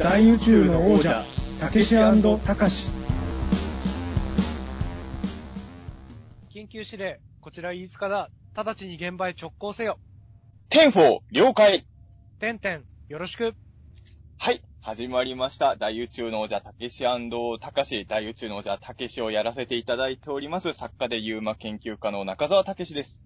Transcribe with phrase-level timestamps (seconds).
[0.00, 1.26] 大宇宙の王者
[1.60, 2.90] たけしたかし
[6.50, 8.30] 緊急指令、こちら飯塚だ。
[8.54, 9.98] 直ちに現場へ直行せよ。
[10.70, 11.84] テンフォー、了解。
[12.38, 13.54] テンテン、よろしく。
[14.38, 14.62] はい。
[14.80, 15.76] 始まりました。
[15.76, 17.04] 大宇宙の王者、たけし
[17.60, 20.72] たかし、大宇宙の王者、たけしをやらせていただいております。
[20.72, 23.20] 作家でユーマ研究家の中澤たけしです。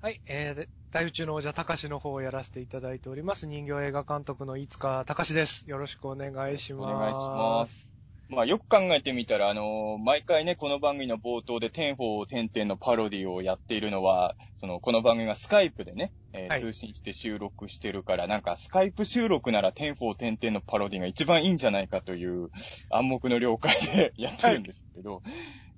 [0.00, 3.48] はい、えーで、大宇宙の王者、たかしの方をやらせていただいております。
[3.48, 5.68] 人形映画監督の飯塚たかしです。
[5.68, 6.94] よろしくお願いします。
[6.94, 7.88] お願いします。
[8.28, 22.50] まあよく考えてみたら、あのー毎回ね、この番組の冒頭でテンフォー、テンテンのパロディをやっているのは、その、この番組がスカイプでね、えーはい通信して収録してるから、なんかスカイプ収録ならテンフォー、テンテンのパロディが一番いいんじゃないかという
[22.88, 25.22] 暗黙の了解でやってるんですけど、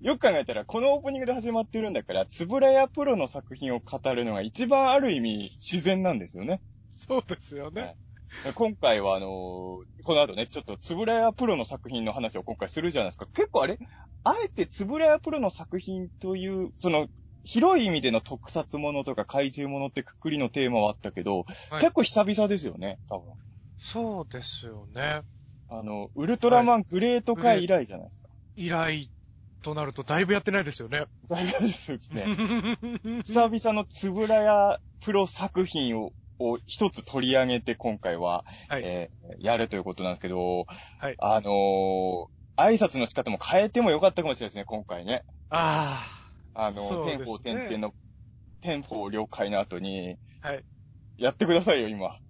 [0.00, 6.62] よく考えたら、このオープニングで始まってるんだから、つぶらやプロの作品を語るのが一番ある意味自然なんですよね。
[6.90, 7.82] そうですよね。
[7.82, 7.96] はい
[8.54, 9.28] 今回はあのー
[10.04, 13.26] この後ね、ちょっとつぶらやプロの作品の話を今回するじゃないですか。
[13.34, 13.76] 結構あれ
[14.22, 17.08] あえてつぶらやプロの作品という、その、
[17.42, 23.32] 広い意味での特撮ものとか怪獣ものってくくりのテーマはあったけど、はい結構久々ですよね、多分。
[23.80, 25.22] そうですよね。
[25.68, 28.28] あの、ウルトラマングレート界以来じゃないですか。
[28.54, 29.10] 以来
[29.62, 31.06] となるとだいぶやってないですよね。
[31.28, 31.68] 大丈夫で
[32.00, 32.24] すね。
[33.24, 38.82] 久々のつぶらやプロ作品を、を一つ取り上げて今回は、はい。
[38.84, 40.66] えーやるということなんですけど、
[40.98, 45.24] はいあのー挨拶の仕方も変えてもよかったかもしれないですね、今回ね。
[45.48, 46.06] あ
[46.52, 47.94] あの、そうですねテンフォー、テンテンの、
[48.60, 50.64] テンフォー了解の後に、あ、はい。
[51.16, 52.16] やってくださいよ、今。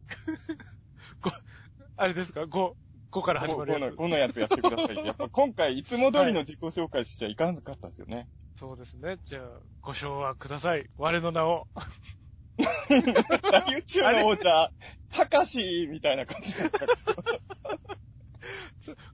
[1.97, 2.73] あれですか ?5、
[3.11, 3.97] 5から始まる5の、やつ。
[3.97, 4.97] 5のやつやってください。
[5.05, 8.29] やっぱ今回、いつも通りの自己紹介しちゃいかんかったですよね。
[8.57, 9.19] そうですね。
[9.25, 9.43] じゃあ、
[9.83, 10.89] ご唱和ください。
[10.97, 11.67] 我の名を。
[12.59, 14.71] 大宇宙の王者、
[15.11, 16.79] たかしみたいな感じだった。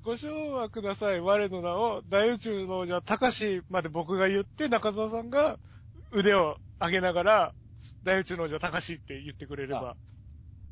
[0.02, 1.20] ご唱和ください。
[1.20, 5.58] 我の名を、大宇宙の王者、たかしまで僕が言って、中澤さんが
[6.12, 7.54] 腕を上げながら、
[8.02, 9.96] 大宇宙の王者、たかしって言ってくれれば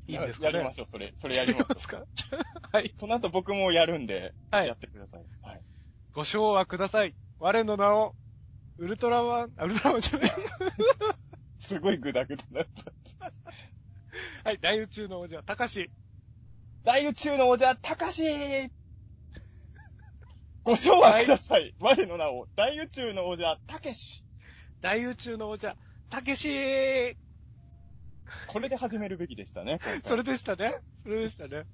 [0.06, 0.52] いいんですかね？
[0.54, 1.12] やりましょう、それ。
[1.14, 2.02] それやりましょますか
[2.72, 2.86] はい。
[2.86, 3.00] う。
[3.00, 5.24] その後僕もやるんで、はいやってください。
[5.42, 5.62] はい。
[6.12, 7.14] ご唱和ください。
[7.38, 8.14] 我の名を、
[8.78, 10.30] ウルトラマン、あ、ウルトラマンじゃない。
[11.58, 12.66] すごいグダグダだっ
[13.20, 13.32] た。
[14.44, 14.58] はい。
[14.60, 15.90] 大宇宙の王者、たかし。
[16.82, 18.22] 大宇宙の王者、たかし
[20.62, 21.74] ご唱和ください。
[21.78, 24.24] 我の名を、大宇宙の王者、たけし。
[24.80, 25.76] 大宇宙の王者、
[26.10, 27.16] たけし
[28.48, 29.78] これで始めるべきでしたね。
[30.02, 30.72] それでしたね。
[31.02, 31.64] それでしたね。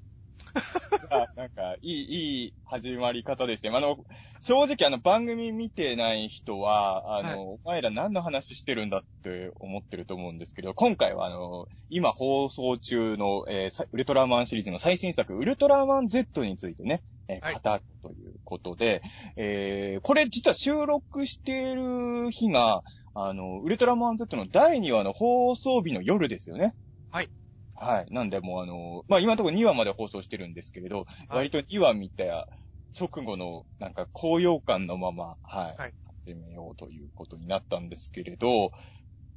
[1.10, 3.76] あなんか、いい、いい始まり方でしたよ。
[3.76, 3.98] あの、
[4.42, 19.02] 正直あの番組見てない人は、あの、はいお前ら何の話してるんだって思ってると思うんですけど、今回はあの、今放送中の、えーさウルトラマンシリーズの最新作、ウルトラマン Z についてね、えーはい語るということで、
[19.36, 22.82] えーこれ実は収録している日が、
[23.14, 26.74] あの、ウルトラマン Z の第2話の放送日の夜ですよね。
[27.10, 27.30] はい。
[27.74, 28.06] はい。
[28.12, 32.46] なんでもうあの、まあ、今のところ2話まで放送してるんですけれど、はい割と2話見た
[32.98, 35.76] 直後の、なんか高揚感のまま、はい。
[35.76, 35.94] はい
[36.26, 38.72] 始めようということになったんですけれど、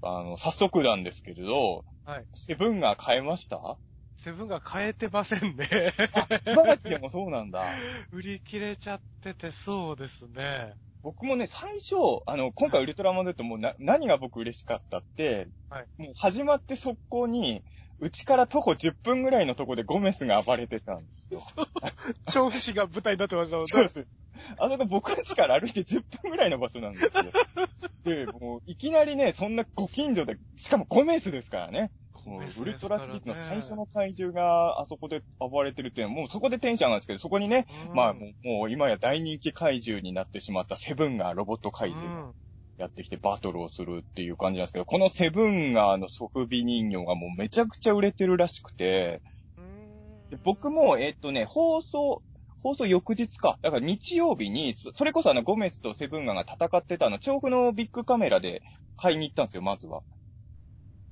[0.02, 2.28] あの、早速なんですけれど、はい。
[2.36, 3.80] セブンが変えました？
[4.16, 5.68] セブンが変えてませんね。
[6.46, 7.84] 茨城でもそうなんだ。
[8.12, 10.76] 売り切れちゃってて、そうですね。
[11.04, 17.62] 僕もね、最初、あの、今回ウルトラマン Z もうな、何が僕嬉しかったって、はいもう始まって速攻に、
[18.00, 21.42] うちから徒歩10分ぐらいのとこでゴメスが暴れてたんですよ。
[22.28, 23.68] 調布市が舞台になってましたもんね。
[23.68, 24.08] そうです。
[24.58, 27.12] あそこ僕ん家から歩いて10分ぐらいの場所なんですよ。
[28.04, 31.92] で、もういきなりね、そんなご近所で、しかもゴメスですからね。
[32.26, 42.34] もうウルトラシリーズの最初の怪獣があそこで暴れてるっていうのは、もうそこでテンション上がるんですけど、そこにね、うんまあもうもう今や大人気怪獣になってしまったセブンがロボット怪う獣。
[42.78, 49.22] やってきてバトルをするっていう感じなんですけど、このセブンガーのソフビ人形がもうめちゃくちゃ売れてるらしくて、
[50.32, 52.24] で僕も、えっとね、放送、
[52.64, 53.60] 放送翌日か。
[53.62, 58.64] だから日曜日に、そそれこそあの、ゴメスとセブンガーが戦ってたあの、調布のビッグカメラで
[58.98, 60.02] 買いに行ったんですよ、まずは。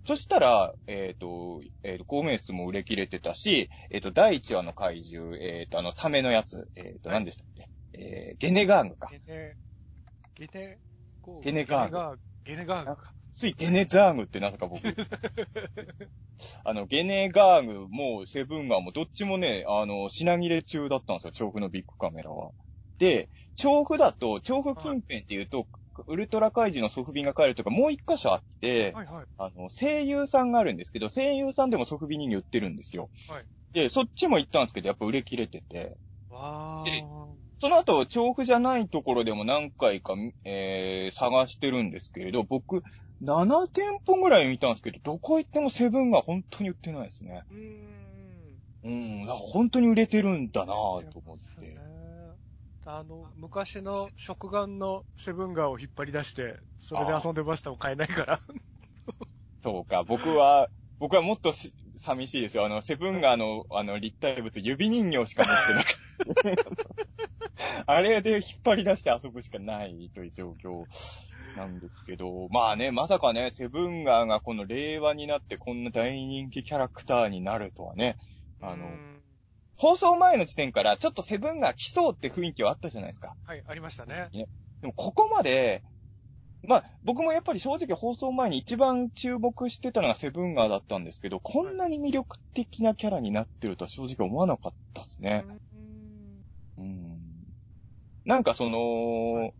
[0.05, 7.69] そしたら、えっ、と、えっ、と、ゴメスも売れ切れてたし、えっ、と、第1話の怪獣、えっ、と、あの、サメのやつ、えっ、と、はい何でしたっけ？
[7.93, 9.09] えー、ゲネガーグか。
[9.11, 9.55] ゲネ、
[10.33, 10.77] ゲネ、
[11.43, 13.13] ゲネガーグゲネガーグか。
[13.33, 14.81] ついゲネザーグってなぜか僕。
[16.63, 22.51] あの、ゲネガーグもセブンガーもどっちもね、あの、品切れ中だったんですよ、調布のビッグカメラは。
[22.97, 25.67] で、調布だと、調布近辺っていうと、
[26.07, 29.25] ウルトラ怪獣のソフビが買えるとかもう一箇所あって、はいはい。
[29.37, 33.09] あの、声優さんがあるんですけど、声優さんでもソフビ人形売ってるんですよ。
[33.27, 35.97] はいで、そっちも行ったんですけど、やっぱ売れ切れてて。
[36.29, 37.05] わでー。
[37.59, 42.83] その後、調布じゃないところでも何回か、えー、探してるんですけれど、僕、
[43.23, 47.43] 7店舗ぐらい見たんですけど、どこ行ってもセブンが本当に売ってないですね。
[47.49, 48.11] うーん。
[48.83, 51.77] うん、だから本当に売れてるんだなぁと思って。
[52.83, 58.39] あの、昔の食玩のセブンガーを引っ張り出して、それで遊んでましたも買えないから。
[59.59, 60.67] そうか、僕は、
[60.97, 62.65] 僕はもっとし寂しいですよ。
[62.65, 66.71] あの、セブンガーの、あの、立体物、指人形しか持ってなくて。
[67.85, 70.85] あれで引っ張り出して遊ぶしかないという状況
[71.55, 78.17] なんですけど、まあね、まさかね、セブンガーがこの令和になってこんな大人気キャラクターになるとはね、
[78.59, 78.85] あの
[79.81, 83.33] 放送前の時点からちょっとセブンガー来そうって雰囲気はあったじゃないですか。
[83.47, 84.29] はい、ありましたね。
[84.31, 84.47] で
[84.83, 85.81] もここまで、
[86.67, 95.45] まあ僕もやっぱり正直放送前に一番注目してたのがセブンガーだったんですけど、こんなに魅力的なキャラになってるとは正直思わなかったですね。
[95.47, 96.41] うーん
[96.77, 97.17] うん。
[98.23, 99.51] なんかその、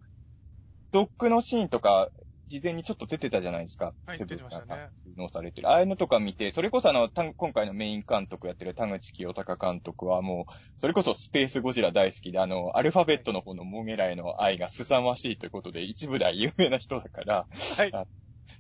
[0.91, 2.09] ドックのシーンとか、
[2.51, 3.94] 事前にちょっと出てたじゃないですか。
[4.06, 5.69] はいセブンが収納されてる。
[5.69, 18.07] ああいうのとか見て、それこそあの、た今回のメイン監督やってる田口清隆監督はもう、それこそスペースゴジラ大好きで、あの、アルファベットの方のモゲラへの愛が凄ましいということで、一部では有名な人だから、はい。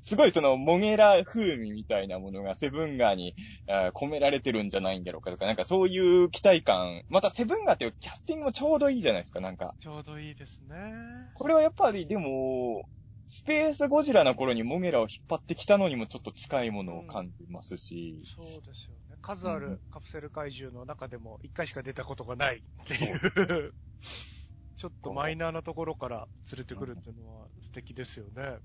[0.01, 3.35] すごいその、モゲラ風味みたいなものがセブンガーに
[3.93, 9.75] 込められてるんじゃないんだろうかとか、なんかそういう期待感、またセブンガーっていうキャスティングもちょうどいいじゃないですか、なんか。
[9.79, 10.75] ちょうどいいですね。
[11.35, 12.83] これはやっぱりでも、
[13.25, 19.17] スペースゴジラの頃にモゲラを引っ張ってきたのにもちょっと近いものを感じますし、そうですよね。
[19.21, 23.73] 数あうんるカプセル怪獣の中でも一回しか出たことがないっていう、
[24.77, 28.57] ちょっとマイナーなところから連れてくるっていうのは素敵ですよね。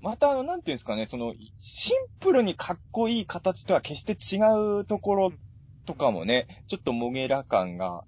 [0.00, 4.38] またあの、なんていうんですかね、その、シンプルにかっこいい形とは決して違
[4.80, 5.32] うところ
[5.86, 8.04] とかもね、ちょっとモゲラ感が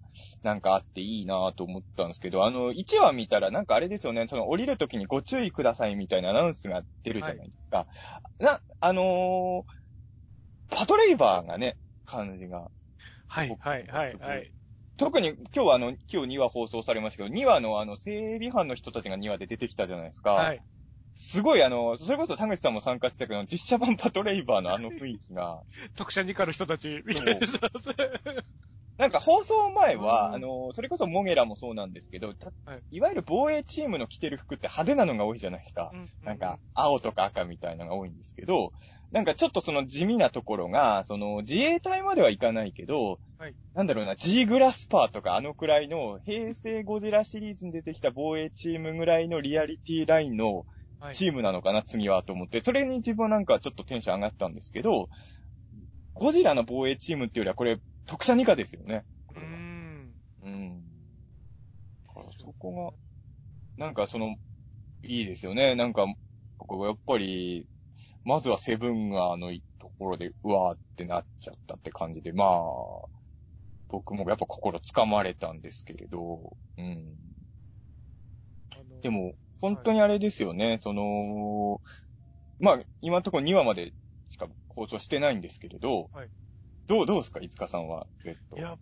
[0.48, 7.86] なんかあっていいなと思ったんですけど、あの、1話見たらなんかあれですよね、その降りるときにご注意くださいみたいなアナウンスが出るじゃないですか。
[8.38, 9.62] な、あのー
[10.70, 12.70] パトレイバーがね、感じが。
[13.26, 14.52] はい、はい、はい、はい。
[14.98, 20.32] 特に今日はあの、今日2話放送されましたけど、2話のあの、整備班の人たちが2話で出てきたじゃないですか。
[20.32, 20.62] はい。
[21.14, 25.62] すごいあの、それこそ田口さんも参加してたけど、実写版パトレイバーのあの雰囲気が、
[25.96, 27.58] 特殊二課の人たちみたいな人
[28.98, 30.34] なんか放送前は、うん。
[30.34, 32.34] あの、それこそモゲラもそうなんですけど、い。
[32.90, 35.92] いわゆる防衛チームの着てる服って派手なのが多いじゃないですか。
[36.22, 38.72] なんか、青とか赤みたいなのが多いんですけど、
[39.12, 43.54] なんかちょっとその地味なところが、その自衛隊まではいかないけど、はい。
[43.74, 50.64] なんだろうな、G グラスパーとかあのくらいの平成ゴジラシリーズに出てきた防衛チームぐらいのリアリティラインの
[51.00, 55.08] はい、チームなのかな、次はと思って、それに自分はなんかちょっとテンション上がったんですけど、
[56.14, 57.78] ゴジラの防衛チームっていうよりはこれ
[58.08, 59.05] 特殊二課ですよね。
[59.26, 60.14] こうーれはん。
[60.43, 60.82] うん。
[62.06, 62.93] だからそこ
[63.76, 64.37] が、なんかその、
[65.02, 65.75] いいですよね。
[65.75, 66.06] なんか、
[66.56, 67.66] ここやっぱり、
[68.25, 73.08] まずはセブンガーのところで、うわーってなっちゃったって感じで、まあ、
[73.88, 77.16] 僕もやっぱ心つかまれたんですけれど、うん。
[79.02, 81.81] で、も、本当にあれですよね、その、
[82.58, 83.93] まあ、今のところ2話まで
[84.31, 86.31] しか放送してないんですけれど、はい
[86.88, 88.38] どう、どうですか、いつかさんは、Z。
[88.56, 88.76] いや、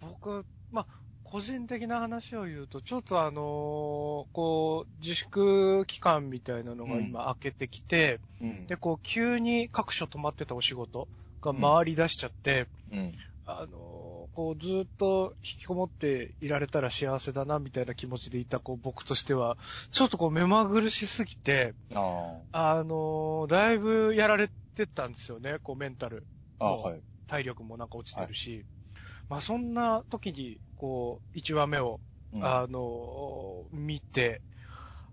[0.00, 0.86] 僕、まあ、
[1.22, 8.66] 個人的な話を言うと、ちょっとあのーこう、自粛期間みたいなのが今明けてきて、うん。
[8.66, 11.08] で、こう、急に各所止まってたお仕事
[11.40, 13.14] が回り出しちゃって、うん。
[13.46, 19.56] あのーこう、ずっと引きこもっていられたら幸せだな、みたいな気持ちでいた、こう、僕としては、
[19.90, 26.26] ちょっとこう、目まぐるしすぎて、ああのーだいぶやられてたんですよね、こう、メンタル。
[26.58, 27.02] あ、はい。
[27.30, 28.66] 体力もなんか落ちてるし、
[29.28, 32.00] まあそんな時に、こう、1話目を、
[32.32, 32.44] うん。
[32.44, 34.42] あの、見て、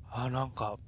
[0.10, 0.80] あ、なんか、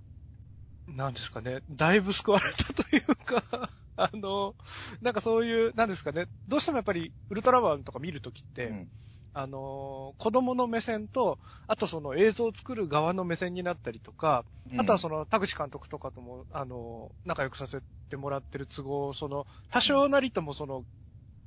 [0.88, 3.44] なんですかね、だいぶ救われたというか、
[3.96, 4.56] あの、
[5.02, 8.92] なんかそういう、なんですかね、どうしてもやっぱりウルトラマンとか見るときって、うん。
[9.34, 14.46] あの、子供の目線と、あとその映像を作る側の目線になったりとか、
[14.78, 20.86] あとはその田口監督とかとも、あの、仲良くさせてもらってる都合、その、多少なりともその、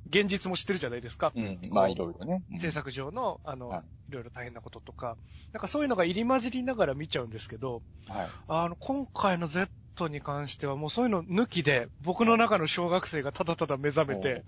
[0.07, 1.31] 現実も知ってるじゃないですか。
[1.35, 1.57] うん。
[1.71, 2.43] まあ、いろいろね。
[2.51, 5.17] うん制作上の、あの、はいいろいろ大変なこととか、
[5.53, 8.27] なんかそういうのが入り混じりながら見ちゃうんですけど、はい。
[8.49, 9.69] あの、今回の Z
[10.09, 14.43] に関してはもうそういうの抜きで、僕の中の小学生がただただ目覚めて、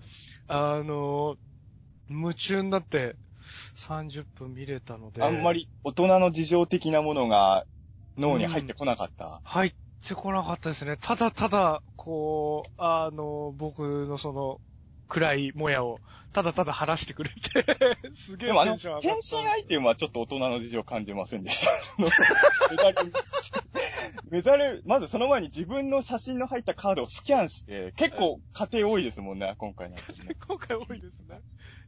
[0.46, 1.36] あの、
[2.08, 3.16] 夢中になって
[3.76, 5.22] 30分見れたので。
[5.22, 7.64] あんまり大人の事情的なものが
[8.18, 9.40] 脳に入ってこなかった？
[9.44, 9.72] 入っ
[10.06, 10.98] てこなかったですね。
[11.00, 14.60] ただただ、こう、あの、僕のその、
[15.08, 16.00] 暗いもやを、
[16.32, 17.64] ただただ晴らしてくれて、
[18.14, 19.36] すげえでもあの、テンション上がった。
[19.36, 21.70] 変身アイテムはちょっと大人の事情を感じませんでした。
[24.28, 30.34] メダル、まずその前に自分の写真の入ったカードをスキャンして、結構家庭多いですもんね、今回なんてね。
[30.46, 31.40] 今回多いですね。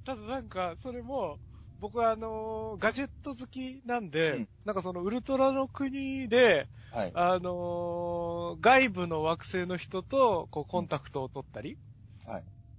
[0.05, 1.39] ただなんか、それも、
[1.81, 7.13] 僕はあのーガジェット好きなんで、うんなんかそのウルトラの国で、はい。
[7.15, 11.79] あのー外部の惑星の人と、こう、コンタクトを取ったり、はい。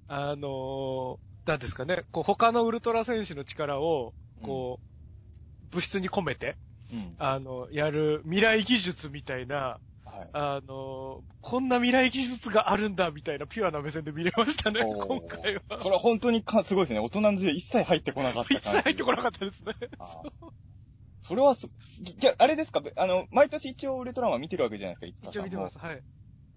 [0.09, 4.13] あのーなんですかね、こう、他のウルトラ選手の力を、
[4.43, 4.79] こ
[5.63, 6.57] う、物質に込めて、
[6.91, 7.15] うん。
[7.17, 10.29] あの、やる未来技術みたいな、はい。
[10.33, 15.79] あの、こんな未来技術があるんだ、みたいなピュアな目線で見れましたね、今回は。
[15.79, 16.99] それは本当にかすごいですね。
[16.99, 19.73] 大人の事情一切入ってこなかった一切入ってこなかったですね。
[21.21, 22.81] それはす、いや、あれですか？
[22.95, 25.77] あの、毎年一応ウルトラマン見てるわけじゃないですか、いつか一応見てます。
[25.77, 26.01] はい。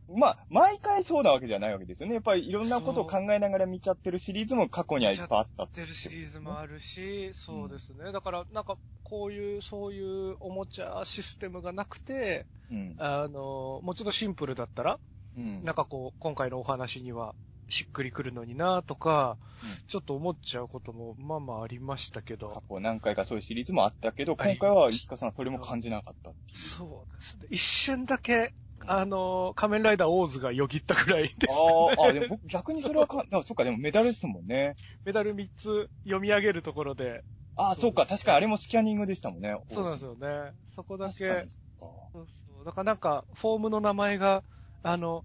[0.08, 2.14] まあ、毎回そうなわけじゃないわけですよね。
[2.14, 8.12] やっぱりいろんなことを考えながら見ちゃってるシリーズも過去にはいっぱいあったてるシリーズもあるし、そうですね。
[8.12, 12.94] だから、なんか、こういう、そういうおもちゃシステムがなくて、うん。
[12.98, 14.98] あの、もうちょっとシンプルだったら、
[15.36, 15.64] うん。
[15.64, 17.34] なんかこう、今回のお話には、
[17.68, 26.34] しっくりくるのになとか、うんちょっと思っちゃうことも、まあまあありましたけ過ど、去何回かそういうシリーズもあったけど、今回は石川さんそれも感じなかったっ。
[26.52, 27.46] そうですね。
[27.50, 28.54] 一瞬だけ、
[28.86, 34.74] あの、仮面ライダーオーズがよぎったくらいで、ああ、あでも僕逆にそれはか、 あそっか、でもメダルですもんね。
[35.04, 37.24] メダル3つ読み上げるところで、
[37.56, 39.54] ああ、そうか、確かにあれもスキャニングでしたもんね。
[39.70, 40.52] そうなんですよね。
[40.66, 42.64] そこだけ、そうそう。
[42.64, 44.42] だからなんか、フォームの名前が、
[44.82, 45.24] あの、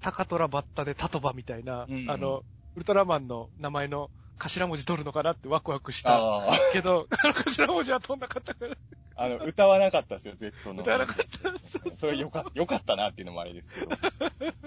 [0.00, 2.42] タカトラバッタでタトバみたいな、うんうんあの、
[2.74, 6.42] ウルトラマンの名前の頭文字取るのかなってワクワクしか。
[6.48, 6.72] た。
[6.72, 8.76] けど、あ の頭文字は取んなかったから。
[9.16, 10.82] あの、歌わなかったですよ、Z の。
[10.82, 13.88] 歌わなかったそれよかよかったなっていうのもあれですけど。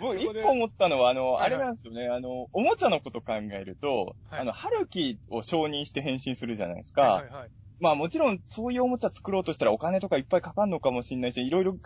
[0.00, 7.02] 僕、一個思ったのは、あの、あれなんですよね、あの、おもちゃのこと考えると、はいあの、春樹を承認して変身するじゃないですか。
[7.02, 7.50] はいはいはい。
[7.80, 11.76] まあもちろん、そういうおもちゃ作ろうとしたらお金とかいっぱいかかるのかもしれないし、いろいろ、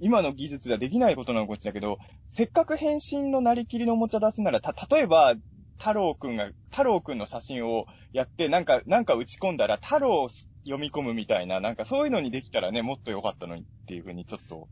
[0.00, 1.98] 今の技術ではできないことなのかもしれないけど、
[2.28, 5.34] せっかく変身のなりきりのおもちゃ出すなら、た、例えば、
[5.78, 10.28] 太郎くんが、太郎くんの写真をやって、なんか、なんか打ち込んだら、太郎を
[10.64, 14.68] 読み込むみたいな、なんかそういうのにできたらね、もっと良かったのにっていうふうにちょっと、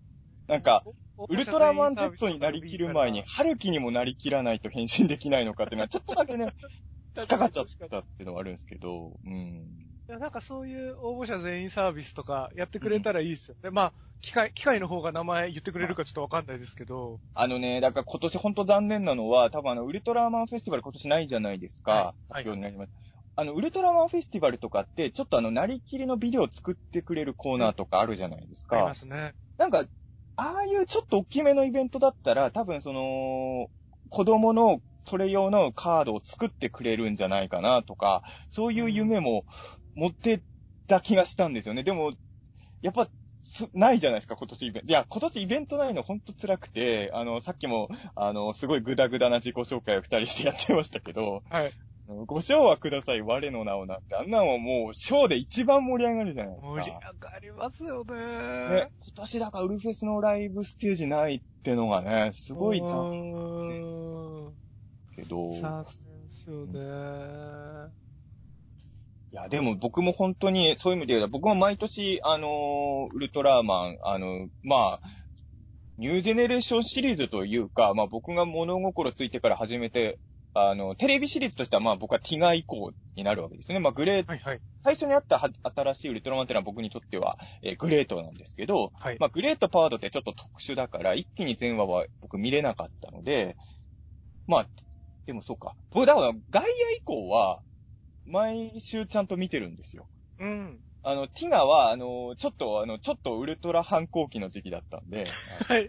[0.46, 0.84] なんか、
[1.28, 6.54] ウルトラマン Z になりきる前に、春樹にもなりきらないと変身できないのかっていうのは、ちょっとだけね、
[7.16, 9.89] 引っかかっちゃったっていうのはあるんですけど、うん。
[10.10, 13.70] いやなんかそういう応募者全員サービスとかやってくれたらいいですよね。
[13.70, 17.20] まあ、機械、機械の方が名前言ってくれるかちょっとわかんないですけど。
[17.32, 22.16] あのね、だから今年本当残念なのは、多分あの、ウルトラマンフェスティバル今年ないじゃないですか。
[22.28, 22.90] はいになります。
[23.36, 28.94] あの、ウルトラマンフェスティバルとかって、ちょっとあの、なりきりのビデオ作ってくれるコーナーとかあるじゃないですかありま。
[28.94, 29.36] すね。
[29.58, 29.84] なんか、
[30.34, 33.70] ああいうちょっと大きめのイベントだったら、多分その、
[34.08, 39.44] 子供のそれ用のカードを作ってくれるんじゃないかなとか、そういう夢も
[39.94, 40.42] 持って
[40.86, 41.82] た気がしたんですよね。
[41.82, 42.12] でも、
[42.82, 43.08] やっぱ、
[43.42, 44.88] すないじゃないですか、今年イベント。
[44.88, 51.72] いや、今年イベントないのほんと辛くて、あの、さっきも、あの、すごいグダグダな自己紹介を二人してやってましたけど、はい。
[52.26, 56.74] ご賞はください、我の名をなんて、あんなのはもう、賞で一番盛り上がるじゃないですか。
[56.74, 58.14] 盛り上がりますよね。
[58.16, 64.54] ね、今年だからウルフェスのライブステージないってのがね、すごい残残念
[65.14, 67.99] けど、い残念ですよね。
[69.36, 75.00] や、でも僕も本当にそういう意味で言うと、僕も毎年、あのーウルトラマン、あのまあ、
[75.98, 80.18] ニュージェネレーションシリーズというか、まあ僕が物心ついてから始めて、
[80.52, 83.78] あの、テレビシリーズとしてはまあ僕はティガ以降になるわけですね。
[83.78, 84.60] まあグレーはいはい。
[84.80, 89.16] 最初にあったは新しいウルトラマンっていうのは僕にとっては、えーグレートなんですけど、はい。
[89.20, 93.56] まあ、グレートパワードってちょっと特殊だから、一気に全話は僕見れなかったので、
[94.48, 94.68] まあ、
[95.26, 95.74] でもそうか。
[95.92, 97.60] 僕、だから、ガイア以降は、
[98.30, 100.08] 毎週ちゃんと見てるんですよ。
[100.38, 100.80] うん。
[101.02, 105.26] あの、ティガは、あの、ちょっと、あの、ちょっとウルトラ反抗期の時期だったんで、
[105.68, 105.88] はい。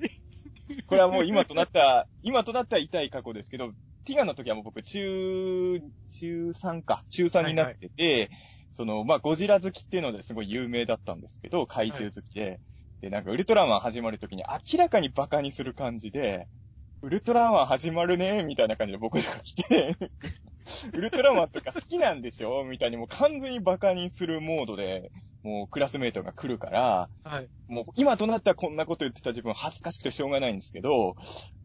[0.88, 3.74] これはもう今となった、今となったら痛い過去ですけど、
[4.06, 5.80] ティガの時はもう僕、中、
[6.10, 8.30] 中3か、中3になってて、
[8.72, 12.62] その、まあ、ゴジラ好きっていうのですごい有名だったんですけど、怪獣好きで、
[13.02, 16.48] で、なんかウルトラマン始まる時に明らかにバカにする感じで、
[17.02, 19.98] ウルトラマン始まるねみたいな感じで僕が来て、
[20.94, 25.12] ウルトラマンとか好きなんでしょみたいにもう完全にバカにするモードで、
[25.44, 27.50] もうクラスメイトが来るから、はい。
[27.68, 31.16] もう今となってはこんなこと言ってた自分恥ずかしくてしょうがないんですけど、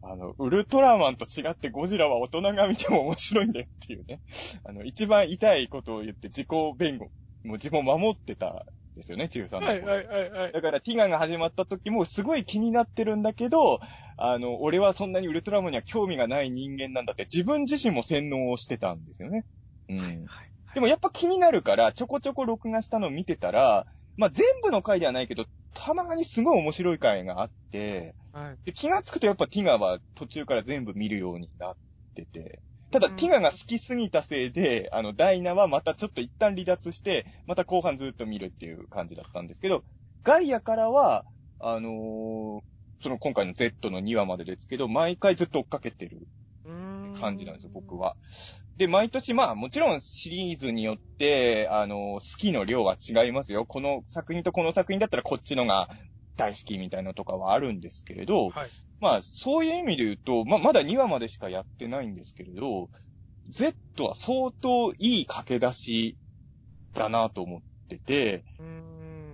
[0.01, 4.21] あの、ウルトラマンと違ってゴジラは大人が見ても面白いんだよっていうね。
[4.63, 6.47] あの、一番痛いことを言って自己
[6.77, 7.05] 弁護、
[7.43, 8.65] もう自分を守ってた
[8.97, 9.67] ですよね、中3の頃。
[9.67, 10.51] はいはいはいはい。
[10.51, 13.79] だから、ティガが始まった時もすごい気になってるんだけど、
[14.17, 19.45] あの、俺はそんなにウルトラマンには興味がない人間なんだって自分自身も洗脳をしてたんですよね。
[19.89, 19.97] うん。
[19.97, 28.57] はいでもやっぱ気になるから、ちょこちょこ録画したのを見てたら、まあ、全部の回ではないけど、たまにすごい面白い回があって、はい。
[28.65, 31.77] で気がつくとやっぱティガは途中から全部見るようになっ
[32.13, 32.61] てて、
[32.91, 39.83] ただ、うんティガが好きすぎたせいで、あの、ダイナはまたちょっと一旦離脱して、また後半ずっと見るっていう感じだったんですけど、
[40.23, 41.25] ガイアからは、
[41.59, 46.27] あのーその今回の Z の2話までですけど、毎回ずっと追っかけてる
[47.19, 47.95] 感じなんですよ、僕。
[47.97, 48.15] は。
[48.77, 53.65] で、毎年、まあ、もちろんシリーズによって、あの、好きの量は違いますよ。
[53.65, 55.89] この作品とこの作品だったらこっちのが
[56.37, 58.69] 大好きみたいなのとかはあるんですけれど、はい。
[58.99, 62.89] まあ、そういう意味で言うと、まあ、まだ2話までしかやってないんですけれど、
[63.49, 63.75] Z
[64.05, 66.17] は相当いい駆け出し
[66.93, 68.45] だなと思ってて。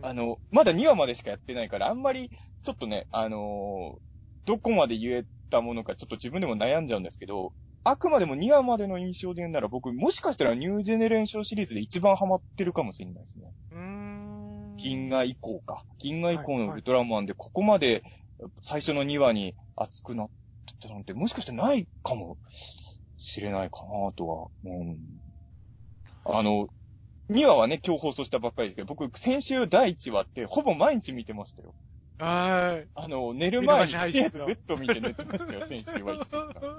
[0.01, 2.29] あの、まだ2話までしかやってないから、あんまり、
[2.63, 3.99] ちょっとね、あのー
[4.45, 7.53] どこまで言えたものか、ちょっと自分でも悩んじゃうんですけど、
[7.85, 13.53] あくまでも2話までの印象で言うなら、僕、もしかしたらニュージェネレーションシリーズで一番ハマってるかもしれないですね。
[13.71, 13.92] うーん。
[14.83, 15.85] 銀河以降か。
[15.99, 18.03] 銀河以降はいのウルトラマンで、ここまで
[18.61, 20.29] 最初の2話に熱くなっ
[20.65, 22.37] てたなんて、もしかしてないかも
[23.17, 24.47] しれないかなとは。
[24.65, 24.97] うん。
[26.25, 26.67] あの、
[27.29, 31.73] 2話はね、今日放送したばっかりですけど、僕、先週第1話って、ほぼ毎日見てましたよ。
[32.19, 32.87] はい。
[32.95, 36.77] あの、寝る前に、とりあえず Z 見て寝てましたよ、先週は一週間。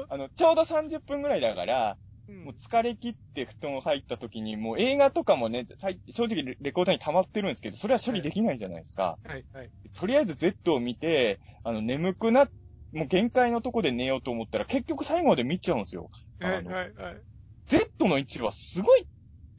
[0.08, 2.11] あの、ちょうど30分ぐらいだから、うん
[2.44, 5.64] もう疲れ切って布団入った時に、もう映画とかもね、
[6.10, 9.18] 正直レレコーダーに溜まってるんですけど、それは処理できないじゃないですか。
[9.24, 9.70] はいはい。
[9.94, 12.48] とりあえず Z を見て、あの、眠くな、
[12.92, 16.10] もう限界のとこで寝ようと思ったら、結局最後まで見ちゃうんですよ。
[16.40, 17.22] はいはいはい。
[17.68, 19.06] Z の位置はすごい、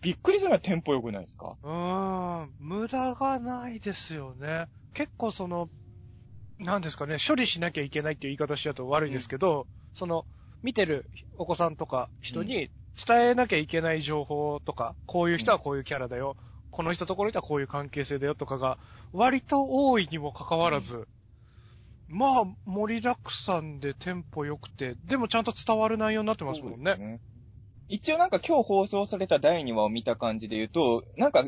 [0.01, 1.57] びっくりするぐらいテンポ良くないですか？
[1.63, 2.55] うーん。
[2.59, 4.67] 無駄がないですよね。
[4.93, 5.69] 結構その、
[6.59, 10.25] なんですかね、処理しなきゃいけないっていう言い方しちゃうと悪いですけど、その、
[10.63, 11.05] 見てる
[11.37, 12.69] お子さんとか人に
[13.05, 16.35] 伝えなきゃいけない情報とか、こういう人はこういうキャラだよ、
[16.71, 18.77] この人とこの人はこういう関係性だよとかが、
[19.11, 21.07] 割と多いにもかかわらず、
[22.07, 26.95] まあ、盛りだくさんでテンポ良くて、でもちゃんと伝わる内容になってますもんね。
[26.97, 27.19] ね。
[27.89, 31.45] 一応なんか今日放送された第2話を見た感じで言うと、なんか、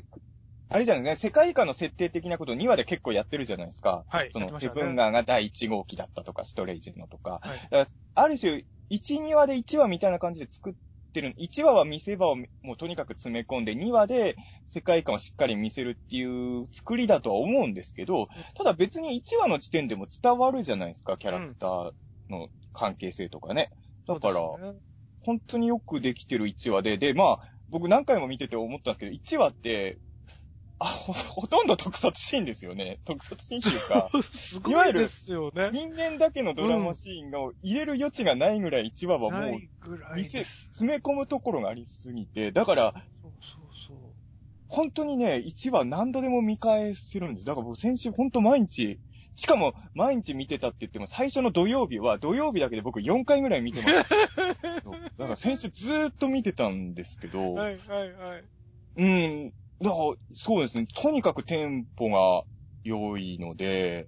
[0.68, 4.04] あれじゃないね、世界観の設定的なことを2話で結構やってるじゃないですか。
[4.08, 4.32] はい。
[4.32, 7.42] その、セブンガーが第1号機だったとか、ストレイジのとか。
[7.44, 7.58] はい。
[7.70, 10.74] だからある種、1、2話で1話みたいな感じで作っ
[11.14, 11.34] てる。
[11.38, 14.36] 1話は見せ場をもうとにかく詰め込んで、2話で
[14.68, 21.92] 世界観をしっかり見せるっていう作りだとは思うんですけど、ただ別に1話の時点でも伝わるじゃないですか、キャラクター
[22.30, 23.72] の関係性とかね。
[24.08, 24.36] だから、
[25.22, 29.98] 本当によくできてる1話で、で、まあ、僕何回も見てて思ったんですけど、1話って、
[30.80, 33.00] あ、ほ、 ほとんど特撮シーンですよね。
[33.06, 35.70] 特撮シーンっていうか、 すごいですよね。
[35.72, 40.44] 人間だけのドラマシーンが入れる余地がないぐらい1話はもう見せ。
[40.44, 43.98] 詰め込むところがありすぎて、だから、そうそうそう。
[44.68, 47.46] 本当にね、1話何度でも見返せるんです。
[47.46, 49.00] だから僕先週本当毎日、
[49.36, 54.04] しかも毎日見てたって言っても最初の土曜日は土曜日だけで僕4回ぐらい見てました。
[55.18, 58.44] だから先週ずーっと見てたんですけど、はいはいはい。
[58.98, 59.54] うん。
[59.82, 60.88] だから、そうですね。
[60.96, 62.44] とにかくテンポが
[62.84, 64.08] 良いので、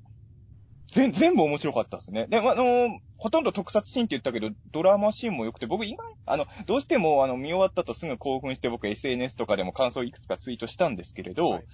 [0.88, 2.28] 全、全部面白かったですね。
[2.30, 11.66] で、まあの、ほとんど特撮シーンって言ったけど、ドラマシーンも良くて、僕意外、あの、どうしても、あの、見終わった後すぐ興奮して僕 SNS とかでも感想いくつかツイートしたんですけれど、はい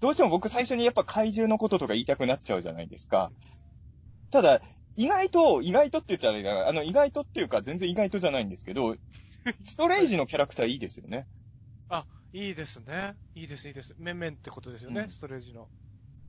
[0.00, 3.30] どうしても僕最初にやっぱ怪獣のこととか言いたくなっちゃうじゃないですか。
[4.30, 4.62] ただ、
[4.96, 8.96] 意外と、意外とって言っちゃあれだな、あの、意外とっていうか全然意外とじゃないんですけど、
[9.64, 11.26] ストレイジのキャラクターいいですよね。
[12.32, 13.14] いいですね。
[13.34, 13.94] いいです、いいです。
[13.98, 15.68] 面々ってことですよね、うんストレージの。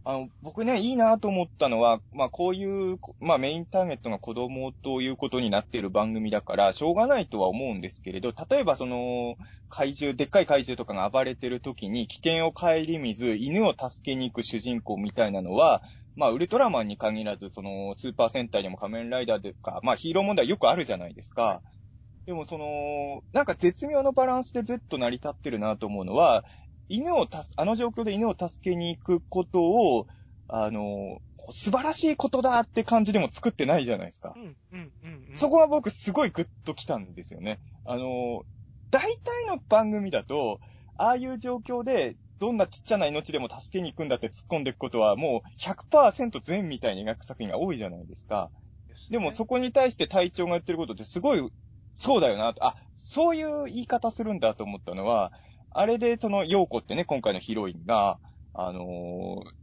[0.04, 9.36] あの、僕ね、いいなと思ったのは、まあこういう、まあメインターゲットが子供ということになっている番組だから、しょうがないとは思うんですけれど、例えばその、
[9.70, 15.84] 怪獣、でっかい怪獣とかが暴れてる時に危険を顧みず、犬を助けに行く主人公みたいなのは、
[16.16, 21.62] まあウルトラマンに限らず、その、スーパー戦隊でも仮面ライダーでか、まあヒーロー問題よくあるじゃないですか。
[22.26, 26.46] でもその、なんか絶妙のバランスで Z 成り立ってるなと思うのは、
[26.88, 30.08] 犬をたす、あの状況で犬を助けに行くことを、
[30.48, 34.40] あの、素晴らしいことだって感じでも作ってないじゃないですかう。
[34.40, 35.28] ん、うん、うん。
[35.30, 37.62] うんそこは僕すごいグッときたんですよね。
[37.86, 38.44] あの、
[38.92, 40.60] 大体の番組だと、
[40.98, 48.52] ああいう状況で、どんなちっちゃな命でも助けに行くんだって突っ込んでいくことはもう100%全みたいに描く作品が多いじゃないですか。
[49.10, 51.50] でもそこに対して隊長が言ってることってすごい、
[51.96, 55.34] そうだよなと、あ、そういう言い方するんだと思ったのは、
[55.72, 58.20] あれでその、陽子ってね、今回のヒロインが、
[58.54, 58.86] あのー、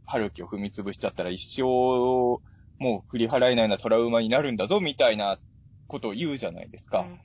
[0.05, 5.37] 春樹を踏み潰しちゃったら一生、もう振り払えないようなトラウマになるんだぞ、みたいな
[5.87, 7.01] ことを言うじゃないですか。
[7.01, 7.19] うん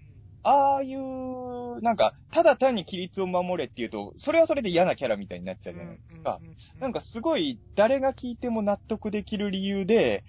[0.46, 6.38] ああいう、なんか、ただ単に規律を守れっていうと、それはそれで嫌なキャラみたいになっちゃうじゃないですか。
[6.78, 10.22] なんかすごい、誰が聞いても納得できる理由で、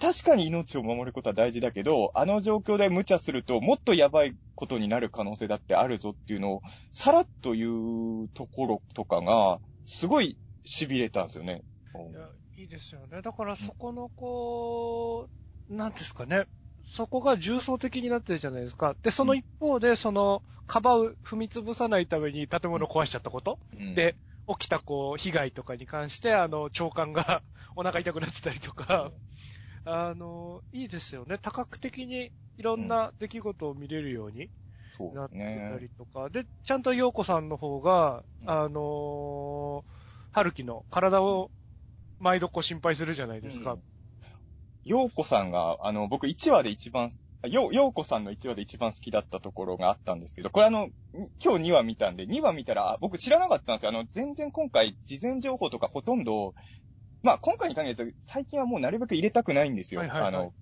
[0.00, 11.62] 確かに命を守ることは大事だけど、あの状況で無茶すると、もっとやばいことになる可能性だってあるぞっていうのを、さらっと言うところとかが、すごい痺れたんですよね。
[11.94, 12.28] いや、
[12.58, 13.22] いいですよね。
[13.22, 15.28] だからそこのこ
[15.70, 16.46] う、なんですかね。
[16.88, 18.94] そこが重層的になってるじゃないですか。
[19.02, 24.16] で、その一方で、その、かばう、踏み潰さないために建物を壊しちゃったこと、うん、で、
[24.48, 27.42] 起きたこう、被害とかに関して、あの、長官が
[27.74, 29.10] お腹痛くなってたりとか、
[29.86, 31.38] あの、いいですよね。
[31.38, 34.50] 多角的にいろんな出来事を見れるように
[35.14, 35.78] なってたね。
[35.80, 39.82] りとか、で、ちゃんと陽子さんの方が、うんあのー、
[40.32, 41.50] 春樹の体を
[42.18, 43.74] 毎度こう心配するじゃないですか。
[43.74, 43.82] うん
[44.86, 47.10] ようこさんが、あの、僕1話で一番、
[47.48, 53.88] よ、ようこさんの1話で一番好きだったところがあったんですけど、これあの、に今日2話見たんで、2話見たら、あ僕知らなかったんですよ。
[53.88, 56.54] あの、全然今回、事前情報とかほとんど、
[57.22, 60.00] まあ、今回に限らず、最近はもうなるべく入れたくないんですよ。
[60.00, 60.52] はいはいはいあの、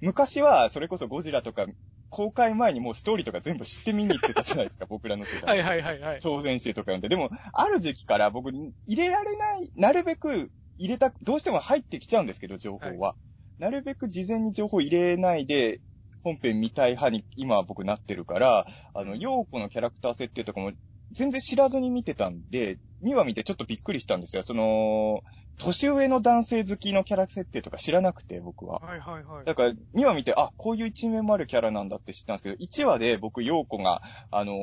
[0.00, 1.66] 昔は、それこそゴジラとか、
[2.08, 5.58] 公開前にもうストーリーとか全部知って見に行ってたじゃないですか、 僕らの世代。
[5.58, 6.20] はいはいはいはい。
[6.20, 7.08] 超前集とか読んで。
[7.08, 13.14] でも、ある時期から僕、入れられない、なるべく入れた、どうしても入ってきちゃうんですけど、情報は。
[13.58, 15.80] なるべく事前に情報入れないで、
[16.22, 20.72] 本編見たい派に今は僕なってるから、あの、ヨーコのキャラクター設定とかも
[21.12, 24.42] 全然知らずに見てたんで、2話見てちょっとびっくりしたんですよ。
[24.42, 25.22] その、
[25.58, 28.78] 年上の男性好きのキャラ設定とか知らなくて、僕は。
[28.80, 29.44] はいはいはい。
[29.44, 34.56] だから、2話見て、あ、こういう一面もあるキャラなんだって知ったんですけど、1話で僕、陽子が、あのー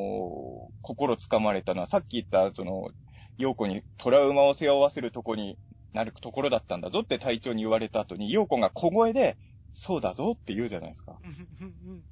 [0.82, 2.90] 心つかまれたのは、さっき言った、その、
[3.38, 5.60] 陽子にトラウマを背負わせるとこに
[5.94, 9.38] なるところだったんだぞって隊長に言われた後に、陽子が小声で、
[9.74, 11.20] そうだぞって言うじゃないですか。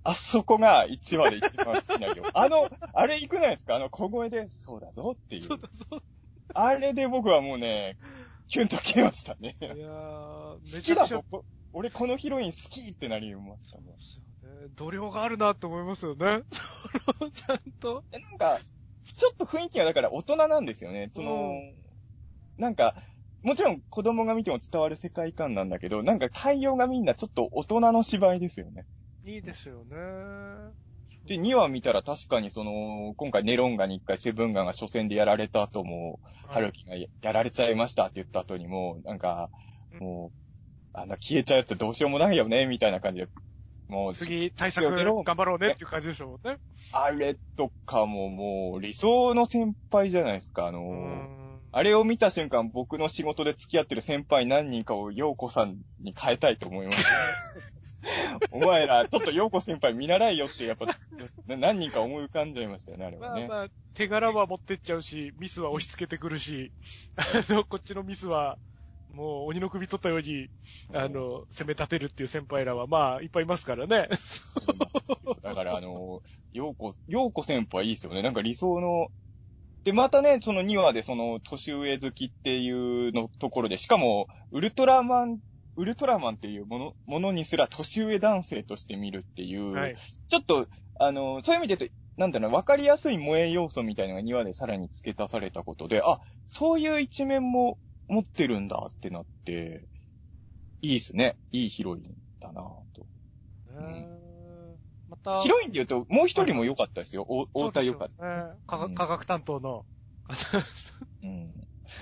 [0.04, 2.24] あそこが1話で一番好きなよ。
[2.36, 5.42] あの、あれいくないですかあの小声で、そうだぞっていう。
[5.42, 6.04] そうだそう
[6.54, 7.98] あれで僕はもうね、
[8.48, 9.58] キュンと切れましたね。
[9.60, 9.68] だ。
[9.68, 11.24] いやー、好きだぞ。
[11.30, 13.98] こ俺このヒロイン好きってなりましたね。
[14.44, 14.70] ね。
[14.76, 16.44] 度量があるなって思いますよね。
[17.20, 18.04] そ のちゃんと。
[18.12, 18.60] えなんか、
[19.04, 21.12] ちょっと雰囲気がだから大人なんですよね。
[21.14, 21.52] その、
[22.58, 22.96] なんか、
[23.42, 28.86] もちろん子供が見ても伝わる世界観なんだけど、なんか対応がみんなちょっと大人の芝居ですよね。
[29.24, 29.96] いいですよね。
[31.26, 39.50] で、2話見たら確かにその、今回ネロンガに一回セブンガンが初戦でやられた後も、ハルキがややられちゃいましたって言った後にも、なんか、
[40.00, 40.38] もう、
[40.94, 43.28] あんな消えちゃうやつどうしようもないよね、みたいな感じで、
[43.88, 46.58] もう、次、対策頑張ろうねっていう感じですもんね。
[46.92, 57.12] あれとかももう、理想の先輩じゃないですか、あのあれを見た瞬間、僕の仕事で付き合ってる先輩何人かを陽子さんに変えたいと思いました。
[58.52, 60.86] お前ら、ちょっと陽子先輩見習いよって、やっぱ、
[61.48, 63.48] な何人か思い浮かんじゃいましたよね、あれはね。
[63.48, 66.72] まあまあ、手柄は持ってっちゃうし、ミスは押し付けてくるし、
[67.15, 68.58] あの、こっちのミスは、
[69.13, 70.50] もう鬼の首取ったように、
[70.94, 74.10] あの、攻め立てるっていう先輩らは、まあ、いっぱいいますからね。
[75.41, 78.22] だから、あの、陽子、陽子先輩いいですよね。
[78.22, 79.08] なんか理想の、
[79.86, 85.39] で、またね、その2話でその年上好きっていうのところで、しかも、ウルトラマン、
[85.76, 89.96] ウルトラマンっていうもの、ものにすら年上男性として見るっていう、はい。
[90.30, 90.68] ちょっと、
[91.00, 99.88] あの、そういう意味で言うと、なんだろうな、わかりやすい萌え要素みたいなのが2話でさらに付け足されたことで、あ、そういう一面も持ってるんだってなって、
[100.82, 101.38] いいですね。
[101.52, 102.62] いいヒロインだな
[102.94, 103.08] と。
[103.82, 104.08] ね
[105.10, 107.26] また、ヒロインで言うと、もう一人も良かったですよ。
[107.28, 108.56] お太田良かった。
[108.68, 109.86] 科学担当の。
[111.24, 111.55] うん。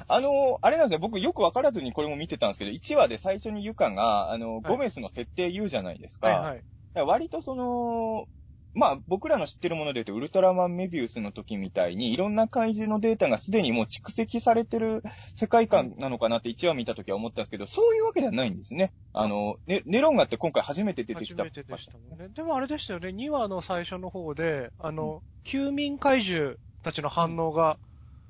[0.07, 0.99] あの、あれなんですよ。
[0.99, 6.27] 僕よくわからずにこれも見てたんですけど、1話で最初にユカが、あの、ゴメスの設定言うじゃないですか。
[6.27, 6.63] はい
[6.95, 7.05] はい。
[7.05, 8.27] 割とその、
[8.75, 15.03] まあ僕らの知ってるもので言うと、ウルトラマンメビウスの時みたいに、いろんな怪獣のデータがすでにもう蓄積されてる
[15.35, 18.91] 世界観なのかなって1話見た時は思ったんですけど、そういうわけではないんですね。
[19.13, 21.43] あの、ね、ネロンガって今回初めて出てきた。
[21.43, 22.29] 初めてでしたもんね。
[22.29, 27.77] でもあれでしたよね、2話の最初の方で、あの、休眠怪獣たちの反応が、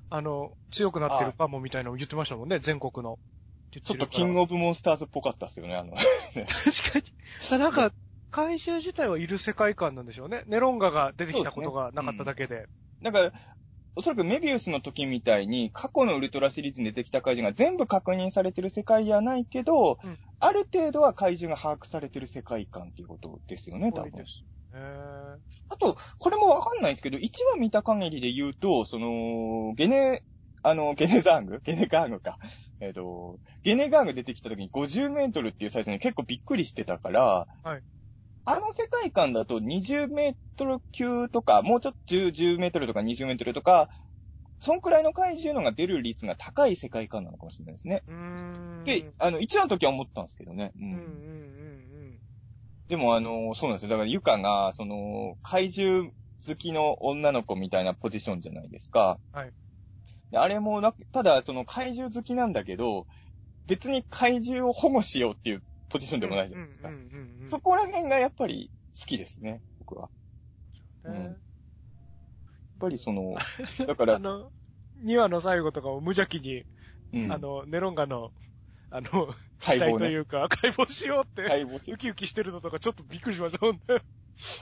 [0.09, 3.17] あの、強くなってるかもみたいなのを言ってましたもんね、全国の。
[3.71, 5.93] ちょっとキングオブモンスターズっぽかったですよね、あの。
[6.33, 6.99] 確か
[7.55, 7.59] に。
[7.59, 7.91] なんか、
[8.29, 10.43] 怪獣自体はいる世界観なんでしょうね。
[10.47, 12.67] ネロンガが出てきたことがなかっただけで。
[13.01, 13.33] だから、
[13.95, 24.11] おそらくメビウスの時みたいに、過去のウルトラシリーズに出てきた怪獣が全部確認されてる世界じゃないけど、うんある程度は怪獣が把握されてる世界観っていうことですよね、多分
[25.69, 30.23] あと、これもわかんないんですけど、1話見た限りで言うと、その、ゲネ、
[30.61, 31.59] あの、ゲネザーグ？
[31.63, 32.37] ゲネガーグか。
[32.79, 37.83] えっ、と、ゲネガーグ出てきた時に50メートルっていうサイズに結構びっくりしてたから、はい
[38.45, 43.89] あの世界観だと20メートル級とか、もうちょっと10、10メートルとか20メートルとか、
[44.59, 48.03] そんくらいの怪獣のが出る率が高い世界観なのかもしれないですね。
[48.07, 48.85] うーん。
[48.85, 50.71] で、あの、1話の時は思ったんですけどね。
[50.75, 51.72] うんうんうんうん
[52.93, 53.89] でもあの、そうなんですよ。
[53.89, 56.11] だからユカが、その、怪獣
[56.45, 59.19] 好きの女の子みたいなポジションじゃないですか。
[59.31, 59.51] はい。
[60.29, 63.07] であれもな、ただ、その怪獣好きなんだけど、
[63.65, 66.21] 別に怪獣を保護しようっていうポジションうん。
[66.21, 66.89] でもないじゃないですか。
[66.89, 67.49] うんうんうんうん。
[67.49, 70.11] そこら辺がやっぱり好きですね、僕は。
[71.03, 71.37] ねやっ
[72.79, 73.33] ぱりその、
[73.87, 74.51] だから、あの、
[75.03, 76.63] 2話の最後とかも無邪気に、
[77.11, 78.33] うん、あの、ネロンガの、
[78.93, 83.81] あの、解剖ねというか、解剖しようって、解剖しウキウキしてるのとかちょっとびっくりしましたもんね。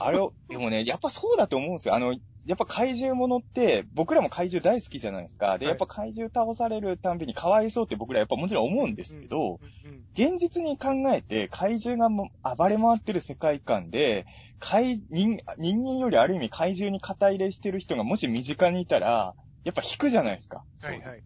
[0.00, 1.94] あれを、でもね、やっぱそうだと思うんですよ。
[1.94, 2.14] あの、
[2.46, 5.58] やっぱ怪獣ものって、僕らも怪獣大好きじゃないですか。
[5.58, 9.60] で、はいやっぱ怪獣倒されるたんびにかわいそうって僕らやっぱもちろん思うんですけど、
[10.14, 14.26] 現実に考えて怪獣がも暴れ回ってる世界観で、
[14.58, 20.64] 怪人、人間よりある意味怪獣に肩入れしてる人がもし身近にいたら、やっぱ引くじゃないですか。
[20.80, 21.22] はいはい。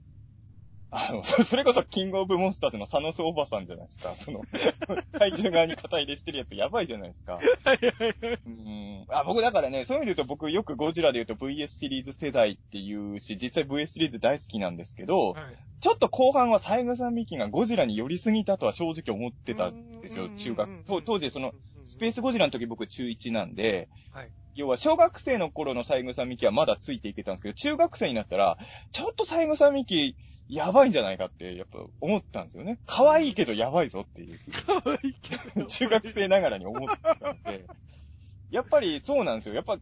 [0.91, 4.15] あの、そそれこそキングオブモンスターズのサノスおばさんじゃないですか。
[4.15, 4.43] その、
[5.19, 7.35] 怪獣側に肩入れしてるやつやばいじゃないですか。
[7.35, 8.39] はいはいはい。
[8.47, 9.07] うん。
[9.09, 15.45] あ、僕だからね、そういう意味で言うと僕よくゴジラで言うと VS シリーズ世代っていうし、実際 VS シリーズ大好きなんですけど、はい
[15.79, 20.85] ちょっと後半は三枝美紀がゴジラに寄りすぎたとは正直思ってたんですよ、中学。
[20.85, 21.53] と当時その、
[21.85, 28.57] スペースゴジラの時僕中1なんで、はい要は小学生の頃の三枝美紀はまだついていけたんですけど、中学生になったら、
[28.91, 30.17] ちょっと三枝美紀
[30.49, 32.79] やばいんじゃないかってやっぱ思ったんですよね。
[32.87, 34.39] 可愛いけどやばいぞっていう。
[34.53, 35.67] かわいいけど。
[35.67, 37.67] 中学生ながらに思ってたんで、
[38.51, 39.57] やっぱりそうなんですよ。
[39.57, 39.79] やっぱ、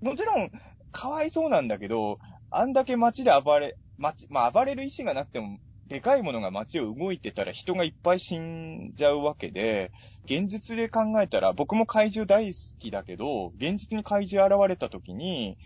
[0.00, 0.50] もちろん、
[0.92, 2.18] かわいそうなんだけど、
[2.50, 9.90] あんだけ街で暴れ、街、まあ暴れる意志がなくても、でかいものが街を動いてたら人がいっぱい死んじゃうわけで、
[10.24, 15.58] 現実で考えたら、僕も怪獣大好きだけど、現実に怪獣現れた時に、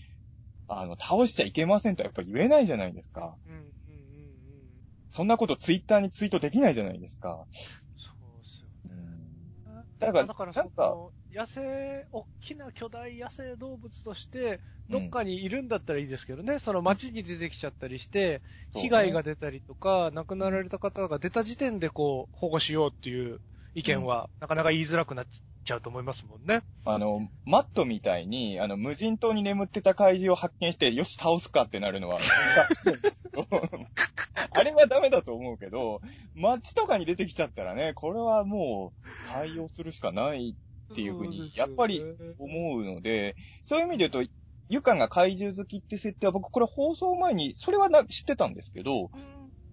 [0.68, 3.36] あの、倒しちゃいけませんとはやっぱ言えないじゃないですか。
[3.46, 3.72] うん。
[5.12, 7.46] そんなことツイッターにツイートできないじゃないですか。
[7.96, 9.52] そうですようん。
[9.76, 9.84] ね。
[9.98, 23.40] だからだからそなんかの、野生、大きな巨大野生動物として、どっかにいるんだったらいいですけどね、その街に出てきちゃったりして、被害が出たりとか、亡くなられた方が出た時点でこう、保護しようっていう
[23.74, 25.26] 意見は、なかなか言いづらくなっ
[25.62, 26.62] ちゃうと思いますもんね。
[26.84, 32.18] あの、マットみたいに、あの、無人島に眠ってた怪獣を発見して、よし、倒すかってなるのは、
[34.50, 36.00] あれはダメだと思うけど、
[36.34, 40.56] 街とかに出てきちゃったらね、これはもう、対応するしかない
[40.92, 42.02] っていうふうに、やっぱり
[42.38, 44.32] 思うので、そういう意味で言うと、
[44.68, 49.10] ゆかが怪獣好きって設定は僕これ放送前に、それはな知ってたんですけど、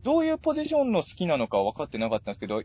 [0.04, 2.62] どういうポジションの好きなのかは分かってなかったんですけど、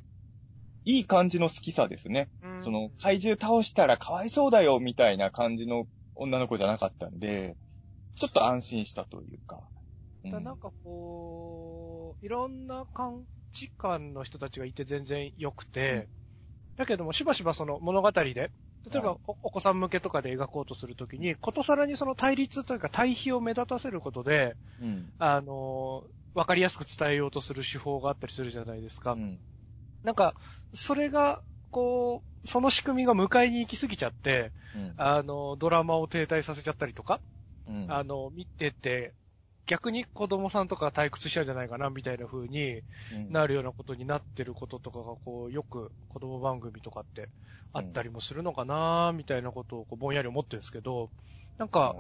[0.85, 2.31] いい感じの好きさですね。
[2.43, 7.57] うんその、怪獣倒したらかわいそうだよ、みたいな感じの女の子じゃなかったんで、
[8.17, 9.69] ちょっと安心したというか。
[10.25, 16.09] うんだなんかこう、いろんな感じ感の人たちがいて全然良くて、
[16.77, 18.51] だけどもしばしばその物語で、例
[18.99, 25.13] えばはいおお子さん向けとかで描こうとするときに、ことさらにその対立というか対比を目立たせることで、うん。
[25.19, 29.15] あの、わかりやすく伝えようとする手法があったりするじゃないですか。
[29.15, 29.41] うん。
[30.05, 30.35] なんか、
[30.75, 34.95] それが、こう、その仕組みが迎えに行き過ぎちゃって、うん。
[34.97, 37.21] あの、ドラマを停滞させちゃったりとか、
[37.67, 37.87] うん。
[37.91, 39.15] あの、見てて、
[39.67, 43.33] 逆に子供さんとか退屈しちゃうんじゃないかな、みたいな風にうん。
[43.33, 47.31] なるようなことになってることとかが、こう、よく子供番組とかって
[47.73, 51.11] あったりもするのかな、みたいなことをこうぼんやり思ってるんですけど、
[51.57, 51.95] なんか、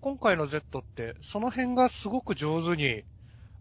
[0.00, 3.04] 今回の Z って、その辺がすごく上手に、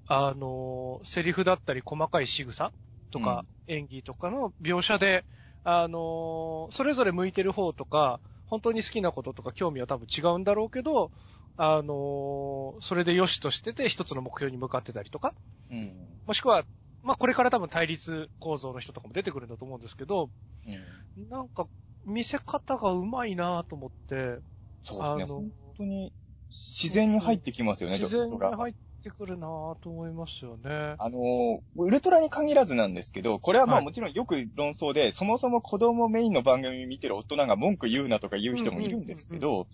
[0.08, 2.72] あの、セリフだったり細かい仕草
[3.20, 5.26] とか、演技とかの描写で、
[5.64, 11.12] あの、それぞれ向いてる方とか、本当に好きなこととか興味は多分違うんだろうけど、
[11.58, 15.34] あの、それで良しとしてて一つの目標に向かってたりとか、
[15.70, 16.22] うん。
[16.26, 16.64] もしくは、
[17.04, 20.30] まあこれから多分対立構造の人とかも出てくるんだと思うんですけど、
[20.66, 21.30] うん。
[21.30, 21.68] なんか
[22.06, 24.40] 見せ方がうまいなと思って、
[24.84, 25.26] そうですね。
[25.26, 26.14] 本当に
[26.50, 29.48] 自然に入ってきますよね、自然に入ってくるな
[29.82, 30.98] と思いますよね。
[31.00, 39.68] あの、ウルトラに限らずなんですけど、これはまあはいもちろんよく論争で、そもそも子供メインの番組見てる大人が文句言うなとか言う人もいるんですけど、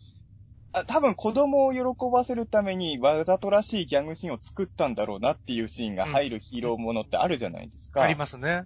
[0.74, 1.80] あ多分子供を喜
[2.12, 8.04] ばせるためにわざとらしいギャグシーンを作ったんだろうなっていうシーンが入るヒーローものってあるじゃないですか。
[8.04, 8.66] ありますね。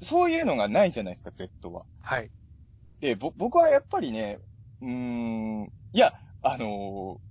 [0.00, 1.86] そういうのがないじゃないですか、Z は。
[2.00, 2.30] はい。
[3.00, 4.38] で、ぼ、僕はやっぱりね、
[4.80, 7.27] うーん、いや、あのー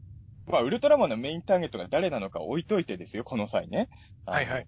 [0.47, 3.89] まあ、ウルトラマンのメインターゲットが誰なのか置いといてですよ、この際ね。
[4.25, 4.67] はいはい。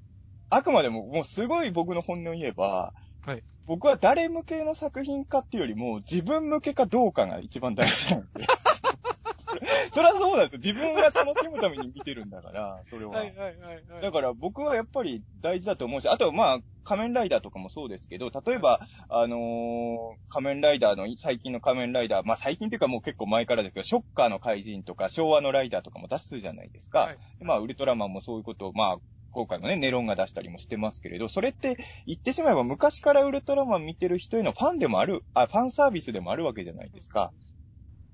[0.49, 8.47] あくまでも、もうすごい僕の本音を言えば、はい僕は誰向けの作品かっていうよりも、自分向けかどうかが一番大事なんで。
[9.91, 10.59] そりゃそうなんですよ。
[10.63, 13.11] 自分が楽しむために見てるんだから、それは。
[13.11, 14.01] はいはいはいはい。
[14.01, 19.99] だから僕はやっぱり大事だと思うし、あとはまあ、仮面ライダーとかもそうですけど、例えば、あのー
[20.31, 26.99] 仮面ライダーの、最近の仮面ライダー、まあ最近っていうかもう結構前からですけど、ショッカーの怪人とか昭和のライダーとかも出すじゃないですか。
[26.99, 28.97] はいまあ、ウルトラマンもそういうことを、まあ、
[29.31, 37.19] 今回のね、ネロンが出したりもしてますけれど、それって言ってしまえば昔からウルトラマン見てる人へのファンでもある、あ、ファンサービスでもあるわけじゃないですか。
[37.19, 37.33] だか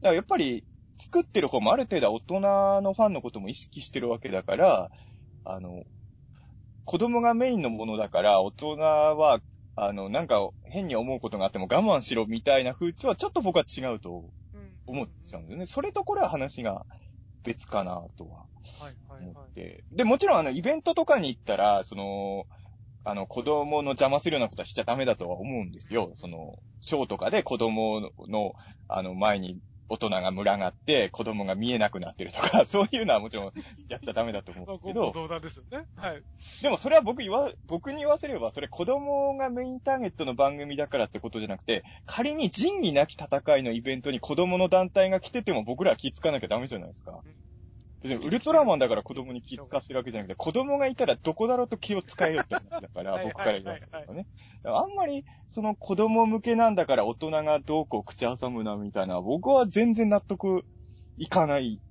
[0.09, 0.65] らやっぱり、
[0.97, 2.39] 作ってる方もある程度大人
[2.81, 4.89] のファンのことも意識してるわけだから、
[5.43, 5.83] あの、
[6.85, 9.39] 子供がメインのものだから、大人は、
[9.75, 14.29] あの、なんか変に思うことがあっても我慢しろみたいな風潮はちょっと僕は違うと
[14.85, 15.65] 思っちゃうんだよね。
[15.65, 16.85] それとこれは話が
[17.43, 18.45] 別かなとは
[18.79, 19.49] はいはい思はい。
[19.49, 19.83] って。
[19.91, 22.45] で、もちろんあの、イベントとかに行ったら、その、
[23.03, 26.13] あの、子供の邪魔するようなことはしちゃダメだとは思うんですよ。
[26.15, 28.53] その、ショーとかで子供の、
[28.87, 33.51] あの、前に大人が群がって、子供が見えなくなってるとか、 そういうのはもちろん
[33.87, 35.85] やっちゃダメだと思うんまあ、ですけど、ご相談ですよね。
[35.95, 36.23] はい。
[36.61, 47.21] でもそれは僕言わ、僕に言わせれば、それ子供がメインターゲットの番組だからってことじゃなくて、仮に仁義なき戦いのイベントに子供の団体が来てても僕らは気づかなきゃダメじゃないですか。
[48.07, 54.27] 別にウルトラマンだから子供に気使ってるわけじゃなくて、子供がいたらどこだろうと気を使えよって話だから、はい僕から言わせるとね。
[54.63, 60.63] だからあんまり、その子供向けなんだから大人がどうこう口挟むなみたいな、僕は全然納得
[61.17, 61.81] いかない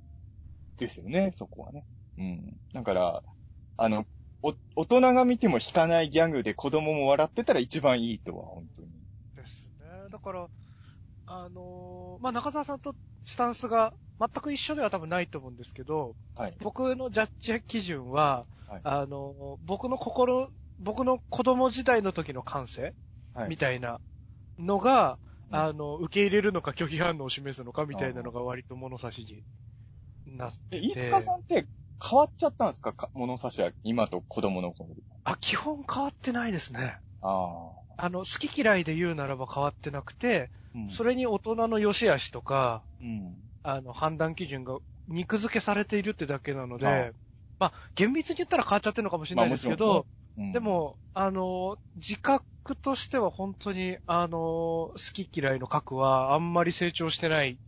[0.79, 1.85] ですよね、そこはね。
[2.19, 2.57] うん。
[2.73, 3.23] だから、
[3.77, 4.07] あの、
[4.43, 8.89] お、大人が見ても引かないギャグで子供も笑ってたら一番いいとは、本当に。
[9.37, 10.09] ですね。
[10.11, 10.49] だから、
[11.27, 16.57] あのーまあ、中澤さんとスタンスが全く一緒では多分ないと思うんですけど、はい。
[16.61, 22.95] 僕のジャッジ基準は、はいあのー僕の心、僕の子供時代の時の感性、
[23.35, 24.01] はいみたいな
[24.59, 25.19] のが、
[25.51, 29.45] うんあの、受け入れるのか拒否反応を示すのかみたいなのが割と物差し
[30.27, 31.67] になってで、飯塚さんって
[32.03, 32.93] 変わっちゃったんですか？
[32.93, 34.91] か物差しは今と子供の頃。
[35.25, 36.99] あ、基本変わってないですね。
[37.21, 38.05] ああ。
[38.05, 43.37] あの、好き嫌いで言うならば変わってなくて、うんそれに大人の良し悪しとか、うん。
[43.65, 47.13] あの、判断基準が肉付けされているってだけなので、ああ
[47.59, 50.07] まあ、厳密に言ったら変わっちゃってるのかもしれないですけど、
[50.39, 52.43] うんで、も、あの、自覚
[52.77, 57.59] としては本当に、あの、好き嫌いの核はあんまり成長してない。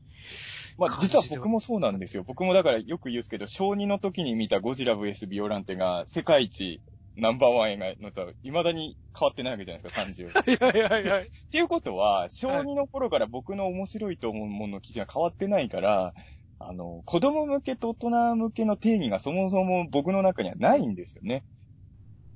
[0.79, 2.25] まあ、実は僕もそうなんですよ。
[2.27, 6.83] 僕もだからよく言うんですけど、小2の時に見たゴジラ VS ビオランテが世界一
[7.17, 10.61] ナンバーワン映画のと、未だに変わってないわけじゃないですか、30。
[10.61, 11.23] はいはいはいはい。
[11.25, 16.13] っていうことは、小2の頃から僕の面白いと思うものの基準が変わってないから、
[16.59, 21.45] あの、子供向けと大人向けの定義がそもそも僕の中にはないんですよね。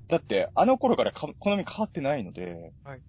[0.08, 3.00] だって、あの頃からか好み変わってないので、はい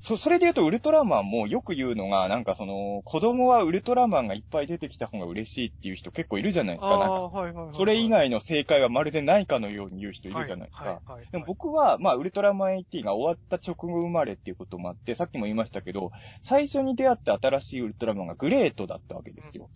[0.00, 6.98] そ、それで言うとウルトラマンもよく言うのが、なんかその、子供はウルトラマンがいっぱい出てきた方が嬉しいっていう人結構いるじゃないですか。
[6.98, 7.68] なんか。
[7.72, 10.84] それ以外の正解はまるでないかのように言う人いるじゃないですか。
[10.84, 19.70] はいはいはいでも僕は、まあ、ウルトラマン AT が終わった直後生まれっていうこともあって、さっきも言いましたけど、最初に出会った新しいウルトラマンがグレートだったわけですよ。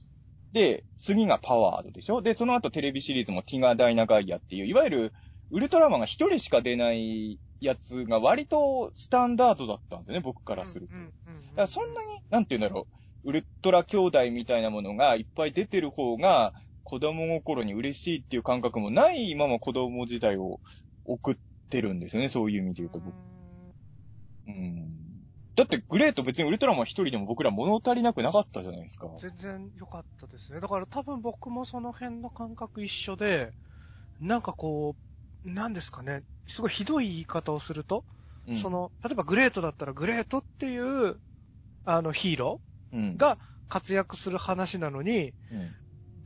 [0.53, 5.13] で、次がパワードでしょで、その後テレビシリーズもティガ・ダイナ・ガイアっていう、いわゆる、
[5.51, 10.95] ウルトラマンが一人しか出ないやつが割とスタンダードだったんですよね、僕からすると。
[10.95, 11.11] だか
[11.57, 12.87] らそんなに、なんて言うんだろ
[13.25, 20.59] う、ウルトラ兄弟みたいなものがいっぱい出てる方が、子供心に嬉しいっていう感覚もないまま子供時代を
[21.05, 21.37] 送っ
[21.69, 23.15] てるんですよね、そういう意味で言うと僕。
[24.49, 24.97] うん。
[25.55, 29.09] だってグレート別にウルトラマン一人でも僕ら物足りなくなかったじゃないですか。
[29.19, 30.61] 全然良かったですね。
[30.61, 33.53] だから多分僕もその辺の感覚一緒で、
[34.21, 35.10] なんかこう、
[35.45, 38.05] なんですかね、すごいひどい言い方をすると、
[38.49, 41.17] うんそ、の、例えばグレートだったらグレートっていう、
[41.85, 42.61] あのヒーロ
[42.93, 45.75] うんー、が活躍する話なのに、うん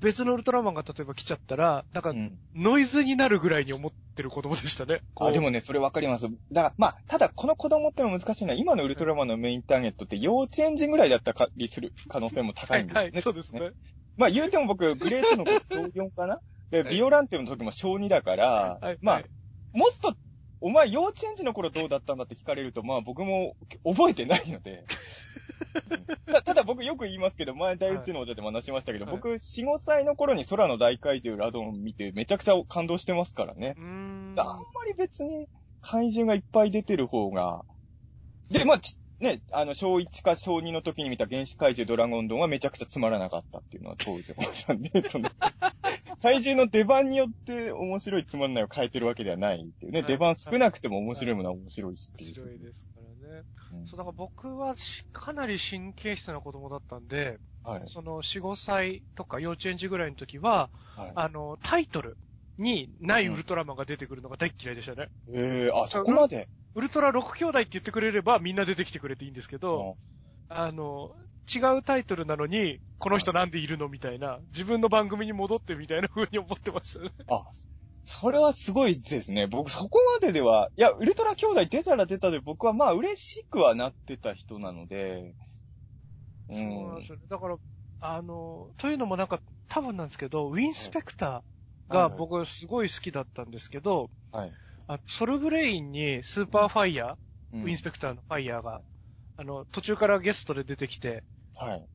[0.01, 5.01] 別のウルトラマンが例えば来ちゃったら、なんかうんノイズになるぐらいに思ってる子供でしたね。
[5.17, 6.29] あ、でもね、それわかります。
[6.53, 12.95] だから、まあ、ただこの子供ってのは難しいのは、今のウルトラマンのメインターゲットって幼稚園児ぐらいだったりする可能性も高んですよね。
[12.95, 13.71] はいいはい、そうですね。
[14.19, 16.39] まあ言うても僕、グレートの子小4かな
[16.75, 16.95] で、はい。
[16.95, 19.27] ビオランテの時も小2だから、はい、まあはい、
[19.73, 20.15] もっと、
[20.61, 23.55] お前幼稚園児の頃どうだったんだって聞かれると、まあ僕も
[23.85, 24.85] 覚えてないので。
[26.27, 29.15] たただ僕よく言いますけど、前大宇宙の王者でも話しましたけど、はい。
[29.15, 33.75] 僕4、5歳の頃に空の大怪獣ラドン見てめちゃくちゃ感動してますからね。
[33.77, 34.57] あんま
[34.87, 35.49] り別に
[35.81, 37.65] 怪獣がいっぱい出てる方が、
[38.51, 45.31] で、まあ、ちね、あの、小1か小2の時に見た原始怪獣ドラゴンドンはめちゃくちゃつまらなかったっていうのは当時思ったんで、その、
[46.23, 50.01] 怪獣の出番によって面白いつまんないを変えてるわけではないっていうね。
[50.01, 52.31] はい出番少なくても面白いものは面白いしっていう。
[52.31, 53.43] 面白いですからね。
[53.73, 57.83] うんそう、だから僕はしかなり神経質な子供だったんで、はい。
[57.87, 61.13] その4、5歳とか幼稚園児ぐらいの時は、はい。
[61.15, 62.17] あの、タイトル
[62.59, 65.09] にないウルトラマンが出てくるのが大っ嫌いでしたね。
[65.29, 66.49] ええあ、そこまで？
[66.75, 69.97] ウルトラ6兄弟って言ってくれればみんな出てきてくれていいんですけど、
[70.49, 71.13] あの、
[71.53, 77.11] 違うタイトルなのに、この人なんでいるのみたいな、自分の番組に戻ってみたいな風に思ってましたね。
[77.29, 77.45] あ、
[78.05, 79.47] それはすごいですね。
[79.47, 85.35] 僕そこまででは、いや、ウルトラ兄弟出たら出たで僕はまあ嬉しくはなってた人なので、
[86.49, 87.13] うそうなんんです。
[87.13, 87.27] よね。
[87.29, 87.57] だから、
[88.01, 94.53] あの、というのもなんか、多分なんですけど、ウィンスペクターが僕すごい好きだったんですけど、はい。
[94.87, 97.17] あソルブレインにスーパーファイヤー、
[97.53, 98.83] うんウィンスペクターのファイヤーが、
[99.37, 101.25] あの、途中からゲストで出てきて
[101.55, 101.87] はい。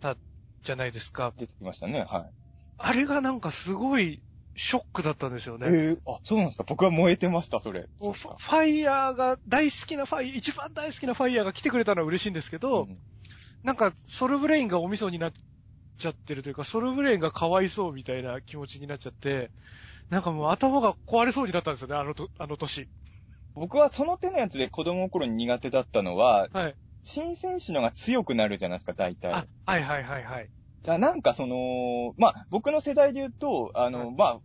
[0.00, 0.16] た
[0.62, 1.32] じゃないですか。
[1.36, 2.04] 出てきましたね。
[2.08, 2.30] はい。
[2.78, 4.22] あれがなんかすごい
[4.54, 5.66] ショックだったんですよね。
[5.70, 6.64] ええあ、そうなんですか。
[6.66, 7.88] 僕は燃えてました、それ。
[8.00, 12.98] ファイヤーが、大好きなファイ、一番大好きなファイヤーが来てくれたのは嬉しいんですけど、うん
[13.64, 15.32] なんか、ソルブレインがお味噌になっ
[15.98, 19.50] ちゃってるというか、ソルブレインがかわいそうみたいな気持ちになっちゃって、
[20.10, 22.88] なんかもう頭が壊れそうになったんですよね、あのと、あの年。
[23.54, 26.76] 僕はその手のやつで子供の頃に苦手だったのは、はい。
[27.02, 29.32] 新選手のが強くなるじゃないですか、大体。
[29.32, 30.50] あ、はいはいはいはい。
[30.84, 34.40] だなんかその、まあ、僕の世代で言うと、あの、はいまあ、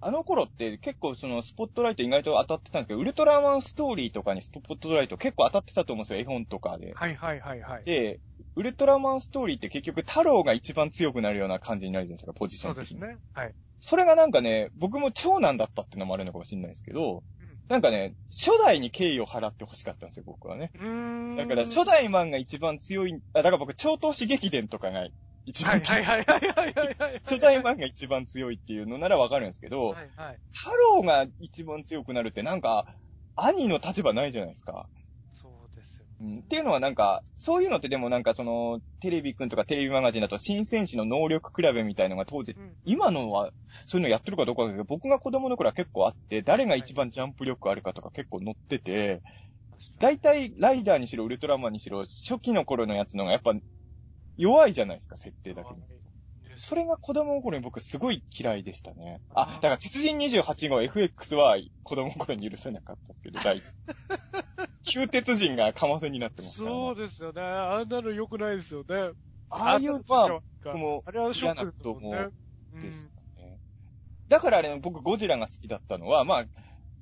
[0.00, 6.92] あの頃って結構そのスポットライト意外と当たってたんですけど、ウルトラマンストーリーとかにスポットライト結構当たってたと思うんですよ、絵本とかで。
[6.94, 7.84] はいはいはいはい。
[7.84, 8.20] で、
[8.54, 12.86] ウルトラマンストーリーって結局太郎が一番強くなるような感じになるじゃないですか、ポジション的に。
[12.88, 13.18] そうですね。
[13.32, 13.54] はい。
[13.80, 17.22] それがなんかね、僕も長男だったっていうのもあるのかもしれないですけど、
[17.68, 20.70] なんかね、初代に敬意を払って欲しかったんですよ、僕はね。
[20.74, 21.36] うーん。
[21.36, 25.08] だから初代マンが一番強い、あ、だから僕、超投資劇伝とかが
[25.46, 27.20] 一番、はいはいはいはいはいはいはい。
[27.26, 30.38] 初代マンが一番強いっていうのならわかるんですけど、はいはい。
[30.52, 32.86] 太郎が一番強くなるってなんか、
[33.34, 34.88] 兄の立場ないじゃないですか。
[36.18, 42.74] そうん、っていうのはなんか、そういうのってでもなんかその、テレビくんとかテレビマガジンだと新戦士の能力比べみたいのが当時、うん。
[42.84, 43.52] 今のは
[43.86, 49.22] そういうのやってるかどうかだけど、僕が子供の頃は結構あって、誰が一番ジャンプ力あるかとか結構載ってて、
[49.98, 53.54] 大体ライダーにしろウルトラマンにしろ、初期の頃のやつのがやっぱ
[54.36, 55.82] 弱いじゃないですか、設定だけに。
[56.58, 59.20] それが子供の頃に僕すごい嫌いでしたね。
[59.34, 63.64] あ、だから鉄人28号 FX は子供の頃に許せなかったですけど、第一。
[64.86, 66.76] 旧鉄人がかませになってますから、ね。
[66.76, 67.42] そうですよね。
[67.42, 69.12] あんなの良くないですよね。
[69.50, 72.28] ああいう、まあ、僕もあれはショックですもんね。
[72.80, 73.58] ですよね。
[74.28, 76.46] だからあれ、僕ゴジラが好きだったのは、まあ、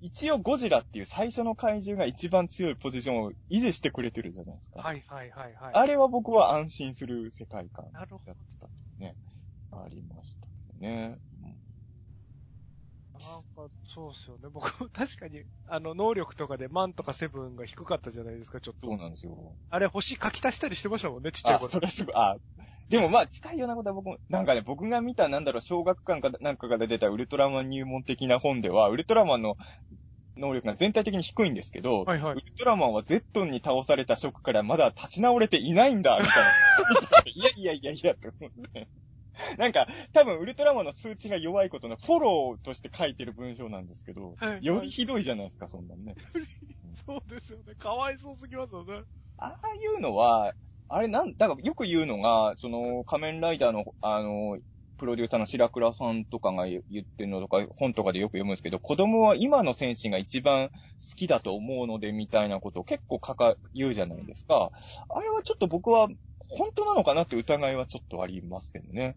[0.01, 4.81] 一応ゴジラっていう最初の怪獣が一番強いポジションを維持してくれてるじゃないですか。
[4.81, 5.75] はいはいはいはい。
[5.75, 8.03] あれは僕は安心する世界観だ。
[8.03, 8.69] った
[8.99, 9.15] ね。
[9.73, 10.47] ありました
[10.79, 11.19] ね。
[13.27, 14.49] なんか、そうですよね。
[14.51, 18.87] 僕、 確かに、あの、能力とかでマンとかセブンが低かったじゃないですか、ちょっと。
[18.87, 19.57] そうなんですよ。
[19.71, 21.71] あれ、星書き足したりしてましたもんね、ちっちゃいあ、頃。
[21.71, 22.37] それすごい、あ、
[22.89, 29.57] でもまあ近いようなことは僕も、なんかね、僕が見たなんだろう、小学館かなんかが出たウルトラマン入門的な本では、ウルトラマンの
[30.37, 32.35] 能力が全体的に低いんですけど、はいはいウ。
[32.37, 36.51] ルトラマンはゼットンに倒されたショックからまだ立ち直れていないんだ、みたいな。
[37.33, 38.89] いやいやいやいや、と思って。
[39.59, 46.15] なんか、多分ウルトラマンの数値が弱いことのフォローとして書いてる文章なんですけど、はいよりひどいじゃないですか、そんなんね。
[46.95, 47.75] そうですよね。
[47.75, 49.03] かわいそうすぎますよね。
[49.39, 50.55] ああいうのは、
[50.89, 54.59] あれなん、だからよく言うのが、その仮面ライダーの、あの、
[54.97, 60.77] プロデューサーの白倉さんとかが言ってるのとか、本とかでよく読むんですけど、子供は今の戦士が一番好
[61.17, 64.73] きだと思うので、みたいなことを結構書か、言うじゃないですか。
[65.09, 66.09] あれはちょっと僕は、
[66.51, 69.17] 本当なのかなって疑いはちょっとありますけどね。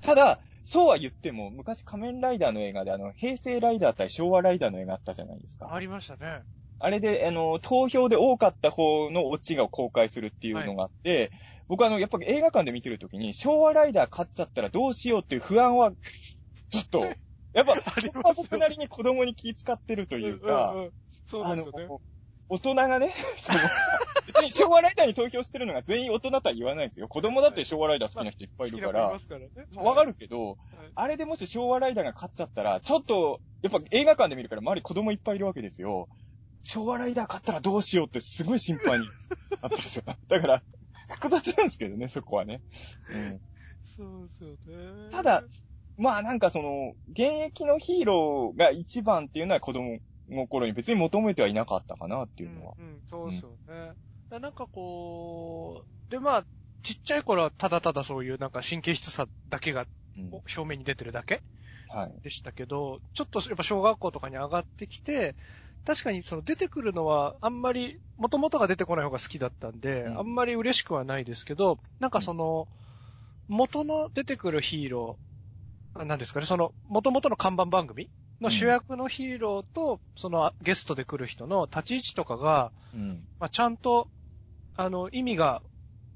[0.00, 5.72] ただ、そうは言っても、昔仮面ライダーの映画であの、平成ライダー対昭和ライダーの映画あったじゃないですか。
[5.72, 6.42] ありましたね。
[6.80, 11.32] あれで、あの、投票で多かった方のオチが公開するっていうのがあって、
[11.68, 15.92] 僕あの、やっぱり映画館で見てるときに、昭和ライダー勝っちゃったらどうしようっていう不安は、
[16.70, 17.00] ちょっと、
[17.52, 17.74] やっぱ、
[18.34, 20.92] 僕なりに子供に気遣ってるというか、んんん
[21.26, 21.88] そうあのですよね。、
[22.48, 23.58] 大人がね、 その
[24.26, 27.08] 別に昭和ライダーに投票してるのが全員大人とは言わないですよ。
[27.08, 30.56] 子供だって昭和ライダー好きな人いっぱいいるから好きな子いま、すかるけど、はい
[30.94, 36.08] あれでもし昭和ライダーが勝っちゃったら、ちょっと、やっぱ映画館で見るから周り子供いっぱいいるわけですよ。
[36.62, 39.08] 昭和ライダー勝ったらどうしようってすごい心配に
[39.62, 40.04] あったんですよ。
[40.28, 40.62] だから、
[41.20, 42.60] 複雑なんですけどね、そこはね。
[43.10, 43.40] うん。
[43.84, 45.10] そうですよね。
[45.10, 45.42] ただ、
[45.96, 49.98] まあなんかその、現役のヒーローが一番っていうのは子供
[50.28, 52.74] の頃に別に求めてはいなかったかなっていうのは。
[52.78, 53.92] うん、うん、そうですよね。
[54.30, 56.46] だなんかこう、でまあ、
[56.82, 59.86] ちっちゃい頃はただただそういうなんか神経質さだけが
[60.16, 61.42] うん表面に出てるだけ
[61.88, 62.20] はい。
[62.22, 65.36] でしたけど、ちょっとやっぱ小学校とかに上がってきて、
[65.84, 72.68] 確かにその出てくるのはあんまり、元々が出てこない方が好きだったんで、うんあんまり嬉しくはないですけど、なんかその、
[73.48, 78.10] 元の出てくるヒーロー、あなんですかね、その、元々の看板番組
[78.40, 83.28] の主役のヒーローと、そのゲストで来る人の立ち位置とかが、うん。
[83.40, 84.08] まあ、ちゃんと、
[84.76, 85.62] あの、意味が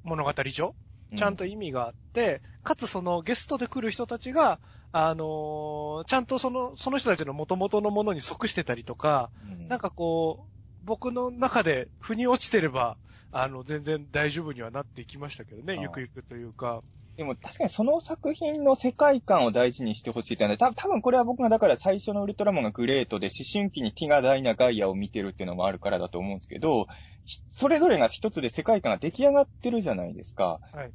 [0.03, 0.75] 物語上、
[1.17, 4.61] ちゃんと意味があって、かつそのゲストで来る人たちが、
[4.93, 9.31] あのーちゃんとその、その人たちの元々のものに即してたりとか、
[9.61, 10.53] うん、なんかこう、
[10.85, 12.97] 僕の中で腑に落ちてれば、
[13.31, 16.83] あの、全然大丈夫にはなっていきましたけどね、ゆくゆくというか。
[17.17, 26.87] でも確かにその作品の世界観を大事にしてほしいっていうのは、た多分これは僕がだから最初のウルトラマンがグレートで思春期にティガダイナガイアを見てるっていうのもあるからだと思うんですけど、
[27.27, 30.61] ひそれぞれが一つで世界観が出来上がってるじゃないですか。
[30.73, 30.93] はい。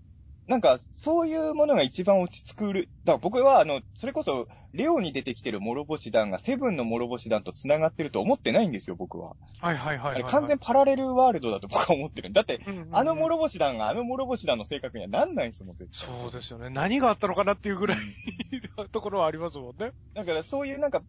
[0.48, 2.90] なんか、そういうものが一番落ち着くる。
[3.04, 9.36] だから僕は、あの、それこそ、レオに出てきてる諸星団がセブンの諸星団と繋がってると思ってないんですよ、僕は。
[9.60, 12.32] はいはいはいはい、完全パラレルワールドだと僕は思ってる。
[12.32, 16.10] だって、うんうんうんあの諸星団があの諸星団の性格にはなんないんですもん、絶対。
[16.22, 16.70] そうですよね。
[16.70, 17.98] 何があったのかなっていうぐらい
[18.92, 19.92] ところはありますもんね。
[20.14, 21.02] だからそういうなんか、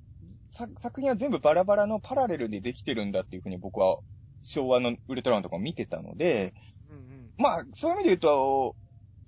[0.50, 3.98] さ作品は全部バラバラのパラレルでできてるんだっていうふうに僕は
[4.42, 6.54] 昭和のウルトラマンとかを見てたので、
[6.90, 7.30] うんうん。
[7.36, 8.76] まあ、そういう意味で言うと、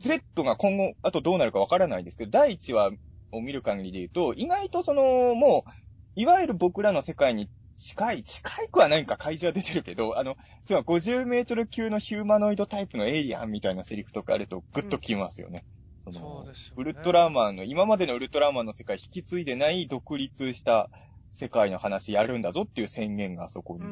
[0.01, 2.91] Z が今後、あとどうなるかわからないですけど、第1話
[3.33, 5.71] を見る限りで言うと、意外とその、もう、
[6.17, 15.65] いわゆる僕らの世界に近い、近いくはないんか怪獣は出てるけど、あの、つまり50メートル級のヒューマノイドタイプのエイリアンみたいなセリフとかあるとグッときますよね。
[16.03, 20.91] そのそうですよねウルトラマンの、今までのウルトラマンの世界引き継いでない独立した
[21.33, 23.85] 世界の話やるんだぞっていう宣言がそこに。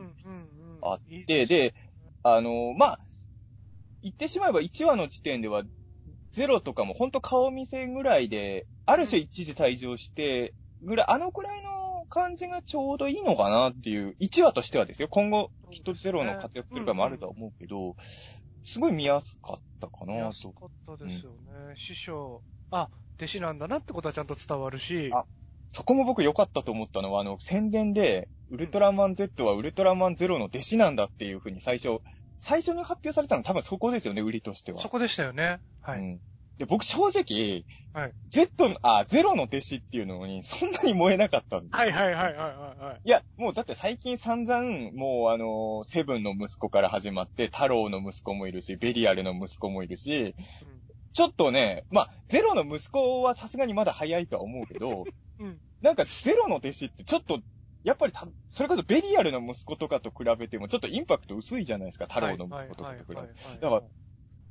[0.83, 1.75] あって、で、
[2.23, 3.01] あの、まあ、
[4.03, 5.63] 言ってしまえば1話の時点では、
[6.33, 15.09] ゼロとかもほんと顔見せぐらいで、ある種一時退場して、ぐらい、あのくらいの感じがちょうどいいのかなっていう、1話としてはですよ。
[15.09, 17.97] 今後、きっとゼロの活躍するかもあるとは思うけど、
[18.65, 20.27] すごい見やすかったか見なと。
[20.27, 21.75] やすかったですよね。
[21.77, 25.25] 師匠、あ、弟子なんだなってことはちゃんと伝わるし、あ
[25.71, 32.01] そこも僕良かったと思ったのは、あの、宣伝で、ウルトラマン Z はウルトラマンゼロの弟子なんだっていうふうに最初、
[32.39, 34.81] 最初に発表されたの多分そこですよね、売りとしては。
[34.81, 35.61] そこでしたよね。
[35.81, 35.99] はい。
[35.99, 36.21] うん。
[36.59, 41.77] で、僕正直、はい Z の、あ、ゼロの弟子っていうのにそんなに燃えなかったんで。
[41.77, 43.01] はいはいはいはいはいはい。
[43.03, 50.35] いや、もうだって最近散々、もうあの、セブンの息子から始まって、太郎の息子もいるし、ベリアルの息子もいるし、
[51.15, 55.05] ちょっとね、まあ、ゼロの息子はさすがにまだ早いとは思うけど、
[55.39, 55.47] うん。
[55.47, 55.61] うん。
[55.81, 57.41] なんかゼロの弟子ってちょっと、
[57.85, 63.61] やっぱりた、それこそベリアルの息子とかと比べてもちょっとインパクト薄いじゃないですか、太郎の息子とかと比べて。
[63.61, 63.83] だから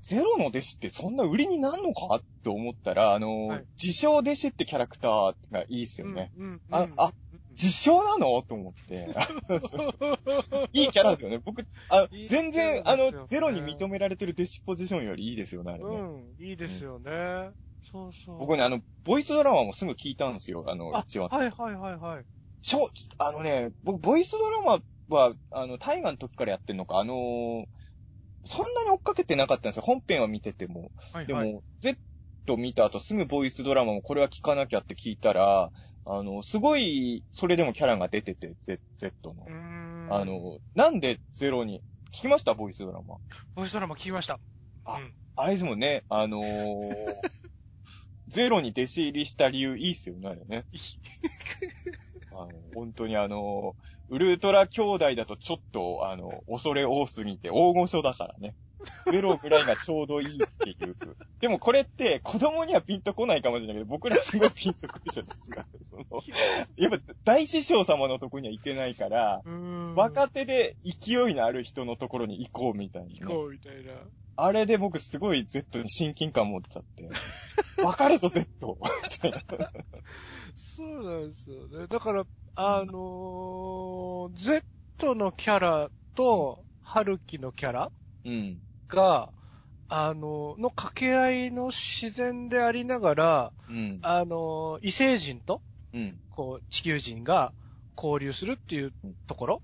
[0.01, 6.32] ゼロの弟子ってそんな売りになんのかって思ったら、あのーはい自称弟子ってキャラクターがいいっすよね。。
[6.38, 7.13] うんうんああ、
[7.51, 8.41] 自称なの？
[8.43, 9.09] と思って。
[10.73, 11.39] いいキャラですよね。
[11.43, 15.89] 僕、あいい全然、あキャラですよねの、ゼロに認められてる弟子ポジションよりいいですよね、あれね。
[15.89, 17.51] うん、いいですよね。
[17.91, 18.38] そうそう。
[18.39, 21.30] 僕ね、あの、ボイスドラマもすぐ聞いたんですよ、あの、あ一話。
[21.30, 22.25] はいはいはいはい。
[22.62, 22.89] しょ、
[23.20, 24.84] あのね、僕、ボイスドラマ
[25.16, 27.66] は、あの、大河の時からやってんのか、あのー
[28.45, 29.82] そんなに追っかけてなかったんですよ。
[29.82, 30.91] 本編は見てても。
[31.26, 31.64] でも、はいはい。
[31.82, 31.97] Z
[32.55, 35.72] 見た後すぐボイスドラマもこれは聞かなきゃって聞いたら、
[36.05, 39.45] あの、すごい、それでもキャラが出てて、Z, Z の
[40.16, 41.82] あ、の、なんでゼロに、
[42.14, 42.53] 聞きました？
[42.53, 43.18] ボイスドラマ。
[43.55, 44.39] ボイスドラマ聞きました。
[44.86, 47.14] あうんあれですもんね、あのー
[48.30, 50.66] ゼロに弟子入りした理由いいっすよね、あれね。
[52.32, 53.75] あの本当にあの
[54.09, 58.55] ウルトラ兄弟だとちょっと、あの、恐れ多すぎて大御所だからね。
[59.11, 60.95] ゼロぐらいがちょうどいいっていう。
[61.39, 65.65] でもこれって子供にはピンとこないかもしれないけど、僕らすごいピンとくるじゃないですか。
[65.84, 66.03] その
[66.78, 69.41] やっぱ大師匠様のとこには行けないから。
[69.95, 73.15] 若手で勢いのある人のところに行こうみたいな、ね。
[73.19, 73.93] 行こうみたいな。
[74.40, 77.10] あれで僕すごい Z に親近感持っちゃって。
[77.84, 78.46] わかるぞ Z!
[78.62, 79.44] みたいな。
[80.56, 81.88] そうなんですよね。
[81.88, 82.26] だから、
[82.56, 87.92] あのー、Z のキャラと、春樹のキャラ
[88.26, 88.62] うん。
[88.88, 89.34] が、
[89.88, 94.00] あの、の掛け合いの自然でありながら、うん。
[94.04, 95.62] あの、異星人と、
[95.94, 96.20] うん。
[96.30, 97.54] こう、地球人が
[97.98, 98.94] 交流するっていう
[99.26, 99.62] ところ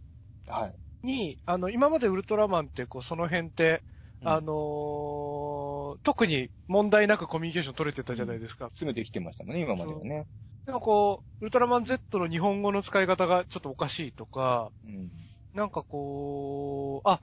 [0.48, 0.76] はい。
[1.06, 3.84] に、あの、今までウルトラマンって、こう、その辺って、
[4.24, 8.70] うんあのー特に問題なくコミュニケーション取れてたじゃないですか。
[8.72, 10.26] すぐできてましたもんね、今まではね。
[10.66, 15.12] でもこう、ウルトラマン Z の日本語の使い方がちょっとおかしいとか、うん。
[15.54, 17.22] なんかこう、あ、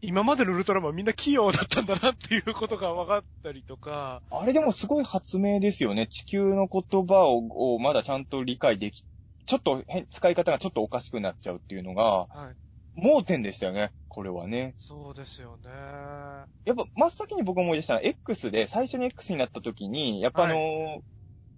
[0.00, 4.22] 今までのウルトラマンみんな器用だったんだなっていうことが分かったりとか。
[4.30, 6.08] あれでもすごい発明ですよね。
[6.08, 9.04] 地球の言葉ををまだちゃんと理解でき、
[9.46, 12.56] ちょっと変、使い方がちょっとおかしくなっちゃうっていうのが、はい。
[12.96, 13.92] 盲点でしたよね。
[14.08, 14.74] これはね。
[14.76, 15.70] そうですよね。
[16.64, 21.00] やっぱ真っ先に僕思い出したのは X で、最初に X になった時に、やっぱあのー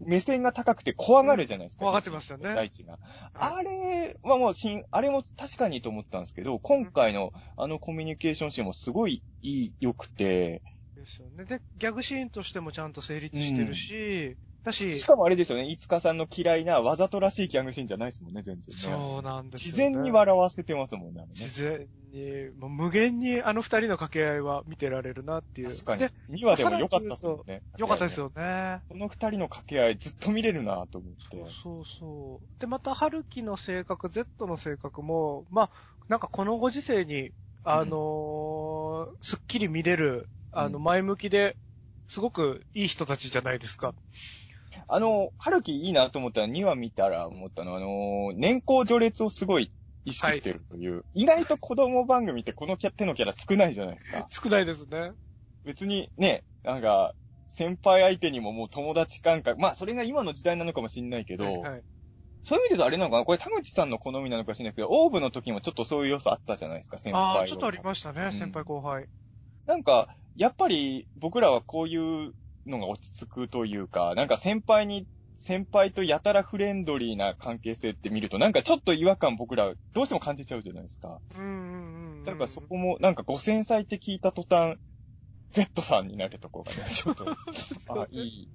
[0.01, 1.81] 目線が高くて怖がるじゃないですか。
[1.81, 2.99] 怖がってましたね大地が。
[3.33, 10.63] はいあれはもうしん、あれも確かにと思ったんですけど、今回のあのコミュニケーションシーンもすごいいい、良くて、
[10.95, 11.45] ですよね。
[11.45, 18.77] で、ギャグシーンとしてもちゃんと成立してるし、だし、しかもあれですよね、いつかさんの嫌いなわざとらしいギャグシーンじゃないですもんね、全然ね。
[18.77, 19.95] そうなんです自よ、ね。
[19.95, 21.33] 然に笑わせてますもんね、あれね。
[21.35, 25.71] 自然に、もう無限にあの二人の掛け合いは見てられるなっていう。
[25.71, 26.13] 確かにで、。
[26.31, 27.63] 2話でも良かったっすもんね。
[27.77, 28.83] よかったですよね。
[28.89, 31.51] この二人の掛け合いずっと見れるなと思って。
[31.51, 32.61] そうそう。
[32.61, 35.71] で、また、春樹の性格、Z の性格も、まあ、
[36.09, 37.33] なんかこのご時世に、
[37.65, 41.57] あのーすっきり見れる、あの、うん前向きで、
[42.09, 43.95] すごくいい人たちじゃないですか。
[44.89, 49.71] あの、春樹いいなと思ったら2話見たら思ったのは、あの、年功序列をすごい
[50.05, 51.05] 意識してるという。
[51.15, 54.27] 意外と子供番組ってこのキャ手のキャラ少ないじゃないですか。
[54.29, 55.13] 少ないですね。
[55.65, 57.15] 別にね、なんか、
[57.49, 59.61] 先輩相手にももう友達感覚。
[59.61, 61.83] まあ、それが今の時代なのかもしんないけど、はいはい。
[62.43, 63.25] そういう意味で言うとあれなのかな？
[63.25, 69.07] これ田口さんの好みなのかもしれないけど、オーブの時もちょっとそういう要素あったじゃないですか、先輩ああ、をちょっとありましたね、うん先輩後輩。
[69.67, 72.35] なんか、やっぱり僕らはこういう
[72.67, 75.07] のが落ち着くというか、なんか先輩に、
[75.37, 81.21] 先輩とやたらフレンドリーな関係性って見ると、なんかちょっと違和感僕らどうしても感じちゃうじゃないですか。
[81.35, 82.25] うんうんうんうん。
[82.25, 84.79] だからそこも、なんかご繊細って聞いた途端、
[85.51, 87.27] Z さんになるところがね、 ちょっと、
[87.89, 88.49] あ、いい、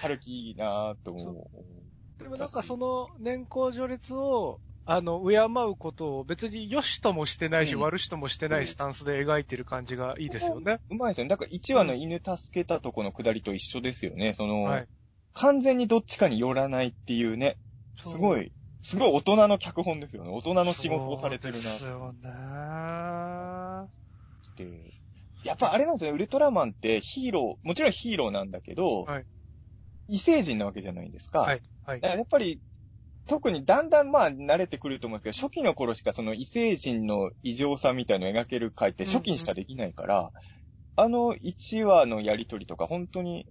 [0.00, 2.22] 春樹いいなぁと思う。
[2.22, 4.60] でもなんかその年功序列を、
[4.92, 5.36] あの、敬
[5.70, 10.80] うことを別に良しともしてないし、うん悪しともしてないスタンスで描いてる感じがいいですよね。
[10.90, 11.28] うまいですよね。
[11.28, 14.34] だから1話の犬助けたとこのくだりと一緒ですよね。
[14.34, 14.88] その、はい。
[15.32, 17.56] 完全にどっちかに寄らないっていうね。
[18.02, 20.30] すごい、すごい大人の脚本ですよね。
[20.30, 22.30] 大人の仕事をされてるなそうですよね。
[24.48, 24.92] って。
[25.44, 26.16] やっぱあれなんですよね。
[26.16, 29.24] ウルトラマンってヒーロー、もちろんヒーローなんだけど、はい
[30.12, 31.42] 異星人なわけじゃないですか。
[31.42, 31.62] はい。
[31.84, 32.60] はいやっぱり、
[33.30, 40.32] 特にだんだんまあ慣れてくると思うんですけど、初期の頃しかその異星人の異常さみたいのを描ける回って初期にしかできないから、
[40.96, 43.46] あの1話のやりとりとか本当に、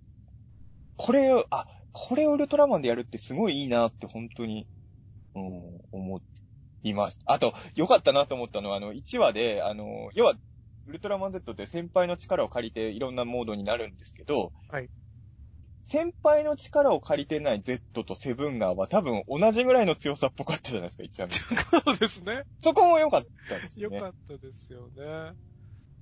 [0.97, 4.67] これを、あ、これをウルトラマンでやるってすごいいいなって本当に、
[5.33, 6.21] うん、思
[6.83, 7.31] いました。
[7.31, 10.33] あと、良かったなと思ったのは、あの、1話で、あの、要は、
[10.87, 14.89] ウルトラマン Z って先輩の力を借りていろんなモードになるんですけど、はい
[15.89, 21.33] 先輩の力を借りてない Z とセブンガーは多分同じぐらいの強さっぽかったじゃないですか、一話目。
[21.81, 22.43] そうですね。
[22.61, 23.85] そこも良かったですね。
[23.85, 25.33] よかったですよね。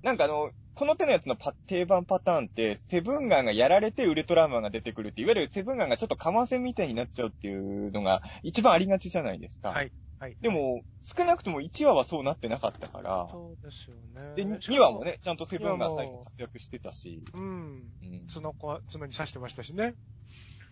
[0.04, 9.70] なんかあの、この手のやつのパ定番パターンって、セブンガンがやられてウルトラマンが出てくるって、いわゆるセブンガンがちょっとかませみたいになっちゃうっていうのが一番ありがちじゃないですか。
[9.70, 9.94] はい。
[10.20, 10.38] はい。
[10.42, 14.34] で、も、少なくとも1話はそうなってなかったから、そうですよね。
[14.36, 15.04] で、2話も。
[15.04, 17.42] ね、ちゃんとセブンガン最後活躍してたし、うん。
[17.42, 19.96] うん角子は、角に刺してましたしね。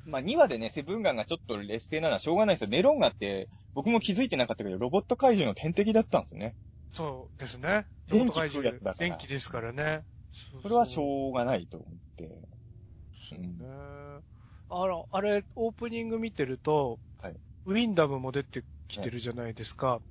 [0.06, 2.70] まあ2話でね、セブンガンがちょっと劣勢なのはしょうがないですよ。
[2.70, 6.56] ネロンガって、僕も気づいてなかったけど、ロボット怪獣の天敵だったんですね。
[6.92, 7.86] そうですね。
[8.08, 10.04] 電気ロボット怪獣食うやつだから電気ですからね。
[10.58, 12.26] うそれはしょうがないと思って。
[12.26, 13.66] うんね
[14.70, 17.36] あら、あれ、オープニング見てると、はい
[17.68, 20.02] ウィンダムも出てきてるじゃないですか。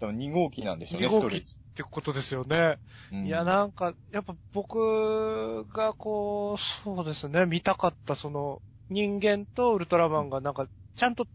[0.00, 1.36] 多分2号機なんでしょうね、2号機。
[1.36, 1.42] っ
[1.74, 2.78] てことですよね。
[3.12, 3.26] うん。
[3.26, 11.26] いや、なんか、やっぱ僕がこう、そうですね、見たかったその、人間とウルトラマンがなんか、ちゃんと、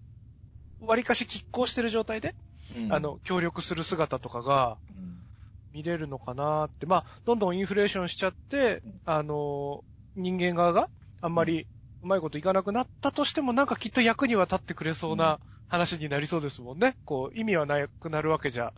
[0.82, 2.36] 割かし拮抗してる状態で、
[2.76, 2.94] うん。
[2.94, 5.24] あの、協力する姿とかがうん。
[5.72, 9.84] 見れるのかなって、まあ、どんどんインフレーションしちゃってうん、あの、
[10.16, 10.90] 人間側が
[11.22, 11.68] あんまり
[12.04, 16.96] うまいこといかなくなったとしても、なんかきっと役には立ってくれそうな話になりそうですもんね。
[17.06, 18.74] こう、意味はなくなるわけじゃ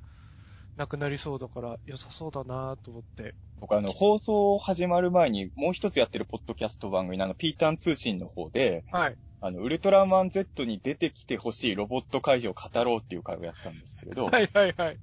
[0.77, 3.35] なくなりそうだから、良さそうだなと思って。
[3.59, 9.17] 僕あの、放送始まる前にもう一つやってるポッドキャスト番組のあの、ピーターン通信の方で、はい。
[9.41, 14.99] あの、ウルトラマン Z に出てきてほしいロボット怪獣を語ろうっていう会をやったんですけれど、はいはいはい。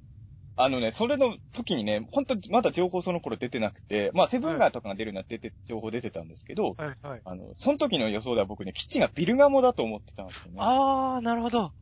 [0.57, 7.21] あのね、それの時にね、本当まだ情報その頃出てなくて、まあ、セブンガーとかが出るなって出て、情報出てたんですけど、はいはい。
[7.25, 10.59] あの、その時の予想では僕ね、基地がビルガモだと思ってたんですよね。
[10.61, 11.73] あー、なるほど。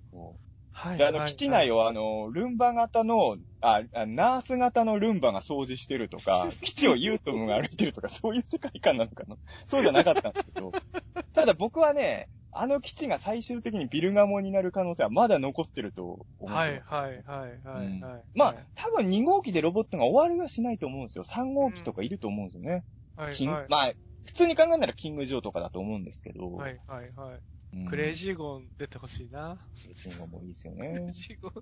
[0.80, 0.98] はい。
[0.98, 9.36] で、あの、基地内をあの、ルンバ型の、あ、あナース型のルンバが掃除してるとか、 基地をユートムが歩いてるとか、そういう世界観なのかな？
[9.66, 10.72] そうじゃなかったんですけど、
[11.34, 16.54] ただ僕はね、あの基地が最終的にビルガモになる可能性はまだ残ってると思ってます。
[16.54, 18.24] はい、はい、はい、はい、うんはい。
[18.34, 21.24] まあ、多分2号機でロボットが終わりはしないと思うんですよ。
[21.24, 22.84] 3号機とかいると思うんですよね。
[23.16, 23.66] はい、キンはい。
[23.68, 23.92] まあ、
[24.24, 26.50] 普通に考えたらキングジョーとかだと思うんですけど。
[26.52, 27.40] はい、はい、はい。
[27.72, 29.58] うんクレイジーゴン出てほしいな。
[29.80, 30.72] クレイジーゴンもいいですよね。
[30.74, 31.52] クレイジーゴン。
[31.52, 31.60] ク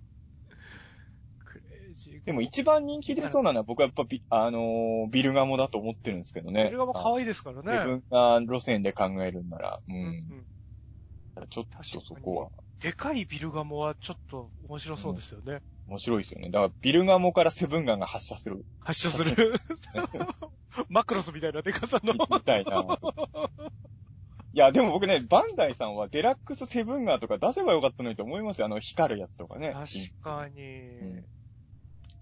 [1.59, 2.23] レイジーゴン。
[2.25, 6.65] でも一番人気出そうなのは僕はやっぱビ、あのービルガモだと思ってるんですけどね。
[6.65, 7.73] ビルガも可愛いですからね。
[7.73, 9.81] 自分が路線で考えるんなら。
[9.87, 9.93] う。
[9.93, 10.47] うんん
[11.51, 12.49] ちょっとそこは
[12.81, 15.61] でかいビルガモはちょっと面白そうですよね。
[15.89, 16.51] 面白いですよね。
[16.51, 19.53] だからビルガモからセブンガンが発射する発射する。
[20.89, 22.15] マクロスみたいなデカさの。
[22.31, 22.99] みたいな。
[24.59, 28.67] いや、でも僕ね、バンダイさんはデラックスセブンガンとか出せばよかったのにと思いますよ。
[28.67, 29.73] あの光るやつとかね。
[29.73, 29.87] 確
[30.21, 31.25] かに、ん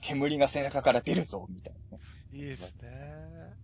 [0.03, 2.03] 煙が背中から出るぞ、みたいなね。
[2.35, 3.57] いいですね。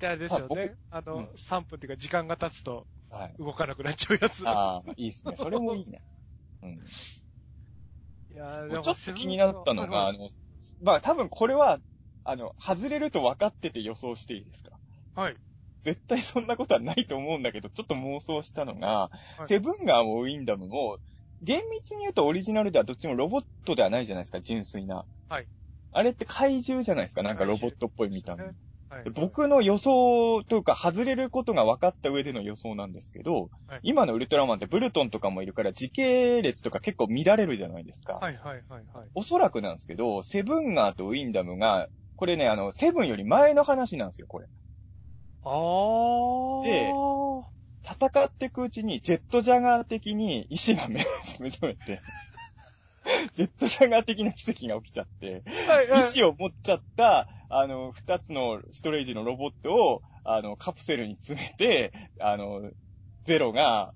[0.00, 0.74] で、あれですよあね。
[0.90, 3.34] あの、うん3分っていうか時間が経つとはい。
[3.38, 4.48] 動かなくなっちゃうやつ。
[4.48, 5.36] ああ、いいですね。
[5.36, 5.98] それもいいな。
[6.62, 6.70] うん。
[6.70, 10.28] いやーちょっと気になったのが、あの、の、
[10.82, 11.78] まあ多分これは、
[12.24, 14.70] あの、外れると分かってて予想していいですか？
[15.14, 15.36] はい。
[15.84, 20.98] 絶対そんなことはないと思うんだけど、ちょっと妄想したのが、はいセブンガンもウィンダムも、
[21.42, 25.04] 厳密に言うとオリジナルではどっちもロボットではないじゃないですか、純粋な。
[25.28, 25.46] はい。
[25.92, 28.44] あれって怪獣じゃないですか、なんかロボットっぽい見た目。
[28.44, 28.54] はい
[29.02, 38.14] で僕の予想というか、外れることが分かった上での予想なんですけど、はい今のウルトラマンってブルトンとかもいるから時系列とか結構乱れるじゃないですか。
[38.14, 39.08] はいはいはいはい。
[39.14, 44.46] おそらくなんですけど、セブンガーとウィンダムが、これね、あの、セブンより前の話なんですよ、これ。
[45.44, 46.64] あー。
[46.64, 46.92] で
[47.84, 51.04] 戦っていくうちに、ジェットジャガー的に意志が目
[51.38, 52.00] 目覚めて、
[53.34, 62.70] ジェットジャガー的な奇跡が起きちゃって、はいはい意志を持っちゃった、あの、二つのストレージのロボットを、あの、カプセルに詰めて、あの、
[63.24, 63.92] ゼロが、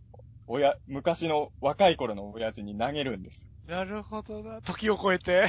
[0.46, 3.48] 親、昔の若い頃の親父に投げるんですよ。
[3.74, 4.62] なるほどな。
[4.62, 5.46] 時を超えて。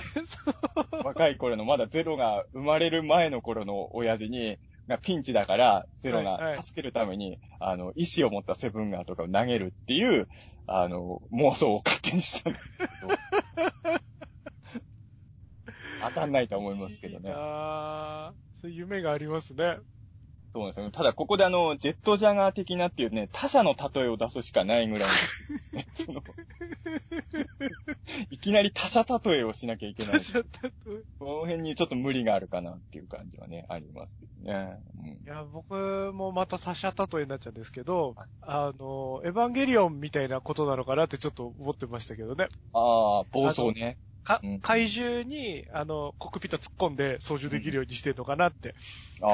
[1.05, 4.57] 若い頃の、まだゼロが生まれる前の頃の親父に、
[4.89, 10.27] がピンチだから、ゼロはいはいが助けるために、あの、意志を持ったセブンガーとかを投げるっていう、
[10.67, 12.89] あの、妄想を勝手にしたんですけど。
[16.01, 17.29] 当たんないと思いますけどね。
[17.29, 19.77] いいなーそういう夢がありますね。
[20.53, 20.89] そうなんですよ。
[20.91, 25.09] ただ、ここであの、ジェットジャガー的なっていうね、他者の例えを出すしかないぐらい
[25.93, 26.23] その、
[28.31, 30.21] いきなり他者例えをしなきゃいけない。
[30.21, 30.71] ちょっと
[31.19, 34.81] この辺にちょっと無理があるかなっていう感じはね、ありますけどね。
[34.97, 42.47] うんいや、僕もまた他者例えになっちゃうんですけどはい、あの、エヴァンゲリオンみたいなことなのかなってちょっと思ってましたけどね。
[42.73, 43.97] ああ、暴走ね。
[44.29, 48.75] かうん怪獣に、あの、コックピット突っ込んで操縦できるようにしてるのかなって。
[49.21, 49.27] あ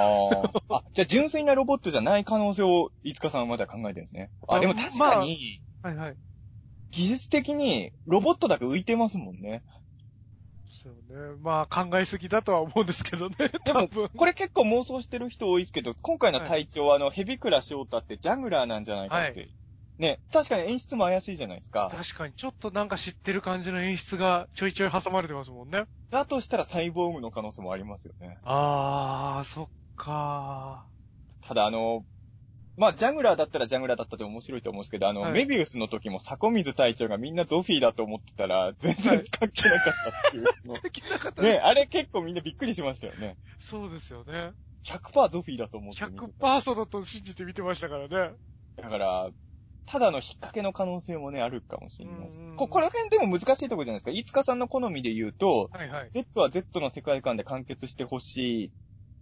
[0.69, 0.77] あ。
[0.77, 4.31] あ、じゃあ純粋なロボットじゃない可能性を、いつかさんはまだ考えてるんですね。
[4.47, 6.17] あ、あでも確かに、はいはい。
[6.91, 9.63] 技術的にロボットだけ浮いてますもんね。
[10.69, 11.35] そうね。
[11.41, 13.35] まあ、考えすぎだとは思うんですけどね。
[13.65, 13.89] でも。
[14.15, 19.49] これ結構妄想してる人多いですけど、今回の隊長はあの、ヘビクラ翔太ってジャグラーなんじゃないかって。
[19.99, 21.91] はね、確かに演出も怪しいじゃないですか。
[21.95, 25.85] 確かに、ちょっとなんか知ってる感じの演出がちょいちょい挟まれてますもんね。
[26.11, 28.37] だとしたらサイボーグの可能性もありますよね。
[28.43, 30.87] あー、そっか
[31.41, 32.05] ただあの、
[32.77, 40.75] まあ、ジャグラーだったらジャグラーだったで面白いと思うんですけど、あの、はいメビウスの時も迫水隊長がみんなゾフィーだと思ってたら、全然関係なかったっていうの。
[40.75, 40.81] ー。
[40.81, 43.37] できなかったね、あれ結構みんなびっくりしましたよね。
[43.59, 44.51] そうですよね。
[44.85, 46.47] 100%ゾフィーだと思って見てた。
[46.47, 48.35] 100%そうだと信じて見てましたからね。
[48.75, 49.31] だから、
[49.85, 52.39] ただの引っ掛けの可能性もね、あるかもしれないです。
[52.55, 54.11] こ、この辺でも難しいところじゃないですか。
[54.11, 56.09] 飯塚さんの好みで言うと、はいはい。
[56.11, 58.71] Z は Z の世界観で完結してほしいっ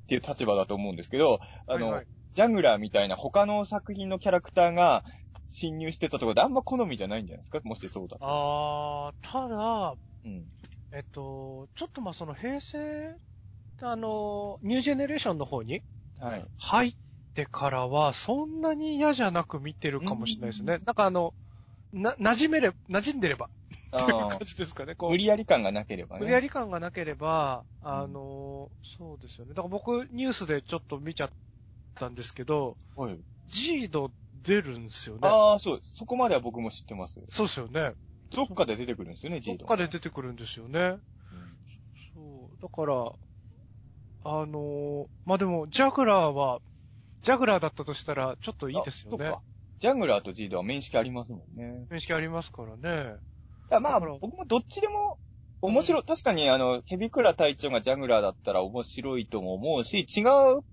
[0.07, 5.03] ていう立場だと思うんですけど、あの、はいはいジャグラーみたいな他の作品のキャラクターが
[5.47, 7.59] 侵入してたところであんま好みじゃないんじゃないですか？
[7.63, 8.25] もしそうだと。
[8.25, 9.93] あー、ただ、
[10.25, 10.49] うん。
[10.91, 12.79] えっと、ちょっとまあその平成、
[13.83, 15.83] あの、ニュージェネレーションの方に
[16.17, 16.45] はい。
[16.57, 16.93] 入っ
[17.33, 20.79] てからは、そんなに嫌じゃなく見てるかもしれないですね。
[20.85, 21.33] なんかあの、
[21.91, 23.49] な、馴染めれ、馴染んでればっ
[23.91, 24.95] ていうあ感じですかね。
[24.95, 26.21] こーう無理やり感がなければね。
[26.21, 29.53] 無理やり感がなければ、あの、そうですよね。
[29.53, 31.29] だから僕、ニュースでちょっと見ちゃっ
[31.95, 33.19] たんですけど、はい。
[33.51, 34.11] ジード
[34.43, 35.27] 出るんですよね。
[35.27, 35.81] ああ、そう。
[35.93, 37.19] そこまでは僕も知ってます。
[37.29, 37.93] そうですよね。
[38.31, 39.59] どっかで出てくるんですよね、ジード。
[39.59, 40.79] どっかで出てくるんですよね。
[40.79, 40.99] うん
[42.13, 42.61] そう。
[42.61, 43.11] だから、
[44.25, 46.59] あのまあ、でも、ジャグラーは、
[47.23, 49.33] ジャグラーだったとしたら、ちょっといいですよね。
[49.79, 51.85] ジャングラーとジードは面識ありますもんね。
[51.89, 53.15] 面識ありますからね。
[53.69, 55.17] だまあ、僕もどっちでも
[55.61, 60.23] 面白い、確かにあの、ヘビクラ隊長がジャグラーだったら面白いとも思うし、違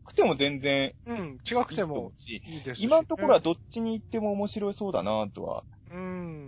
[0.04, 2.12] くても全然うん、違くても
[2.46, 5.64] いいですし今のところはどっちに行っても面白そうだなとは。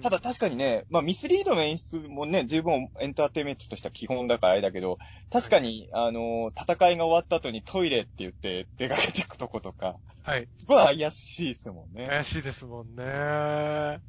[0.03, 0.11] うん。
[0.11, 4.99] ただ確かにね、まあミスリードの演出もね、十分エンターテインメントとしては基本だからあれだけど、
[5.31, 10.49] 確かに、あの、戦いが終わった後にトイレって言って出かけていくとことか、はい。
[10.57, 12.07] すごい怪しいですもんね。
[12.07, 14.03] 怪しいですもんね。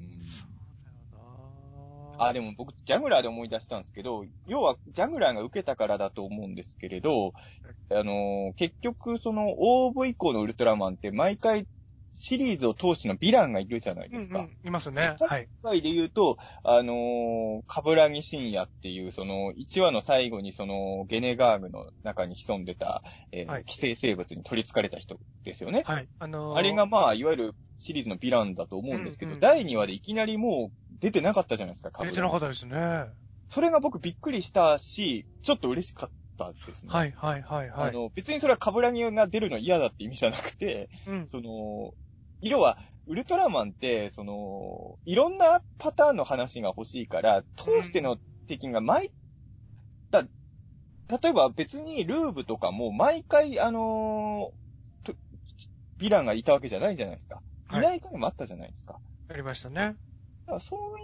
[0.00, 0.48] うんそう
[0.84, 7.32] だよなあ、でも僕、ジャグラーで思い出したんですけど、要は、ジャグラーが受けたからだと思うんですけれど、
[7.90, 11.66] あのー結局、その、OV 以降のウルトラマンって、毎回、
[12.18, 14.40] シリーズを通してのヴィランがいるじゃないですか。
[14.40, 15.16] うんうん、いますね。
[15.20, 15.48] 今はい。
[15.62, 23.02] 回で言うと、あのー、カブラギ深夜っていう、その、1話の最後にその、ゲネガーグの中に潜んでた、
[23.32, 25.82] えーはい寄生生物に取り憑かれた人ですよね。
[25.86, 26.08] はい。
[26.18, 33.04] あのーあれがまあ、いわゆるシリーズのヴィランだと思うんですけど、うんうん第2話でいきなりもう出てなかったじゃないですか、カブラギ出てなかったですね。
[33.48, 36.92] それが僕びっくりしたし、ちょっと嬉しかったですね。
[36.92, 37.88] はい、はい、はい、はい。
[37.90, 41.28] あの、別にそれはカブラギが出るの嫌だって意味じゃなくて、うん。
[41.28, 41.94] その、
[42.40, 48.18] 要は、ウルトラマンって、その、いろんなパターンの話が欲しいから、通しての
[48.48, 49.12] 敵が毎、
[50.10, 55.12] だ、例えば別にルーブとかも毎回、あのーと
[55.98, 57.42] ヴィランがいたわけじゃないじゃないですか。
[57.68, 58.98] はいいない回もあったじゃないですか。
[59.28, 59.74] やりましたね。
[59.74, 59.84] だ
[60.46, 61.02] からそうい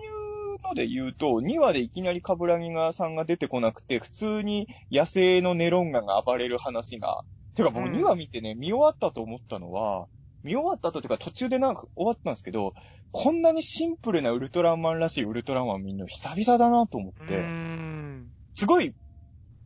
[0.57, 7.23] うので言うと、2話でいきなりカブラギガさんが出てこなくて、普通に野生のネロンガが暴れる話が、
[7.55, 10.07] てか僕うん2話見てね、見終わったと思ったのは、
[10.43, 12.75] 見終わったとっていうか途中でなんか終わったんですけど、
[13.13, 18.33] こんなにシンプルなウルトラマンらしいウルトラマン見るの久々だなと思って、ん。
[18.55, 18.95] すごい、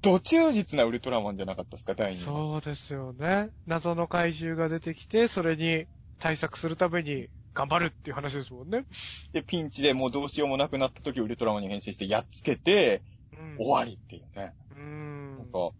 [0.03, 2.16] ド忠実なウルトラマンじゃなかったですか、第2話。
[2.16, 3.51] そうですよね。
[3.66, 5.87] 謎の怪獣が出てきて、それに
[6.18, 8.85] 対策するために頑張るっていう話ですもんね。
[9.33, 13.03] で、ピンチでもうどうしようもなくなった時ウルトラマンに変身してやっつけて、
[13.33, 14.53] うん終わりっていうね。
[14.72, 15.39] うーん。
[15.39, 15.70] なんか、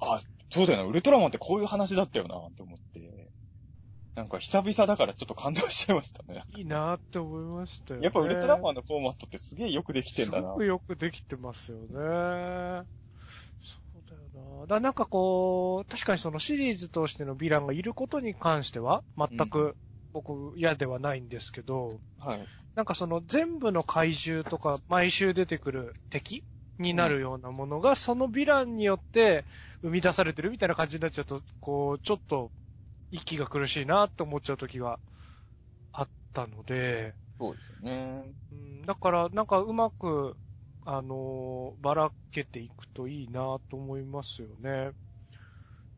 [0.00, 3.00] あ、そうだよな、ウルトラマンってこういう話だったよな、って思って。
[4.14, 6.42] なんか久々だからちょっと感動しちゃいましたね。
[6.56, 8.04] いいなって思いましたよ、ね。
[8.04, 10.58] やっぱウルトラマンンのフォーマットってすげえよくできてんだなすご。
[10.58, 11.86] くよくできてますよね。
[11.88, 12.02] そう
[14.08, 14.20] だよ
[14.60, 14.66] な。
[14.66, 19.76] だなんかこう、確かにそのシリーズとしてのヴィランがいることに関しては、全うく
[20.12, 22.46] 僕嫌ではないんですけど、はい。
[22.76, 26.44] なんかその全部の怪獣とか毎週出てくる敵
[26.78, 29.44] になるようなものが、そのヴィランによって
[29.82, 32.52] 生み出されてるみたいな感じになっちゃうと、こう、ちょっと
[33.14, 34.98] 息が苦しいなって思っちゃう時が
[35.92, 38.24] あったので、そうですよね。
[38.52, 40.36] うんだからなんかうまく、
[40.84, 44.90] あのーばらけていくといいなと思いますよね。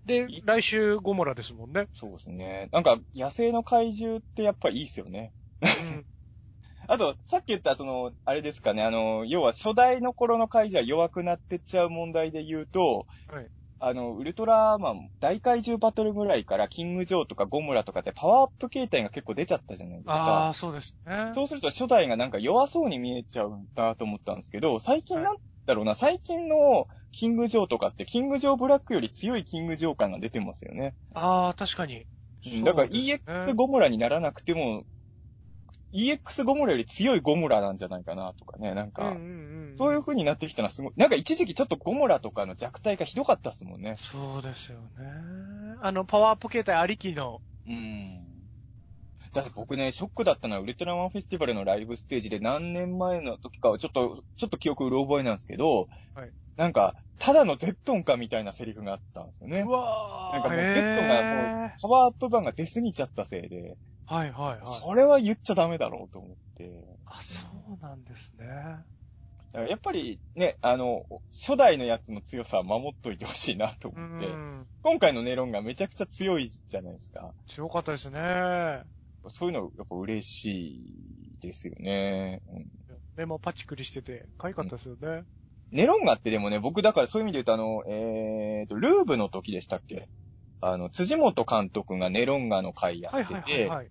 [0.05, 1.89] でい、来週ゴモラですもんね。
[1.95, 2.69] そうですね。
[2.73, 5.33] なんか野生の怪獣ってやっぱいいっすよね。
[5.62, 6.07] うん
[6.89, 20.49] あと、さっき言ったその、あれですかね、あの、要は初代の頃の怪獣は弱くなってっちゃう問題で言うと、はいあの、ウルトラマン、大怪獣バトルぐらいから、キングジョーとかゴムラとかってパワーアップ形態が結構出ちゃったじゃないですあか。
[20.49, 21.33] あ、そうですね。
[21.35, 30.95] そうすると初代がなんか弱そうに見えちゃうんだと思ったんですけど、最近なんだろうな、最近のキングジョーとかって、キングジョーブラックより強いキングジョー感が出てますよね。
[31.14, 32.07] ああ、確かに。
[32.47, 34.85] うんだから EX ゴムラにならなくても、
[35.97, 39.22] EX ゴムラより強いゴムラなんじゃないかなとかね、なんか、うんうん
[39.70, 43.97] うんそういう風になってきたのはすごい、なんか一時期ちょっとゴムラとかの弱体がひどかったっすもんね。
[43.99, 44.86] そうですよね。
[45.82, 47.42] あの、パワーアップ形態ありきの。
[47.68, 48.26] うん。
[49.34, 59.70] だって僕ね、ショックだったのは、ウルトラマンフェスティバルのライブステージで何年前の時かは、ちょっと、ちょっと記憶うろ覚えなんですけど、はいなんか、ただのゼットンかみたいなセリフがあったんですよねう。
[59.70, 61.22] わなんかもうへー Z が
[61.66, 63.76] もパワーアップ版が出過ぎちゃったせいで、
[64.07, 64.61] はいはいはい。
[64.67, 66.85] それは言っちゃダメだろうと思って。
[67.07, 67.41] あ、そ
[67.79, 68.47] うなんですね。
[69.53, 74.67] やっぱりね、あの、初代のやつの強さは守っといてほしいなとう思って、ん。
[74.83, 77.33] 今回のネロンがめちゃくちゃ強いじゃないですか。
[77.47, 78.83] 強かったですね。
[79.29, 82.43] そういうのやっぱ嬉しいですよね。
[82.49, 82.67] うん
[83.17, 85.25] 目もパチクリしてて、可愛かったですよね。
[85.73, 90.11] ネロンガってでもね、僕だからそういう意味で言うとあの、えーと、ルーブの時でしたっけ？
[90.61, 93.91] あの、辻元監督がネロンガの回やはいってて、はいはいはい。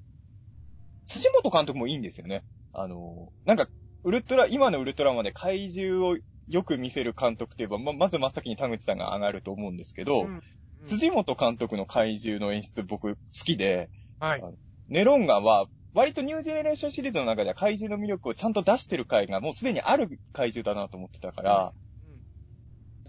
[1.05, 2.43] 辻元監督もいいんですよね。
[2.73, 3.67] あの、なんか、
[4.03, 10.41] ウルトラ、今のウルトラマンで怪獣をよく見せる監督といえば、ま、まず真っ先に田口さんが上がると思うんですけど、うん
[10.85, 13.89] 辻元監督の怪獣の演出僕好きで、
[14.19, 14.43] はい。
[14.87, 21.73] ネロンガは、割とニュージェネレーションシリーズの中では怪獣の魅力をちゃんと出してる回がもうすでにある怪獣だなと思ってたから、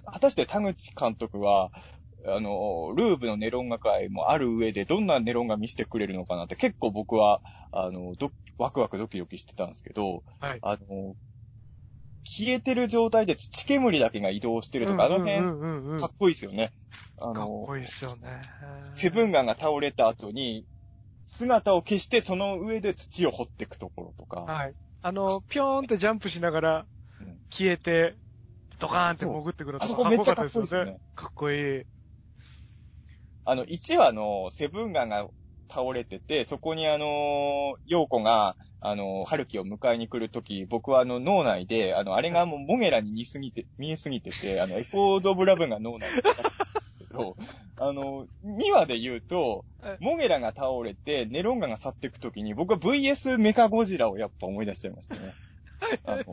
[0.06, 1.72] 果たして田口監督は、
[2.28, 10.58] あの、ルーブのネロンガ会もある上で、どんなネロンガ見せてくれるのかなって結構僕は、あの、ど、ワクワクドキドキしてたんですけど、はい。
[10.62, 11.14] あの、
[12.24, 16.72] 消えてる状態で土煙だけが移動してるとか、あの辺、うんうんうんうんかっこいいですよね。
[17.18, 18.42] あかっの、こいいっすよね。
[18.94, 20.66] セブンガンが倒れた後に、
[21.26, 24.74] 姿を消してその上で土を掘っていくところとか、はい。
[25.02, 26.86] あの、ぴょーんってジャンプしながら
[27.20, 28.14] うん消えて、
[28.78, 30.98] ドカーンって潜ってくるとあそこめっちゃかっこいいかですよね。
[31.14, 31.82] かっこいい。
[33.46, 35.28] あの、1話のセブンガンが
[35.70, 46.22] 倒れてて、そこにあの、ヨーコが、あの、春樹を迎えに来るとき、僕はあの、脳内で、あの、あれがもうモゲラに似すぎて、見えすぎてて、あの、エコード・オブ・ラブが脳内で。
[47.78, 55.20] あの、2話で言うとはい、モゲラが倒れて、ネロンガが去っていくときに、僕は VS メカゴジラをやっぱ思い出しちゃいましたね。
[56.04, 56.24] あの、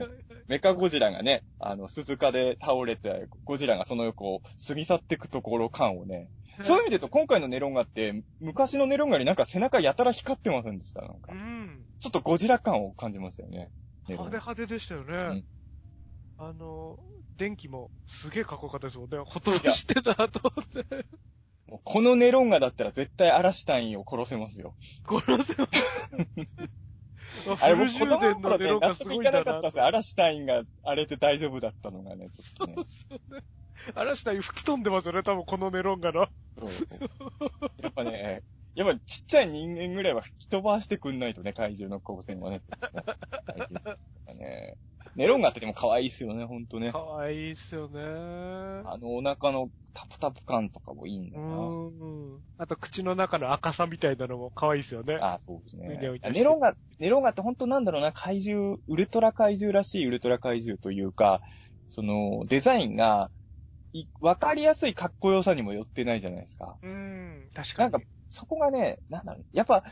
[0.47, 6.29] メカゴジラがね、あの、鈴鹿で倒れて、ゴジラがその横を過ぎ去っていくところ感をね、
[6.63, 11.01] そういう意味で言うと、今回のネロンガって、昔のネロンガになんか背中やたら光ってませんでした？
[11.01, 11.35] なんかう。
[11.35, 11.85] ん。
[11.99, 13.71] ちょっとゴジラ感を感じましたよね。
[14.07, 15.39] 派手派手でしたよね。
[15.39, 15.45] ん
[16.37, 16.99] あの、
[17.37, 19.17] 電気もすげえかっこよかったですもんね。
[19.25, 21.05] ほとばしってたと思って。
[21.67, 24.75] もうこのネロンガだったら絶対アラシュタインを殺せますよ。
[25.07, 27.63] 殺せます。
[27.63, 29.85] あれフル充僕子供電のの頃ね、納得いかななかったんですよ。
[29.85, 32.75] アラシュタインがあれで大丈夫だったのがね、ちょっとね。
[32.85, 33.41] そうね。
[33.95, 36.21] 嵐下に吹き飛んでますよね、多分このネロンガの。
[37.81, 38.43] やっぱね、
[38.75, 42.61] やっぱちっちゃい人間ぐらいは吹き飛ばしてくんないとね、怪獣の光線はね。
[44.35, 44.77] ね
[45.15, 46.91] ネロンガってでも可愛いっすよね、ほんとね。
[46.91, 48.01] かわいいっすよね。
[48.01, 51.45] あのお腹のタプタプ感とかもいいんだな。
[51.45, 52.39] ん。
[52.57, 55.19] あと口の中の赤さみたいなのも可愛いっすよね。
[55.21, 55.99] あそうですね
[56.31, 61.41] ネロンガ、ネロンガって本当なんだろうな、怪獣、ウルトラ怪獣らしいウルトラ怪獣というか、
[61.89, 63.29] その、デザインが、
[63.93, 66.77] いわかりやすいかっこよさにも寄ってないじゃないですか。
[66.81, 67.49] うん。
[67.53, 67.91] 確かに。
[67.91, 69.83] なんか、そこがね、なんだろう、やっぱ、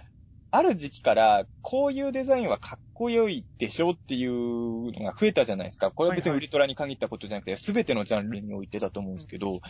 [0.54, 5.92] ある時期から、こういうデザインはかっこよいでしょっていうのが増えたじゃないですか。
[5.92, 9.62] これは別にウルトラに限ったことじゃなくて、すべてのジャンルにおいてだと思うんですけど、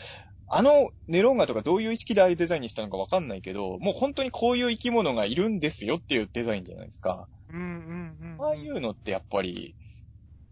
[0.54, 7.30] あのネロンガとかどういう意識でああいうデザインにしたのかわかんないけど、もう本当にこういう生き物がいるんですよっていうデザインじゃないですか。
[7.50, 8.46] うんうんうん。
[8.46, 9.76] ああいうのってやっぱり、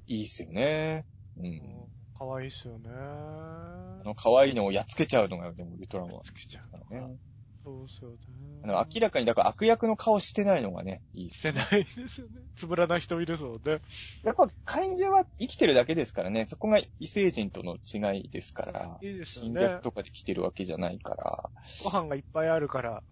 [0.07, 1.05] いいっすよね。
[1.37, 1.88] ううん
[2.19, 2.25] ん。
[2.25, 2.89] かわいいっすよね。
[2.91, 7.17] あの可愛いのをやっつけちゃうのが、でもウルトラマンつけちゃうからね。
[7.63, 8.17] そうっすよね。
[8.63, 12.41] あの明らかに、だから悪役の顔してないのがね、いいっすしてないですよね。
[12.55, 13.81] つぶらな瞳ですもんね。
[14.23, 16.45] やっぱ怪獣は生きてるだけですからね。
[16.45, 18.97] そこが異星人との違いですから。
[19.01, 19.81] いいですよね侵略。
[19.81, 21.49] とかで来てるわけじゃないから。
[21.83, 23.03] ご飯がいっぱいあるから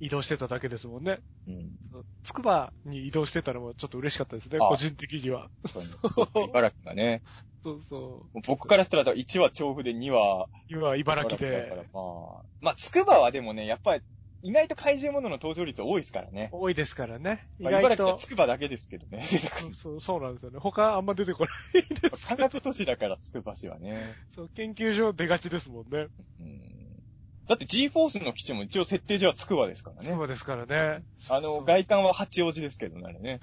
[0.00, 1.20] 移動してただけですもんね。
[1.46, 1.70] うん。
[2.24, 5.48] つくばに移動してたのもちょっと嬉しかったですね、あ個人的には。
[5.66, 7.22] そう茨城がね。
[7.62, 10.46] そうそもう僕からしたら1話調布で2話う。
[10.68, 12.44] 今、茨城でまあ。
[12.60, 14.02] まあ、つくばはでもね、やっぱり
[14.42, 16.48] 意外と怪獣ものの登場率多いですからね。
[16.52, 17.46] 多いですからね。
[17.58, 18.26] 意まあ、外と茨城はつ。
[18.26, 19.22] くばだけですけどね。
[19.22, 20.58] そ うそう、そうなんですよね。
[20.58, 23.98] 他あんま出てこないです科学都市だからつくば市はね。
[24.30, 26.08] そう、研究所出がちですもんね。
[26.38, 26.79] うん。
[27.50, 30.14] だって G フォースの基地も一応設定上はつくばですからね。
[30.14, 31.02] そうですからね。
[31.28, 33.40] あの、外観は八王子ですけどね、あれね。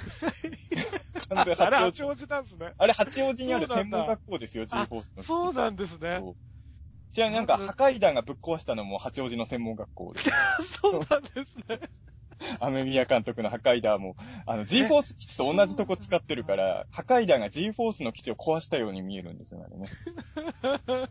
[1.28, 2.16] 完全あれ、八王子。
[2.16, 2.74] 八王子なんですね。
[2.78, 5.28] あれ、八王子にある専門学校ですよ、G フォースの基地。
[5.28, 6.22] そうなんですね。
[7.12, 10.30] ちなみになんか、破壊弾がぶっ壊したのも八王子の専門学校です。
[10.80, 11.82] そうなんですね。
[12.60, 14.16] アメミヤ監督の破壊弾も、
[14.46, 19.88] あの、G フォース基地と同じとこ使ってるから、破壊弾が G フォースの基地を壊したように見えるんですよね、あれね。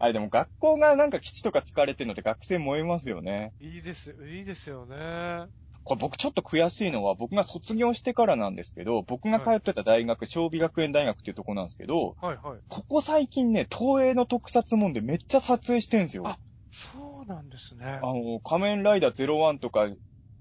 [0.00, 3.52] あれでも学校がなんか基地とか使われてるのって学生燃えますよね。
[3.60, 5.46] いいです、いいですよね。
[5.84, 12.58] これ僕ちょっと悔しいのは僕が卒業してからなんですけど、僕が通ってた大学、小美学園大学っていうとこなんですけど、はいはい。
[12.68, 16.24] ここ最近ね、東映の特撮もんでめっちゃ撮影してんすよ。
[16.26, 16.38] あ
[16.70, 18.12] そうなんですねあ。
[18.14, 19.88] の、仮面ライダー01とか、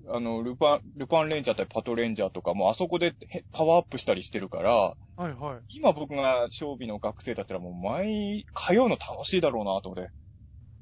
[0.09, 5.77] あの、ルパン、ルパンレンジャーとパトレンジャーとかもあそこでへパワーアップしたりしてるから、はいはい。
[5.77, 10.11] 今僕が小美の学生だったらもう毎、通うの楽しいだろうなと思って、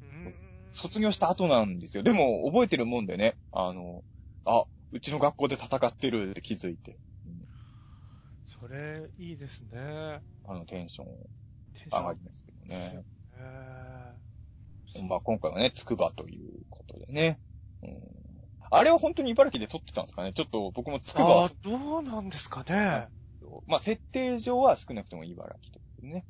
[0.01, 0.36] うーん
[0.74, 2.03] 卒業した後なんですよ。
[2.03, 4.03] でも覚えてるもんでね、あの、
[4.43, 6.97] あ、うちの学校で戦ってるって気づいて、
[8.45, 10.22] それ、いいですね。
[10.47, 11.08] あのテンション
[11.91, 13.03] 上がりますけどね。
[13.38, 13.95] え
[15.04, 17.39] まあ今回はね、つくばということでね。
[17.84, 17.98] うん、
[18.72, 20.34] あれは本当に茨城で撮ってたんですかね？
[20.34, 23.08] ちょっと僕もつくばああ、どうなんですかね？
[23.68, 26.26] まあ、設定上は少なくとも茨城というね。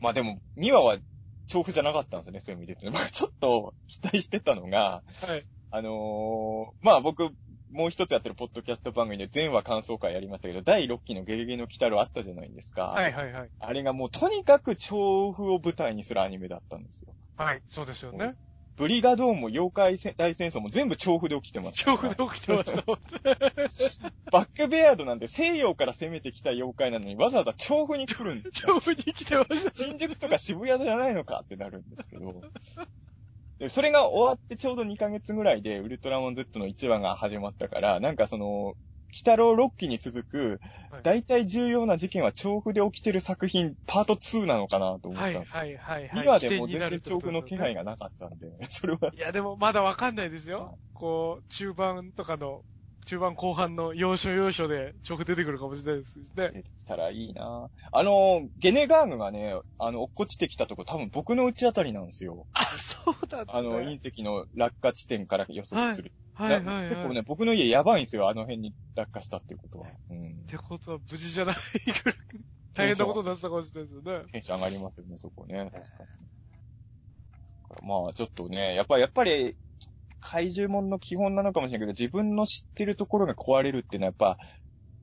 [0.00, 0.98] まあでも、2話は
[1.46, 2.90] 調布じゃなかったんですよね、そういう意味で。
[2.90, 5.44] まあちょっと期待してたのが、はい。
[5.72, 7.30] あのーまあ僕、
[7.70, 12.88] もう一つやってるポッドキャスト番組で全話感想会やりましたけど、第6期のゲゲゲの鬼太郎あったじゃないですか。
[12.88, 13.50] はいはいはい。
[13.58, 17.14] あれがもうとにかく調布を舞台にするアニメだったんですよ。
[17.36, 18.34] はい、そうですよね。
[18.76, 21.92] ブリガドーンも妖怪大戦争も全部調布で起きてました。
[21.92, 22.82] 調布で起きてました。
[24.32, 28.80] バックベアードなんて西洋から攻めてきた妖怪なのにわざわざ調布に来るんですよ。
[28.80, 29.70] 調布に来てました。
[29.74, 32.40] 新宿とか渋谷じゃないのかってなるんですけど。
[33.60, 38.74] でそれが終わってちょうど2ヶ月ぐらいでウルトラマン Z の1話が始まったから、なんかその、
[39.12, 45.58] 北郎6期に続くはい、大体重要な事件は調布で起きてる作品、パート2なのかなと思ったはいんですよ。
[45.58, 46.26] はいはいはい。
[46.26, 47.84] 2話でも全然調布の気配が。
[47.84, 50.78] がなかったんで、 それは、いやでもまだわかんないですよ。
[50.94, 52.62] こう、中盤とかの、
[53.10, 56.50] 中盤後半の要所要所で調布出てくるかもしれないですしね。
[56.54, 62.46] 出てきたらいいなあの、ゲネガーグがね、あの、落っこちてきたとこ多分僕の内あたりなんですよ。
[62.52, 63.58] あ、そうなんですね。
[63.58, 66.12] あの、隕石の落下地点から予測する。
[66.34, 66.88] はいはいはい。
[66.90, 69.88] 結構ね、僕の家やばいんですよ、あの辺に落下したっていうことは。
[70.10, 70.46] うんっ。
[70.46, 72.18] てことは無事じゃないぐらい
[72.74, 74.24] 大変なことになってたかもしれないですよね。
[74.30, 75.68] テンション上がりますよね、そこね。
[75.72, 76.04] 確か
[77.82, 77.88] に。
[77.88, 79.56] まあ、ちょっとね、やっぱり、やっぱり、
[80.20, 84.38] 怪獣門の基本なのかもしれないけど、自分の知ってるところが壊れるっていうのはやっぱ、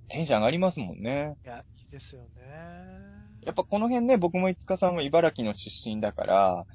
[0.07, 1.35] テンション上がりますもんね。
[1.45, 2.41] いや、いいですよね。
[3.45, 6.65] やっぱこの辺ね、僕もいつかさんは茨城の出身だから、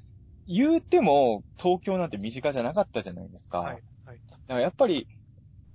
[0.46, 3.60] 言うても東京なんて身近じゃなかったじゃないですか。
[3.60, 3.82] はい。
[4.04, 4.20] はい。
[4.28, 5.06] だからやっぱり、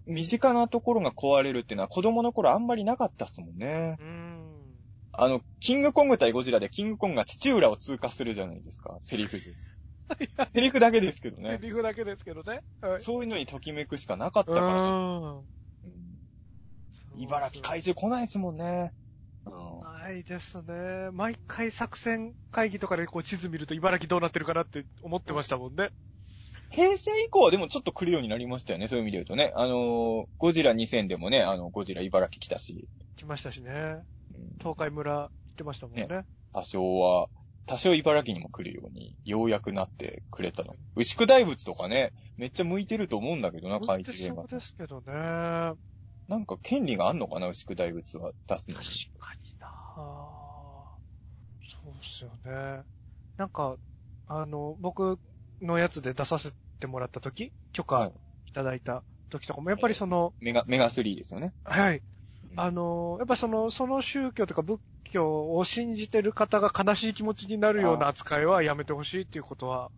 [0.06, 3.98] 身近なところが壊れるっていうのは子供の頃あんまりなかったっすもんね。
[4.00, 4.48] うーん。
[5.12, 9.44] あの、キングコング対ゴジラでキングコングが土浦を通過するじゃないですか、セリフで。
[10.54, 11.60] セリフだけですけどね。
[11.62, 12.62] リフだけですけどね。
[12.82, 13.02] はい。
[13.02, 14.68] そういうのにときめくしかなかったうから。
[14.68, 15.38] ーん。
[15.38, 15.44] うん
[17.20, 18.94] 茨城怪獣来ないですもんね。
[19.46, 21.10] うんないですね。
[21.12, 25.90] 毎回作戦会議とかでこう地図見ると茨城どうなってるかなって思ってましたもんね。
[26.70, 29.54] 平成以降はでもちょっと来るようになりましたよね、そういう意味で言うとね。
[29.56, 33.72] あのーゴジラ2000でもね、あの、ゴジラ茨城来たし、来ましたしね。
[33.72, 36.08] うん東海村行ってましたもんね。
[36.54, 37.30] 多少は、
[37.68, 40.76] 多少茨城にも来るように、ようやくなってくれたの。
[40.96, 44.60] 牛久大仏とかね、めっちゃ向いてると思うんだけどな、怪向いて獣映画そう。
[44.60, 45.14] ですけどね。
[45.14, 45.78] 確
[46.28, 48.86] なんか権利があんのかな、牛久大仏は出すのに。
[49.20, 49.68] かにな
[51.68, 52.84] そうっすよね。
[53.38, 53.78] なんか、
[54.28, 55.20] あの、僕
[55.62, 58.14] のやつで出させてもらった時、許はい可
[58.46, 61.54] いただいた時とかも、やっぱりその、メガ、メガ3ですよね。
[61.64, 62.02] はい。
[62.56, 69.90] あの、やっぱその、その宗教とか仏教を信じてる方が悲しい気持ちになるような扱いはやめてほしいっていうことは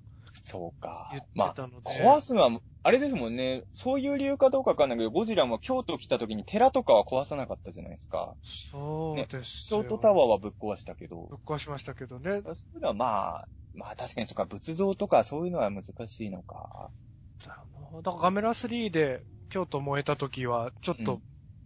[0.43, 1.30] そうか言って。
[1.36, 2.03] まあ、たので。
[2.03, 8.36] 壊すのは、あれですもんね、そういう理由かどうかわかんないけど、ゴジラも京都来た時に寺とかは壊さなかったじゃないですか。
[8.43, 9.84] そうですよ。
[9.84, 12.41] 京都タワーはぶっ壊したけどぶ、っ壊しましたけどね。
[12.43, 13.05] そういうのはま
[13.38, 16.89] あ、まあ確かにそっか、仏像とかそういうのは難しいのか。
[17.45, 17.64] だか
[18.03, 21.22] らガメラ3で京都燃えた時は、ちょっとうん、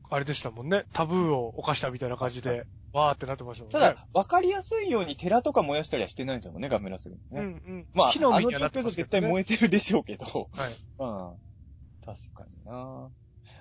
[0.10, 0.86] あれでしたもんね。
[0.94, 3.80] タブーを犯したみたいな感じで、わーってなってましたもんね。
[3.80, 7.62] ただ、わかりやすいように寺とか燃やしたりはしてないんですよね、ガメラスルうんうね。
[7.74, 7.88] ん。
[7.94, 10.70] まあ、火のあの状海にはなってまね対燃えてるでしょうけど、はい。
[11.00, 11.38] うん。
[12.06, 13.10] 確かにな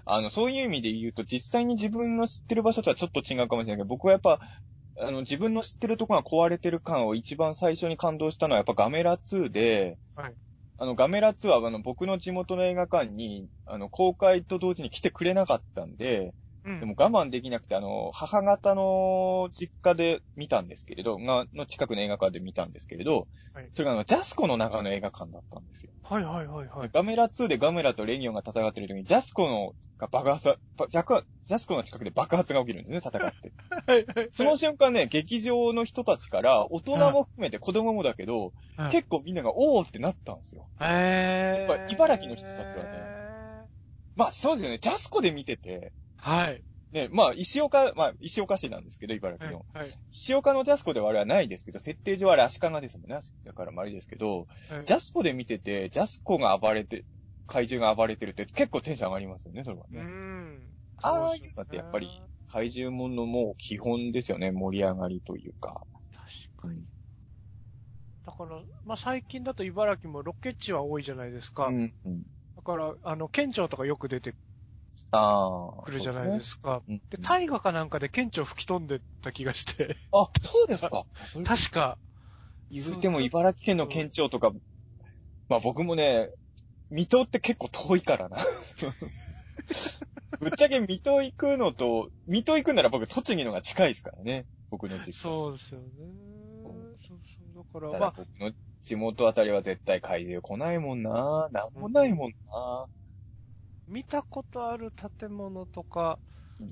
[0.05, 4.41] あの、そういう意味で言うと、実際に自分の知ってる場所とはちょっと違うかもしれないけど、僕はやっぱ、
[5.01, 10.37] あの、自分の知ってるところが壊れてる感を一番最初に感動したのはやっぱガメラ2で、はい
[10.79, 16.81] あの、ガメラ2はあの、僕の地元の映画館に、あの、公開と同時に来てくれなかったんで、うん。
[16.81, 25.93] でも我慢できなくて、あの、母方の実家で見たんですけれど、が、の近くの映画館で見たんですけれど、はいそれがあの、ジャスコの中の映画館だったんですよ。
[26.03, 26.91] はいはいはいはい。
[26.93, 33.53] ガメラ2でガメラとレギオンが戦ってる時に、ジャスコのが爆発、ばジャクジャスコの近くで爆発が起きるんですね、戦って。
[33.87, 34.29] はいはい。
[34.33, 40.69] その瞬間ね、劇場の人たちから、大人も含めて子供もだけど、はい、結構みんなが、おーってなったんですよ。
[40.81, 42.91] えー、やっぱ茨城の人たちはね
[44.15, 45.93] まあそうですよね、ジャスコで見てて、
[46.23, 46.63] はい。
[46.93, 49.67] ね、まあ石岡、まあ石岡市なんですけど、茨はい城の。。
[49.75, 49.91] はい。
[50.13, 53.19] 石岡のジャスコではあれはないですけど、設定上あれ足利ですもんね。
[53.45, 57.05] だからまああれですけど、はいジャスコで見てて、ジャスコが暴れて、
[57.47, 60.03] 怪獣が暴れてるって結構テンション上がりますよね、それはうね。
[60.03, 60.69] ん。
[61.03, 62.09] ああいうのってやっぱり
[62.49, 65.83] 怪獣ものもう基本ですよね、盛り上がりというか。
[66.59, 66.85] 確かに。
[68.25, 71.67] だから、まあ、最近だと茨城もロケ地は多いじゃないですか。
[71.69, 71.95] うん。
[72.05, 72.23] うん。
[72.57, 74.35] だから、あの、県庁とかよく出て
[75.13, 75.83] ああ。
[75.83, 76.81] くるじゃないですか。
[76.81, 77.03] ですね。
[77.11, 81.07] で、大河かなんかで県庁吹き飛んでた気がして、うんあ、そうですか。
[81.45, 81.99] 確か、
[82.71, 84.53] 言うても茨城県の県庁とか、
[85.49, 86.31] まあ僕もね、
[86.91, 88.39] 水戸って結構遠いからな。
[90.41, 94.47] ぶっちゃけ水戸行くのと、水戸行くなら僕栃木のが近いですからね。
[94.71, 95.13] 僕の実家。
[95.13, 95.89] そうですよね。
[96.99, 97.55] そうそう。
[97.55, 98.53] だから、たまあ、だ僕の
[98.83, 101.49] 地元あたりは絶対怪獣来ないもんな。
[101.53, 102.87] なんもないもんな。
[103.93, 106.19] 見たことある建物とか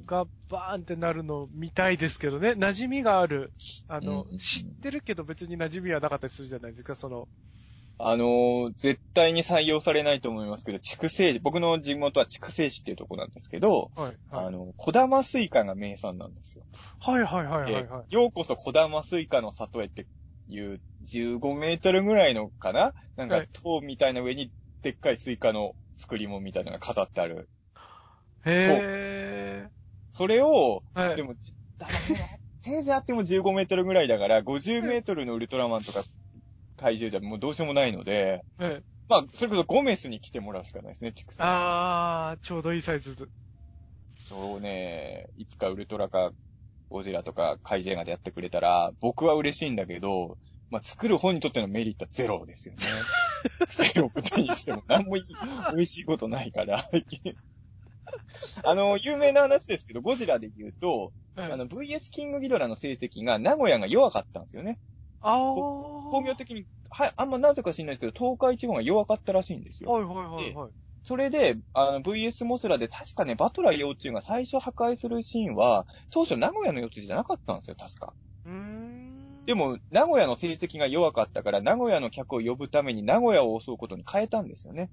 [0.07, 2.51] がバーンってなるの見たいですけどね。
[2.51, 3.53] 馴染みがある。
[3.89, 6.95] あの、うん知ってるけど別に馴染みはなかったりするじゃないですか。
[6.95, 7.29] その、
[7.99, 14.07] あのー絶対に採用されないと思いますけど、筑西市、僕の地元は筑西市っていうとこなんですけど、はい。
[14.31, 14.47] はい。
[14.47, 16.65] あの、小玉スイカが名産なんですよ。
[17.01, 18.15] はいはいはいはいではい。
[18.15, 20.07] ようこそ小玉スイカの里へって
[20.49, 22.95] いう15メートルぐらいのかな？
[23.17, 24.51] なんかはい塔みたいな上に
[24.83, 27.49] でっかいスイカの作り物みたいなのが飾ってある。
[28.47, 29.69] へ
[30.13, 31.09] それを、ー。
[31.09, 31.17] はい。
[31.17, 31.99] でも、じだから
[32.63, 36.05] せいぜいあっても15メートルぐらいだから、50メートルのウルトラマンとか
[36.77, 41.43] 体重じゃもうどうしようもないので、はいまあ、それこそゴメスに来てもらうしかないですね、畜生。
[41.43, 43.27] あー、ちょうどいいサイズで。
[44.29, 46.31] そうね、いつかウルトラか
[46.89, 50.39] ゴジラとかカイジェンガでやってくれたら、僕は嬉しいんだけど、
[50.71, 52.81] まあ、作る方にとってのメリットはゼロですよね。
[53.71, 55.23] ゼロ手にしても何もいい、
[55.73, 56.89] 美味しいことないから。
[58.65, 64.79] あの、有名な話ですけど、ゴジラで言うと、はいあの、VS キングギドラの成績が名古屋が弱かったんですよね。
[65.21, 65.55] あー。
[65.55, 69.91] 工業的に、はい、あんまなぜか知んないですけど、東海地方が弱かったらしいんですよ。
[69.91, 70.73] はいはいはいはい。
[71.03, 78.15] それで、あの、VS モスラで確かね、バトラー幼虫が最初破壊するシーンは、当初名古屋の幼虫じゃなかったんですよ、確か。
[79.51, 84.93] でも、名古屋の成績が弱かったから、名古屋の客を呼ぶために名古屋を襲うことに変えたんですよね。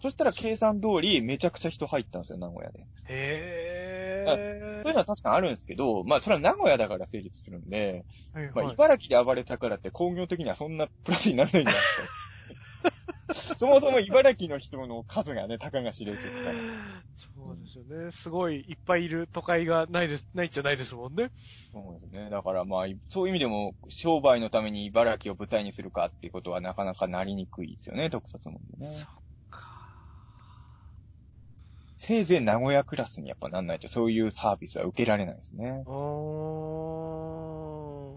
[0.00, 2.86] そしたら計算通り、めちゃくちゃ人入ったんですよ、名古屋で。
[3.08, 4.88] へそうー。
[4.88, 8.74] いうのは確かにあるんですけど、まあ、それは名古屋だから成立するんで、まあ、はいはい。
[8.74, 12.08] 茨城で暴れたからって工業的にはそんなプラスにならないんじゃないですか。
[13.32, 16.58] そもそも茨城の人の数がね、たかが知れてるから。
[17.16, 18.10] そうですよね。
[18.10, 21.30] すごいいっぱいいる都会がないです、ないじゃないですもんね。
[21.70, 22.30] そうですね。
[22.30, 28.86] だからまあ、そういう意味でも、商売のために茨城を舞台にするかっていうことはなかなかなりにくいですよね、特撮もね。
[28.86, 29.08] そっ
[29.50, 29.68] か。
[31.98, 35.84] せいぜい名古屋クラスにやっぱなんないと、そういうサービスは受けられないですね。
[35.86, 35.92] お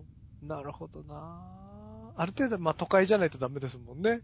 [0.01, 0.47] ー。
[0.47, 4.21] なるほどなある程度、まあ都会じゃないとダメですもんね。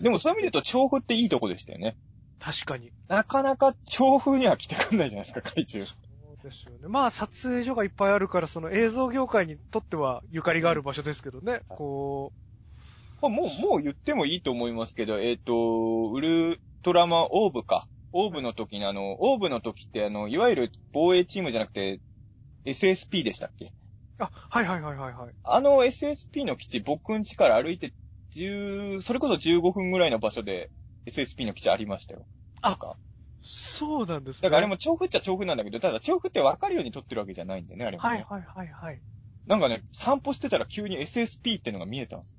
[0.00, 1.96] でもそういう意味で言うと、調布っていいとこでしたよね。
[2.38, 2.92] 確かに。
[3.08, 5.86] なかなか調布には来てくんないじゃないですか、怪獣。
[5.86, 5.94] そ
[6.32, 6.78] うですよね。
[6.88, 11.60] まあ撮影所がいっぱいあるから、その映像業界にとってはゆかりがある場所ですけどね。
[11.68, 12.32] こ
[13.20, 17.86] これもう、もう言ってもいいと思いますけど、えっ、と、ウルトラマンオーブか。
[18.12, 22.00] オーブの時にあの、オーブの時ってあの、いわゆる防衛チームじゃなくて、
[22.64, 23.66] SSP でしたっけ？
[23.66, 23.70] う、
[24.18, 25.34] あ、はいはいはいはいはい。
[25.44, 27.92] あの SSP の基地、僕ん家から歩いて
[28.34, 30.70] 10、それこそ15分ぐらいの場所で
[31.06, 32.26] SSP の基地ありましたよ。
[32.60, 32.96] あなんか
[33.42, 34.48] そうなんですね。
[34.48, 38.08] だからあれも調布っちゃ調布なんだけど、ただ調布って分かるように撮ってるわけじゃないんでね、あれもね。
[38.08, 39.02] はいはいはいはい。
[39.46, 42.38] なんかね、散歩してたら急に SSP ってのが見えたんですよ。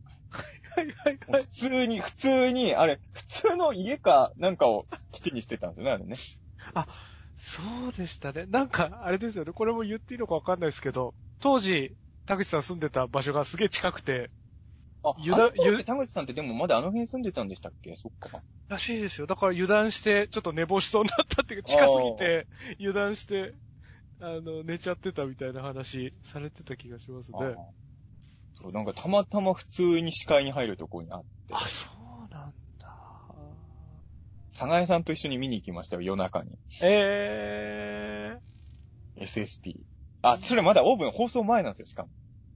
[0.75, 6.15] はいはいもう普通に、普通に、あれ、普通の家かなんかを基地にしてたんですよね、あれね。
[7.35, 8.45] そうでしたね。
[8.47, 9.51] なんか、あれですよね。
[9.51, 11.95] これも言っていいのかわかんないですけど、当時、
[12.25, 14.31] 田口さん住んでた場所がすげえ近くて、
[15.03, 17.95] あ、ゆだゆ田口さんってでもまだあの辺住んでたんでしたっけ？
[17.97, 18.41] そっか。
[18.69, 19.27] らしいですよ。
[19.27, 22.47] だから油断して、ちょっと寝坊しそうになったっていうか、近すぎて、
[22.79, 23.53] 油断して、
[24.21, 27.37] あの、寝ちゃってたみたいな話されてた気がしますね。
[27.39, 27.55] あ
[28.55, 31.89] そう、なんかたまたま普通に視界に入るところにあって、あ、そ
[32.29, 32.87] うなんだ。
[34.53, 36.51] 佐賀江さんと一緒に見に行きましたよ、夜中に。
[36.81, 39.23] えー。
[39.23, 39.73] SSP。
[40.21, 42.09] あ、それまだオーブン放送前なんですよ、しかも。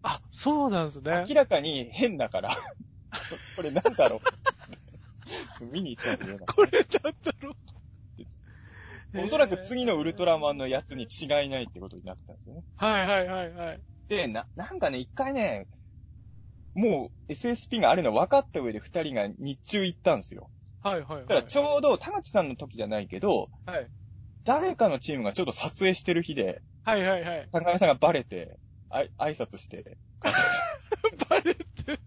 [0.03, 1.35] あ、そうなんですね明。
[1.35, 2.49] らかに変だから。
[3.55, 5.65] これなんだろう。
[5.65, 6.39] 見に行ったんですよ。
[6.55, 7.55] これなんだろう。
[9.19, 12.63] おそらく次のウルトラマンのやつに違いないってことになってたんですよね。
[12.75, 13.81] はいはいはいはい。
[14.09, 15.67] で、な、なんかね、一回ね、
[16.73, 20.51] もう SSP があるの分かった上で二人が日中行ったんですよ。
[20.81, 21.21] はいはいはい。
[21.21, 23.89] だからちょうど田口さんの時じゃないけど、はい。
[24.43, 27.49] 誰かのチームがちょっと撮影してる日で、はいはいはい。
[27.51, 28.59] 高山さんがバレて、
[28.89, 29.97] あい挨拶して、
[31.29, 31.99] バレて。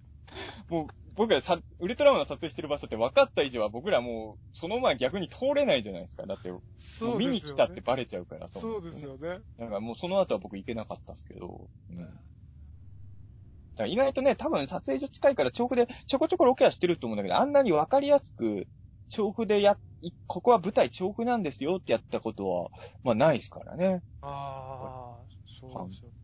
[0.68, 0.86] もう
[1.16, 6.26] 僕らさ、ウルトラマンの撮影してる場所って分かった以上は僕らもう、その前逆に通れないじゃないですか。
[6.26, 7.26] だって、もそうう見。
[7.26, 9.40] に来たってバレちゃうから、そうですよね。
[9.58, 11.98] だからもうその後は僕行けなかったんですけど、うん。
[11.98, 18.66] だから意外とね、多分撮影所近いから調布でちょこちょこロケはしてると思うんだけど、あんなに分かりやすく、
[19.08, 22.70] 調布でや、いここは舞台調布なんですよってやったことは、
[23.02, 24.02] まあないですからね。
[24.22, 25.26] ああ、
[25.60, 26.19] そうですよね。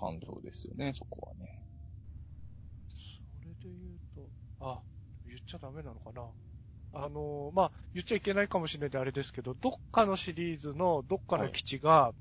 [0.00, 1.46] 感動ですよね、そこはね。
[3.42, 4.80] それで言うと、あ、
[5.24, 6.22] 言っちゃダメなのかな。
[6.92, 12.12] あの、まあ、言っちゃいけないかもしれないんであれですけど、どっかのシリーズのどっかの基地が、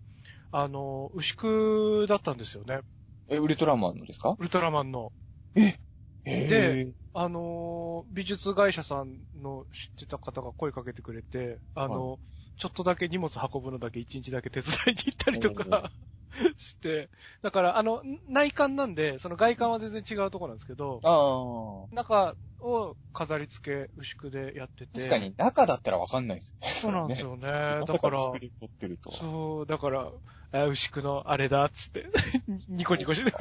[0.51, 2.81] あの、牛久だったんですよね。
[3.29, 4.35] え、ウルトラマンのですか？
[4.37, 5.11] ウルトラマンの。
[5.55, 5.77] え
[6.25, 12.19] で、あの、美術会社さんの知ってた方が声かけてくれて、あの、
[12.59, 15.91] ちょっとだけ荷物運ぶのだけ一日だけ手伝いに行ったりとか、
[16.57, 17.09] して、
[17.41, 21.95] だから、あの、内観なんで、その外観は全然違うところなんですけど、ああ。
[21.95, 24.99] 中を飾り付け、牛久でやってて。
[24.99, 26.73] 確かに、中だったらわかんないですよね。
[26.73, 27.47] そうなんですよね。
[27.47, 29.15] ま さだから、ってるとは。
[29.15, 30.11] そう、だから、
[30.51, 32.07] あ牛久のあれだっつって、
[32.67, 33.31] ニコニコして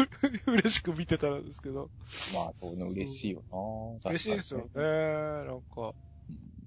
[0.47, 1.91] 嬉しく見てたんですけど。
[2.33, 4.83] まあ、そういうの嬉しいよな嬉しいですよね。。
[5.49, 5.95] なんか。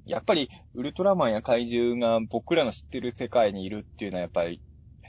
[0.05, 4.61] やっぱり、ウルトラマンや怪獣が僕らの知ってる世界にいるっていうのはやっぱり、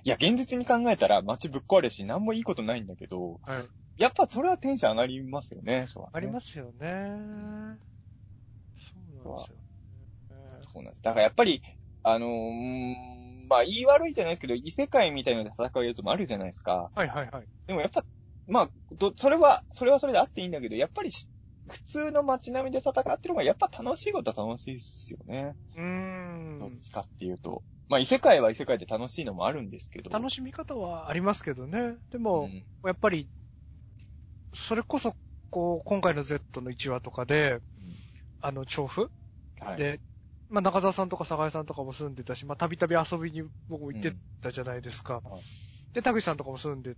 [0.05, 3.69] いや、現実に考えたら街ぶっ壊れるし、何もいいことないんだけど、はい。
[3.97, 6.81] やっぱそれはテンション上がりますよね、そう、ありますすよね。
[8.77, 10.63] そうなんですよね。
[10.73, 11.03] そうなんです。
[11.03, 11.63] だからやっぱり、
[12.03, 16.91] あのーまあ、言い悪いじゃないですけど、異世界みたいなので戦うやつもあるじゃないですか。
[16.95, 17.49] はいはいはい。
[17.67, 18.05] でもやっぱ、
[18.47, 21.29] まあ、ど、それは、それはそれであっていいんだけど、やっぱりし
[21.73, 25.57] 普通の街並みで戦ってる方がやっぱ楽しいことは楽しいですよね。
[25.75, 26.59] うーん。
[26.59, 27.63] どっちかっていうと。
[27.89, 30.11] まあ、異世界は異世界で楽しいのもあるんですけど。
[30.11, 31.97] 楽しみ方はありますけどね。
[32.11, 33.29] でも、うんやっぱり、
[34.55, 35.15] それこそ、
[35.51, 37.61] こう、今回の Z の1話とかで、
[38.41, 39.11] あの、調布？
[39.61, 39.77] はい。
[39.77, 40.01] で、
[40.49, 45.23] まあ、中澤さんとか坂井さんとかも住んでたし、まあ、たびたび遊びに僕も行ってたじゃないですか。
[45.25, 45.43] はい
[45.95, 46.97] で、田口さんとかも住んでうん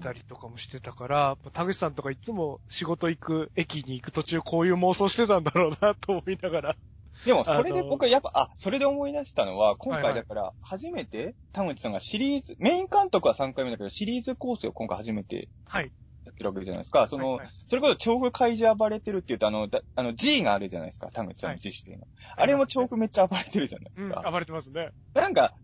[0.00, 6.76] たりとかもしてたから、田口さんとかいつも仕事行く、駅に行く途中こういう妄想してたんだろうなと思いながら。
[7.24, 15.90] でも、それで僕はやっぱ、あ、それで思い出したのは、今はいはい回だから、初めて、田口さんがシリーズ、メイン監督は3回目だけど、シリーズ構成を今回初めてはい。
[16.24, 17.06] やってるわけじゃないですか。
[17.06, 22.06] その、はいはいそれこそ調布怪獣暴れてるって言うと、あの、だあの G があるじゃないですか、田口さんの自主の。
[22.36, 24.30] あれも調布めっちゃ暴れてるじゃないでうん、すか。
[24.30, 24.90] 暴れてますね。
[25.14, 25.54] なんか、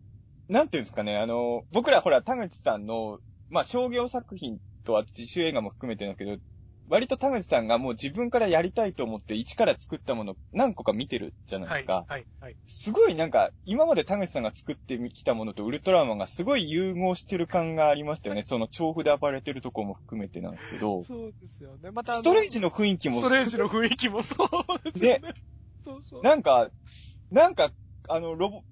[0.48, 3.20] なんていうんですかね、あの、僕らほら、田口さんの、
[3.54, 6.42] まあ、商業作品とは自主映画も含めてなんですけど、
[6.88, 11.78] 割と田口さんがもう自分からやりたいと思って一から作ったもの何個か見てるじゃないはい。
[11.78, 12.04] ですか。
[12.08, 12.26] はい。
[12.40, 12.56] はい。
[12.66, 18.42] すごいなんか、今まで田口さんが作ってきたものとウルトラマンがすごい融合してる感がありましたよね。
[18.44, 21.92] その調布で暴れてるところも含めてなんですけど、そうですよね。
[21.92, 25.34] またストレージの雰囲気もストレージの雰囲気もそうですよね。
[25.84, 26.24] そうそう。
[26.24, 26.70] なんか、
[27.30, 27.72] なんか、
[28.08, 28.62] あの、ロボ、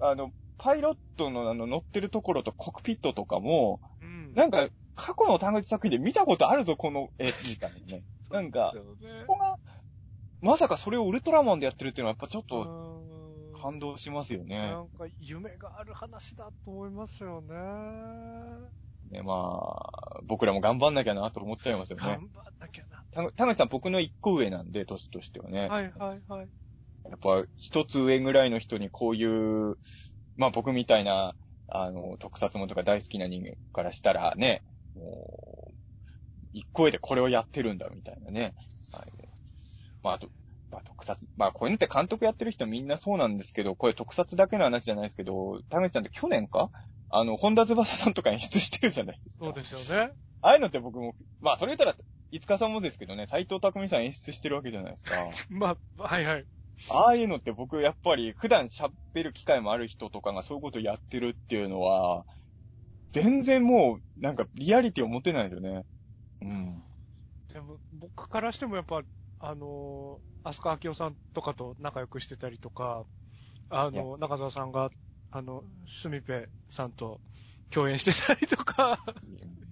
[0.00, 3.80] あの、パイロットのあの乗ってるところとコックピットとかも、
[4.28, 8.04] うんなんか、過去の田口作品で見たことあるぞ、この絵、みたいなね。
[8.30, 8.72] なんか、
[9.04, 9.58] そこが、
[10.40, 13.02] まさかそれをウルトラマンでやってるっていうのはやっぱちょっと
[13.60, 14.80] 感動しますよねな。
[14.82, 17.54] んか夢がある話だと思いますよね。
[19.10, 22.04] ね、まあ、僕らも頑張んなきゃなと思っちゃいますよね。
[22.04, 23.02] 頑張んなきゃな。
[23.10, 25.68] た田口さん僕の一個上なんで、年としてはね。
[25.68, 26.48] はいはいはい。
[27.10, 29.76] やっぱ一つ上ぐらいの人にこういう、
[30.36, 31.34] まあ僕みたいな、
[31.68, 34.62] あの、特撮ものとか大好きな人間からしたらね、
[34.94, 35.74] もう、
[36.52, 38.54] 一個上でこれをやってるんだみたいなね。
[38.92, 39.12] はい、
[40.02, 40.28] まああと、
[40.70, 46.70] まあ特撮、まあこういうのって監督やってる人みんなそうなんですけど、これ特撮だけの話じゃないですけど、田口さんって去年か
[47.10, 49.46] あの、本田翼さんとか演出してるじゃないですか。
[49.46, 50.12] そうですよね。
[50.40, 51.96] ああいうのって僕も、まあそれ言ったら、
[52.30, 55.14] いつかさんもですけどね、斎藤匠さん演出してるわけじゃないですか。
[55.48, 56.46] まあ、はいはい。
[56.90, 62.24] ああいうのって僕、やっぱり、普段喋る機会もある人とかがそういうことやってるっていうのは、
[63.12, 65.82] 全然もう、なんか、リアリティを持てないですよね。
[66.42, 66.84] うん。
[67.52, 69.02] でも、僕からしてもやっぱ、
[69.40, 73.04] あのー、飛鳥明夫さんとかと仲良くしてたりとか、
[73.70, 74.90] あの、中澤さんが、
[75.30, 77.20] あの、スミペさんと
[77.70, 78.98] 共演してたりとか、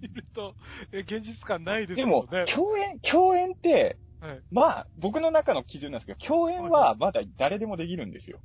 [0.01, 0.55] い ると、
[0.91, 2.45] え、現実感ないですでももんね、。
[2.45, 8.39] 共演、共演って、はい、まあ、僕の中の基準なんですけど、共演はまだ誰でもできるんですよ。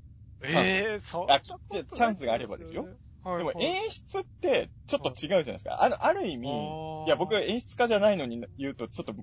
[0.45, 1.27] ええそう。
[1.29, 2.87] あじゃあチャンスがあればですよ。
[3.23, 5.83] はい、でもはい演出って、ちょっと違うじゃないですか。
[5.83, 6.49] あの、ある意味、
[7.07, 9.15] いや、僕、演出家じゃないのに言うと、ちょっと、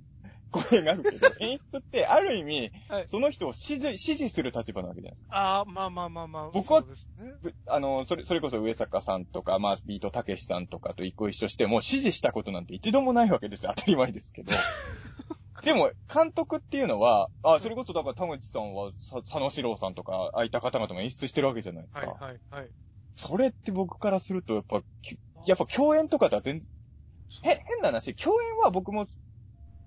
[0.51, 5.35] 語弊があるけど、 演出って、ある意味、はいその人を支持、支持する立場なわけじゃないですか。
[5.35, 6.51] ああ、まあまあまあまあ。
[6.51, 6.87] 僕はね。
[7.41, 13.73] ぶあの、それ、それこそ上坂さんとか、まあ、ビートたけしさんとかとご一緒して、もう支持したことなんて一度もないわけですよ。
[13.75, 14.53] 当たり前ですけど。
[15.63, 21.99] でも、監督っていうのは、あ、それこそだから田口さんは、さ佐野史郎さんとか、ああいった方々も演出してるわけじゃないですか。
[21.99, 22.69] はいはいはい。
[23.13, 29.05] それって僕からすると、やっぱ、きやっぱ共演とかとは全然、へ、変な話、共演は僕も、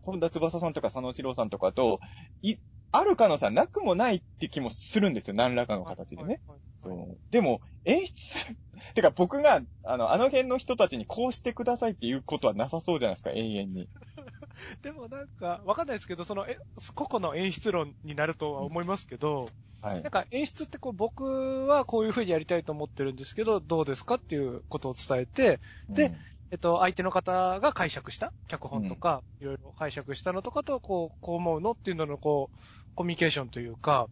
[0.03, 2.01] 本田翼さんとか佐野史郎さんとかと、
[2.43, 2.57] い、
[2.93, 5.35] ある可能性はなくもないって気もするんですよ。
[5.35, 6.41] 何らかの形でね。
[6.79, 7.19] そう。
[7.31, 8.57] でも、演出する。
[8.95, 13.89] てか僕が、あの、あの辺の人たちにこうしてくださいっていうことはなさそうじゃないですか、永遠に。
[14.83, 16.59] でもなんか、わかんないですけど、その、え、
[16.95, 19.47] 個々の演出論になるとは思いますけど、
[19.81, 20.11] はいなん。
[20.11, 26.13] か演出ってこう、僕はこういう風にやりたいと思ってるんですけど、どうですかっていうことを伝えて、で
[26.53, 32.57] えっと、相手の方が解釈した脚本とか、いろいろ解釈したのとかと、こう、こう思うのっていうのの、こう、
[32.95, 34.09] コミュニケーションというか、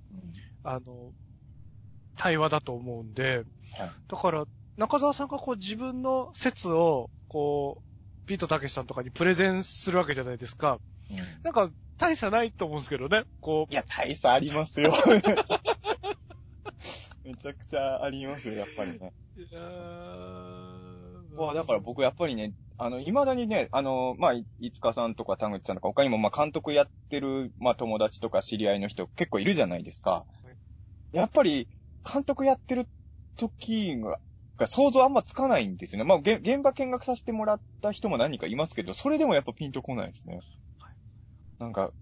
[0.64, 1.12] うん、あの、
[2.16, 3.44] 対話だと思うんで、
[3.76, 4.44] はいだから、
[4.76, 10.78] 中澤さんがこう自分の説を、こう、ビートたけしさんとかにプレゼンするわけじゃないですか。
[11.10, 13.24] うんなんか、大差ないと思うんですけどね。
[13.40, 14.92] こいや、大差ありますよ。
[17.24, 19.12] めちゃくちゃありますよ、やっぱりね。
[19.36, 19.40] う。
[19.40, 20.49] いやー
[21.36, 30.26] まあ、だから僕やっぱりね、あの、未だにね、あの、まあ、いいつかさんとか田口さんとか、他にもまあ監督やってる、まあ友達とか知り合いの人結構いるじゃないですか。
[31.12, 31.68] やっぱり、
[32.10, 32.88] 監督やってる
[33.36, 34.18] 時が、
[34.56, 36.04] が想像あんまつかないんですよね。
[36.08, 40.40] まあ、げ現場見学させてもらった人も何人かいますけど、それでもやっぱピンとこないですね。
[41.58, 41.92] なんか、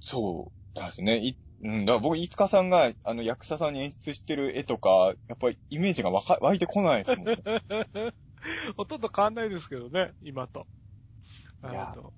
[0.00, 1.18] そうですね。
[1.18, 7.38] いうん、だから僕、いつかさんが、あの、役者さんに演出してる絵とか、やっぱりイメージがわか、湧いてこないですもんね。
[8.76, 10.66] ほとんど変わんないですけどね、今と。
[11.62, 12.12] あの、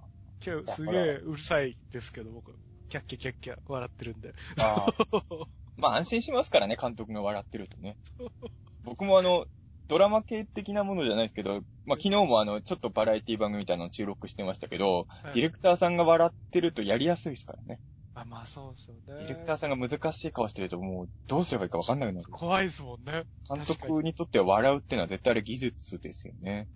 [0.45, 2.53] 今日すげえうるさいですけど、僕。
[2.89, 4.35] キャッキャキャッキャ笑ってるんで。
[4.61, 5.47] あー
[5.77, 7.97] まあ安心しますからね、監督が笑ってるとね。
[8.83, 9.47] 僕もあの、
[9.89, 17.79] ドラマ系的なものじゃないですけど、まあ昨日もあの、ちょっとバラエティ番組みたいなの収録してましたけど、はいディレクターさんが笑ってるとやりやすいですからね。
[18.17, 19.03] あ、まあそうですよね。
[19.19, 22.27] ディレクターさんが難しい顔してるともう、どうすればいいかわかんなくなる。
[22.31, 23.25] 怖いですもんね。
[23.49, 26.69] 監督にとっては笑うっていうのは絶対あれ技術ですよね。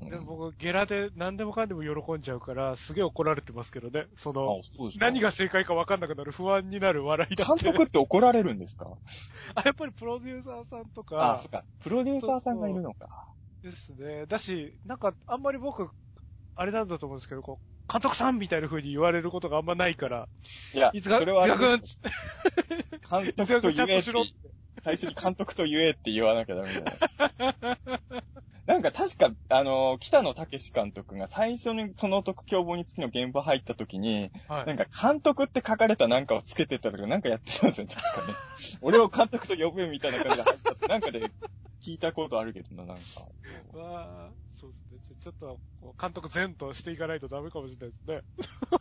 [0.00, 4.06] うんでも僕、ゲラで何でもかんでも喜んじゃうから、すげえ怒られてますけどね。
[4.16, 7.44] そあの、そ何が正解か分かんなくなる、不安になる笑いだ。
[7.46, 8.98] 監督って怒られるんですか？
[9.54, 11.64] あ、やっぱりプロデューサーさんとあ、かそっか。
[11.80, 13.08] プロデューサーさんがいるのか。
[13.62, 14.26] ですね。
[14.26, 15.88] だし、なんか、あんまり僕、
[16.56, 20.28] あれなんだと思うんですけど、こう、監督さんみたいな風に言われることがあんまないから、
[20.74, 22.10] いや、いつが、それはいつがくんつって、
[23.10, 24.12] 監督と言えって。
[24.82, 26.84] 最初に監督と言えって言わなきゃダメだよ。
[28.66, 38.34] なんか確か、あの、北野武監督が最初にその男凶暴につきの現場入った時に、はいなんか監督って書かれたなんかをつけてったとか、なんかやってたんですよ、確かね。
[38.82, 41.30] 俺を監督と呼ぶみたいな感じで入ったって、なんかで
[41.82, 43.02] 聞いたことあるけどな、なんか。
[43.76, 45.16] わあ、そうですね。
[45.18, 45.58] ちょっと、
[46.00, 48.22] 監督前としていかないとダメかもしれないですね。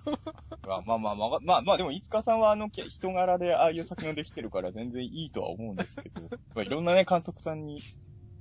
[0.68, 6.22] まあまあまあまあ、まあまあでも、いつかさんはあのき人柄でああいう作品ができてるから全然いいとは思うんですけど、
[6.54, 7.82] まあいろんなね、監督さんに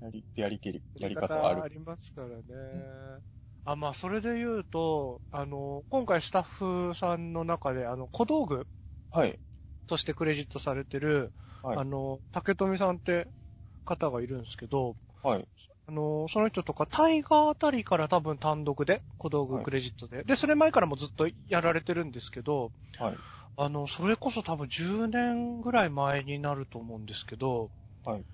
[0.01, 1.63] やり、やりきり、やり方ある。
[1.63, 3.21] ありますからね。
[3.65, 8.67] あ、まあ、それで言うと、あの、今回スタッフさんの中で、あの、小道具
[9.11, 9.39] はい。
[9.87, 11.33] としてクレジットされてる、
[11.63, 13.27] はいあの、竹富さんって
[13.85, 15.47] 方がいるんですけど、はい。
[15.87, 23.17] あの、その人とか、タイガーあたりから多分単独で、小道具クレジットで、で、それ前からもずっとやられてるんですけど、はい。
[23.57, 27.71] あの、それこそ多分10年ぐらい前になると思うんですけど、
[28.05, 28.25] はい。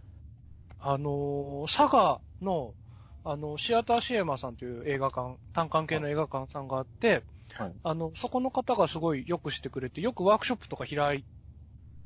[0.78, 2.74] あの、佐賀の、
[3.24, 7.24] あの、シアターシエマさんという映画館、単館系の映画館さんがあって、
[7.54, 7.74] はい。
[7.82, 11.24] あの、そこの方がすごいよくしてくれて、よくワークショップとか開い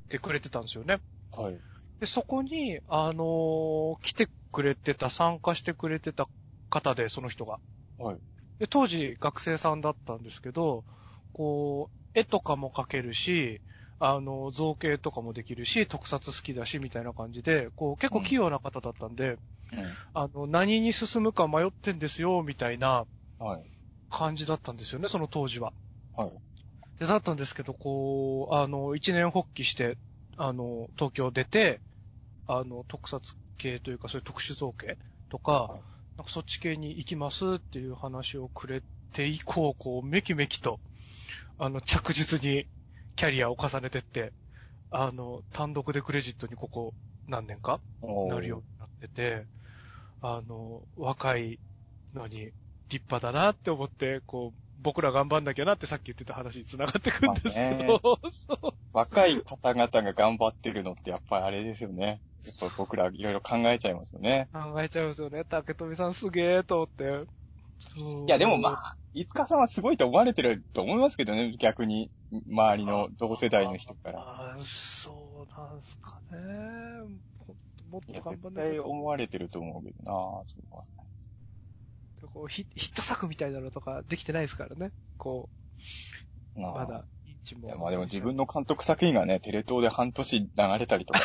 [0.09, 1.01] てくれてたんですよね。
[1.33, 1.61] はい。
[2.01, 6.29] で、そこに、あの来てくれてた、参加してくれてた
[6.71, 7.59] 方で、その人が。
[7.99, 8.19] はい。
[8.59, 10.85] で、当時学生さんだったんですけど、
[11.33, 13.61] こう、絵とかも描けるし、
[14.01, 19.37] あの、造形とかもできるし、特撮好きだし、みたいな感じで、こう、結構器用な方だったんで、
[20.15, 23.07] あの、何に進むか迷ってんですよ、みたいな
[23.39, 23.71] はい。
[24.09, 25.75] 感じだったんですよね、その当時は。
[26.17, 26.33] はい。
[26.99, 29.99] で、だったんですけど、こう、あの、一年発起して、
[30.37, 31.81] あの、東京出て、
[32.47, 34.99] あの、特撮系というか、そういう特殊造形
[35.29, 35.81] とか、はい
[36.17, 38.83] なんかそっち系に行きますっていう話をくれ
[39.15, 40.79] て以降、こう、めきめきと、
[41.57, 42.67] あの、着実に
[43.17, 44.33] キャリアを重ねてって、
[44.91, 46.95] あの、単独でクレジットにここ
[47.29, 49.47] 何年かなるようになってて、
[50.23, 51.59] あの、若い
[52.15, 52.51] のに
[52.89, 58.21] 立派だなって思って、こう、僕ら頑張んなきゃなってさっき言ってた話に繋がってくんですけど。
[58.93, 62.21] 若い方々が頑張ってるのってやっぱりあれですよね。
[62.45, 64.49] やっぱ僕らいろいろ考えちゃいますよね。
[64.53, 65.45] 考えちゃいますよね。
[65.45, 67.27] 竹富さんすげえと思って。
[67.97, 74.21] いいや、でもまあ、いつかさんはすごいと思われてると思いますけどね、逆に、周りの同世代の人から。
[74.21, 76.39] あーそうなんすかね。
[77.91, 78.85] もっと頑張絶対んなきゃ。
[78.85, 80.13] 思われてると思うけどな
[80.45, 80.85] そうは。
[82.33, 84.93] こうヒヒット作みたいなのとかできてないですからね。
[85.17, 85.49] こ
[86.55, 87.75] う、まだ、インチも。
[87.79, 90.49] まあでも自分の監督作品がね、テレ東で半年流
[90.79, 91.23] れたりとかっ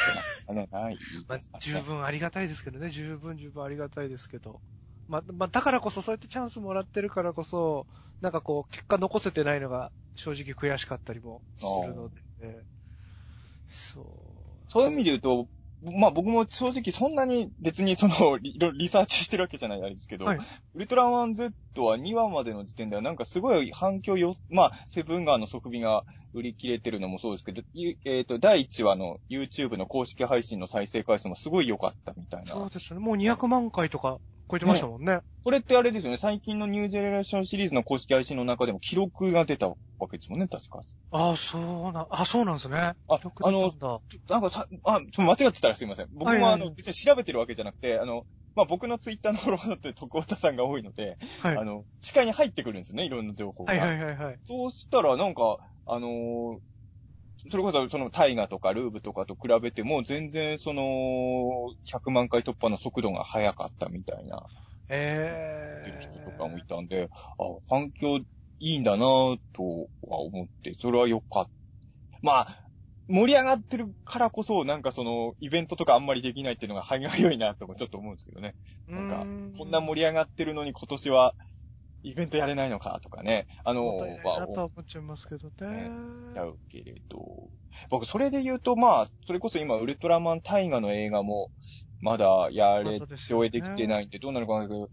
[0.47, 1.59] てなね、ないですまあ。
[1.59, 2.89] 十分ありがたいですけどね。
[2.89, 4.61] 十分十分ありがたいですけど。
[5.07, 7.85] まあ、まあ、だからこそ、そうやってチャンスもらってるからこそ、
[8.21, 12.09] なんかこう、結果残せてないのが正直悔しかったりもするの
[12.39, 12.63] で、
[13.67, 14.05] そう。
[14.69, 15.47] そういう意味で言うと、
[15.91, 20.39] まあ僕も正直そんなに別にそのリリサーチしてるわけじゃないあれですけど、はい
[20.73, 21.53] ウルトラマン Z
[21.83, 26.03] は2話までの時点ではなんかすごい反響よ、まあセブンガーの側尾が
[26.33, 32.51] 売り切れてるのもそうですけど、ゆえっ、と、第1話の YouTube の公式配信の再生回数もすごい良かったみたいな。
[32.51, 32.99] そうですね。
[32.99, 34.19] もう200万回とか
[34.49, 35.19] 超えてましたもんね。
[35.43, 39.75] これってあれですよね、最近のニュージェネレーションシリーズの公式配信の中でも記録が出たわ
[40.09, 40.81] けですもんね、確か。
[41.11, 42.95] ああ、そうな、あそうなんですね。
[43.07, 46.07] あ記録だったんだなんかさ、あ、間違ってたらすいません。
[46.13, 51.57] 僕もあの、別に調べてるわけじゃなくて、あの、まあ、僕のツイッターのフォロワーだって徳岡さんが多いので、はい。
[51.57, 53.73] あの、視界に入ってくるんですよね、いろんな情報が。
[53.73, 54.39] はいはいはいはい。
[54.45, 56.59] そうしたら、なんか、あのー
[57.49, 60.81] それこそ、その、タイガとかルーブとかと比べても、全然、その、
[61.85, 64.45] 100万回突破の速度が速かったみたいな、
[64.89, 68.25] ええ人とかもいたんで、あ、環境い
[68.59, 71.51] いんだなぁとは思って、それはよかった。
[72.21, 72.65] まあ、
[73.07, 78.55] 盛り上がってるからこそ、なんかその、イベントとかあんまりできないっていうのが、歯がゆいなともちょっと思うんですけどね。
[78.87, 79.27] なんか
[79.57, 81.35] こんな盛り上がってるのに今年は、
[82.05, 83.47] イベントやれないのかとかね。
[83.63, 85.89] あの、はとは思っちゃいますけどね。
[85.89, 85.89] ね
[86.35, 87.49] ちゃうけれど。
[87.89, 91.49] 僕、それで言うと、まあ、それこそ今、ウルトラマン大河の映画も、
[92.01, 94.91] まだやれ、上映できてないんで、どうなるかわかんないけど、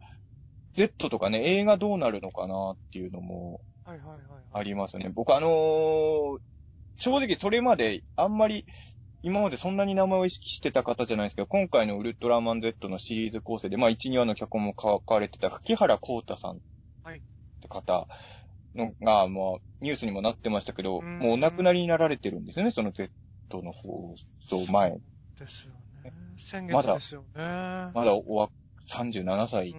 [0.74, 4.20] Z とかね、映画どうなるのかなっていうのもはいはいはい。
[4.52, 5.10] ありますよね。
[5.14, 6.38] 僕、あのー
[6.96, 8.66] 正直それまで、あんまり、
[9.22, 16.60] 今までそんなに名前を意識してた方じゃないですけど、今回のウルトラマン Z のシリーズ構成で、まあ、1、2話の脚本も書かれてた、吹原幸太さん
[17.04, 17.20] はいっ
[17.60, 18.06] て方
[18.74, 23.10] のが、まあ、ニュースにもなってましたけど、うんもうお亡くなりになられてるんですよね、その Z
[23.62, 24.14] の放
[24.48, 24.90] 送前。
[25.38, 25.72] ですよ
[26.04, 26.12] ね。
[26.38, 27.26] 先まだ月ですよね。
[27.36, 28.50] まだおわ、
[28.88, 29.74] 37歳。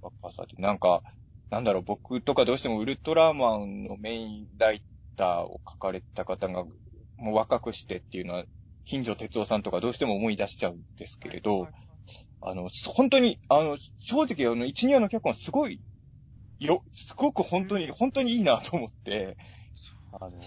[0.00, 1.02] 若さで、なんか、
[1.50, 4.82] なんだろう、僕とかどうしてもウルトラマンのメインライ
[5.16, 6.64] ターを書かれた方が、
[7.16, 8.44] もう若くしてっていうのは、
[8.84, 11.87] 金城哲夫さんとかどうしても思い出しちゃうんですけれど、はいはい
[12.40, 15.82] あの、本当に、あの、正直、あの、1、2話の脚本すごい、
[16.60, 19.36] よ、すごく本当に、本当にいいなと思って、
[20.12, 20.40] あの、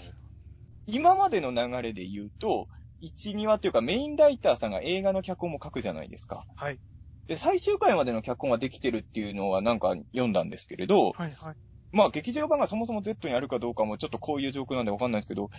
[0.88, 2.68] 今までの流れで言うと、
[3.00, 6.46] 1、2話っていうかメインライターさんが映画の脚本も書くじゃないですか。
[6.56, 6.80] はい。
[7.28, 11.56] で、最終回までの脚本ができてるっていうのはなんか読んだんですけれど、はいはい。
[11.92, 15.50] まあ劇場版がそもそも Z にあるかどうかもちょっとこういう状況なんでわかんないですけど、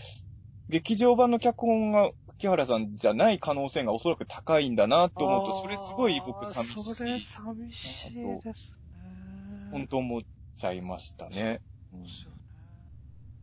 [0.69, 6.83] 劇場版の脚本が木原さんじゃない可能性がおそらく高いんだなと思うと、それすごい僕寂しい。
[6.95, 9.71] それ寂しいですね。
[9.71, 10.23] 本当思っ
[10.57, 11.61] ちゃいましたね。
[11.95, 12.37] うんですよね。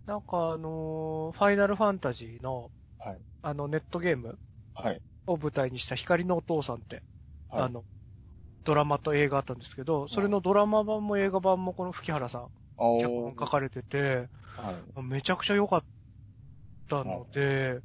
[0.06, 4.38] なんかあのーファイナルファンタジーの、はいあのネットゲーム
[4.74, 5.02] はい。
[5.28, 7.04] を舞台にした光のお父さんって、
[7.50, 7.84] はいあの、
[8.64, 12.48] ドラマと映画あったんですけど、それのドラマ版も映画版もこの吹原さん、
[12.78, 15.04] 脚本書かれてて、はい。
[15.04, 15.84] めちゃくちゃ良かっ
[16.90, 17.82] たので、だ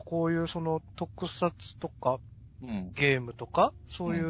[0.00, 2.20] こういうその特撮とか
[2.62, 2.92] うん。
[2.94, 4.20] ゲームとか、そうい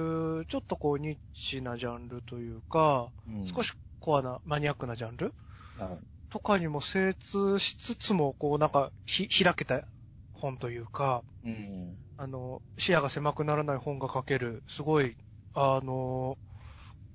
[0.41, 5.35] うちょっとこうニッチなジャンルというか、うん少しコアなマニアックなジャンル
[5.79, 6.07] はい。
[6.31, 9.87] とかにも精通しつつも、こうなんかひ開けた
[10.33, 11.99] 本というか、うん。
[12.17, 15.17] あの、視野が狭くならない本が書ける、すごい、
[15.55, 16.39] あの、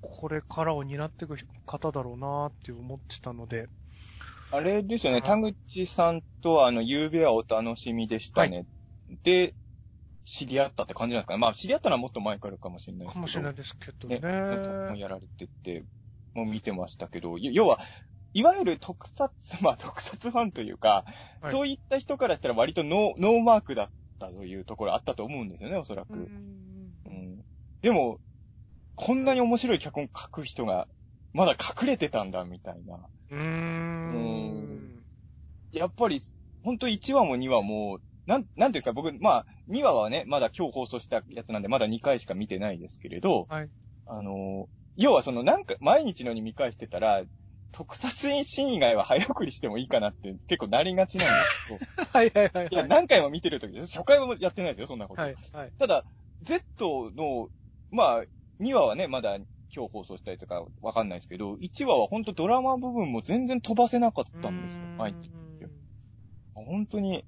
[0.00, 3.68] これからを担っていく方だろうなって思ってたので、
[4.50, 8.66] あれですよね、はい田口さんとあの、夕べはお楽しみでしたね。
[9.22, 9.54] で、
[10.24, 11.38] 知り合ったって感じなんですかね。
[11.38, 13.14] まあ、知り合ったのはもっと前からかもしれないですけど。
[13.14, 14.20] かもしれないですけどね。
[14.20, 14.20] ね。
[14.20, 15.84] なんかやられてて、
[16.34, 17.80] もう見てましたけど、い要は、
[18.34, 21.04] いわゆる特撮、まあ 特撮ファンというか、
[21.40, 26.14] はいそういった人からしたら割とノーノーマークだったというところあったと思うんですよね、おそらく。
[26.14, 27.44] うんうん
[27.80, 28.18] でも、
[28.96, 30.88] こんなに面白い脚本書く人が、
[31.32, 32.98] まだ隠れてたんだ、みたいな。
[33.30, 35.04] うーん。
[35.72, 36.20] やっぱり、
[36.62, 43.70] ほんと1話も2話も、なん、なんていうんですか、僕、まあ、2話はね、まだ今日放送したやつなんで、まだ2回しか見てないですけれど、はい。
[44.06, 47.24] あの、要はその、なんか、毎日のに見返してたら、
[47.70, 48.10] 特撮
[48.44, 53.96] シーン以外は早送りしてもいいかなって結構なりがちなんですけど、 はいはいはいいや、何回も見てるときです。
[53.96, 55.22] 初回はやってないですよ、そんなこと。
[55.22, 55.36] はい。
[55.52, 55.72] はい。
[55.78, 56.04] ただ、
[56.42, 57.50] Z の、
[57.90, 58.24] まあ、
[58.60, 59.38] 2話はね、まだ
[59.74, 65.30] 今日放送したりとかわかんないですけど、1話は本当ドラマ部分も全然飛ばせなかったんですよ、毎日。
[66.54, 67.24] 本当に、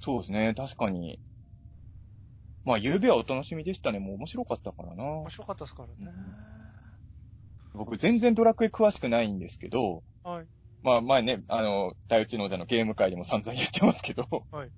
[0.00, 1.18] そうですね、確かに。
[2.64, 3.98] まあ、夕べはお楽しみでしたね。
[3.98, 5.30] もう面白かったからな面。
[5.30, 6.12] 白かったですからね。
[7.72, 10.46] 僕全然ドラクエ詳しくないんですけど、はい。
[10.82, 14.70] まあ前ね、あの、大内の王者のゲーム会でも散々言ってますけど、はい。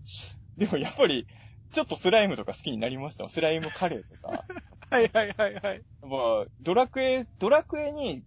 [0.56, 1.26] でもやっぱり、
[1.72, 3.28] ちょっとスライムとか好きになりました。
[3.28, 4.44] スライムカレーとか。
[4.92, 5.82] はいはいはいはい。
[6.02, 8.22] まあ、ドラクエ、ドラクエに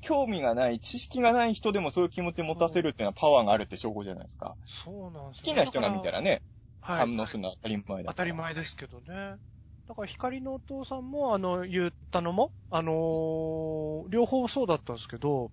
[0.00, 4.56] 興味がない、知識がない人でもそういう気持ち持たせるっていうのはパワーがあるって証拠じゃないですか。
[4.66, 6.30] そうなんです好きな人が見たらね。
[6.30, 6.42] ね、
[6.80, 8.04] はい反応するのは当たり前だから。
[8.12, 9.36] 当たり前ですけどね。
[9.86, 15.50] だから光のお父さんも、あの、言ったのも、あのー両方そうだったんですけど、うん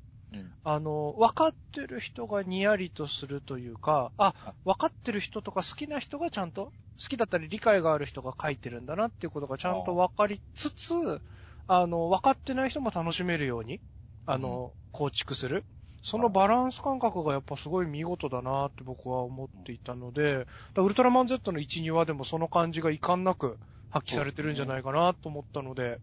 [0.64, 11.22] あの、分かってる人がにやりとするというか、ああ、分かってる人とか好きな人がちゃんと、好きだったり理解がある人が書いてるんだなっていうことがちゃんと分かりつつ、
[11.68, 13.80] あの、分かってない人も楽しめるように、
[14.26, 15.66] あの、構築する。
[16.02, 20.46] そのバランス感覚がやっぱすごい見事だなって僕は思っていたので、
[20.78, 23.58] ウルトラマン Z の1、2話でもその感じが遺憾なく
[23.90, 26.00] 発揮されてるんじゃないかなと思ったので、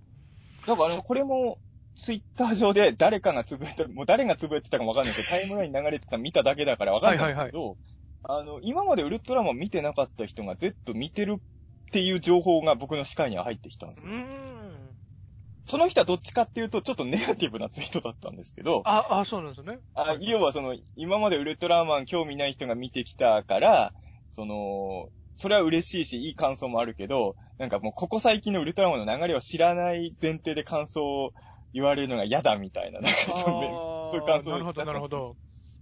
[0.67, 1.59] なんかあの、これも、
[2.03, 7.77] ツイッター上で誰かがつぶやいた、もう誰がつぶやいてたかもわかんないけど、タイムラインに流れてたの見ただけだからわかんないんですけど、
[8.25, 11.41] あの、今までウルトラマン見てなかった人が Z 見てるっ
[11.93, 14.11] ていう情報が僕の視界には入ってきたんですよ。
[15.65, 19.79] その人はどっちかっていうと、ちょっとネガティブなツイートだったんですけど、あ、あ、そうなんですね。
[19.95, 23.95] あ要はその、今までウルトラマン興味ない人が見てきたから、
[24.31, 31.33] その、それは嬉しいし、いい感想もあるけど、なんかもうここ最近のウルトラマンの流れを知らない前提で感想を
[31.73, 35.37] 言われるのが嫌だみたいな、なんかそそういう感想なるほど、なるほど。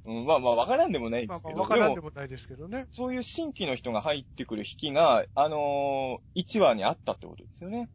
[0.07, 2.87] うん、まあまあわからんでもないでまあまあ、すけど、わからんででも、もないですけどね。
[2.91, 7.89] そういう新規の人が入ってくる引きが、あのー、1話にあったってことですよね。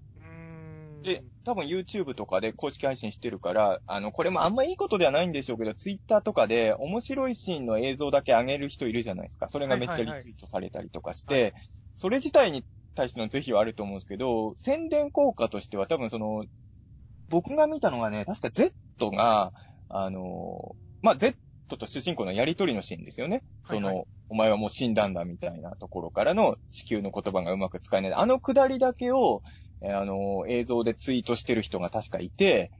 [1.01, 9.47] で、多分 YouTube とかで公式配信してるから、あの、これもあんまいいことではないんでしょうけど、Twitter とかで面白いシーンの映像だけ上げる人いるじゃないですか。
[9.47, 11.53] それがめっちゃリツイートされたりとかして、はい
[11.95, 16.45] それ自体に対しての是非はあると思うんですけど、宣伝効果としては多分その、
[17.29, 18.73] 僕が見たのがね、確か Z
[19.11, 19.53] が、
[19.89, 21.35] あの、まあ、Z
[21.77, 23.43] と主人公のやりとりのシーンですよね。
[23.65, 28.13] その、はいお前はもう死んだんだみたいなところからの地球の言葉がうまく使えない。
[28.13, 29.43] あのくだりだけを、
[29.81, 32.71] えーあの、映像でツイートしてる人が確かいて、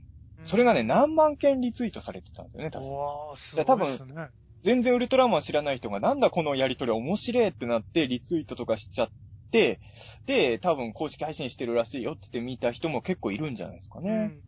[0.44, 2.90] それがね、何万件リツイートされてたんですよね、確か。
[2.90, 4.28] わー、すごいですね。
[4.62, 9.14] 全然ウルトラマン知らない人が、なんだこのやりとり面白いってなって、リツイートとかしちゃって、
[9.50, 14.10] で、多分公式配信してるらしいよって言って見た人も結構いるんじゃないですかね。
[14.10, 14.40] うん。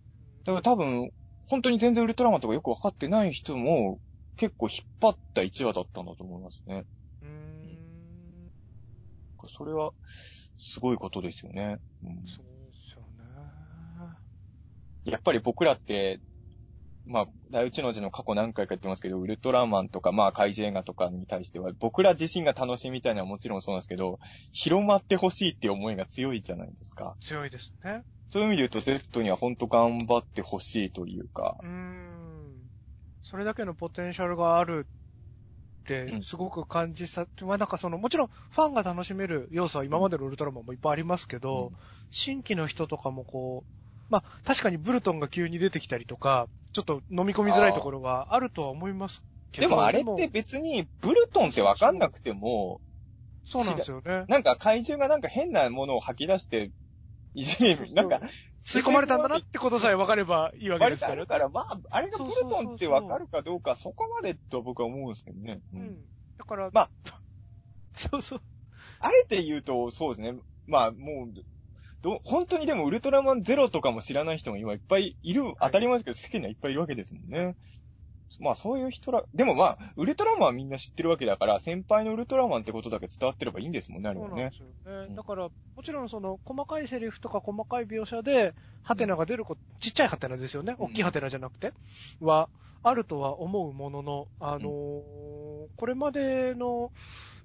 [0.45, 1.11] だから多分、
[1.49, 4.01] 本当に全然ウルトラマンとかよくわかってない人も、
[4.37, 6.85] 結構引っ張った1話だったんだと思いますね。
[7.23, 8.51] うーん。
[9.49, 9.93] それは、
[10.57, 11.79] すごいことですよね。
[12.03, 15.13] うんそうですよね。
[15.13, 16.21] やっぱり僕らって、
[17.09, 24.19] まあ、大内の字の過去何回か言ってますけど、ウルトラマンとか、まあ、怪獣映画とかに対しては、僕ら自身が楽しみたいのはもちろんそうなんですけど、
[24.53, 27.17] 広まってほしいっていう思いが強いじゃないですか。
[27.21, 28.03] 強いですね。
[28.29, 32.71] そういう意味で言うと、Z には本当頑張ってほしいというかう、ーん。
[33.23, 41.77] それだけのポテンシャルがあるってう、んすごく感じさ、まあなんかその、もちろんファンが楽しめる要素は今までのウルトラマンもいっぱいありますけど、うん
[42.11, 43.78] 新規の人とかもこう、
[44.09, 49.69] まあ確かにブルトンが急に出てきたりとか、ちょっと飲み込みづらいところがあるとは思いますけど。
[49.69, 52.81] でもあれっでて別に、ブルトンってわかんなくても、
[53.45, 54.25] そうなんですよね。
[54.29, 56.71] なんか怪獣がなんか変なものを吐き出して、
[57.35, 58.21] いじめる、なんか、
[58.65, 61.27] 吸い込まれたんだなってことさえ分かればいいわけ割ですから。
[61.27, 65.61] とあるから、まあ、あれがブルトンってわかるかどうか、そこまでと僕は思うんですけどね。
[65.73, 65.77] う。
[65.77, 65.99] うん
[66.39, 66.91] だから、まあ、
[67.95, 68.41] そうそう。
[69.01, 70.39] あえて言うと、そうですね。
[70.67, 71.45] まあ、もう、
[72.03, 77.57] ど、本当にでもウルトラマンゼロとかも知らない人が今いっぱいいる、当たり前ですけど、世間にはいっぱいいるわけですもんね。
[78.41, 84.57] まあそういう人ら、でもまあ、ウルトラマンはみんな知ってるわけだから、先輩のウルトラマンってことだけ伝わってればいいんですもんね、あれはねそうなんで。
[84.57, 85.07] すよね。
[85.09, 90.77] うんだから、もちろんその、細かいセリフとか細かい描写で、ハテナが出ること、ちっちゃいハテナですよね。
[90.79, 91.73] うん大きいハテナじゃなくて、
[92.21, 92.49] は、
[92.83, 96.91] あるとは思うものの、あのーこれまでの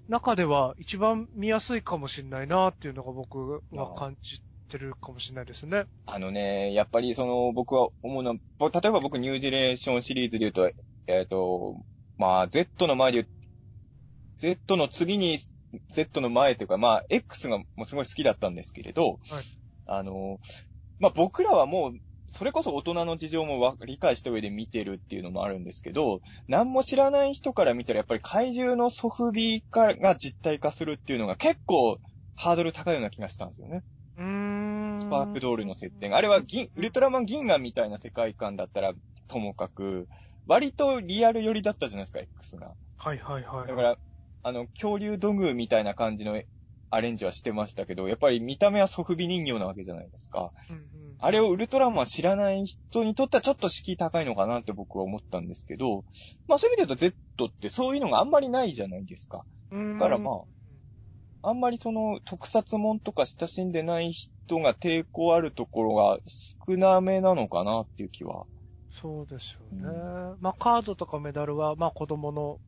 [0.08, 5.86] 中では一番見やすいかもしれないなっていうのが僕は感じてるかもしれないですね。
[6.06, 10.72] あのね、やっぱりその、僕は思うのは、ぼ例えば僕ニュージレーションシリーズで言うと、
[11.08, 11.78] えっ、と、
[12.18, 13.28] まあ、Z の前で
[14.38, 15.38] Z の次に、
[15.92, 19.44] Z の前というか、まあ、X がもうすごい好きだったんですけれど、はい
[19.86, 20.40] あの、
[21.00, 21.94] まあ僕らはもう、
[22.36, 32.00] それこそ大人の事情もわ理解した上で見てるっていうのもあるんですけど、何も知らない人から見たらやっぱり怪獣のソフビ化が実体化するっていうのが結構
[32.36, 33.84] ハードル高いような気がしたんですよね。
[34.18, 35.00] うーん。
[35.00, 36.18] スパークドールの設定が。
[36.18, 38.94] あれは銀、ウルトラマン銀河みたいな世界観だったら
[39.28, 40.08] ともかく、
[40.48, 42.74] 割とリアル寄りだったじゃないですか、X が。
[42.98, 43.68] はいはいはい。
[43.68, 43.96] だから、
[44.42, 46.42] あの、恐竜土偶みたいな感じの
[46.90, 50.52] アレンジはしてましたけど、やっぱり見た目はソフビ人形なわけじゃないですか。
[50.70, 56.04] うんうんあれをウルトラマン知らない人にとってはちょっと敷居高いのかなって僕は思ったんですけど、
[56.48, 59.46] まあそういう意味で言うと Z ってそういうのがあんまりないじゃないですか。
[59.72, 60.42] だからま
[61.44, 68.46] あんまりその特撮もんとか親しんでない人が抵抗あるところが少なめなのかなっていう気は。
[68.92, 70.38] そうですよね。
[70.40, 72.60] まあ、カードとかメダルは、まあ、子供の、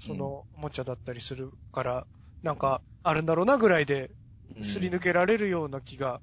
[0.00, 2.06] その、おもちゃだったりするから、
[2.42, 4.10] なんかあるんだろうなぐらいで、
[4.56, 6.22] うんすり抜けられるような気が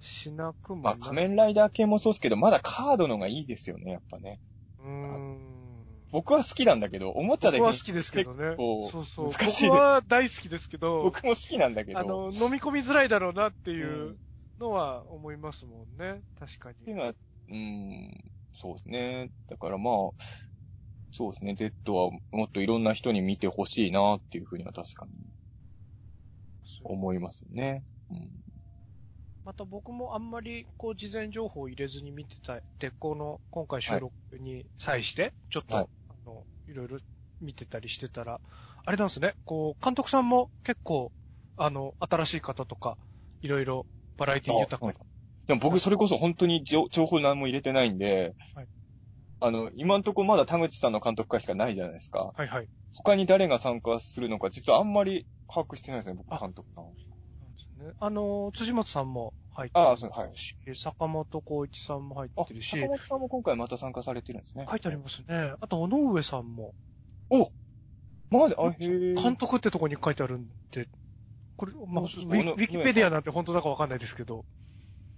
[0.00, 0.98] しなくもない。
[0.98, 4.40] まあ、仮面ライダー系もそうですけど、まだカードのがいいですよね、やっぱね。
[4.78, 5.58] うーん。
[6.10, 8.88] 僕は好きなんだけど、おもちゃで僕は好きですけどね結構。
[8.90, 9.30] そうそう。
[9.30, 11.98] 難しいです僕は大好きですけど、僕も好きなんだけど。
[11.98, 14.18] あの、飲み込みづらいだろうなっていう
[14.58, 16.22] のは思いますもんね。
[16.38, 16.76] 確かに。
[16.76, 17.14] っていうのは、
[17.50, 19.30] うん、そうですね。
[19.48, 19.94] だからまあ、
[21.10, 21.54] そうですね。
[21.54, 25.12] Z はもっといろんな人に見てほしいなっていうふうには確かに
[26.84, 27.84] 思いますよね。
[28.10, 28.30] うん。
[29.48, 36.98] また僕もあんまりこう事前情報を入れずに見てた、で、この今回収録に際して、ちょっと、はいあの、いろいろ
[37.40, 38.42] 見てたりしてたら、
[38.84, 41.12] あれなんですね、こう、監督さんも結構、
[41.56, 42.98] あの、新しい方とか、
[43.40, 43.86] いろいろ
[44.18, 45.02] バラエティ豊かにあ
[45.46, 48.66] でも僕それこそ本当に情情報何も入れてないんで、はい
[49.40, 52.34] あの、今んとこまだ田口さんの監督会しかないじゃないですか。
[52.36, 52.68] はいはい。
[52.92, 57.07] 他に誰が参加するのか、実はあんまり把握してないですね、僕あ監督さん。
[57.78, 57.92] ね。
[58.00, 60.36] あの、辻本さんも入ってああ、るそう、はい。
[60.36, 64.66] し、坂本光一さんも入あってる、し坂、本さんも今回また参加されてるんですね。
[64.68, 65.54] 書いてありますね。
[65.60, 66.74] あと、尾上さんも、
[67.30, 67.50] お
[68.30, 69.14] まだ、あ、へえ。
[69.14, 70.88] 監督ってとこに書いてあるんで、
[71.56, 74.44] これ、まあ、ウィキペディアなんて本当だかわかんないですけど、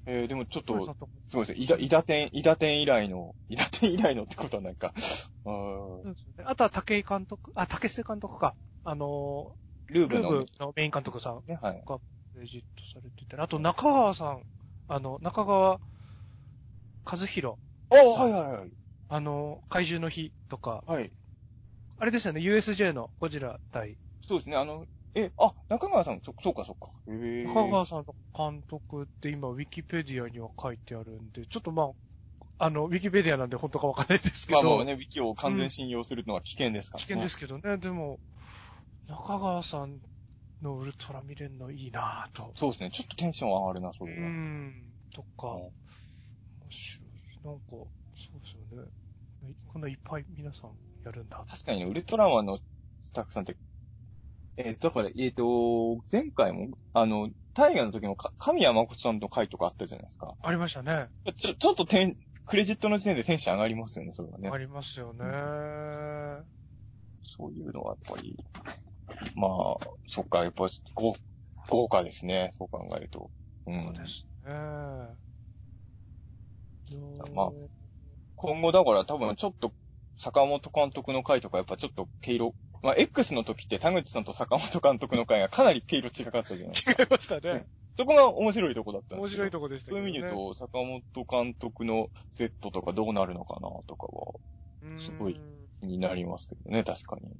[0.06, 0.80] えー、でもちょっと
[1.28, 1.64] すごいですね。
[1.64, 4.94] イダ、イダ店、イダ店以来の、イダ店以来のってことはなんか、
[5.44, 6.44] あーそうですね。
[6.46, 8.54] あとは竹井監督、あ、竹瀬監督か。
[8.82, 11.84] あのー、ルーブの、ルーブのメイン監督さんね、はい。
[12.40, 14.42] レジットされてて、あと中川さん、
[14.88, 15.78] あの、中川
[17.04, 17.56] 和弘、
[17.90, 18.70] あはいはいはい。
[19.08, 21.10] あの、怪獣の日とか、はい。
[21.98, 26.90] あれですよね、USJ のゴジラ対、そうですね、あの、え、あ、中川さん、そ、そうかそうか。
[27.06, 31.90] 中川さんの監督って今、ウィキペディアには書いてあるんで、ちょっとま
[32.38, 37.06] あ、あの、ウィキペディアなんで本当かわかんないですけど、まあもうね、ウィキを完全信用するのは危険ですからね。
[37.06, 38.18] 危険ですけどね、でも、
[39.08, 39.98] 中川さん
[40.62, 42.52] のウルトラ見れるのいいなぁと。
[42.54, 44.28] そうですね、ちょっとテンション上がるな、そうれは。
[44.28, 44.84] ん、
[45.14, 45.70] とか、うん面
[46.70, 47.44] 白い。
[47.44, 48.90] なんか、そうですよね。
[49.72, 50.70] こんないっぱい皆さん
[51.04, 51.44] やるんだ。
[51.48, 52.58] 確かにね、ウルトラマンの
[53.00, 53.56] スタッフさんって、
[54.56, 60.34] えーだから、えっ、と、前回も、あの、大河の時もか、神谷誠さんの回とかあったじゃないですか。
[60.42, 61.08] ありましたね。
[61.36, 62.16] ちょ、ちょっとテン、
[62.46, 64.58] クレジットの時点でテンション上がりますよね、それはねあ。
[64.58, 65.24] りますよね。
[67.22, 68.36] そういうのはやっぱり、
[69.36, 69.76] まあ、
[70.06, 71.14] そっか、やっぱ豪、
[71.68, 73.30] 豪華ですね、そう考えると。
[73.66, 73.82] うん。
[73.82, 74.52] そうですね。
[77.34, 77.52] まあ
[78.36, 79.70] 今後だから多分ちょっと、
[80.16, 87.02] 坂本監督の回とかやっぱちょっと毛色、まあ、X の時って田口さんと坂本監督の回がかなり毛色違かったじゃないですか。
[87.02, 87.66] 違いましたね。
[87.96, 89.26] そこが面白いとこだったんです。
[89.26, 89.98] 面白いとこでしたね。
[89.98, 94.40] そういう意味で言うと、坂本監督の Z とかどうなるのかなとかは
[94.82, 95.38] うんすごい
[95.80, 97.30] 気になりますけどね、確かに。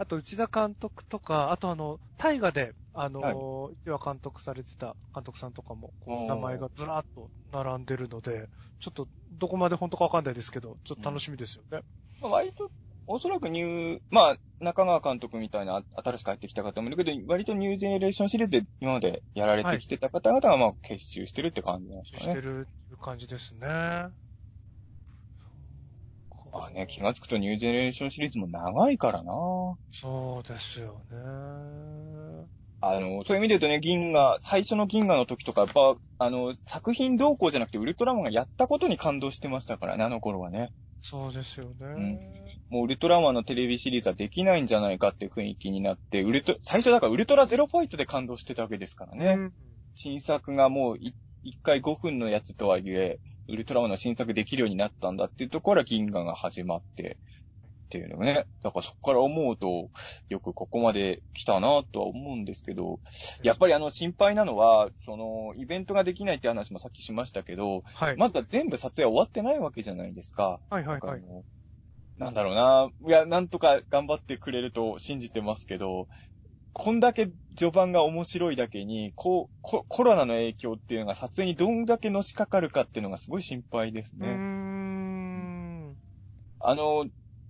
[0.00, 8.48] あと、内田監督とか、あとあの、大河で、あのはいー、一話監督されてた監督さんとかも、こう名前がずらーっと並んでるので、
[8.80, 11.82] ちょっと、どこまで本当かわかんないですけど、ちょっと楽しみですよね。
[12.22, 12.70] まあ、割と、
[13.06, 22.32] おそらくニュー、まあ、中川監督みたいな新しく入ってきた方もいるけど、割とニュージェネレーションシリーズで今までやられてきてた方々が、まあ、結集してるって感じなんですかね。
[22.32, 23.68] してるっていう感じですね。
[26.52, 29.32] まあね、気がつくとニュージェネレーションシリーズも長いからな
[29.92, 32.46] そうですよね。
[32.80, 40.70] あの、そういう意味で言うとね、銀河、最初の銀河の時とか、やっぱ、あの、作品動向じゃなくて、ウルトラマンがやったことに感動してましたからね、あの頃はね。
[41.02, 42.56] そうですよね。
[42.70, 49.34] もうウルトラマンのテレビシリーズはできないんじゃないかっていう雰囲気になって、ウルト、最初だからウルトラゼロファイトで感動してたわけですからね。
[49.36, 49.52] うん
[49.94, 53.18] 新作がもうい一回5分のやつとはいえ、
[53.50, 57.16] ウルトラマンの新作できるようになったんだっていうところから銀河が始まって、
[57.86, 58.46] っていうのがね。
[58.62, 59.90] だからそこから思うと、
[60.28, 63.00] よくここまで来たなとは思うんですけど、
[63.42, 68.16] やっぱりあの心配なのは、その、イベントができないって話もさっきしましたけど、はい。
[68.16, 70.60] まだ全部撮影終わってないわけじゃないですか。
[70.70, 71.22] はいはいはい。
[72.16, 72.90] なんだろうな。
[73.08, 76.06] いや、なんとか頑張ってくれると信じてますけど、
[76.72, 84.34] こんだけ序盤が面白いだけに、こう、ココロナの影響っていうのが撮影にどんだけのしかかるかっていうのがすごい心配ですうーね。
[85.90, 85.96] ん。
[86.60, 87.06] あの、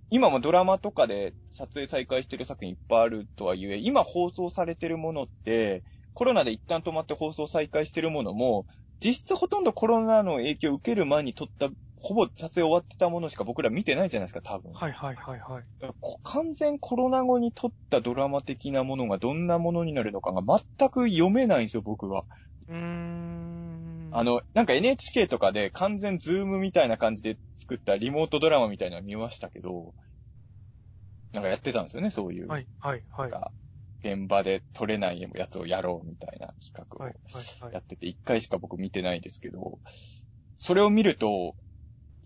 [0.09, 5.83] 今もドラマとかで撮影再開してる作品いっぱいあるとはいえ、今放送されてるものって、
[6.13, 8.65] コロナで一旦止まって放送再開してるものも、
[9.03, 14.71] 実質ほとんどコロナの影響を受ける前に撮った、ほぼ撮影終わってたものしか僕ら見てないじゃないですか、多分。
[14.73, 15.63] はいはいはいはい。
[15.99, 22.25] こ完全コロナ後に撮ったドラマ的なものがどんなものになるのかが全く読めないんですよ、僕は。
[22.67, 24.09] うーん。
[24.13, 29.95] あ、の、なんか NHK とかで完全ズームみたいな感じで作ったリモートドラマみたいなの見ましたけど、
[31.33, 32.47] なんかやってたんですよね、そういう。
[32.47, 33.31] はいはいはい。
[34.03, 37.71] 現場で撮れないやつをやろうみたいな企画を。
[37.71, 39.79] やってて、一回しか僕見てないですけど、
[40.57, 41.55] それを見ると、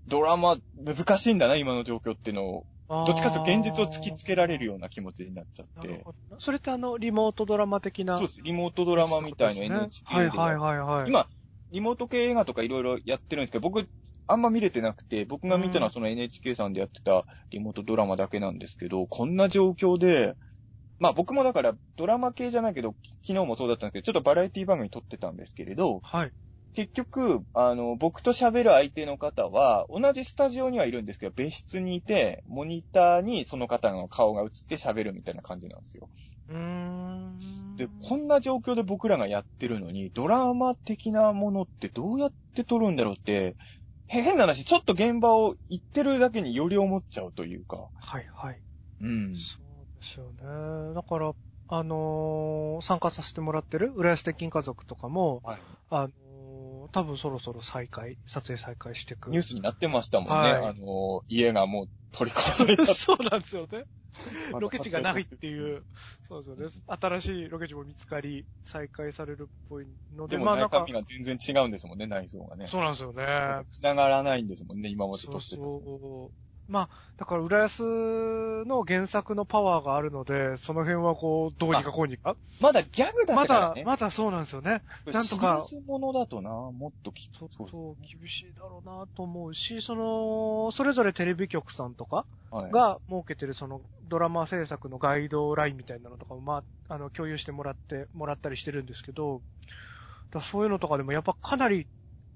[0.08, 6.06] ドラマ難しいんだな、今の状況っていうのを、どっちかというと現実を突きつけられるような気持ちになっちゃって。
[6.38, 8.16] それってあの、リモートドラマ的な。
[8.16, 8.42] そうです。
[8.42, 10.16] リモートドラマみたいな NHK で。
[10.16, 11.10] はいはいはいはい。
[11.10, 11.28] 今、
[11.72, 13.90] リモート系映画とかいろいろやってるんですけど、僕、
[14.28, 20.36] あんま見れてなくて、僕が見たのはその NHK さんでやってたリモートドラマだけなんですけど、こんな状況で、
[21.00, 22.96] まあ僕もだからドラマ系じゃないけど、
[23.26, 26.32] 昨日もそうだったんですけど、ちょっとバラエティ番組撮ってたんですけれど、はい。
[26.74, 36.10] 結局、あの、僕と喋る相手の方は、同じスタジオにはいるんですけど、別室にいて、モニターにその方の顔が映って喋るみたいな感じなんですよ。
[36.50, 37.76] うーん。
[37.78, 43.56] で、こんな状況で僕らがやってるのに、ドラマ的なものってどうやって撮るんだろうって、
[44.08, 47.90] へ変な話、ちょっと現場を行ってるだけにより思っちゃうというか。
[47.96, 48.62] はいはい。
[49.00, 49.36] うん。
[49.38, 49.65] そう
[50.06, 50.94] ですよね。
[50.94, 51.34] だから、
[51.68, 55.60] あのー参加させてもらってる浦安鉄筋家族とかも、はい。
[55.90, 59.32] あのー多分そろそろ再開、撮影再開していく。
[59.32, 60.34] ニュースになってましたもんね。
[60.34, 63.86] はいあの、家がもう取り壊されちゃっ そうなんですよね。
[64.52, 64.60] た。
[64.60, 65.84] ロケ地がないっていう、
[66.28, 66.96] そうですよね。
[67.02, 72.68] 新しいロケ地も見つかり、再開されるっぽいので、でもまあ中身、が全然違うんですもんね、内臓がね。
[72.68, 73.26] そうなんですよね。
[73.72, 75.56] 繋がらないんですもんね、今までそう撮ってた。
[75.58, 76.45] そう。
[76.68, 77.84] まあ、だから、浦安
[78.66, 82.38] の原作のパワーがあるので、その辺はこう、どうにかこうにか。
[82.60, 84.84] まだギャグだまからね。、だまだそうなんですよね。
[85.12, 99.44] なんとかシリーズものだとな、もっときそうそうそう、厳しいだろうなと思うし、その、それぞれテレビ局さんとかはい、が設けてるそのドラマ制作のガイドラインみたいなのとかも、まあ、あの、共有してもらって、もらったりしてるんですけど、
[100.32, 101.88] だそういうのとかでもやっぱかなり、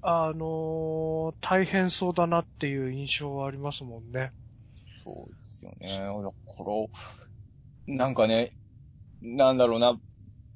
[0.02, 4.32] あの大変そうだなっていう印象はありますもんね。
[5.04, 5.90] そうですよね。
[5.90, 6.64] だか
[7.88, 8.54] ら、なんかね、
[9.22, 10.00] なんだろうな。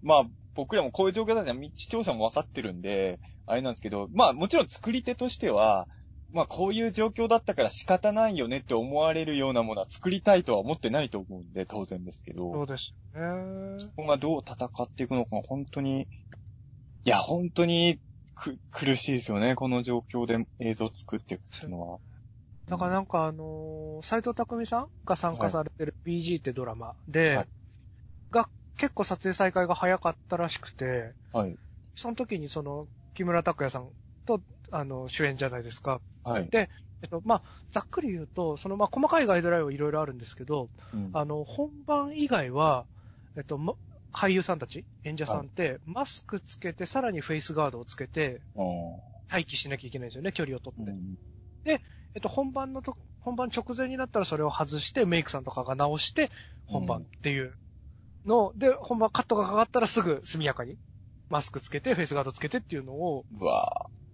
[0.02, 0.26] まあ、
[0.56, 5.88] 僕らもこういう状況だったら視聴者も分かってるんで、あれなんですけど、まあもちろん作り手としては、
[6.32, 12.52] まあこういう状況だったから仕方ないよねって思われるようなものは作りたいとは思ってないと思うんで、当然ですけど。
[12.54, 13.80] そうですよね。
[13.80, 16.08] そこがどう戦っていくのか、本当に、
[17.06, 18.00] いや、本当に
[18.36, 19.56] く苦しいですよね。
[19.56, 22.00] この状況で映像作っていくっていうのは。
[22.68, 27.48] だからなんかあのー、斎藤匠さんが参加されてる BG ってドラマで、はい
[28.34, 31.56] が結構撮影再開が早かったらしくて、はい。
[31.96, 33.90] その時にその、木村拓哉さん
[34.26, 34.42] と、
[34.72, 36.02] あの、主演じゃないですか。
[36.24, 36.50] はい。
[36.52, 36.68] え
[37.06, 42.88] っと、まあ、ざっくり言うと、その、まあ、細かいガイドラインはいろいろあるんですけど、うんあの、本番以外は、
[43.38, 43.74] えっと、ま、
[44.14, 48.42] 俳優さんたち、演者さんって、マスクつけて、さらにフェイスガードをつけて、
[49.32, 50.92] 待機しなきゃいけないんですよね、距離を取って。
[50.92, 51.18] うん。
[52.16, 56.32] えっと、本番のと、本番直前になったらそれを外して、メイクさんとかが直して、
[56.66, 57.58] 本番っていう
[58.26, 60.78] の、で、本番カットがかかったらすぐ速やかに、
[61.30, 63.26] マスクつけて、フェイスガードつけてっていうのを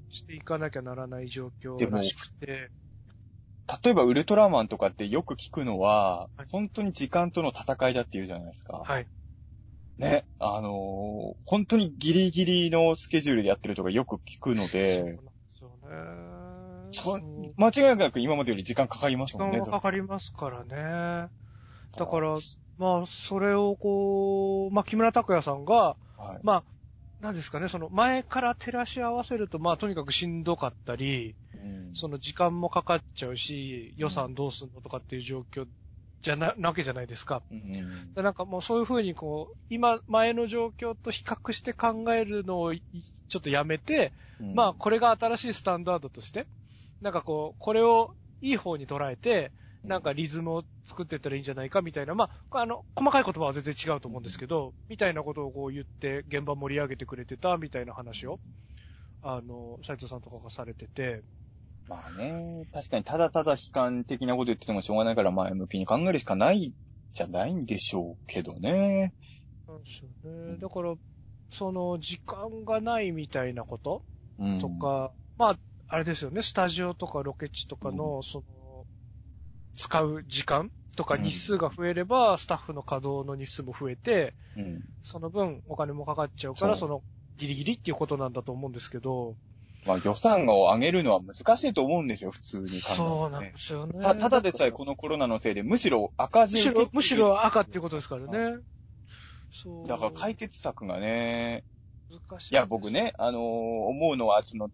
[0.09, 6.47] していかなきゃならない状況らしくて、ぁ例えばウルトラマンとかってよく聞くのは、はい。
[6.51, 8.83] 本当に時間との戦いだって言うじゃないですか。
[8.85, 9.07] はい。
[9.99, 10.25] ね。
[10.39, 17.53] あのー本当にギリギリのスケジュールでやってるとかよく聞くのそうなんで、ですよね。
[17.57, 19.59] 間違いなく今までより時間かかりますもんね。
[19.59, 21.29] 時間はかかりますからね。
[21.97, 22.35] だから、
[22.77, 26.39] まあ、それをこう、まあ、木村拓哉さんが、はい。
[26.43, 26.63] まあ、
[27.21, 35.65] なんですかね、その前から照らし合わせると、まあ、とにかくしんどかったり、うんその時間もかかっちゃうし、予算どうすんのとかっていう状況
[36.21, 37.43] じゃな、なわけじゃないですか。
[37.51, 38.13] うん。
[38.13, 42.83] でなんかもうそういうふうにこう、今、前の状況と比較して考えるのをい
[43.27, 44.55] ちょっとやめて、うん。
[44.55, 46.47] まあ、これが新しいスタンダードとして、
[47.01, 49.51] なんかこう、これをいい方に捉えて、
[49.83, 58.39] なんかリズムを作っていったらいいんじゃないかみたいな、まあ、あの、細かい言葉は全然違うと思うんですけど、みたいなことをこう言って現場盛り上げてくれてたみたいな話を、
[59.21, 61.23] あの、斉藤さんとかがされてて、
[61.89, 66.73] まあね、確かにただただ悲観的なこと言っててもしょうがないから前向きに考えるしかない
[67.13, 69.13] じゃないんでしょうけどね。
[69.67, 70.09] なんですよ
[70.53, 70.57] ね。
[70.59, 70.95] だから、
[71.51, 74.03] その、時間がないみたいなこと
[74.37, 74.59] うん。
[74.59, 78.85] とか、まあ、あれですよね、スタジオとかロケ地とかの、その、
[79.75, 84.83] 使う時間とか日数が増えれば、スタッフの稼働の日数も増えて、うん。
[85.03, 87.03] その分お金もかかっちゃうから、その、
[87.37, 89.37] ギリギリっていうことなんだと思うんですけど、
[89.85, 92.95] まあ予算を上げるのは難しいと思うんですよ、普通に考えて、ね。
[92.95, 94.01] そうなんですよね。
[94.01, 98.57] たただでさえこのコロナのせいで、むしろ赤字むしろ、むしろ赤っていうこことですからね。
[99.51, 99.87] そう。
[99.87, 101.63] だから解決策がね、
[102.09, 102.53] 難しい。
[102.53, 102.91] いや僕。
[102.91, 104.69] ね、あのー思うのは、その、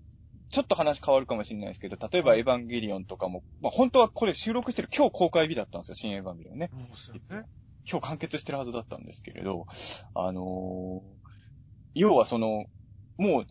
[0.49, 6.69] ちょっと話変わるかもしれないですけど、例えばエヴァンゲリオンとかも、まあ本当はこれ収録してる今日公開日だったんですよ、新エヴァンゲリオンね。
[6.95, 7.45] そうですよね。
[7.89, 9.67] 今日完結してるはずだったんですけれど、
[10.13, 11.25] あのー
[11.97, 12.65] 要はその、
[13.17, 13.45] もう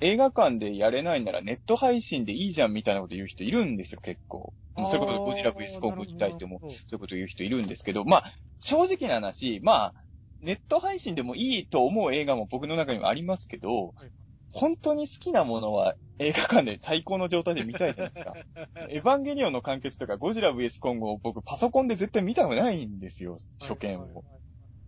[0.00, 4.52] 映画館でやれないならネット配信でいいじゃんみたいなこと言う人いるんですよ、結構。
[4.76, 9.94] それこそゴジラ VS コングに対しても、そういうこと言う人いるんですけど、まあ、正直な話、まあ、
[10.40, 14.10] ネット配信でもいいと思う映画も僕の中にもありますけど、はい
[14.52, 18.34] 本当に好きなものは映画館で最高の状態で見たいじゃないですか。
[18.90, 24.24] エヴァンゲリオンの完結とかゴジラ VS コングを僕パソコンで絶対見たくないんですよ、初見を。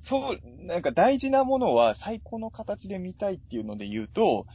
[0.02, 4.46] そう、なんか大事なものは最高の形で見たいっていうので言うと、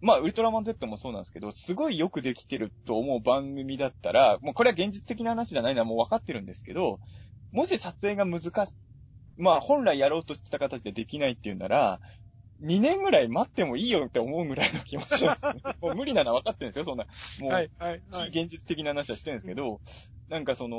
[0.00, 7.00] まあ、ウルトラマン Z もそうなんですけど、すごいよくできてると思う番組だったら、もうこれは現実的な話じゃないのはもう分かってるんですけど、
[7.50, 8.76] もし撮影が難し、
[9.36, 12.00] まあ、本来やろうとしてた形でできないっていうなら、
[12.62, 15.62] 2年ぐらい待ってもいいよって思うぐらいの気持ちなんですよね。
[15.80, 17.06] もう無理なのは分かってるんですよ、そんな。
[17.40, 18.30] もう、はい、はい、はい。
[18.30, 19.80] 非現実的な話はしてるんですけど、
[20.28, 20.78] なんかその、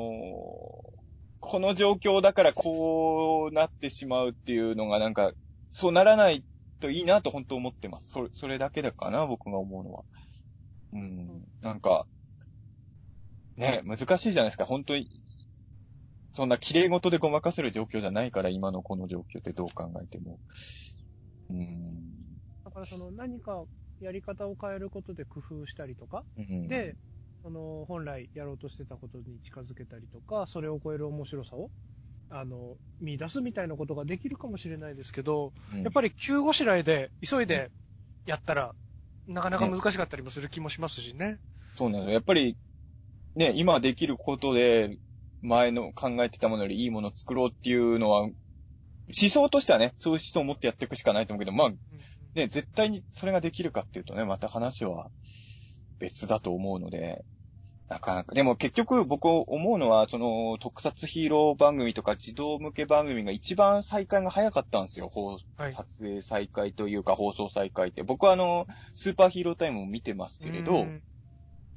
[1.40, 5.32] この状況だからこうなってしまうっていうのがなんか、
[5.72, 6.44] そうならない
[6.80, 8.10] といいなと本当思ってます。
[8.10, 10.04] それ、それだけだかな、僕が思うのは。
[10.94, 12.08] うん、なんか、
[13.58, 15.10] ね、難しいじゃないですか、本当に。
[16.32, 20.40] そんな綺麗事でごまかせる状況じゃないから、今のこの状況ってどう考えても。
[21.50, 22.12] うん。
[22.64, 23.64] だからその何か
[24.00, 26.96] やり方を変えることで工夫したりとか、うん、で、
[27.44, 31.70] その本来やろうとしてたことに近づけたりとか、それを超える面白さを、
[32.30, 37.72] あの、見出すみたいなことができるかもしれないですけど、うんやっぱり急ごしらえで、急いで
[38.26, 38.74] やったら、
[39.28, 41.40] なかなか難しかったりもする気もしますしね。
[41.76, 42.12] そうなの。
[42.12, 42.58] やっぱり、
[43.36, 44.98] ね、今できることで、
[45.42, 48.34] 前の考えてたものよりいいものを作ろうっていうのは、思
[49.30, 51.70] 想としてはね、そういう思想を持ってやっていくしかないと思うけど、まあ、
[52.36, 55.10] ね、絶対にそれができるかっていうとね、また話は
[56.00, 57.24] 別だと思うので、
[57.90, 65.08] なかなか、でも結局僕思うのは、その、特撮ヒーロー番組とか児童向け番組が一番再開が早かったんですよ。
[65.08, 65.74] 放はい。
[65.74, 68.04] 撮影再開というか放送再開って。
[68.04, 71.02] 僕はあの、スーパーヒーロータイムも見てますけれど、うん。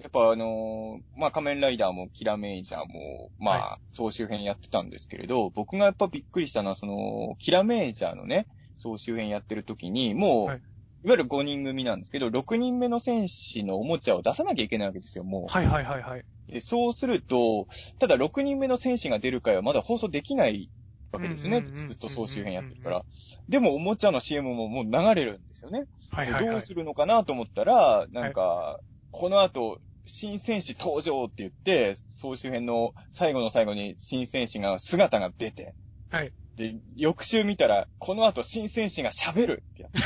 [0.01, 10.63] やっぱあのーまあ、仮面ライダーもキラメイジャーも、まあ、は総集編やってたんですけれど、僕がやっぱびっくりしたのは、その、キラメイジャーのね、総集編やってる時に、もう、はい
[11.05, 16.25] い、わゆる5人組なんですけど、6人目の戦士のおもちゃを出さなきゃいけないわけですよ、もはいはいはいはい。
[16.61, 17.67] そうすると、
[17.99, 20.71] ただ6人目の戦士が出る回はまだ放送できない
[21.13, 21.63] わけですよね。
[21.75, 23.05] ずっと総集編やってるから。
[23.49, 25.85] でも、おもちゃの CM ももう流れるんですよね。
[26.11, 26.75] はいはいはいどうす。
[26.75, 28.81] るのかなと思ったら、なんか、
[29.11, 35.75] この後、新戦士登場って言って、総集編の最後の最後に新戦士が姿が出て、
[36.11, 36.33] はい。
[36.57, 39.99] で、翌週見たら、この後新戦士が喋るってやって、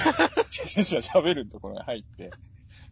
[0.51, 2.31] 新戦士が喋るところが入って、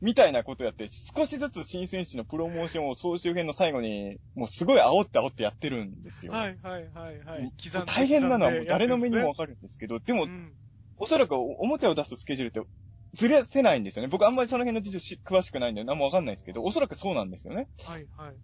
[0.01, 6.33] みたいなことやって、少しずつ新戦士のプロモーションを総集編の最後に、もうすごい煽って煽ってやってるんですよ。
[6.33, 7.53] はいはいはいはい。
[7.87, 10.53] 大変なのはもう誰の目にもわ刻かるんですけど、でで、うん
[10.97, 12.69] おそらくおおもちゃを出すスケジュールって
[13.15, 14.09] ずれせないんですよね。
[14.09, 17.69] 僕あんまりその辺の事情し詳しくないんで何もわかんないですけど、おそらくそうなんですよね。
[17.85, 18.35] はいはい。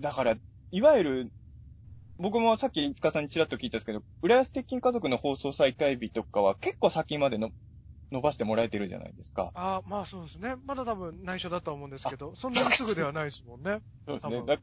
[0.00, 0.36] だから、
[0.70, 1.32] いわゆる、
[2.18, 7.50] 僕もさっき塚さんにちらっと聞いたんですけど、浦安鉄筋家族の放送再開日とかは結構先までの
[8.10, 9.52] 伸ばしてもらえてるじゃないですか。
[9.54, 10.56] ああ、まあそうですね。
[10.66, 13.80] まだ多分内緒だとは思うんですけど、そんなにすぐではないですもんね。
[14.06, 14.58] そうですね。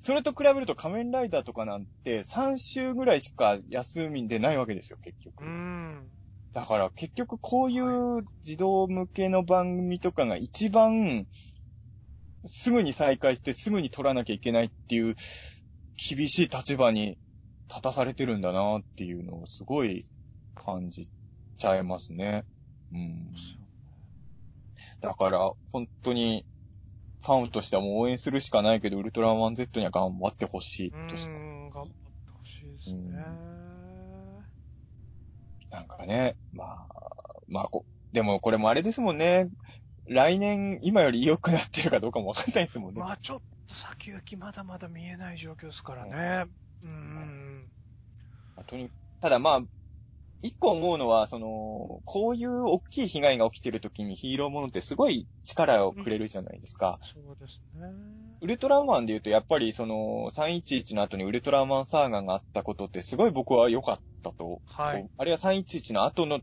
[0.00, 5.42] それと比べると仮面ライダーとかなんて3週ぐらいしか休みでないわけですよ、結局。
[5.42, 6.10] うーん。
[6.54, 11.26] だから結局こういう児童向けの番組とかが一番
[12.46, 15.16] すぐに再開してすぐに撮らなきゃいけないっていう
[15.96, 17.18] 厳しい立場に
[17.68, 20.06] 立たされてるんだなっていうのをすごい
[20.54, 21.08] 感じ
[21.56, 22.44] ちゃいますね。
[22.92, 23.32] うん。
[25.00, 26.44] だから本当に
[27.22, 31.94] ファンとしてはもう応援するしかないけど、ウルトラマン Z には頑張ってほしいうとしかーん、頑張って
[32.30, 33.24] ほしいですね。
[35.70, 36.86] なんかね、まあ、
[37.48, 39.48] まあこ、でもこれもあれですもんね。
[40.08, 43.00] 来年、今より良くなってるかどうかもわかんないですもんね。
[43.00, 46.50] まあちょっと先行きまだまだ見えない状況ですからね。
[46.82, 47.70] うーん。
[48.56, 48.90] まあとに
[49.20, 49.62] ただまあ、
[50.42, 56.98] 一個思うのは、その、こういう大きい被害が起きてる時にヒーローものってすごい力をくれるじゃないですか。
[57.02, 57.88] そうですね。
[58.42, 64.60] ウルトラマンで言うと、やっぱりその、311の後にウルトラマンサーガがあったことってすごい僕は良かったと。
[64.66, 65.06] はい。
[65.16, 66.40] あれは311の後の、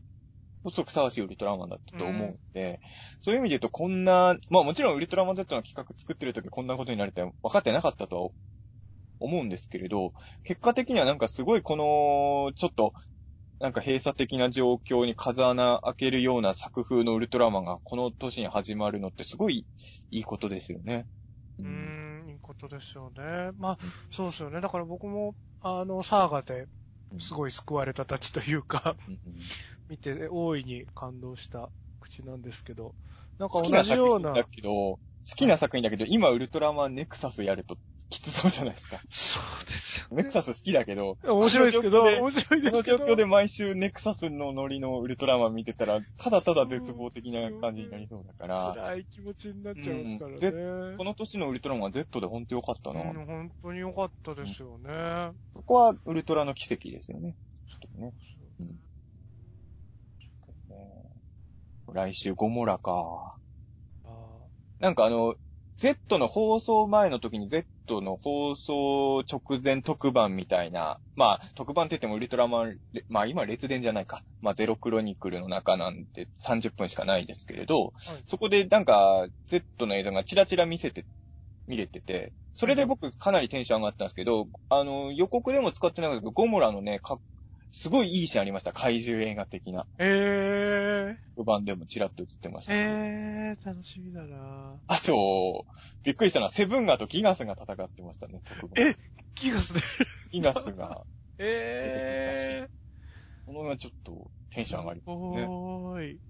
[0.64, 2.80] こそふさわしいウルトラマンだったと思うんで、
[3.20, 8.30] そういう意味で言うとこんな、まあもちろんウルトラマン Z の企画作ってる時こんなことになるって分かってなかったとは
[9.20, 10.12] 思うんですけれど、
[10.42, 12.94] 結果的にはなんかすごいこの、ちょっと、
[13.60, 19.66] なんか閉鎖的な状況に風穴開けるような作風のウルトラマンがこの年に始まるのってすごい
[20.10, 21.06] いいことですよね。
[21.58, 23.52] うーん、いいことですよね。
[23.56, 23.78] まあ、
[24.10, 24.60] そうですよね。
[24.60, 26.66] だから僕も、あの、サーガで、
[27.18, 29.34] すごい救われたたちというか、うんうん
[29.88, 31.70] 見て大いに感動した
[32.00, 32.94] 口なんですけど、
[33.38, 34.98] なんか好き同じような作品なだ、けど、好
[35.36, 37.76] きな作品だけど、今ウルトラマンネクサスやると
[38.10, 39.00] きつそうじゃないですか。
[39.08, 42.98] そうですよ、ネクサス好きだけど、面白いですけど、面白いでこのすけど。
[42.98, 50.36] 状況で毎週ネクサスのノリのウルトラマン見てたら、ただただ絶望的な感じになりそうだから、辛い気持ちになっちゃいますからね。
[50.48, 53.00] うんこの年のウルトラマンは Z で本当良かったな。
[53.00, 55.32] うん、本当に良かったですよね。
[55.52, 57.34] そこはウルトラの奇跡ですよね。
[57.68, 58.12] ちょっとね。
[58.60, 58.80] うん
[61.92, 63.36] 来週ゴモラか。
[64.04, 64.08] あ
[64.80, 65.34] なんかあの、
[65.76, 67.66] Z の放送前の時に Z
[68.00, 74.22] の放送直前特番みたいな、まあ特番って言ってもウルトラマン、レまあ今列伝じゃないか。
[74.40, 77.92] まあゼロクロニクルの中なんて30分しかないですけれど、はい
[78.24, 81.04] そこでなんか Z の映像がチラチラ見せて、
[81.66, 87.18] 見れてて、それで僕かなりテンション上がったんですけど、あの予告でも使ってなかったけど、ゴモラのね、か
[87.76, 88.72] すごいいいシーンありました。
[88.72, 89.86] 怪獣映画的な。
[89.98, 95.66] え特番でもチラッと映ってましー、た、えー、楽しみだなあと、
[96.04, 98.86] びっくりしたのは、セブンガとギガスが戦ってましたね、特番。
[98.88, 98.96] え
[99.34, 99.80] ギガスで？
[100.30, 101.04] ギガスが、
[101.38, 102.68] え
[103.46, 105.48] この辺はちょっとテンション上がりー、ますね。
[105.48, 106.20] おーい。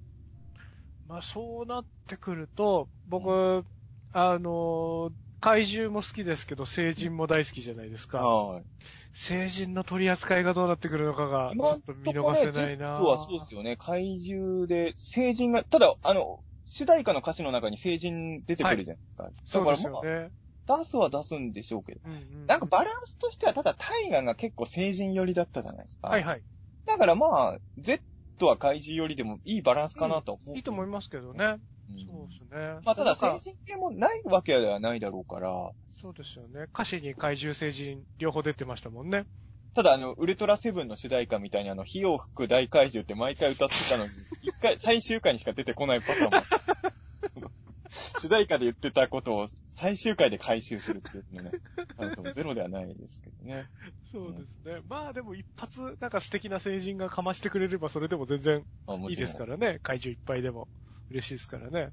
[1.07, 3.65] まあそうなってくると、僕、
[4.13, 5.13] あのー
[5.45, 8.17] 怪獣も好きですけど、成人も大好きじゃないですか。
[8.17, 8.65] はい。
[9.13, 13.77] 成人の取り扱いがどうなってくるのかが、ちょっと見逃せないな今はそうですよね。
[13.77, 19.45] 怪獣で、成人が、ただ、あの、主題歌の歌詞の中に成人出てくるじゃないですか。
[19.45, 20.31] そうですよね。
[20.67, 22.01] まあ、出すは出すんでしょうけど。
[22.07, 26.09] うんうんなんかバランスとしては、ただタイガが結構成人寄りだったじゃないですか。
[26.09, 26.43] はいはい。
[26.87, 28.01] だからまあ、Z
[28.41, 30.57] は怪獣寄りでもいいバランスかなと思う。
[30.57, 31.59] いいと思いますけどね。
[31.91, 32.81] うんそうですね。
[32.85, 36.67] まあ、ただ、成人系もないわけではないだろうから、そうですよね。
[36.75, 39.27] 歌詞に怪獣成人両方出てましたもんね。
[39.75, 44.11] ただ、あの、ウルトラセブンの主題歌みたいに、あの、火を吹く大怪獣って毎回歌ってたのに、
[44.43, 47.51] 一回、最終回にしか出てこないパターンも。
[47.91, 51.51] 主題歌で言ってたことを最終回で回収するっていうのね、
[51.97, 53.67] あのゼロではないですけどね。
[54.11, 54.81] そうですね。
[54.89, 58.65] まあでも一発、なんか素敵な成人がかましてくれればそれでも全然
[59.09, 59.79] いいですからね。
[59.83, 60.69] 怪獣いっぱいでも
[61.11, 61.91] 嬉しいですからね。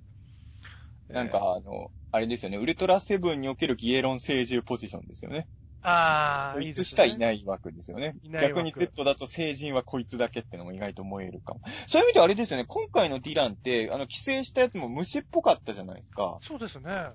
[1.10, 5.48] なんか、あの、あれですよね、ウルトラセブンにおけるギエロン聖獣ポジションですよね。
[5.84, 8.16] えー、ああ、そいつしかいない枠ですよね。
[8.24, 11.62] いない枠逆に Z だと聖人はこいつだけってのも意外と思えるかも。
[11.88, 16.38] そういう意味ではあれですよね、今回のディランって、あの、寄生したやつも虫っぽかったじゃないですか。
[16.42, 17.10] そうですね。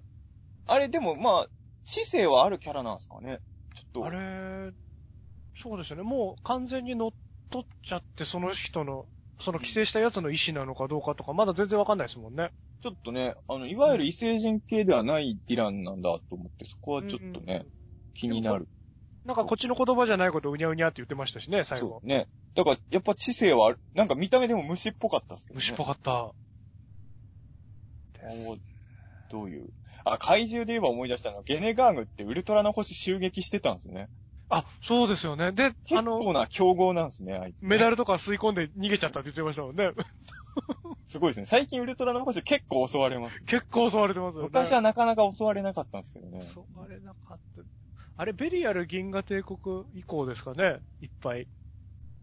[0.67, 1.47] あれでも、まあ、
[1.85, 3.39] 知性はあるキャラなんですかね。
[3.75, 4.07] ちょっと。
[4.07, 4.73] あれ、
[5.55, 6.03] そうですよね。
[6.03, 7.11] もう完全に乗っ
[7.51, 9.07] 取っちゃって、その人の、
[9.39, 12.53] その寄生したやつの意思なのかどうかとか、まだ全然わかんないですもんね。
[12.81, 17.67] ちょっとね、あの、いわゆる異星人系ではないディランなんだと思って、そこはちょっとね、
[18.15, 18.69] 気になる。
[19.25, 22.07] なんかこっちの言葉じゃないことうにゃうにゃって言ってましたしね、最後そう。
[22.07, 22.29] ね。
[22.55, 25.57] だから、やっぱ知性はなんか見た目でも虫っぽかったですけどね。
[25.59, 26.33] 虫っぽかった。
[29.31, 29.69] どういう。
[30.05, 34.09] あ、怪獣で言えば思い出したのは、ゲネガーグってウルトラの星襲撃してたんですね。
[34.49, 35.53] あ、そうですよね。
[35.53, 39.91] で、結あの、構な競合なんですね、あいつ、メダルとか吸い込んで逃げちゃったって言ってましたもんね。
[41.09, 41.47] すごいですね。
[41.47, 43.43] 最近ウルトラの星結構襲われます。
[43.47, 44.51] 結構襲われてますよね。
[44.53, 46.41] 昔はなかなか襲われなかったんですけどね。
[46.43, 47.63] 襲われなかった。
[48.17, 49.59] あれ、ベリアル銀河帝国
[49.95, 51.49] 以降ですかね、いっぱい。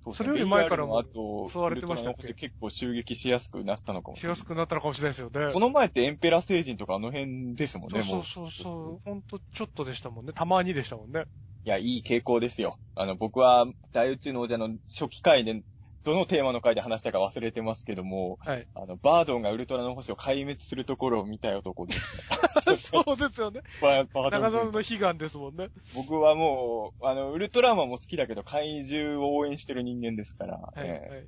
[0.03, 2.27] そうそれより前からもあと、襲われてましたっけ？
[2.27, 4.33] ウルトラの星結構襲撃しやすくなったのかもししれない。
[4.33, 5.51] やすくなったのかもしれないですよね。
[5.51, 8.15] その前ってエンペラ星人とかあの辺ですもんね、そうも。
[8.19, 9.01] そううそうそう。
[9.05, 10.33] ほんとちょっとでしたもんね。
[10.33, 11.25] たまにでしたもんね。
[11.65, 12.77] いや、いい傾向ですよ。
[12.95, 15.63] あの、僕は大宇宙の王者の初期回で、
[16.03, 18.67] どのテーマの回で話したか忘れてますけども、はい。
[18.75, 22.27] あの、バードンがウルトラの星を壊滅するところを見た男です。
[22.75, 23.61] そうですよね。
[23.81, 25.69] ババードン長澤の悲願ですもんね。
[25.95, 31.27] 僕はもう、あの、ウルトラマンも好きだけど、怪獣を応援してる人間ですから、はい、ええはい。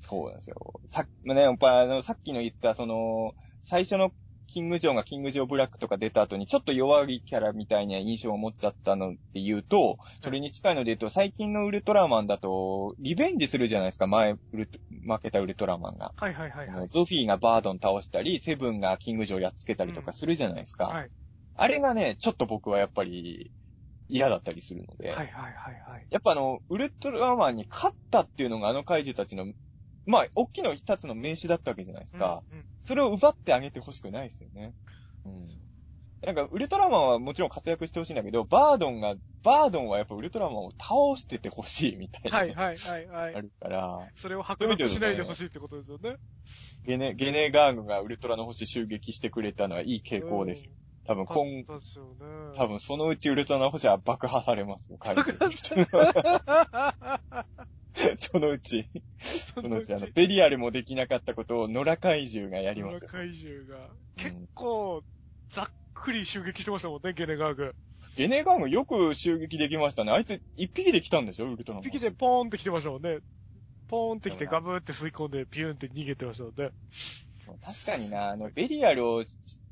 [0.00, 0.56] そうなんですよ。
[0.90, 4.12] さっきね、やっぱあの、さっきの言った、その、最初の
[4.52, 14.68] キングジョーがキングジョーブラックとか出た後に、ちょっと弱いキャラみたいな印象を持っちゃったのって言うと、それに近いので言うと、最近のウルトラマンだと、リベンジするじゃないですか、前、負
[15.22, 16.12] けたウルトラマンが。
[16.16, 16.88] はいはいはいはい。
[16.88, 20.86] ゾフィーがバードン倒したり、セブンがキングジョーやっつけたりとかするじゃないですか。
[20.86, 21.10] はい。
[21.56, 23.52] あれがね、ちょっと僕はやっぱり
[24.08, 25.10] 嫌だったりするので。
[25.10, 26.06] はいはいはいはい。
[26.10, 29.46] やっぱあの、ウルトラマンに勝ったっていうのがあの怪獣たちの、
[30.10, 32.42] まあ、大きな二つの名詞だったわけじゃないですか。
[32.50, 34.72] うんうんそれを奪ってあげてほしくないですよね。
[35.26, 35.46] うん。
[36.22, 42.38] なんか、ウルトラマンはもちろん活躍してほしいんだけど、バードンが、バードンはやっぱウルトラマンを倒しててほしいみたいな。
[42.38, 43.34] はいはいはいはい。
[43.34, 46.16] あるから、それを剥奪しないでほしいってことですよね。
[46.84, 50.72] ゲネ、ゲネガーグがウルトラの星襲撃してくれたのはいい傾向ですよ。
[50.72, 50.74] う
[51.06, 51.64] 多分今、ね。
[52.56, 55.38] 多分そのうちウルトラの星は爆破されますよ、怪獣。
[58.18, 63.08] そのうち、そのうち、あの、ベリアルもできなかったことを野良怪獣がやりますよ。
[63.08, 63.88] 怪獣が。
[64.16, 65.02] 結構、
[65.50, 67.74] ざっくり襲撃してましたもんね、ゲネガーグ。
[68.16, 70.12] ゲネガンがよく襲撃できましたね。
[70.12, 71.50] あいつ一匹で来たんでしょ？
[71.50, 71.88] ウルトラマン。
[71.88, 73.18] 一匹でポーンって来てましたもんね。
[73.88, 76.70] ポーンって来てガブーって吸い込んでピューンって逃げてましたもんね。
[77.62, 79.24] 確かにな、あの、ベリアルを、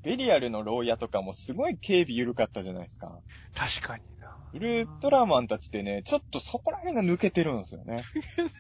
[0.03, 3.21] ベリアルの牢屋とかもすごい警備緩かったじゃないですか。
[3.55, 4.18] 確かにな。
[4.53, 8.03] ウルトラマンたちってね、ちょっとそこら辺が抜けてるんですよね。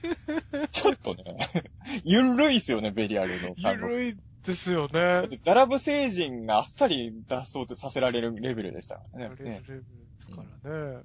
[0.70, 1.24] ちょっとね、
[2.04, 3.54] ゆるいっすよね、ベリアルの。
[3.56, 5.28] ゆるいですよね。
[5.42, 9.36] ザラブ星人があっさり脱走とさせられるレベルでしたからね。
[9.38, 9.84] レベルで
[10.20, 11.02] すからね。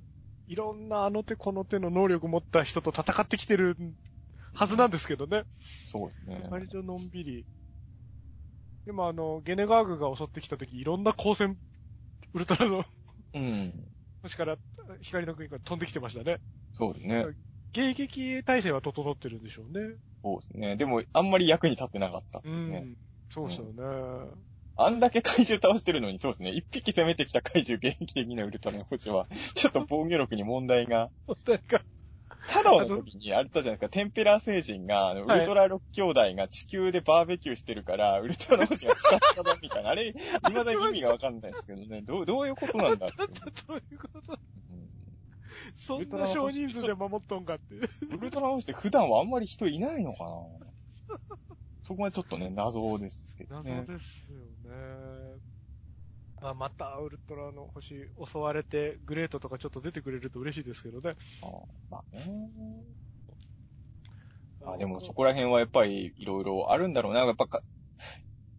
[0.48, 3.78] いろんなあの手この手の能力持った人と戦ってきてる
[4.54, 5.44] はずなんですけどね。
[5.88, 6.48] そうですね。
[6.50, 7.46] 割とのんびり。
[8.86, 11.58] でもあの、ゲネガーグが襲ってきた時、いろんな光線、
[12.34, 12.84] ウルトラの
[13.34, 13.93] うん。
[14.24, 14.58] 星から、
[15.02, 16.40] 光の国から飛んできてましたね。
[16.74, 17.26] そうですね。
[17.76, 19.96] 迎撃体制は整ってるんでしょうね。
[20.24, 20.76] そうですね。
[20.78, 22.52] でも、あんまり役に立ってなかったってう。
[22.52, 22.98] ん。
[23.30, 24.32] そうですよね。
[24.76, 26.52] あんだけ怪獣倒してるのに、そうですね。
[26.52, 31.12] 一匹攻めてきた怪獣現役的なウルトラの星は、ちょっと防御力に問題が。
[31.48, 31.84] なんか、
[32.30, 39.92] 太郎の時にあれだじゃないですか、テンペラ星人が、ウはいルトラ6兄弟が地球でバーベキューしてるから、ウルトラの星がスカスカだみたいな。
[39.92, 40.14] あれ、
[40.48, 42.02] 未だに意味がわかんないですけどね。
[42.02, 43.16] どう、どういうことなんだって。
[43.68, 44.34] どういうこと？
[44.34, 44.40] うん
[45.78, 47.76] そんな少人数で守っとんかって。
[47.76, 50.30] ウルトラの星って普段はあんまり人いないのかな
[51.86, 53.86] そこはちょっとね、謎ですけど謎ね。
[53.86, 54.38] ですよ
[54.70, 55.23] ね。
[56.44, 61.16] まあ、またウルトラの星襲われて、グレートとかちょっと出てくれると嬉しいですけどね。
[61.42, 61.48] あ
[61.90, 62.26] まあね。
[64.66, 67.22] あ、でもそこら辺はやっぱりいろいろあるんだろうな。
[67.22, 67.62] やっぱか、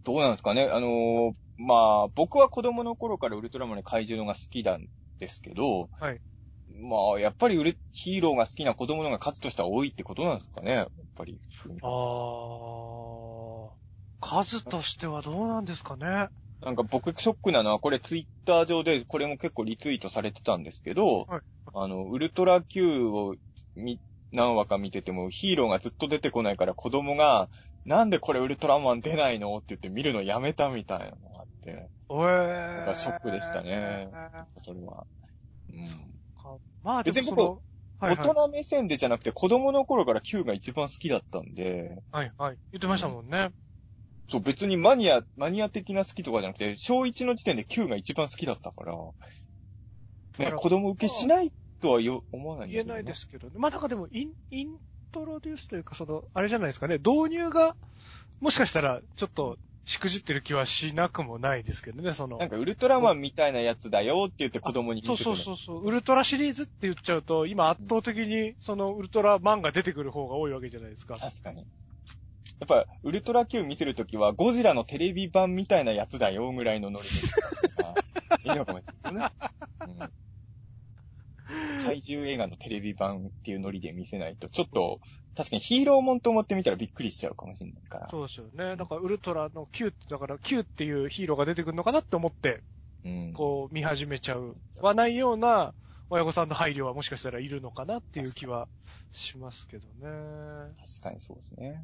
[0.02, 0.70] どうなんですかね。
[0.72, 1.74] あのーま
[2.06, 4.86] あ、僕は子供の頃からウルトラマンの怪獣のが好きなん
[5.18, 6.20] ですけど、はい。
[6.80, 10.72] まあ、やっぱりウルヒーローが好きな子供の方が数としては多いってことなんですかね。
[10.72, 11.38] やっぱり。
[11.82, 13.70] あー。
[14.20, 16.28] 数としてはどうなんですかね。
[16.60, 21.40] なんか僕ショックなのは、これツイッター上で、これも結構リツイートされてたんですけど、はい
[21.72, 23.34] あの、ウルトラ Q を
[23.74, 24.00] み、
[24.32, 27.48] 何話か見てても、ヒーローがずっと出てこないから子供が、
[27.84, 32.86] なんでこれウルトラマン出ないのって言って見るのやめたみたいなのがあって、おえー。
[32.86, 34.08] かショックでしたね
[34.56, 35.06] それは。
[35.70, 35.84] うん。
[36.82, 37.50] まあ、で別にもその、
[37.98, 42.58] はいはい、大人目線でじゃなくて子供の頃から Q が一番好きだったんで、はい、はい。
[42.72, 43.50] 言ってましたもんね。
[44.28, 48.94] そう別にマニア、マニア的な好きとかじゃなくて、小1の時点で Q が一番好きだったから、
[50.38, 54.68] だね、子供受けしないとはよ思わないね言えないですけど、ね、まあなんかでもイン、イン
[55.12, 57.76] トロデュースというか、その、あれじゃないですかね、導入が、
[58.40, 62.38] もしかしたら、ちょっと、しくじってる気はしなくもないですけどね、その。
[62.38, 65.84] なんかウルトラマンみたいなやつだよって言って子供に見そうそうそうそう。
[65.84, 71.16] ウルトラシリーズって言っちゃうと、今圧倒的に、その、ウルトラマンが出てくる方が多いわけじゃないですか。
[71.16, 71.66] 確かに。
[72.60, 78.00] やっぱ、ウルトラ Q 見せるときは、ゴジラのテレビ版みたいなやつだよ、ぐらいのノリで見せた方が
[78.44, 79.98] いいのかもしれないですよね。
[79.98, 80.24] うん
[81.84, 85.00] 怪獣映画のテレビ版っていうノリで見せないと、ちょっと、
[85.36, 88.08] 確かにヒーローもんと思ってみたらびっくりしちゃうかもしれないから。
[88.08, 88.76] そうですよね。
[88.76, 92.62] だから、ウルトラの Q って、だから Q っていうヒーローが出てくるのかなって思って、
[93.04, 93.32] うん。
[93.34, 94.56] こう、見始めちゃう。
[94.80, 95.74] はないような、
[96.08, 98.68] 親御さんの配慮はもしかしたらいるのかなっていう気は
[99.12, 100.68] しますけどね。
[100.78, 101.82] 確かにそうですね。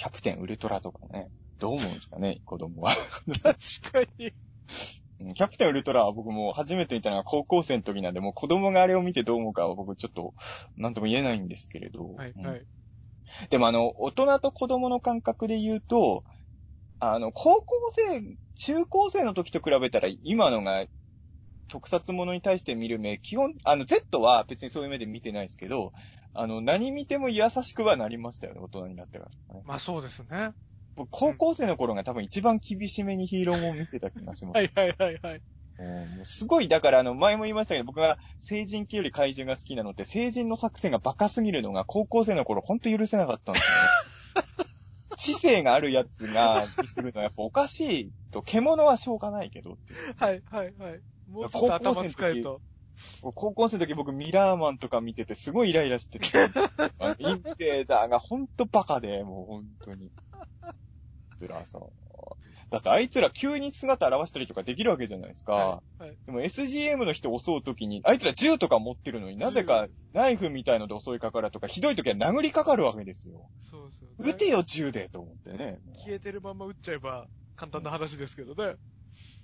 [0.00, 1.28] キャプテンウルトラとかね。
[1.58, 2.90] どう思うんですかね、子供は。
[3.42, 4.32] 確かに。
[5.20, 10.32] うんキャプテンウルトラは僕も初めて見たのが高校生の時なんで、もう子供があれを見てどう思うかは僕ちょっと、
[10.78, 12.14] なんとも言えないんですけれど。
[12.14, 12.66] はい、うんはい。
[13.50, 16.24] でもあの、大人と子供の感覚で言うと、
[16.98, 20.86] あの、高校生、中高生の時と比べたら今のが、
[21.68, 25.92] 特撮ものに対して見る目、基本、あの、Z は別にそういう目で見てないですけど、
[26.32, 29.62] あの、何見ても優しくはなりましたよね、大人になってから、ね。
[29.64, 30.52] まあそうですね。
[30.96, 34.56] 僕高校生の頃が多分一番厳しめにヒーローも見てた気がします。
[34.56, 35.42] はいはいはいはい。
[35.78, 43.80] うんもうすごい、だからあの、前も言いましたけど、僕が成人系より怪獣が好きなのって、成人の作戦がバカすぎるのが高校生の頃ほんと許せなかったんですよね。
[45.16, 51.00] 知性があるやつが、にするのはやっぱおかしいと、獣はしょうがないけどっていうはいはいはい。
[51.28, 52.60] もうちょっと頭使えと。
[53.22, 56.28] 高校生の時僕ミラーマンとか見ててすごいイライラしてて、
[57.18, 60.10] インペーダーがほんとバカで、もうほんとに。
[62.70, 65.52] だってあいつら急に姿現したりとかできるわけじゃないですか。
[65.52, 73.50] はいはいでも SGM の人襲うときに、あいつら銃とか持ってるのになぜかナイフみたいので襲いかかるとか、ひどいときは殴りかかるわけですよ。
[73.60, 74.30] そうそう、ね。
[74.30, 75.80] 撃てよ銃でと思ってね。
[75.96, 78.76] 消えてるまま撃っちゃえば、簡単な話ですけどね。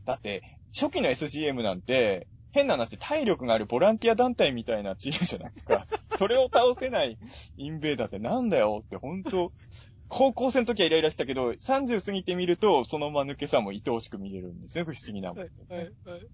[0.05, 0.43] だって、
[0.73, 5.85] 初期の SGM なんて、変な話、体力があるボランティア団体みたいなチームじゃないですか。
[6.19, 7.19] それを倒せない
[7.57, 9.53] インベーダーってなんだよって、本当
[10.09, 14.85] 高校生の時はイライラしたけど、30過ぎてみると、その間抜けさも愛おしく見れるんですよ。
[14.85, 16.27] 不思議なもんはい、はい、はい。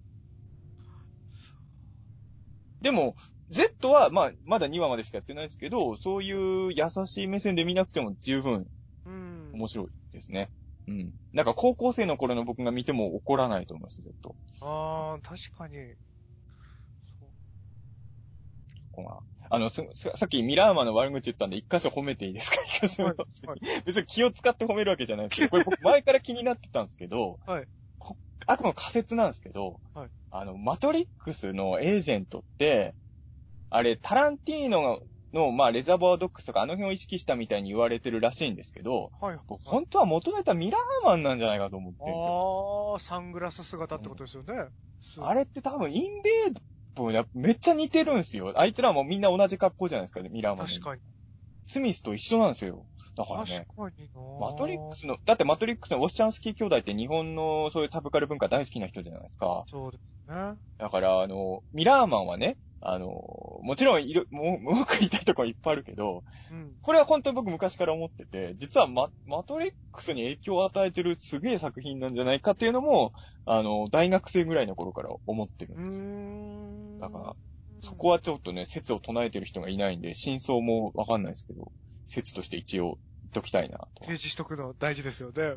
[2.80, 3.16] でも、
[3.50, 8.66] Z は、まあ、まだ2話までしかやってないですけど、そういう優しい目線で見なくても十分
[9.04, 9.50] うん。
[9.54, 10.50] 面白いですね。
[10.88, 11.12] うん。
[11.32, 14.12] なんか高校生の頃の僕が見ても怒らないと思います、Z。
[14.22, 15.94] こああ、確かに。
[18.92, 19.18] こが。
[19.50, 22.56] あの、すささっきミラーマンの悪口言ったんで、一箇所褒めていいですか？
[22.64, 23.14] 一箇所、はい
[23.84, 27.66] 別に気を使って褒めるわけじゃないですけど、 これ僕前から気になってたんですけど、はい
[27.98, 28.16] こ
[28.46, 32.94] あくまで仮説なんですけど、はいあの、マトリックスのエージェントって、
[33.70, 35.02] あれ、タランティーノ
[35.34, 39.38] の、まあ、レザボアドックスとかあの辺を意識したみたいに言われてるらしいんですけど、はい。
[39.46, 42.92] 僕本当は元ネタミラーマンなんじゃないかと思ってるんですよ。
[42.94, 44.54] ああ、サングラス姿ってことですよね。
[45.20, 46.54] あれって多分インベー
[46.94, 48.52] ドやめっちゃ似てるんですよ。
[48.56, 50.72] あいつらもみんな同じ格好じゃないですか、ミラーマンの。
[50.72, 51.00] 確かに。
[51.66, 52.86] スミスと一緒なんですよ。
[53.16, 53.66] だから確ね。
[53.76, 59.64] かになマトリックスの、だってマトリックスのウォッシャンスキー兄弟って日本のそういうサブカル文化大好きな人じゃないですか。
[59.68, 60.54] そうですね。
[60.78, 63.06] だから、あの、ミラーマンはね、あの、
[63.62, 66.72] もちろんいろ、もう、文句言いたいところいっぱいあるけど、うん。
[66.82, 73.12] これは本当に僕昔から思ってて、実はママトリックスに影響を与えてるすげえ作品なんじゃないかっていうのも、
[73.44, 77.00] あの、大学生ぐらいの頃から思ってるうんですよ。
[77.00, 77.36] だから、
[77.80, 81.70] そこはちょっとね、説を唱えてる人がいないんで、真相もわかんないですけど、
[82.08, 84.04] 説として一応言っときたいなと。
[84.04, 85.56] 提示しとくの大事ですよね。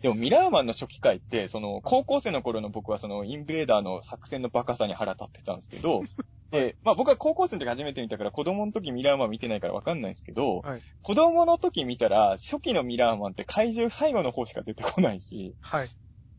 [0.00, 6.02] でもミラーマンの初期回って、その、高校生の頃の僕はその、インベーダーの作戦のバカさに腹立ってたんですけど、
[6.52, 15.90] で、まあ僕は高校生の時初めて見たから子供の時ミラーマン見てないからわかんないですけど、はい子供の時見たら初期のミラーマンって怪獣最後の方しか出てこないし、はい。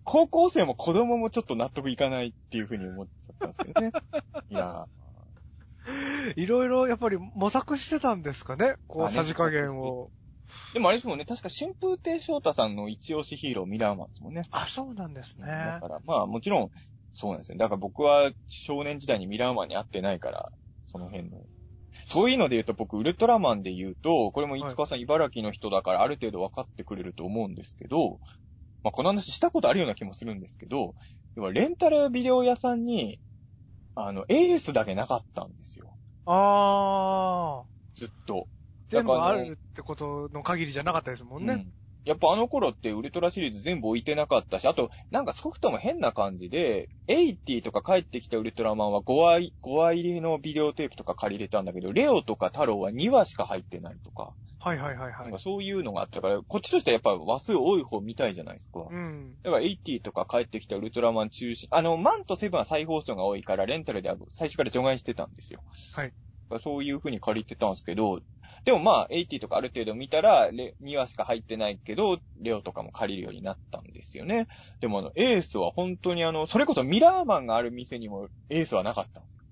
[0.05, 3.91] 高校生も子供もちょっと納得いかないっていう風に思っちゃったんですけどね。
[4.49, 4.87] いや
[6.35, 8.75] いろいろやっぱり模索してたんですかね？
[8.87, 10.09] こう、さじ加減を。
[10.71, 14.43] ーでもあれですもんね、確か春風亭昇太さんの一押しヒーローミラーマンですもんね。
[14.51, 15.47] あ、そうなんですね。
[15.47, 16.71] だから、まあもちろん、
[17.13, 17.57] そうなんですよ。
[17.57, 20.51] だから僕は少年時代にミラーマンに会ってないから、
[20.85, 21.37] その辺の。
[22.07, 28.19] そういうので言うと僕、ウルトラマンで言うと、これもいつかさん茨城の人だからある程度分かってくれると思うんですけど、
[28.83, 30.95] まあこの話したことあるような気もするんですけど、
[31.35, 33.19] 要はレンタルビデオ屋さんに、
[33.95, 35.95] あの、エースだけなかったんですよ。
[36.25, 37.65] ああ。
[37.93, 38.47] ずっと。
[38.87, 41.53] 全部あるってことの限りじゃなかったですもんね。
[41.53, 41.73] うん
[42.05, 55.39] やっぱあの頃ってウルトラシリーズ全部置いてなかったし、あと、なんかソフトも変な感じで、80とか帰ってきたウルトラマンは5話、5話入りのビデオテープとか借りれたんだけど、レオとか太郎は2話しか入ってないとか、はいはいはいはいなんか。
[55.39, 58.87] そういうのがあったから、こっちとしてはやっぱ話数多い方見たいじゃないですか。
[58.89, 59.35] うん。
[59.43, 65.63] だから80とか帰ってきたウルトラマン中心、あの、マンとセブンは再放送が多いから、レンタルでは最初から除外してたんですよ。
[65.93, 66.13] はい。
[66.59, 68.19] そういう風に借りてたんですけど、
[68.65, 74.47] でもまあ、80とかある程度見たら、レ2話しか入ってないけど、レオとかも借りるようになったんですよね。
[74.79, 79.43] でもあの、エースは本当にあの、それこそミラーマンがある店にもエースはなかったんですよ。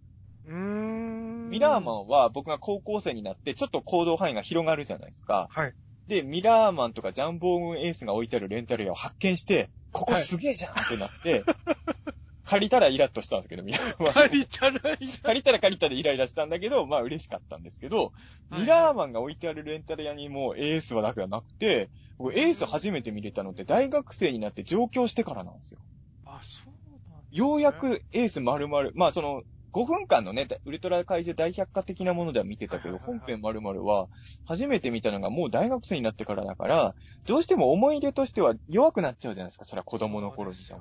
[0.45, 1.49] うーん。
[1.49, 5.49] ミラーマンは僕が高校生になって、ちょっと行動範囲が広がるじゃないですか。
[5.51, 5.73] はい。
[6.07, 11.43] で、ミラーマンとかジャンボーンエースが置いてあるレンタル屋を発見して、ここすげえじゃんってなって、
[12.51, 14.13] 借りたらイラッとしたんですけど、ミラーマン。
[14.13, 18.11] 借りたらいい借りたら借りたでイライラしたんだけど、まあ嬉しかったんですけど、
[18.49, 25.79] ミラーマンが置いてあるレンタル屋にもうエースはだけはなくて、僕エース初めて見れたのって大学生になって上京してからなんですよ。
[26.25, 26.73] あ、そう
[27.09, 27.37] なんですね。
[27.39, 34.09] ようや、くエース丸々、まあその、5分間のね、ウルトラ怪獣大百科的なものでは見てたけど、本編丸々は、
[34.43, 36.95] 初めて見たのがもう大学生になってからだから、
[37.25, 40.79] どうしても思い出としては弱くなっちゃうじゃないですか、それは子供の頃みたい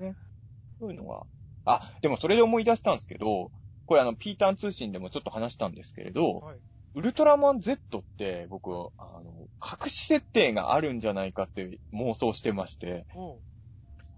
[0.00, 0.16] ね
[0.78, 1.24] そういうのが。
[1.64, 3.50] あ、でもそれで思い出したんですけど、
[3.86, 6.56] これあの、ピーターン通信でもちょっと話したんですけれど、はい
[6.94, 13.04] ウルトラマン Z って僕は、あの、隠し設定があるんじゃないかって妄想してまして、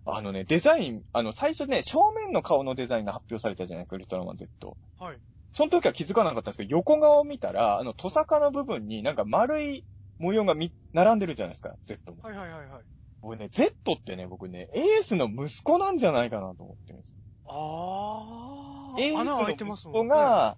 [0.04, 4.76] あのね、デザイン、あの、最初ね、正面の顔のデザインが発表されたじゃないか、ウルトラマン Z。
[5.00, 5.18] はい。
[5.52, 9.84] その時は気づかなかったんですけど、横顔を見たら、あの、トサカの部分になんか丸い
[10.18, 12.18] 模様がみ、並んでるじゃないですか、Z も。
[12.22, 12.82] はいはいはいはい。
[13.26, 17.16] 僕ね、Z ってね、僕ね、エースの息子なんじゃないかなと思ってるんですよ。
[17.48, 19.00] ああ。
[19.00, 19.82] エースの息。
[19.82, 20.56] 子が、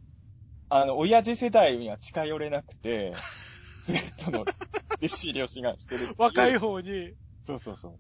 [0.69, 3.15] あの、親父世代には近寄れなくて、
[3.85, 4.53] Z の弟
[5.09, 6.15] 子入りを志願してる。
[6.19, 7.15] 若い方に。
[7.43, 7.93] そうそうそう。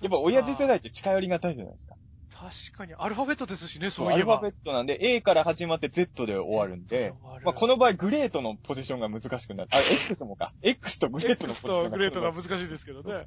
[0.00, 1.94] やっぱ親父世代って近寄りがたいじゃないですか。
[2.34, 4.38] 確かに、アルファベットですしね、そ、そうういえば。
[4.38, 7.12] アルファベットなんで A から始まって Z で終わるんで、
[7.44, 9.70] まあ、この場合グレートのポジションが難しくなる。
[9.70, 10.54] あ、X もか。
[10.62, 13.26] X とグレートのポジ X ションがとグレートが難しいですけどね。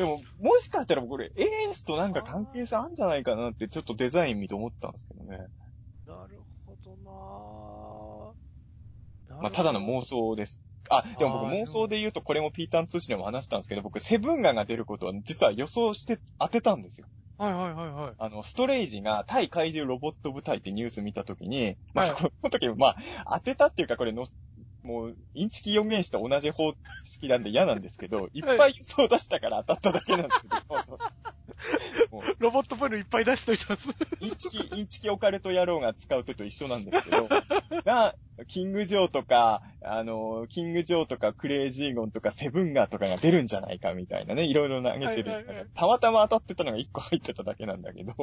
[0.00, 5.36] でも、もしかしたらこれ、エースとなんか関係性あるんじゃないかなって、ちょっとデザイン見て思ったんですけどね。
[6.06, 6.96] なるほど
[9.28, 9.42] なぁ。
[9.42, 10.58] まあ、ただの妄想です。
[10.88, 17.06] あ、でも僕妄想で言うと、これもピーターン通信でも話したんですけど、僕、セブンガンが出ることは実は予想して当てたんですよ。
[17.36, 18.14] はいはいはいはい。
[18.16, 22.96] あの、ストレイジが対怪獣ロボット部隊ってニュース見たときに、まあ、はいこの時、ま
[23.26, 24.24] あ、当てたっていうか、これの、
[24.90, 28.40] もう、インチキ予言師と同じ方式なんで嫌なんですけど、い。
[28.40, 30.58] っぱい予想出したから当たっただけなんですけど、
[32.38, 33.88] ロボットっぽいのいっぱい出しといたんです。
[34.20, 37.28] インチキ、インチキオカルト野郎が使う手と一緒なんですけど、
[37.84, 45.32] が、キングジョーとか、あの、キングジョーとかクレイジーゴンとかセブンガーとかが出るんじゃないかみたいなね、いろいろ投げてる。
[45.32, 45.66] はいはいはい。
[45.74, 48.14] たまたま当たってたのが1個入ってただけなんだけど、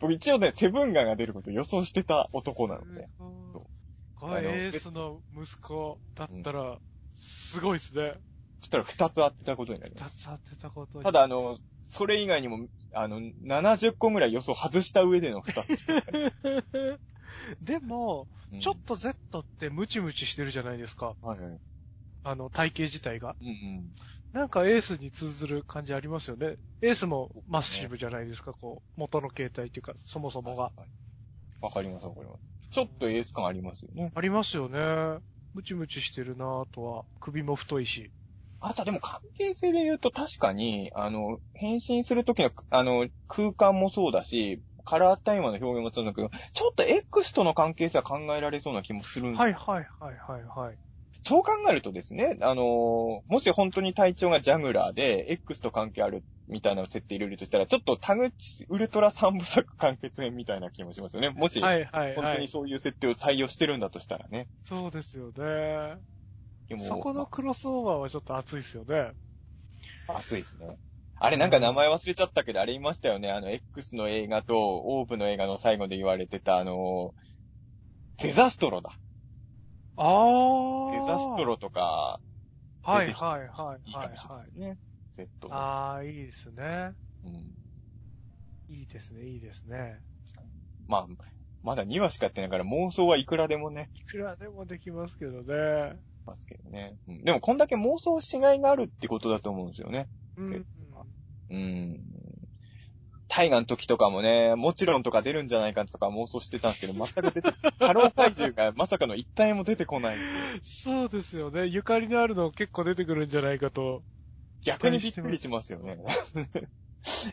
[0.00, 3.75] 僕一応ね、セブンガーが出ることを予想してた男なので、そう
[4.16, 6.78] これエースの息子だったら、
[7.16, 8.14] すごいですね。
[8.60, 10.26] そしたら2つ当てたことになります。
[10.26, 15.86] 二つ当てたことにただ、あの、それ以外にも、あの、70個ぐらい予想外した上での2つ。
[17.60, 21.14] でも、うんちょっと Z ってムチムチしてるじゃないですか。
[21.20, 21.60] はいはい。
[22.22, 23.36] あの、体型自体が。
[23.40, 23.94] うんうん。
[24.32, 26.56] なんかエースに通ずる感じありますよね。
[26.80, 30.72] エースもマッシブじゃないですか、こう、元の形態っていうか、そもそもが。
[30.76, 30.88] はい。
[31.60, 32.55] わかりますわかります。
[32.76, 34.12] ちょっとエース感ありますよね。
[34.14, 34.78] ありますよね。
[35.54, 38.10] ムチムチしてるなぁとは、首も太いし。
[38.60, 50.78] あとはでも関係性で言うと確かに、あの、変身するときの、あの、空間もそうだし、カラータイマーの表現もそうだけど、ちょっと X との関係性は考えられそうな気もするんはいはいはいはいはい。
[51.22, 52.64] そう考えるとですね、あのー
[53.26, 61.30] もし本当に体調がジャグラーで、X と関係あるみたいな設定入れるとしたら、ちょっとタグチウルトラ三部作完結編みたいな気もしますよね。
[61.30, 62.48] もし、はいはいはい本当に。
[62.48, 64.48] そういう設定を採用してるんだとしたらね。
[64.64, 65.96] そうですよね。
[66.68, 69.12] でもそこのクロスオーバーはちょっと熱いですよね。
[70.08, 70.76] 熱いですね。
[71.18, 73.30] あれなんか名前忘れちゃったけど、あれ言いましたよね。
[73.30, 77.26] あの、X の映画と、オーブの映画の最後で言われてた、あのー
[78.22, 78.92] デザストロだ。
[79.96, 80.92] ああ。
[80.92, 82.20] デザストロとか、
[82.82, 84.58] はい出てきてはいはいいいかもしれははい。
[84.58, 84.78] ないね。
[85.16, 85.54] Z で。
[85.54, 86.92] ああ、いいですね。
[87.24, 88.74] うん。
[88.74, 90.00] いいですね、いいですね。
[90.86, 91.06] まあ、
[91.62, 95.98] まだ2話しかやってないから妄想はいくらでもね、いくらでもできますけどね。
[96.26, 96.96] ますけどね。
[97.08, 100.08] うん、でもこんだけ妄想しがいがあるってことだと思うんですよね。
[100.36, 100.66] うん。
[101.50, 102.00] うん。
[103.28, 107.50] タイガの時とかもね、モチロンとか出るんじゃないかとか妄想してたんですけど、 全く出て、
[107.80, 110.16] タロウ怪獣がまさかの一体も出てこない。
[110.62, 111.66] そうですよね。
[111.66, 114.02] ゆかりのあるの結構出てくるんじゃないかと。
[114.66, 115.98] 逆にびっくりしますよね。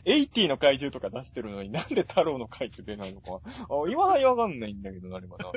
[0.06, 3.40] 80の怪獣とか出してるのになんでタロウの怪獣出ないのか。
[3.44, 3.50] あ
[3.90, 5.52] 今はわかんないんだけど、なればなと。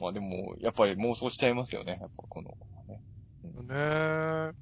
[0.00, 1.98] まあでも、やっぱり妄想しちゃいますよね。
[2.00, 2.50] やっぱこの、
[2.88, 3.00] ね。
[3.44, 4.52] ねえ。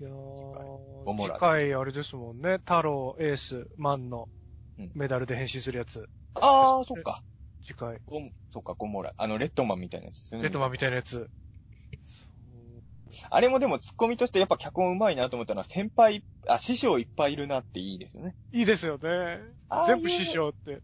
[0.00, 2.58] いやー次回あれですもんね。
[2.58, 4.28] 太郎、エース、マンの
[4.78, 6.08] うんメダルで変身するやつ。
[6.34, 7.22] ああ、そっか。
[7.62, 7.98] 次回。
[8.52, 9.14] そっか、ゴモラ。
[9.16, 10.44] あの、レッドマンみたいなやつですよね。
[10.44, 11.30] レッドマンみたいなやつ。
[13.30, 18.34] あれもでもツッコミとしてやっぱ脚本うまいなと思ったのは、先輩、あ、師匠いっぱいいるなっていいですよね。
[18.52, 19.38] いいですよね。
[19.86, 20.80] 全部師匠って。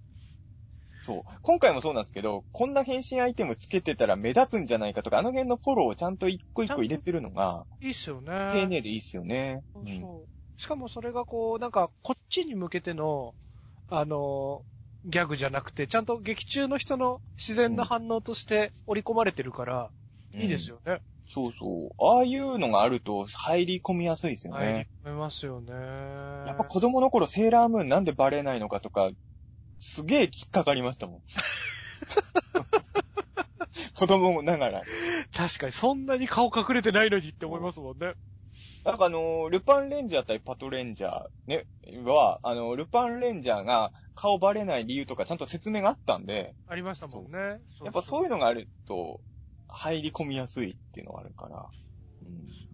[1.02, 1.22] そう。
[1.42, 8.30] 今回もそうなんですけど、こんな変身アイテムつけてたら目立つんじゃないかとか、あの辺のフォローをちゃんと一個一個入れてるのが、いいっすよね。
[8.52, 9.62] 丁寧でいいっすよね。
[9.72, 10.60] そううんそう。
[10.60, 13.34] しかもそれがこう、なんか、こっちに向けての、
[13.88, 14.62] あの、
[15.06, 19.90] ギャグじゃなくて、ちゃんと劇中の人の自然な反応として織り込まれてるから、
[20.34, 20.80] いいですよ。
[20.84, 21.00] よね。
[21.32, 21.90] そうそう。
[22.05, 24.89] ああいうのがあると入り込みやすいですよ入りね。
[25.05, 25.73] 込めますよね。
[25.73, 29.11] やっぱ子供の頃セーラームーンなんでバレないのかとか、
[29.78, 31.20] すげえ引っかかりましたもん。
[33.94, 34.82] 子供ながら。
[35.32, 38.15] 確かに、そんなに顔隠れてないのにって思いますもんね。
[38.85, 41.66] なんかあのールパンレンジャー対パトレンジャーね、
[42.05, 47.61] は、あのールパンレンジャーが顔バレない理由とかちゃんと説明があったんで、ありましたもんね。
[47.85, 49.20] やっぱそういうの、のがあると、
[49.72, 51.68] 入り込みやすいっていうのがあるから。
[52.22, 52.70] うん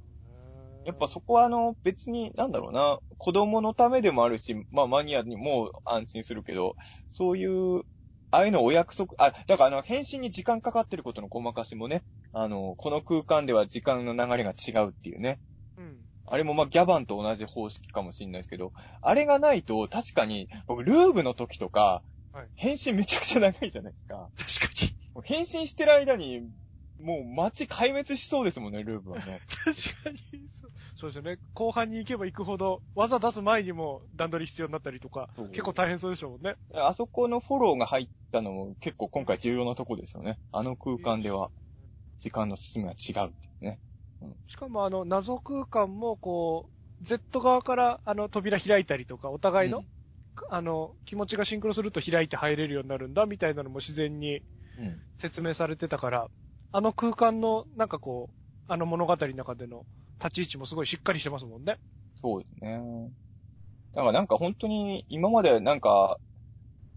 [0.84, 6.76] やっぱそこはあの、別に、なんだろうな、子供のためでもあるし、まあマニアにも安心するけど、
[7.10, 7.80] そういう、
[8.30, 15.40] ああいうのお約束、あ、だからあの、返信に時間かかってることのごまかしもね、あの、この空間では時間の流れが違うっていうね。
[15.76, 15.96] うん。
[16.24, 22.04] あれもまあギャバンと同じ方式かもしれないですけど、あれがないと確かに、僕ルーブの時とか
[22.36, 24.28] はい、返信めちゃくちゃ長いじゃないですか。
[24.36, 24.86] 確か
[25.16, 25.22] に。
[25.24, 26.42] 返信してる間に、
[26.98, 29.40] もう街壊滅しそうですもんね、ルーブはね。
[29.64, 29.74] 確
[30.04, 30.18] かに
[30.52, 30.70] そう。
[30.94, 31.38] そうですよね。
[31.52, 36.56] 後半に行けば行くほど、技出す前にも段取り必要になったりとか結構大変そうでしょうもんね。
[36.74, 40.38] あそこのフォローが入ったのも結構今回重要なとこですよね。
[40.52, 41.50] あの空間では、
[42.18, 43.80] 時間の進みが違うっていうね。
[44.46, 46.70] しかもあの、謎空間もこ
[47.00, 49.86] う、Z 側からあの扉開いたりとか、お互いの、うん
[50.50, 54.42] あの、気持ちがシンクロすると開いて入れるようになるんだ、みたいなのも自然に
[54.78, 55.02] うん。
[55.18, 56.30] 説明されてたから、
[56.76, 58.28] あの空間の、なんかこ
[58.68, 59.86] う、あの物語の中での
[60.22, 61.78] 立ち位置もすごいしっかりしてますもんね。
[62.20, 63.10] そうですね。
[63.94, 66.18] だからなんか本当に今までなんか、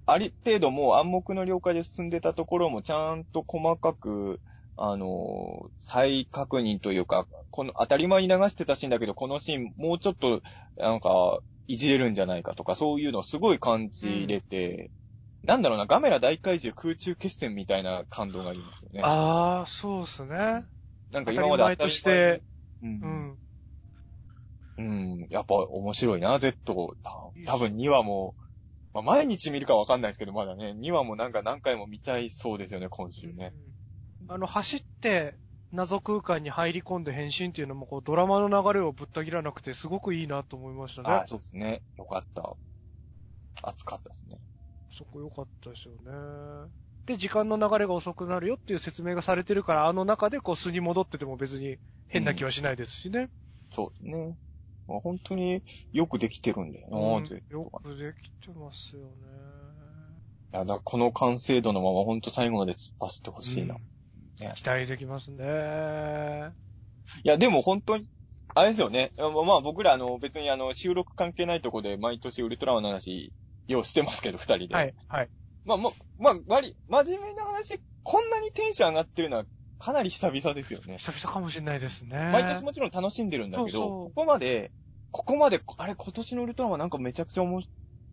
[0.05, 4.41] ある程度もう暗黙の了解で進んでたところもちゃんと細かく、
[4.75, 10.41] あの、再確認というか、この当たり前に流してたシーンだけど、このシーンもうちょっと、
[10.75, 14.91] なんか、いじれるんじゃないかとか、そういうのをすごい感じれて、
[15.49, 19.01] なんだろうな、ガメラ大怪獣空中決戦みたいな感動がありますよね。
[19.03, 20.63] ああ、そうですね。
[21.09, 22.43] なんか今までり前として、
[22.83, 22.85] う。
[22.85, 23.39] うんん。
[24.77, 26.53] うん、やっぱ面白いな、Z。
[27.01, 27.11] た
[27.47, 28.35] 多分2話も、
[28.93, 33.51] まあ、毎日見るかわかんないですけど、まだね、2話もなんか何回も見たいそうですよね、今週ね。
[34.27, 35.35] あの、走って、
[35.71, 41.11] 謎空間に入り込んで変身っていうのも、こう、ドラマの流れをぶった切らなくて、すごくいいなと思いましたね。
[41.11, 41.81] あそうですね。
[41.97, 42.55] よかった。
[43.63, 44.39] 熱かったですね。
[44.99, 46.69] そこ良かったですよね。
[47.05, 51.77] で、時間の流れが遅くなるよっていう説明がされてるから、あの中でこう素に戻ってても別に
[52.07, 53.29] 変な気はしないですしね。
[53.71, 54.37] そうですね。
[54.87, 55.63] まあ、本当に
[55.93, 57.79] よくできてるんだよな、うんよは。
[57.79, 59.07] くできてますよね。
[60.53, 63.75] いや、だこの完成度のまま本当最後まで突っ走ってほしいな。
[63.75, 63.81] うん
[64.43, 66.53] ね期待できますね。
[67.23, 68.09] いや、でも本当に、
[68.55, 69.11] あれですよね。
[69.17, 73.31] まあまあ僕らあの別にあの収録関係ないとこで毎年ウルトラマンの話、
[73.69, 74.75] ようしてますけど、二人で。
[74.75, 75.29] はい、はい。
[75.65, 79.45] まあまあ、まあ、割り、真面目な話、こんなにテンション上がってるのは
[79.77, 80.97] かなり久々ですよね。
[80.97, 82.29] 久々かもしれないですね。
[82.33, 84.71] 毎年もちろん楽しんでるんだけど、そうそうここまで、
[85.11, 87.63] ここまで、あれ今年のウルトラマンなんかめちゃくちゃ面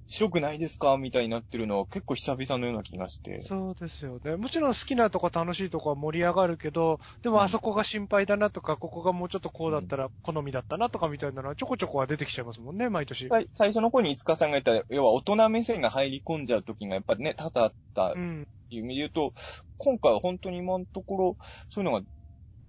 [0.08, 0.96] 白くないですか？
[0.96, 3.40] みたいになってるのは結構久々のような気がして。
[3.40, 4.36] そうですよね。
[4.36, 13.28] もちろん好きなとこ楽しいとこは盛り上がるけど、でうんもあそこが心配だなとか、ここがもうちょっとこうだったら好みだったなとかみたいなのはちょこちょこは出てきちゃいますもんね、毎年。
[13.28, 18.46] 最最初の頃に五日さんが言った、要は大人目線が入り込んじゃう時がやっぱりね、多々あったってうん。
[18.70, 19.32] いう意味で言うと、
[19.78, 21.36] 今回は本当に今のところ、
[21.70, 22.04] そういうのが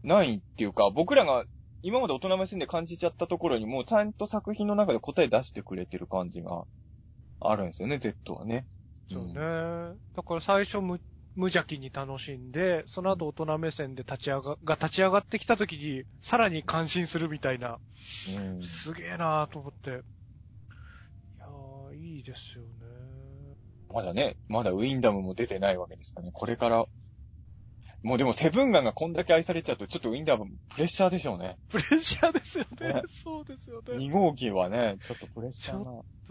[0.03, 1.45] ないっていうか、僕らが
[1.81, 6.65] 今まで大人目線で感じちゃったところにもうちゃんと作品の中で答え出してくれてる感じが
[7.39, 8.65] あるんですよね、Z はね。
[9.09, 9.31] そうね。
[9.31, 9.34] ん
[10.15, 10.99] だから最初無
[11.35, 17.77] 無邪気に楽しんで、その後大人目線で立ち上が、が立ち上がってきた時に、さらに感心するみたいな、
[18.35, 19.89] うんすげえなぁと思って。
[19.91, 22.69] いやー、いいですよね。
[23.89, 26.31] まだね、まだウィンダムも出てないわけですからね。
[26.34, 26.85] これから、
[28.08, 31.58] もうでもセブンガンがこんだけ愛されちゃうと、ちょっとウィンダムプレッシャーでしょうね。
[31.68, 32.94] プレッシャーですよね。
[32.94, 33.96] ねそうですよね。
[33.96, 35.84] 2号機はね、ちょっとプレッシャーな。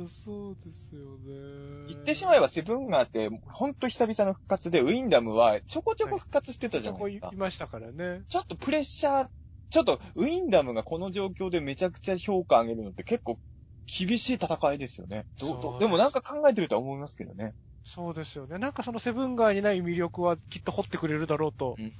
[0.07, 1.87] そうですよね。
[1.89, 7.31] 言ってしまえばセブンガンって、ほんと久々の復活で、ウィンダムはちょこちょこ復活してたじゃないですか。
[7.37, 8.23] ましたからね。
[8.31, 9.29] ちょっとプレッシャー、
[9.69, 13.39] ちょっとウィンダムがこの状況でめちゃくちゃ評価上げるのって結構
[13.87, 15.27] 厳しい戦いですよね。
[15.39, 17.53] どうでもなんか考えてるとは思いますけどね。
[17.87, 18.59] そうですよね。
[18.59, 21.93] なんかそのセブンガーにない魅力はきっと掘ってくれるだろうとうん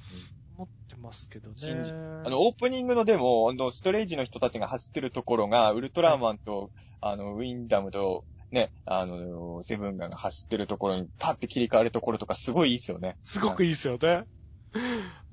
[0.57, 1.55] 思ってますけどね。
[1.55, 1.95] 信じあ
[2.29, 13.17] の、オープニングのでも、あの、ストレージの人たちが走ってるところが、ウルトラマンと、あの、ウィンダムと、ね、あの、セブンガンが走ってるところにパッて切り替わるところとかすごいいいですよね。
[13.23, 14.23] すごくいいですよね。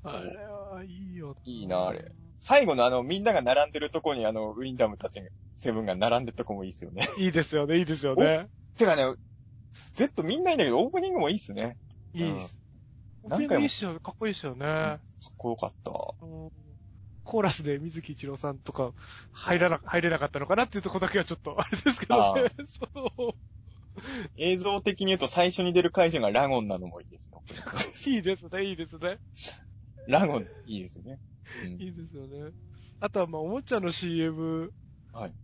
[0.05, 1.37] あれはいいよ。
[1.45, 2.13] いいなあれ。
[2.39, 7.09] 最後のあの、みんなが並んでるところにあの、ウィンダムたちが、セブンが並んでるとこもいいですよね。
[7.17, 8.49] いいですよね、いいですよね。
[8.77, 9.15] てかね、
[9.95, 11.77] Z みんないいんだけど、オープニングもいいっすね。
[12.13, 12.61] いいです。
[13.27, 14.65] 何回もいいっすよ、かっこいいっすよね。
[14.65, 15.01] かっ
[15.37, 15.91] こよかった。
[16.23, 16.51] うん
[17.25, 18.93] コーラスで水木一郎さんとか
[19.33, 22.51] 入らな、入れなかったのかなっていうとこだけはちょっとあれですけどね。
[22.67, 23.33] そう。
[24.37, 27.39] 映像的に言うと最初に出る怪獣がラゴンなのもいいですね。
[28.15, 29.19] いいですね、いいですね。
[30.07, 31.19] ラゴン、いいですね。
[31.65, 32.53] うんいいですよね。
[33.01, 34.71] あとは、まあ、おもちゃの CM はい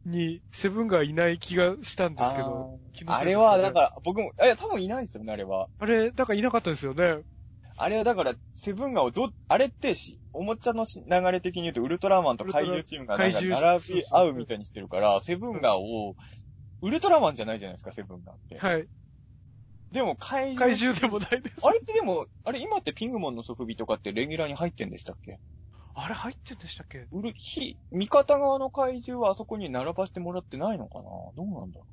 [0.04, 2.78] にセブンがいない気がしたんですけど。
[2.82, 5.68] あせいですかねれは、だから、僕も、え、多分いないですよね、あれは。
[5.78, 7.22] あれ、だからいなかったですよね。
[7.76, 13.54] あれはだから、セブンガンをど、あれってし、おもちゃのし流れ的に言うと、ウルトラマンと怪獣チームがなんか並び
[14.10, 16.14] 合うみたいにしてるから、セブンガンを、
[16.82, 18.58] ウルトラマンじゃないじゃないですか、セブンガンって。
[18.58, 18.86] はい。
[19.92, 20.94] でも、怪怪獣。
[20.94, 21.66] 獣でもないです。
[21.66, 25.38] あれってでも、あれ今ってピングモンのソフビとかってレギュラーに入ってんでしたっけ？
[26.02, 27.06] あれ入ってんでしたっけ？
[27.10, 31.04] ウル、ひ、味方側の怪獣はあそこに並ばしてもらってないのかな？
[31.36, 31.86] どうなんだろ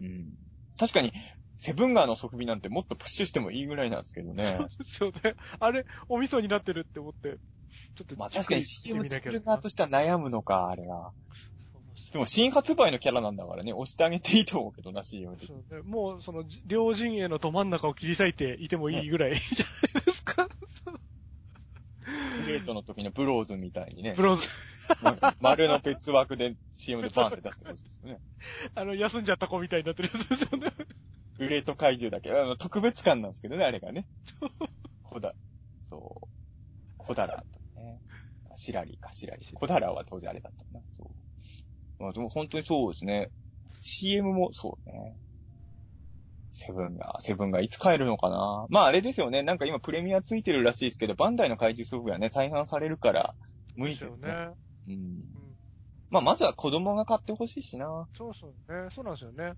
[0.00, 0.04] う？
[0.04, 0.34] うん。
[0.78, 1.12] 確かに、
[1.56, 4.44] セブンガーのソフビなんてもっとプッシュしてもいいぐらいなんですけどね。
[4.44, 5.36] そうですよね。
[5.60, 7.38] あれ、お味噌になってるって思って。
[7.94, 11.12] ちょっと、まあ確かに CM 作る側としては悩むのか、あれは。
[11.72, 15.62] そうでも新発売のキャラなんだからね、押してあげていいと思うけどな、CM 的に。
[15.68, 15.82] そうね。
[15.84, 20.48] もう、その、じ両陣営のど真ん中を切り裂いていてもいいぐらいじゃないですか。
[22.50, 24.48] いレートの時のブローズみたいにねブ、ローズ。
[25.02, 28.20] ま 丸の別枠で CM でバンって出してほしいですよね。
[28.74, 30.72] あの、休んじゃった子みたいになってるやつですよね。
[31.38, 32.30] グレート怪獣だけ。
[32.30, 34.06] あの特別感なんですけどね、あれがね。
[35.04, 35.34] コダ、
[35.88, 36.28] そう。
[36.98, 37.44] コダラ
[37.74, 38.00] とね。
[38.56, 39.52] シラリーか、シラリー。
[39.54, 40.84] コダラは当時あれだったな。
[40.96, 42.02] そう。
[42.02, 43.30] まあでも本当にそうですね。
[43.82, 45.16] CM もそうね。
[46.60, 48.66] セブンが、セブンがいつ帰るのかな？
[48.68, 49.42] まああれですよね。
[49.42, 53.34] なんか今プレミアついてるらしいですけど、バンダイの怪獣ソフトがね、再販されるから、
[53.76, 54.28] 無理ですよね。
[54.28, 54.34] ね。
[54.88, 54.92] うん。
[54.92, 55.24] うん。
[56.10, 58.06] まあまずは子供が買ってほしいしな。
[58.12, 58.88] そうそうね。
[58.94, 59.54] そうなんですよね。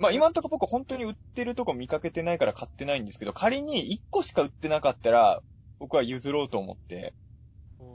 [0.00, 5.42] まあ今んとこ僕本当に売ってるとこ見かけてないから買ってないんですけど、仮に1個しか売ってなかったら、
[5.78, 7.14] 僕は譲ろうと思って、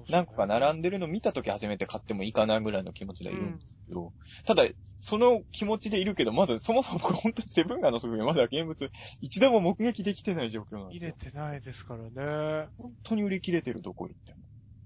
[0.09, 4.13] 何個か並んでるの見たとき初めて買ってもいいかなぐらいの気持ちでいるんですけど、
[4.45, 4.65] ただ、
[4.99, 8.89] その気持ちでいるけど、まずそもそも僕本当にセブンガーの側面まだ現物
[9.21, 11.11] 一度も目撃できてない状況なんですよ。
[11.11, 12.67] 入れてないですからね。
[12.77, 14.39] 本当に売り切れてるどこ行っても。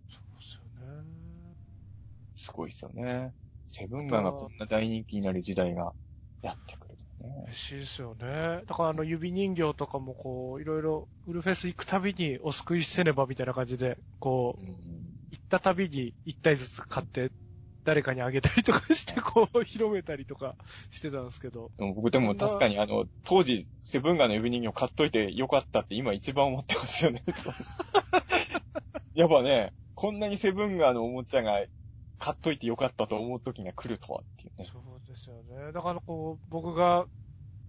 [0.09, 1.03] そうですよね。
[2.35, 3.33] すごいですよね。
[3.67, 5.93] セブンガーがこんな大人気になる時代が
[6.41, 7.43] やってくるね。
[7.47, 8.61] 嬉しいですよね。
[8.65, 17.31] だからあの指人形とかもこう、いろいろ、ウルフェス行くたびにお救いせねばみたいな感じで、こう、うん行ったたびに一体ずつ買って、
[17.83, 20.55] 誰かにあげたりとかして、こう、広めたりとか
[20.91, 21.71] してたんですけど。
[21.77, 27.23] でも僕でも確かにあの、当時、セブンガーの指人形買っといてよかったって今一番思ってますよね。
[29.15, 31.65] やっぱね、こんなにセブンガーのおもちゃが
[32.19, 34.67] 買っといてよかったと思う時が来るとはっていうね。
[34.69, 35.71] そうですよね。
[35.71, 37.07] だからこう、僕が、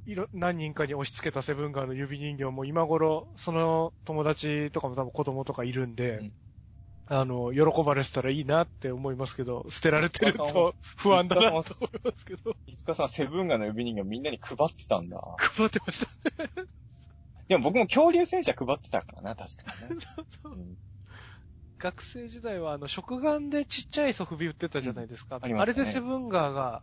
[0.05, 6.33] いろ、何人かに押し付けたセブンガーの指人形も今頃、その友達とかも多分子供とかいるんで、うん
[7.11, 11.63] あの、喜ばれてたらいいなって思いますけど、捨てられてると不安だなと思い
[12.05, 15.21] ますけど、いつかさんセブンガーの指人形みんなに配ってたんだ。
[15.39, 16.09] 配ってました。
[17.49, 20.05] でも僕も恐竜戦車配ってたからな、確かにね。
[20.45, 20.77] うん
[21.81, 25.39] 学生時代はあの、食玩でちっちゃいソフビ売ってたじゃないですか。
[25.39, 26.83] んあねれでセブンガーが、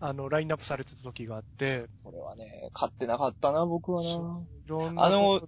[0.00, 4.40] あの、ラインナップされてた時があって、これはね、買ってなかったな、僕はな。
[4.96, 5.46] あの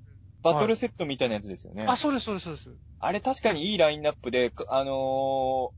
[0.52, 1.86] バトルセットみたいなやつですよね。
[1.88, 2.70] あ、そうです、そうです、そうです。
[2.98, 5.72] あれ確かにいいラインナップで、あの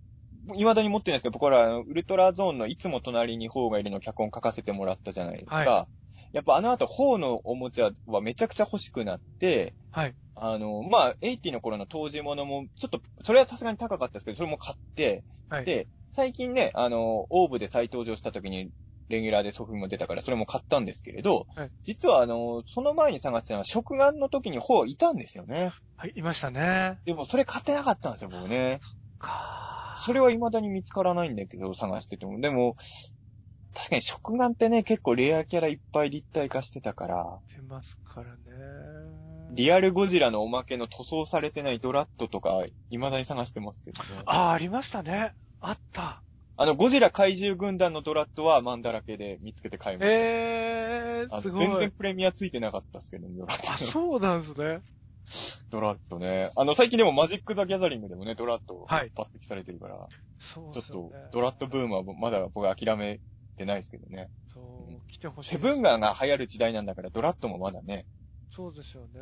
[0.49, 5.55] ー、未だに持ってるんですけど、僕ら、あのウルトラゾーンのいつも隣にホーがいるの脚本書かせてもらったじゃないですか。
[5.55, 5.89] は
[6.33, 10.15] やっぱあの後、ホーのおもちゃはめちゃくちゃ欲しくなって、はい。
[10.35, 15.65] あの、まあ、80の頃の当時ものも、ちょっと、それはさすがに高かったですけど、それも買って、はい。
[15.65, 18.71] で、最近ね、あの、オーブで再登場した時に、
[19.09, 25.73] レギュラーでソフビも出たから、それも買ったんですけれど、はい実はあの、その前に探してたのは、食玩の時にホーいたんですよね。
[25.97, 26.99] はい、いましたね。
[27.05, 28.79] でもそれ買ってなかったんですよ、僕ね。
[29.19, 32.41] かそれは未だに見つからないんだけど、探してても。
[32.41, 32.77] でも、
[33.75, 38.39] 確かに食玩ってね、結構レアキャラいっぱい立体化してたから、出ますからね。
[39.53, 44.23] リアルゴジラのおまけの塗装されてないドラットとか、未だに探してますけどね。
[44.27, 45.33] あ、ありましたね。
[45.61, 46.23] あった。
[46.61, 50.13] あの、ゴジラ怪獣軍団のドラットはマンだらけで見つけて買いました。
[50.13, 51.67] えー、すごい。
[51.69, 53.85] 全然プレミアついてなかったですけどね、ドラッあ、ト。
[53.85, 54.81] そうなんですね。
[55.71, 56.51] ドラットね。
[56.57, 60.09] あの、最近でもマジック・ザ・ギャザリングでもね、ドラットはい抜擢されてるから、
[60.41, 61.13] そうちょっと。
[61.33, 63.21] ドラットブームはまだ僕諦め
[63.57, 64.29] てないですけどね。
[64.47, 65.51] そう、来てほしい。
[65.51, 68.05] セブンガーが流行る時代なんだから、ドラットもまだね。
[68.51, 69.21] そうですよね。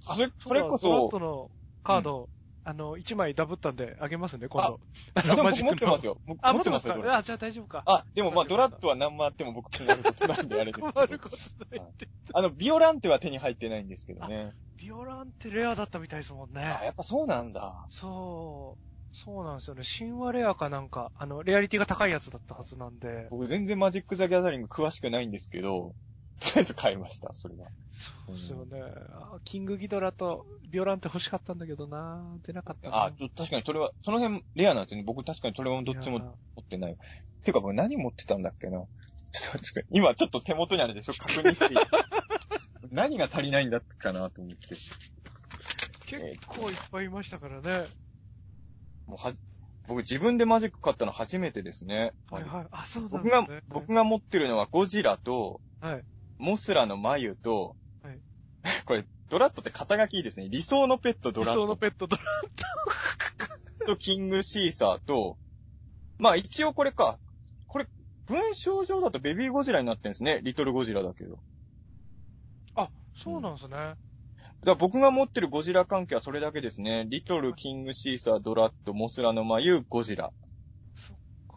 [0.00, 1.50] それあそれこそドラットの
[1.84, 2.28] カード、
[2.68, 4.80] あの、1枚ダブったんであげますね、今度。
[5.14, 6.18] ああ持ってますよ。
[6.42, 6.94] あ、持っててますか？
[6.94, 7.18] ドラット。
[7.18, 7.84] あ、じゃあ大丈夫か。
[7.86, 10.92] あ、でもまあドラットは何もあっても僕困ることないんであれですけど。
[10.92, 11.36] 困ること
[11.70, 12.08] ないって。
[12.34, 14.52] あの、ビオランテは手に入ってないんですけどね。
[14.78, 16.64] ビオランってレアだったみたいですもんね。
[16.64, 17.86] あ、やっぱそうなんだ。
[17.88, 18.82] そう。
[19.12, 19.82] そうなんですよね。
[19.98, 23.28] 神話レアかなんか、あの、レアリティが高いやつだったはずなんで。
[23.30, 25.94] 僕全然マジック・ザ・ギャザリング詳しくないんですけど、
[26.40, 27.70] とりあえず買いました、それは。
[27.90, 28.82] そうですよね。
[29.10, 33.04] あキングギドラとビオランって欲しかったんだけどな出なかったな。
[33.04, 35.04] あ、確かにそれは、その辺レアなんですよね。
[35.04, 36.26] 僕確かにそれはどっちも持
[36.60, 36.96] ってない。
[37.42, 38.78] ていうか僕何持ってたんだっけな。
[39.30, 39.86] ちょっと待って。
[39.90, 41.12] 今ちょっと手元にあるでしょ？
[41.18, 41.80] 確認していい？
[42.90, 44.76] 何が足りないんだったかなと思って。
[46.06, 47.86] 結構いっぱいいましたからね。
[49.06, 49.32] もうは、
[49.88, 52.12] 僕自分でマジック買ったの初めてですね。
[52.30, 52.66] はいはい。
[52.70, 56.04] あ、そうなん僕がですね。、僕が持ってるのはゴジラと、はい。
[56.38, 58.20] モスラの眉と、はい
[58.84, 60.48] これ、ドラットって肩書きいいですね。
[60.48, 62.22] 理想のペットド理ラット想のペットドラ
[63.86, 65.38] とキングシーサーと、
[66.18, 67.18] まあ一応これか。
[67.66, 67.86] これ、
[68.26, 70.40] 文章上だとベビーゴジラになってるんですね。
[70.42, 71.38] リトルゴジラだけど。
[72.74, 73.76] あ、そうなんですね。
[73.76, 73.98] だか
[74.64, 77.06] ら僕が持ってるゴジラ関係はそれだけですね。
[77.08, 80.32] リトル、キングシーサー、ドラット、モスラの眉、ゴジラ。
[80.94, 81.16] そっ
[81.48, 81.56] か。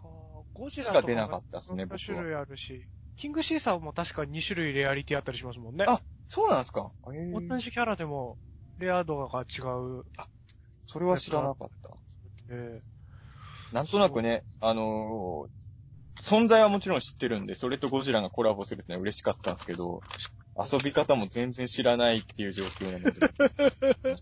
[0.53, 2.85] ゴジラしか出なかったっすね僕僕は種類あるし。
[3.19, 5.83] キングシーサーも確か2種類レアリティあったりしますもんね。
[5.89, 5.99] あ
[6.29, 8.37] そうなんですか同じキャラでも、
[8.77, 9.61] レア度が違
[9.99, 10.05] う。
[10.85, 11.97] それは知らなかった。
[12.49, 12.81] え
[13.73, 15.49] なんとなくね、あのー
[16.21, 20.01] 存在はもちろん知ってるんで、それとゴジラがコラボするってのは嬉しかったんですけど、
[20.57, 24.15] 遊び方も全然知らないっていう状況なので。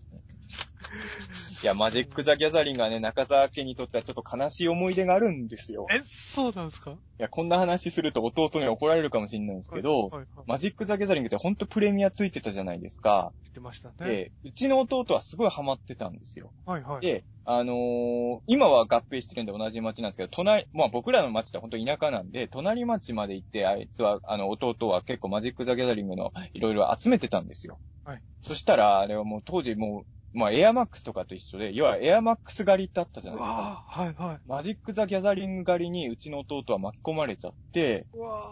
[1.60, 5.86] いや、マジック・ザ・ギャザリングはね、中沢家にとってはちょっと悲しい思い出があるんですよ。
[5.90, 6.92] ーえ、そうなんですか？
[6.92, 13.32] いや、こんな話すると弟に怒られるかもしれないんですけど、はいはいはいマジック・ザ・ギャザリングってほんとプレミアついてたじゃないですか。
[13.44, 13.94] 言ってましたね。
[13.98, 16.52] で、うちの弟はすごいハマってたんですよ。
[16.64, 17.00] はいはい。
[17.00, 27.80] で、あのー今は合併してるんで同じ町なんですけど、隣、まあ僕らの町って本当田舎なんで、隣町まで行って、あいつは、あの、弟は結構マジック・ザ・ギャザリングのいろいろ集めてたんですよ。
[28.04, 28.22] はい。
[28.42, 33.84] そしたら、あれはもう当時もう、まあエアマックスとかと一緒で、要はエアマックス狩りってあったじゃないですか。
[33.86, 34.40] はいはい。
[34.46, 38.06] マジック・ザ・ギャザリング狩りにうちの弟は巻き込まれちゃって、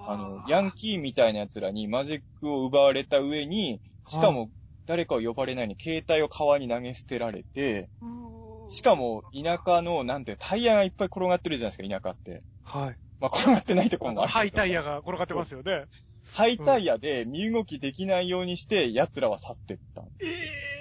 [0.07, 4.51] あの、ヤンキーみたいな奴らにマジックを奪われた上に、しかも
[4.87, 7.91] 誰かを呼ばれないように携帯を川に投げ捨てられて、
[8.71, 12.43] しかも田舎の、なんて、タイヤがいっぱい転がってるじゃないですか、田舎って。
[12.65, 12.97] はい。
[13.21, 14.33] まあ、転がってないところもある。
[14.33, 15.85] ハイタイヤが転がってますよね。
[16.35, 20.03] ハイタイヤで身動きできないようにして、奴らは去ってった。
[20.21, 20.76] ええ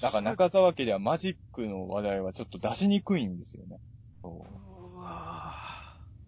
[0.00, 3.78] だから中沢家ではマジックの話題はちょっと出しにくいんですよね。
[4.22, 5.54] そうわ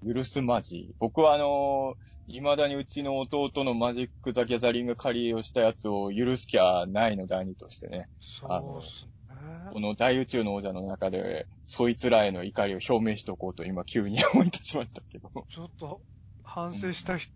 [0.04, 0.94] 許すマジ。
[0.98, 8.08] 僕はあのー未だにうちの弟のマジック・ザ・ギャザリング借りをしたやつを許す気はないので兄としてね。
[8.20, 9.08] そうっす
[9.72, 9.80] こね。
[9.80, 15.30] の大宇宙の王者の中で、そいつらへの怒りを表明しておこうと今急に思い出しましたけど。
[15.48, 16.00] ちょっと、
[16.44, 17.32] 反省した人、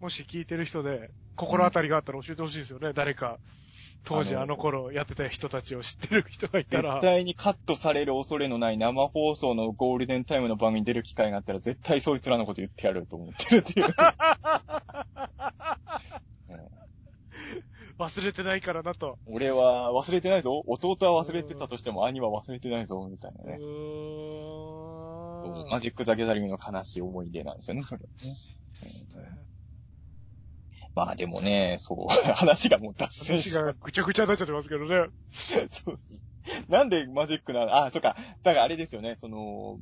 [0.00, 3.38] もし聞いてる人で、心当たりがあったら教えてほしいですよね、誰か。
[4.04, 7.02] 当時あの頃やってた人たちを知ってる人がいたら絶。
[7.02, 13.86] 対にカットされる恐れのない生放送のゴールデンタイムの番組に出る機会があったら絶対そいつらのこと言ってやると思ってるっていう。
[17.98, 19.18] 忘れてないからなと。
[19.26, 20.64] 俺は忘れてないぞ。
[20.66, 23.58] 弟は忘れてたとしても兄は忘れてないぞ、みたいなうね。
[25.70, 28.12] マジック・ザ・ギャザリングの悲しい思い出なんですよね、それはね。
[30.94, 35.08] まあでもね、そう、 話がもう脱線し話がぐちゃぐちゃになっちゃってますけどね。
[35.70, 35.98] そう
[36.68, 38.16] なんでマジックなのあ、そっか。
[38.42, 39.78] だからあれですよね、その、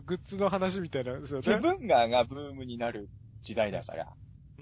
[0.00, 1.42] グッズの話みたいなんですよね。
[1.44, 3.08] セブンガーがブームになる
[3.42, 4.12] 時代だから、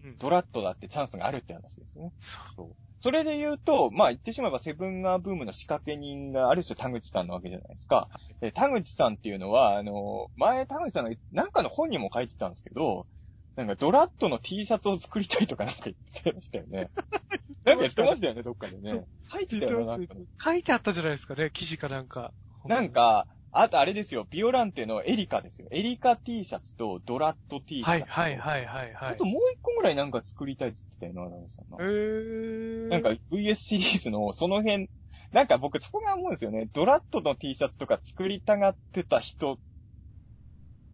[0.05, 2.13] うんドラットだってチャンスがあるって話ですよね。
[2.19, 8.09] そうそれで言うと、まあ言ってしまえばセブンガーブームの仕掛け人がある種田口さんなわけじゃないですか。
[8.41, 13.07] で田口さんっていうのは、あの、前田口さんがなんかの本にも書いてたんですけど、
[13.57, 16.91] なんかドラットの T シャツを作りたいとかなんか言ってましたよね。
[17.65, 19.05] なんか言ってましたよね、どっかでね。
[19.31, 20.15] 書いてたよな、なんか。
[20.41, 22.33] 書いてあったじゃないですかね、記事かなんか。
[22.65, 25.69] なん、か、あとあれですよ、ビオランテのエリカですよ。
[25.71, 27.91] エリカ T シャツとドラット T シャツ。
[27.91, 29.27] はいはいはいはいはいあと。
[29.27, 31.83] もう一個ぐらいなんか作りたいって言ってたよな、長さんなえ。
[31.83, 32.89] ー。
[32.89, 34.89] なんか VS シリーズのその辺、
[35.33, 36.69] なんか僕そこが思うんですよね。
[36.73, 39.59] ドラットの T シャツとか作りたがってた人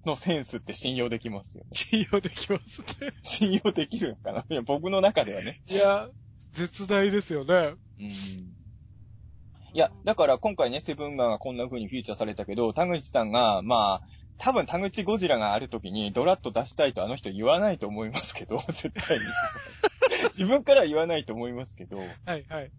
[0.04, 1.70] のセンスって信用できますよね。
[1.74, 3.12] 信用できますね。
[3.22, 4.44] 信用できるのかな？
[4.48, 5.60] いや、僕の中ではね。
[5.68, 6.08] いや、
[6.52, 7.74] 絶大ですよね。
[8.00, 8.06] うん。
[8.06, 14.02] いや、だから今回ね、セブンガーがこんな風にフィーチャーされたけど、田口さんが、まあ、
[14.38, 19.24] 多分田口ゴジラがある時にドラット出したいとあの人言わないと思いますけど、 絶対に。
[20.30, 22.70] 自分からは言わないと思いますけど、はいはい。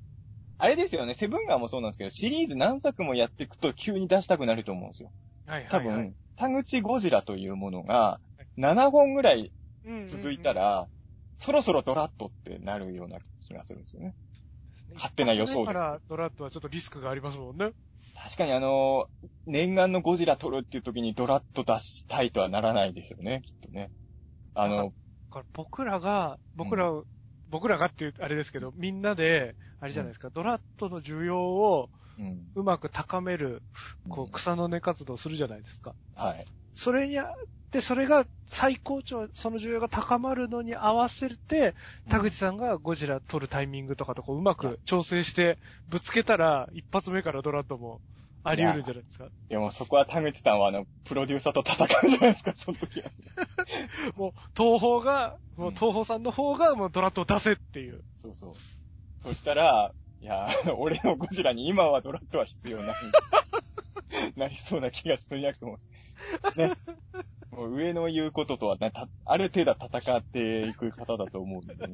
[0.58, 5.12] あれですよね、セブンガーもそうなんですけど、シリーズ何作もやっていくと急に出したくなると思うんですよ。
[5.46, 5.96] はい多はい、はい。
[5.98, 8.22] 分、田口ゴジラというものが、
[8.58, 9.52] 7本ぐらい
[10.08, 10.88] 続いたら、ら、
[11.38, 14.16] そろそろドラットってなるような気がするんですよね。
[14.94, 17.72] 勝手な予想ですだから、ドラットはちょっとリスクがありますもんね。
[18.16, 19.08] 確かにあの、
[19.46, 23.92] 念願のゴジラ撮るっていう時にドラッと出したいとはならないですよね、きっとね。
[24.54, 24.84] あの、だ
[25.32, 26.90] から僕らが、僕ら、
[27.50, 31.90] 僕らがっていう、あれですけど、みんなで、あれじゃないですか、ドラットの需要を
[32.56, 33.62] うまく高める、
[34.10, 35.94] こう草の根活動をするじゃないですか。
[36.16, 36.46] はい。
[36.76, 37.28] それにあっ
[37.72, 41.76] て、それが最高潮、その需要が高まるのに合わせて、
[42.10, 45.58] 田口さんがゴジラ撮るタイミングとかとこううまく調整して、
[45.88, 48.02] ぶつけたら、一発目からドラットも
[48.44, 49.30] あり得るんじゃないですか。
[49.50, 53.12] でもそこは田口さんはあの、プロデューサーと戦うじゃないですか、その時は。
[54.16, 58.04] もう、東宝が、もう東宝さんの方がもうドラットを出せっていう。
[58.18, 58.54] そうそう。
[59.22, 62.96] そしたら、いや、 俺のゴジラに今はドラットは必要ない。
[64.36, 65.80] なりそうな気がするなくも。
[66.56, 66.74] ね。
[67.52, 71.94] もう上の言うこととはね、たある程度戦っていく方だと思うんで、ね、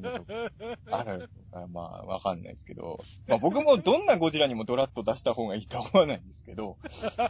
[0.90, 1.66] あるあ。
[1.66, 3.00] まあ、わかんないですけど。
[3.26, 6.76] まあ僕もどんなゴジラにもドラット出した方がいいとは思わないんですけど、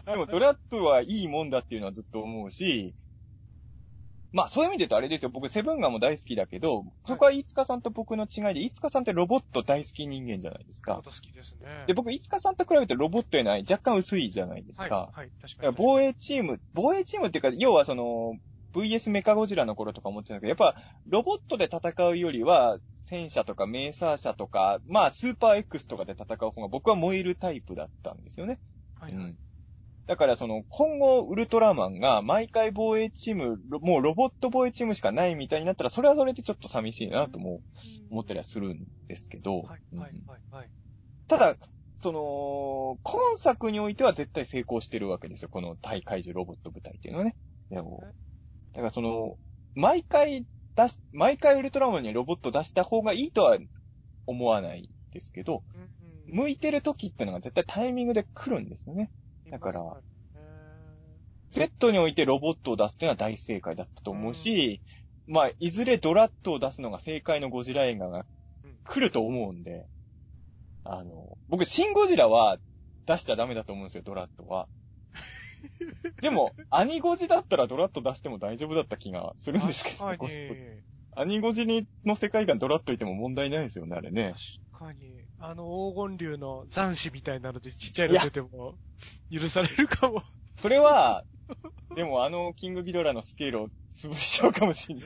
[0.07, 2.94] でもドラットはいいもんだっていうのはずっと思うし、
[4.33, 5.31] まあそういう意味で言うとあれですよ。
[5.31, 11.03] 僕セブンガンも大好きだけど、そこは飯塚さんと僕の違いで、飯塚さんってロボット大好き人間じゃないですか。
[11.05, 11.85] 好きですね。
[11.87, 15.11] で、僕、飯塚さんと比べてロボットへない若干薄いじゃないですか。
[15.13, 15.75] はい、はい、確かに。
[15.77, 18.35] 防衛チーム、防衛チームっていうか、要はその、
[18.75, 28.59] VS メカゴジラの頃とか思ってたけど、やっぱ、ロボットで戦うよりは、戦車とかメーサー車とか、まあ、スーパー X とかで戦う方が僕は燃えるタイプだったんですよね。
[29.01, 29.39] はい、はいうん。
[30.07, 37.60] だからその、今後、ウルトラマンが毎回防衛チーム、ろもうロボット防衛チームしかないみたいになったら、それはそれでちょっと寂しいなとも
[38.10, 39.76] 思ったりはするんですけど、は
[40.65, 40.70] い。
[41.26, 41.57] ただ、
[41.99, 45.49] その、今作においては絶対成功してるわけですよ。
[45.49, 47.36] この大怪獣ロボット部隊っていうのはね。
[48.75, 49.36] だからその、
[49.75, 53.59] 毎回出し、毎回ウルトラマンにロボット出した方がいいとは
[54.26, 55.65] 思わないですけど、
[56.28, 59.10] 向いてる時ってのが絶対タイミングで来るんですよね。
[59.50, 59.97] だから
[61.50, 64.83] Z においてロボットを出すっていうのは大正解だったと思うし、
[65.26, 68.26] まあ、いずれドラットを出すのが正解のゴジラ映画が
[68.84, 69.86] 来ると思うんで、
[70.84, 72.58] あの、僕、シンゴジラは
[73.07, 74.68] 出しちゃダメだと思うんですよ、ドラットは。
[76.20, 80.83] でも、アニゴジだったらドラット出しても大丈夫だった気がするんですけど、確かゴジに。
[81.18, 84.34] アニゴジにの世界観ドラットいても問題ないですよね、あれね。
[84.79, 85.25] 確かに。
[85.39, 85.65] あの
[85.95, 88.75] 黄金竜の残死みたいなのでちっちゃいの出ても
[89.31, 90.23] 許されるかも。
[90.57, 91.25] それは、
[91.95, 95.05] でもあのキングギドラのスケールを潰しちゃうかもしれない。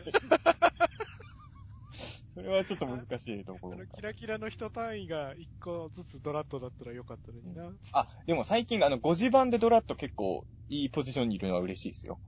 [2.33, 4.03] それはちょっと難しいところかあのキ。
[4.03, 7.73] ラキラの人単位が一個ずつドラットだったらよかったのにな。
[7.93, 12.21] あ、でも最近あの5時版でドラット結構いいポジションにいるのは嬉しいですよ。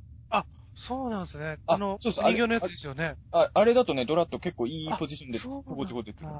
[0.74, 1.58] そうなんですね。
[1.66, 3.16] ああの、そうそう人形のやつですよね。
[3.30, 6.30] あ、あれだとね、ドラット結構いいポジションで、ちょこちょこ出てくる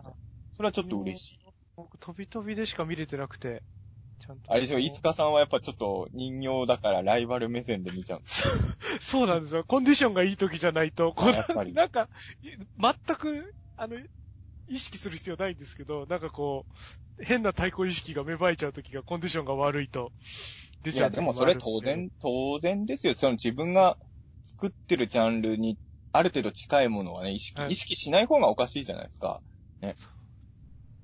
[0.57, 1.39] それはちょっと嬉しい。
[1.77, 3.63] 僕、飛び飛びでしか見れてなくて、
[4.19, 4.53] ちゃんと。
[4.53, 8.45] あれでしょ、いつかさんはやっぱちょっと人形だからライバル目線で見ちゃうんです
[9.01, 9.65] そうなんですよ。
[9.65, 12.09] コンディションがいい時じゃないと、こやっぱりうなんか、
[12.79, 13.97] 全く、あの、
[14.69, 16.67] 意識する必要ないんですけど、なんかこ
[17.19, 20.13] う、変な対抗意識が芽生えちゃう時がコンディションが悪いと
[20.83, 23.15] 出いや、でもそれ当然、当然ですよ。
[23.15, 23.97] その自分が
[24.45, 25.77] 作ってるジャンルに
[26.13, 29.41] ある程度近いものはね、意識、はい意識しない方がおかしいじゃないですか。
[29.81, 29.95] ね。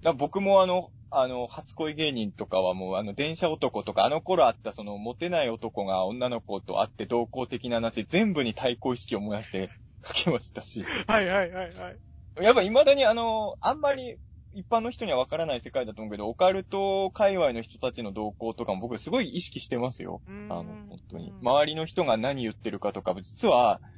[0.02, 9.70] だ僕もあの、あの、初恋芸人とかはもうあの、電車男とか、あの頃あったその、モテない男が女の子と会って同行的な話、全部に対抗意識を燃やして
[10.04, 10.84] 書きましたし。
[11.06, 12.44] はいはいはいはい。
[12.44, 14.18] やっぱ未だにあの、あんまり
[14.52, 20.20] 一般の人にはわからない世界だと思うけど、オカルト界隈の人たちの動向とかも僕すごい意識してますよ。
[20.50, 21.32] あの、本当に。
[21.42, 23.88] 周りの人が何言ってるかとか、実は、こ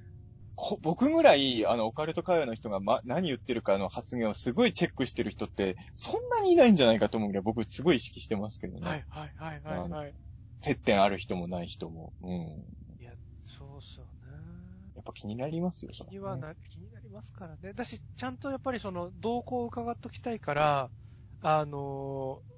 [0.83, 8.81] 僕ぐらい、あの、オカルト界隈の人が、ま、何言ってるかの発言をすごいチェックしてる人って、そんなにいないんじゃないかと思うけど、僕すごい意識してますけどね。
[8.81, 10.17] はいはいはいはいはい。
[10.61, 12.15] 接点ある人もない人も。
[12.23, 12.65] うん。
[12.99, 14.93] いや、そうっすよね。
[14.95, 17.73] やっぱ気になりますよ、それ気にはな、気になりますからね。
[17.75, 20.93] だし、ちゃんとやっぱりその、動向を伺っときたいから、
[21.41, 22.51] あのー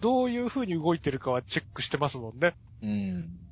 [0.00, 2.56] どういう風に動いてるかはチェックしてますもんね。
[2.80, 3.45] うん。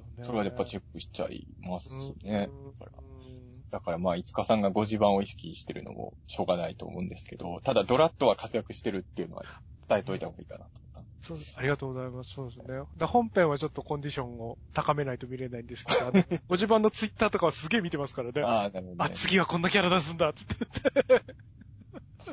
[0.00, 0.24] ですよね。
[0.24, 1.92] それはやっぱチェックしちゃいます
[2.22, 2.48] ね。
[2.80, 9.44] だからうんだからまあ、いつかさんが5時版を意識してるのもしょうがないと思うんですけど、ただドラットは活躍してるっていうのは
[9.88, 11.24] 伝えといた方がいいかなと思った。
[11.26, 12.30] そうありがとうございます。
[12.30, 12.66] そうですね。
[12.96, 18.42] だ本編はちょっとコンディションを高めないと見れないんですけど、あの ご自慢のツイッターとかはすげえ見てますからね。
[18.42, 19.10] あ、ああ、なるほど、ね。
[19.14, 20.54] 次はこんなキャラ出すんだ、つって。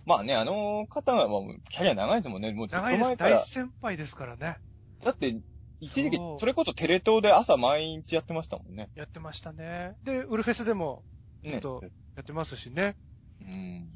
[0.05, 2.51] まあね、あの方はもうキャリア長いですもんね。
[2.51, 2.85] もうずっと。
[2.85, 3.43] 前から大。
[3.43, 4.57] 先輩ですからね。
[5.03, 5.35] だって、
[5.83, 8.89] 一時期それこそテレ東で朝毎日やってましたもんね。
[8.95, 9.95] やってましたね。
[10.03, 11.03] で、ウルフェスでも
[11.43, 11.61] ちょねっ。
[11.61, 11.81] と
[12.15, 12.95] やってますしね。
[13.41, 13.89] うん。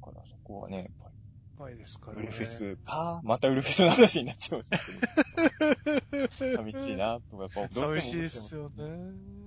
[0.00, 1.14] だからそこはね、やっぱり
[1.58, 2.22] 前ですからね。
[2.22, 4.78] ウルフェスか、またウルフェスの話になっちゃいました
[6.10, 6.56] けど。
[6.56, 9.40] 寂しいな、とか、やっぱどうし寂しいっすよね。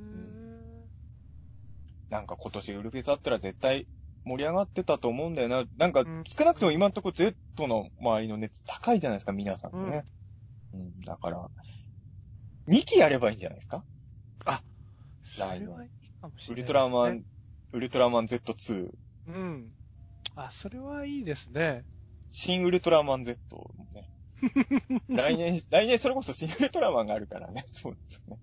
[2.09, 3.87] なんか今年ウルフェスあったら絶対
[4.25, 5.65] 盛り上がってたと思うんだよな。
[5.77, 7.35] なんかうん少なくとも今のところ Z
[7.67, 9.97] の周りの熱高いじゃないですか、皆さんね。
[9.97, 10.03] うん、
[11.05, 11.51] だから、
[12.67, 13.85] 2期やればいいんじゃないですか？
[15.23, 16.61] それはいいかもしれない。
[16.61, 17.23] ウルトラマン、
[17.71, 18.91] ウルトラマン Z2、
[19.27, 19.71] うん。
[20.35, 21.85] あ、それはいいですね。
[22.31, 23.37] 新ウルトラマン Z
[23.77, 24.09] もね。
[25.07, 27.63] 来年、来年それこそ新ウルトラマンがあるからね。
[27.71, 28.41] そうですよね。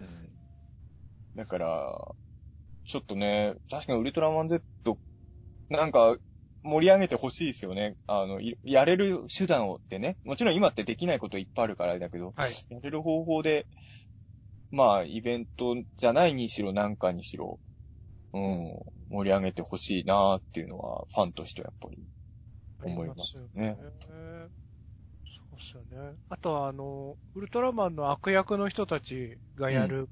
[0.00, 0.30] うん
[1.36, 2.14] だから、
[2.84, 4.62] ちょっとね、確かにウルトラマン Z、
[5.68, 6.16] なんか、
[6.64, 7.94] 盛り上げてほしいですよね。
[8.06, 10.16] あの、いやれる手段をってね。
[10.24, 12.50] もちろん今ってできないこといっぱいあるからだけど、はい。
[12.70, 13.66] やれる方法で、
[14.70, 17.60] まあ、イベントじゃないにしろ、なんかにしろ、
[18.32, 18.74] うん、
[19.10, 22.02] 盛り上げてほしいなっていうのは、ファンとしてはやっぱり
[22.82, 23.76] 思いますよね。
[23.78, 23.82] そ
[25.52, 26.16] うっすよね。
[26.30, 30.08] あとは、あの、ウルトラマンの悪役の人たちがやる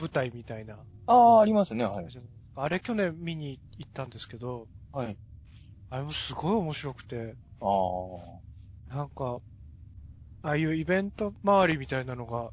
[0.00, 0.78] 舞台みたいな。
[1.06, 2.06] ああ、ありますね、はい。
[2.54, 5.16] あれ去年見に行ったんですけど、はい。
[5.92, 8.96] あれもすごい面白くて、ああ。
[8.96, 9.40] なんか、
[10.40, 12.50] ああいうイベント周りみたいなのが、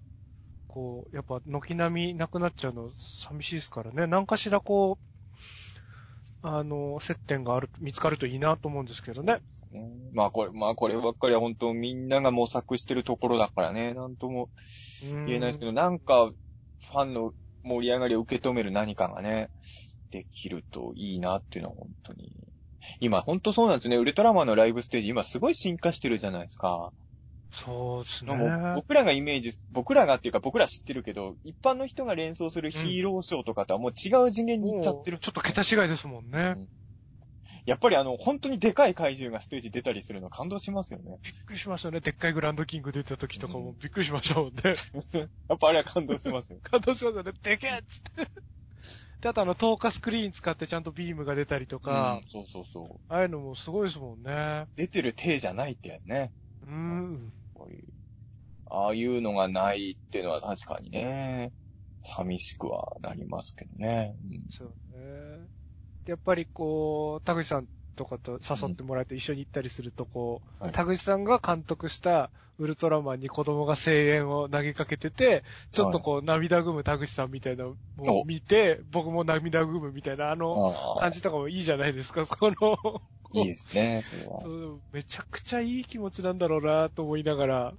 [0.67, 4.07] こう、やっぱ軒並みなくなっちゃうの寂しいですからね。
[4.07, 9.39] 何かしらこう、あの、接点がある、見つかるといいなと思うんですけどね。
[9.71, 14.49] うんまあこれ、まあこればっかりは本当みんなが模索してるところだからね、なんとも
[15.01, 16.29] 言えないですけど、なんか、
[16.91, 17.31] ファンの
[17.63, 19.49] 盛り上がりを受け止める何かがね、
[20.11, 22.31] できるといいなっていうのは本当に。
[22.99, 23.97] 今本当そうなんですね。
[23.97, 26.91] ウルトラマンのライブステージ今すごい進化してるじゃないですか。
[27.51, 28.73] そうですね。
[28.75, 35.15] 僕らがイメージ、僕らがっていうか僕ら知ってるけど、一般の人が連想するヒーローショーとかとはもう違う次元に行っちゃってる。
[35.15, 36.55] もうちょっと桁違いですもんね。
[36.57, 36.67] うん
[37.65, 41.19] やっぱりあの、本当にでかい怪獣がステージ出たりするの感動しますよね。
[41.23, 41.99] びっくりしましたね。
[41.99, 44.73] でっかいグランドキング出た時とかもびっくりしましたもんね。
[45.47, 46.59] やっぱあれは感動しますよ。
[46.65, 47.31] 感動しますよね。
[47.43, 48.31] でけえっつって。
[49.21, 53.13] で、あとあの、透過スクリーン使ってちゃんとビームが出たりとかうん、そうそうそう。
[53.13, 54.67] ああいうのもすごいですもんね。
[54.75, 56.31] 出てる体じゃないってやつね。
[56.63, 57.33] うーん。
[58.71, 61.51] ああいうのがないっていうのは確かにね、
[62.03, 64.15] 寂しくはなりますけどね。
[64.23, 65.47] うんそうね。
[66.05, 67.67] でやっぱりこう、田口さん
[67.99, 70.71] とかと誘ってもらえて一緒に行ったりすると、こう、はい。
[70.71, 82.77] 田口さんが監督したウルトラマンに子供が声援を投げかけてて、ちょっとこう、涙ぐむ田口さんみたいなのを見て、僕も涙ぐむみたいな、あの感じとかもいいじゃないですか、その、
[83.33, 84.05] いいですね。
[84.93, 87.73] めちゃくちゃいい気持ちなんだろうなと思いながら、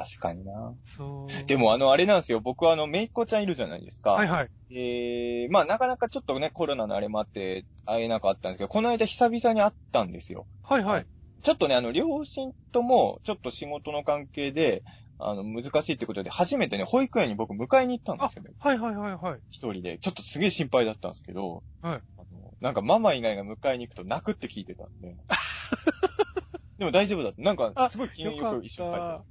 [0.00, 0.74] 確かにな。
[0.84, 1.46] そう。
[1.46, 2.40] でもあの、あれなんですよ。
[2.40, 4.12] 僕はあの、めいっ子ちゃんいるじゃないですか。
[4.12, 4.50] はいはい。
[4.70, 10.46] えー、まあなかなかちょっとね、コロナのあれもあって会えなかったんですけど、この間久々に会ったんですよ。
[10.62, 11.06] はいはい。
[11.42, 14.82] ちょっとね、あの、両親とも、ちょっと仕事の関係で、
[15.18, 18.52] あの、難しいってことで、初めてね、保育園に僕迎えに行ったんですよね。
[18.58, 19.40] はいはいはいはい。
[19.50, 19.98] 一人で。
[19.98, 25.16] ちょっとすげえ心配だったんですけど、はいあのなんかママ以外が迎えに行くと泣くって聞いてたんで。
[26.78, 27.42] でも大丈夫だって。
[27.42, 29.24] なんか、すごい機嫌よく一緒に帰った。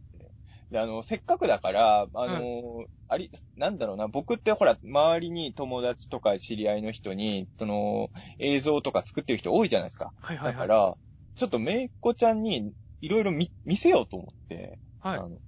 [0.72, 10.14] で、あの、せっかくだから、あの、あり、なんだろうな、僕ってほら、周りに友達とか知り合いの人に、その、映像とか作ってる人多いじゃないですか。
[10.22, 10.54] はいはいはい。
[10.54, 10.98] だから、
[11.36, 15.28] ちょっとめいっ子ちゃんに、いろいろ見、見せようと思って、はいあ。
[15.28, 15.40] の、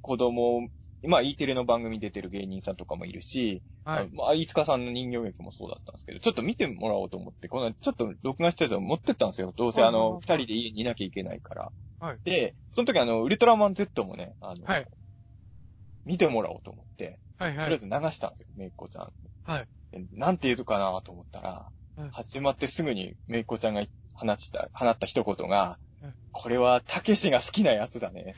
[0.00, 0.68] 子供、
[1.06, 4.04] まあ、E テレの番組出てる芸人さんとかもいるし、はい。
[4.04, 9.54] あまあ、飯塚さんの人形劇もそうだったんですけど、ちょっと見てもらおうと思って、この、ちょっと録画したやつを持ってったんですよ。
[9.56, 11.72] どうせあの、はいはいはい二人で家にいなきゃいけないから。
[12.00, 14.86] はいで、その時あの、ウルトラマン Z もね、あの、はい
[16.04, 17.64] 見てもらおうと思って、はいはい。
[17.64, 19.12] とりあえず流したんですよ、めいっ子ちゃん。
[19.44, 19.66] はい。
[19.92, 28.36] でなんて言うかなと思ったら、うん始まってすぐにめいっ子ちゃんが放った、放った一言が、うんこれは、たけしが好きなやつだね。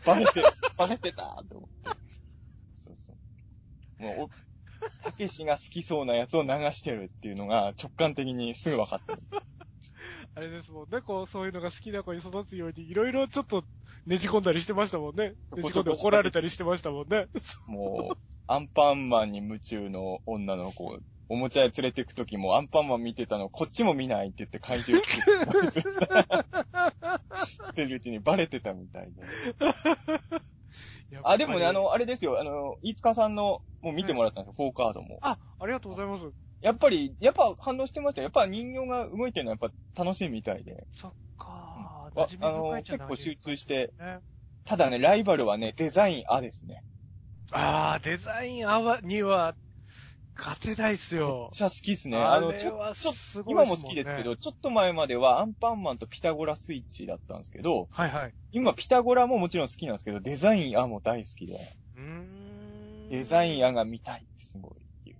[0.06, 0.42] バレて、
[0.78, 1.98] バレてたと思って。
[2.74, 4.02] そうそう。
[4.02, 4.30] もう、お
[5.04, 9.16] たけしが好きそうなやつを流してるっていうのが直感的にすぐ分かった。
[10.34, 13.64] あれですもんね、こう、そういうのが好きな子に育つように、いろいろちょっと
[14.04, 15.30] ねじ込んだりしてましたもんね。
[15.30, 17.26] ねじ込んで怒られたりしてましたもんね。
[17.66, 25.34] もう、アンパンマンに夢中の女の子、おもちゃ屋連れて行くときもアンパンマン見てたの、こっちも見ないって言って怪獣って言
[27.68, 29.22] ってるうちにバレてたみたいで。
[31.22, 35.18] あ、でもね、あ、の、あれですよ、あの、飯塚さんの、もう見てもらったんですよ、フォーカードも。
[35.22, 36.30] あ、ありがとうございます。
[36.60, 38.24] やっぱり、やっぱ反応してましたよ。
[38.24, 40.86] やっぱ人形が動いてるのはやっぱ楽しいみたいで。
[40.90, 43.92] そっかわ馴染あの、結構集中して。
[43.98, 44.20] ね。
[44.64, 46.82] ただね、ライバルはね、デザインあですね。
[47.52, 49.54] あー、デザインアワには、
[50.36, 51.50] 勝てないっすめっよ。
[51.52, 52.16] ちゃ好きですね。
[52.18, 58.34] ああの、ちょれはちょすごい今も好きですけど、ちょっと前まではアンパンマンとピタゴラスイッチだったんですけど、はいはい。
[58.52, 61.58] 今ピタゴラももちろん好きなんですけど、デザインアも大好きで、
[61.96, 63.08] うーん。
[63.10, 64.72] デザインアが見たいってすごい
[65.04, 65.18] 言う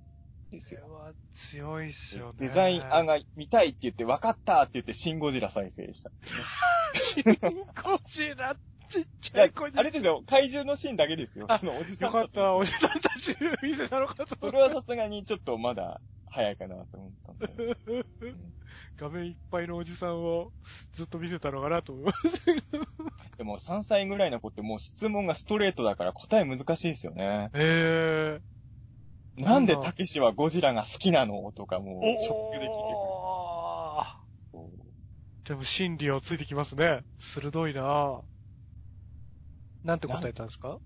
[0.54, 0.80] んですよ。
[0.82, 2.32] これは強いっすよね。
[2.38, 6.26] デザインアが見たいって言って、分かったって言って、シンゴジラ再生したんで
[6.98, 7.38] すよね。
[7.82, 8.56] ゴジラ、
[8.88, 9.76] ちっちゃい子に。
[9.76, 11.46] あれですよ、怪獣のシーンだけですよ。
[11.48, 16.00] あそのおじさんちよかった、おじさんたち見せたのかとそれはさすがにちょっとまだ
[16.30, 17.76] 早いかなと思ったんで。
[17.86, 17.98] う
[18.30, 18.52] ん
[18.96, 20.50] 画面いっぱいのおじさんを
[20.92, 22.46] ずっと見せたのかなと思います。
[23.36, 27.50] でも3歳ぐらいの子ってもう質問がストレートだから答え難しいですよね。
[27.52, 29.42] へー。
[29.42, 31.52] なんでたけしはゴジラが好きなの？
[31.52, 32.96] とかもう、ショックで聞いてく
[34.58, 34.86] る。
[35.44, 37.04] でも心理をついてきますね。
[37.18, 38.35] 鋭いなぁ。
[39.86, 40.78] なんて答えたんですか？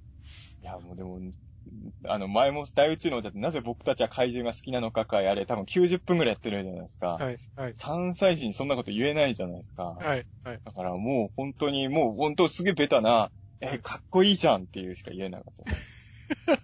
[0.62, 1.18] いや、もうでも、
[2.06, 7.14] あの、前も大宇宙の王者ってなぜ僕たちは怪獣が好きなのかかやれ、多分90分ぐらいやってるじゃないですか。
[7.14, 9.96] はい、はい、3歳児にそんなこと言えないじゃないですか。
[9.98, 10.60] はい、はい。
[10.64, 13.30] だからもう本当に、もう本当すげえベタな、
[13.60, 15.54] え、かっこいいじゃんっていうしか言えなかっ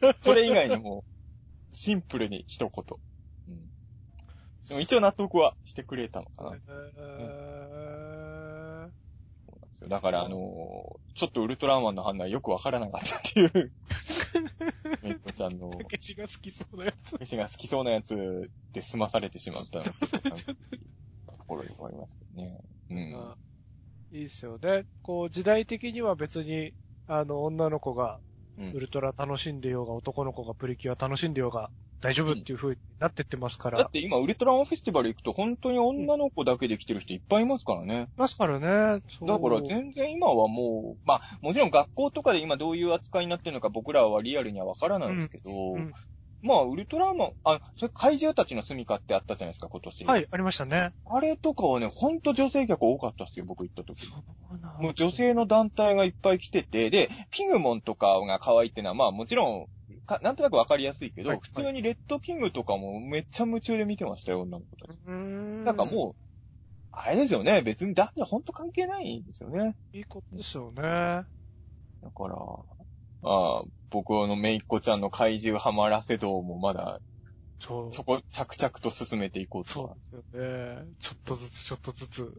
[0.02, 0.16] た。
[0.22, 1.04] それ以外にも、
[1.72, 2.84] シンプルに一言。
[3.48, 3.70] うん。
[4.68, 6.56] でも一応納得はしてくれたのかな。
[6.56, 7.65] えそうなん
[9.76, 13.72] ですよだから、あのーちょっとウルトラマンの判断よくわからなかったっていう、
[15.02, 17.16] メイコちゃんの、ー、たけしが好きそうなやつ。
[17.18, 22.60] 飯が好きそうなやつで済まされてしまったのが、ところに思いますけどね。
[22.90, 23.16] うん。
[23.16, 23.34] あ
[24.12, 24.84] いいっすよね。
[25.00, 26.74] こう、時代的には別に、
[27.06, 28.20] あの、女の子が
[28.58, 33.78] うんウルトラ楽しんでようが、男の子がプリキュア楽しんでようが、大丈夫っていう風になってってますから。
[33.78, 38.08] だって今、ウルトラマンフェスティバル行くと、本当に女の子だけで来てる人いっぱいいますからね。
[38.16, 38.66] ますからね。
[38.66, 45.94] だから全然今はもう、まあ、もちろん学校とかで今どういう扱いになってるのか僕らはリアルにはわからないですけど、うんうん
[46.42, 50.04] まあ、ウルトラマン、あ、それ怪獣たちの住みかってあったじゃないですか、今年。
[50.04, 50.92] はい、ありましたね。
[51.04, 54.08] あれとかはね、ほんと女性客多かったっすよ、僕行った時。
[54.80, 59.66] もう女性の団体がいっぱい来てて、で、ピグモンとかが可愛いってのは、まあもちろん、
[60.06, 64.98] かなんとなくわかりやすいけど、はい普通にレッドキングとかもめっちゃ夢中で見てましたよ、女の子たち。
[65.10, 65.64] ん。
[65.64, 66.14] なんかもう、
[66.92, 69.76] あれですよね、別に男女ほんと関係ないんですよね。
[69.92, 70.82] いいことですよね。
[70.82, 71.24] だ
[72.14, 72.36] から、
[73.22, 77.00] ああ、僕のめいっ子ちゃんの怪獣ハマらせ道もまだ、
[77.58, 77.92] そう。
[77.92, 79.96] そこ着々と進めていこうとは。
[80.10, 80.86] そうですよね。
[80.98, 82.32] ちょっとずつ、ちょっとずつ。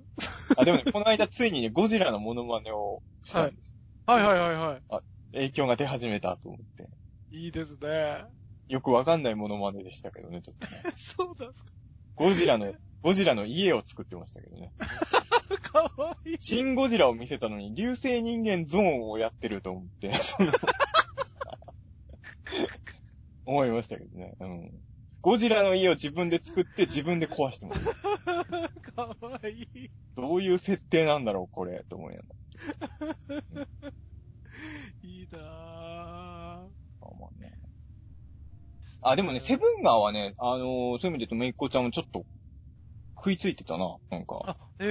[0.58, 3.76] あ、でもね、この間ついにね、ゴジラのモノマネをしたんです。
[4.06, 5.02] はいはいはいは
[5.34, 6.90] 影響が出始めたと思って。
[7.32, 7.46] い。
[7.46, 8.26] いいですね。
[8.68, 10.92] よくわかんないモノマネでしたけどね、ちょっとね。
[10.98, 11.66] そうなんです
[12.16, 14.74] ゴジラの、ゴジラの家を作ってましたけどね。
[15.62, 15.90] か。
[15.94, 16.38] かわいい。
[16.40, 20.12] シンゴジラを見せたのに、流星人間ゾーンをやってると思って、
[23.46, 24.36] 思いましたけどね。
[24.40, 24.82] うん。
[25.22, 27.86] ゴジラの家を自分で作って自分で壊してます。
[28.92, 29.90] かわいい。
[30.16, 32.26] どういう設定なんだろう、これ、と思いなが
[35.04, 36.37] いいなぁ。
[37.12, 37.18] ら。
[37.18, 37.52] まあね
[39.02, 42.26] あ、でもね、セブンガーはね、あのーそういう意味で言うと、めいっ子ちゃんもちょっと、
[43.16, 44.42] 食いついてたな、なんか。
[44.46, 44.88] あ、へえ。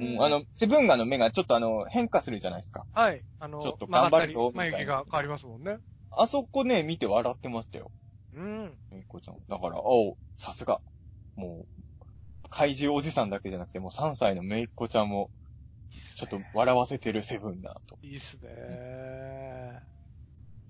[0.00, 2.86] うん、あの、セブンガーの目がちょっとあの、変化するじゃないですか。
[2.92, 3.24] はい。
[3.38, 5.78] あの、ちょっと頑張るぞ曲がったりみたいな眉毛が変わりますもんね。
[6.10, 7.90] あそこね、見て笑ってましたよ。
[8.32, 8.78] うん。
[8.90, 9.36] めいっ子ちゃん。
[9.48, 10.80] だから、おう、さすが。
[11.36, 11.82] もう、
[12.50, 15.30] 怪獣おじさんだけじゃなくて、もう3歳のめいっ子ちゃんも、
[15.90, 17.98] ちょっと笑わせてるセブンだと。
[18.02, 19.80] いいっすね。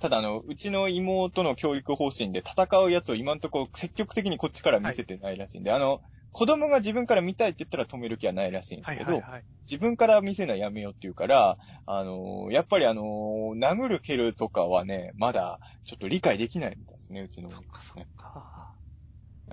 [0.00, 9.44] ただあの、うちの妹の教育方針で戦うやつを今んとこ積極的にこっちから見せてないらしいんで、あの、子供が自分から見たいって言ったら止める気はないらしいんですけど、はいはいはい。
[9.70, 17.50] 自分から見せるのはやめようって言うから、あのーやっぱりあのー殴る蹴るとかはね、まだちょっと理解できないみたいですね、うちの。
[17.50, 18.72] そっかそっか。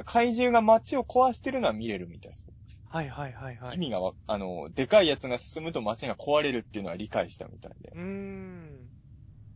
[0.06, 2.48] 怪獣が街を壊してるのは見れるみたいです。
[2.88, 3.78] はいはいはいはい。
[3.78, 7.92] 意味がわ、あのーでかいやつが進むと街が壊れるっていうのは理解したみたいで。
[7.94, 8.85] うーん。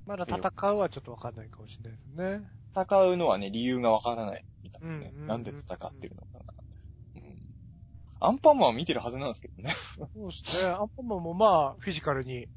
[0.10, 2.50] まだ戦うはちょっとわかんないかもしれないですね。
[2.76, 5.12] 戦うのはね、理由がわからないみたいですね。
[5.14, 6.54] うんうんうんなんで戦ってるのかな。
[7.18, 7.38] うん。
[8.20, 9.72] アンパンマンは見てるはずなんですけどね。
[9.96, 10.70] そうですね。
[10.72, 12.48] アンパンマンもまあ、フィジカルに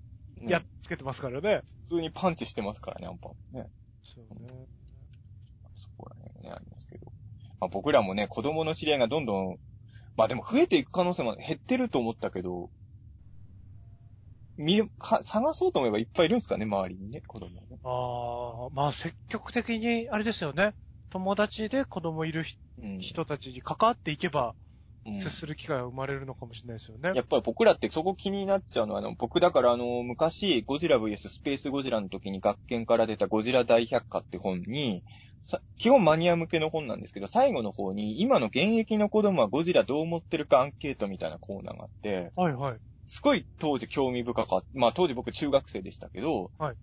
[0.40, 1.60] やっねつけてますからね。
[1.82, 3.70] 普通にパンチしてますからね、アンパンマンね。
[4.02, 4.48] そうね。
[5.74, 7.04] そこら辺がね、ありますけど。
[7.60, 9.58] まあ僕らもね、子供の知り合いがどんどん、
[10.16, 12.70] まあでも増えていく可能性も減ってると思ったけど、
[14.56, 17.78] 見る、か、探そうと思えばいっぱいいるんですかね、周りにね、子供ね。
[17.84, 20.74] ああ、まあ積極的に、あれですよね。
[21.10, 22.98] 友達で子供いる人うん。
[22.98, 24.54] 人たちに関わっていけば、
[25.04, 27.10] うん接する機会が生まれるのかもしれないですよね。
[27.14, 35.02] やっぱり僕らってそこ気になっちゃうのは、あの、僕だからあの、昔、ゴジラ VS スペースゴジラの時に学研から出たゴジラ大百科って本に、
[35.42, 42.78] さ基本マニア向けの本なんですけど、最後の方に、今の現役の子供はゴジラどう思ってるかアンケートみたいなコーナーがあって、はいはい。
[43.08, 44.66] すごい当時興味深かった。
[44.72, 46.76] まあ当時僕中学生でしたけど、はい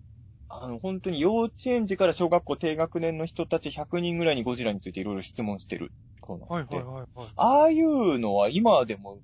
[0.48, 5.92] あの、本当に幼稚園児から小学校低学年の人たち100人ぐらいにゴジラについていろいろ質問してる
[6.26, 7.28] はいはいはいはい。
[7.36, 9.20] ああいうのは今でも、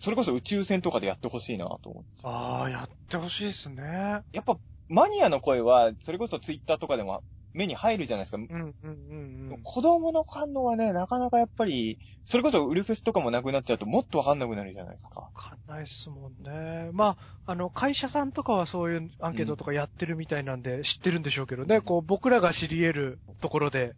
[0.00, 2.08] それこそ宇宙船とかでやってほしいなと思って。
[2.24, 4.22] ああ、やってほしいですね。
[4.32, 4.56] やっぱ、
[4.88, 7.22] マニアの声は、それこそツイッターとかでも
[7.54, 8.38] 目に入るじゃないですか。
[8.38, 9.60] うんうんうんうん。
[9.62, 15.20] 子供の反応はね、なかなかやっぱり、それこそウルフェスとかもなくなっちゃうともっとわかんなくなるじゃないですか。
[15.20, 16.90] わかんないっすもんね。
[16.92, 17.16] ま
[17.46, 23.94] あ、あの、会社さんとかはそういうアンケートとかやってるみたいなんで知ってるんでしょうけどね、うんこう、僕らが知り得るところで、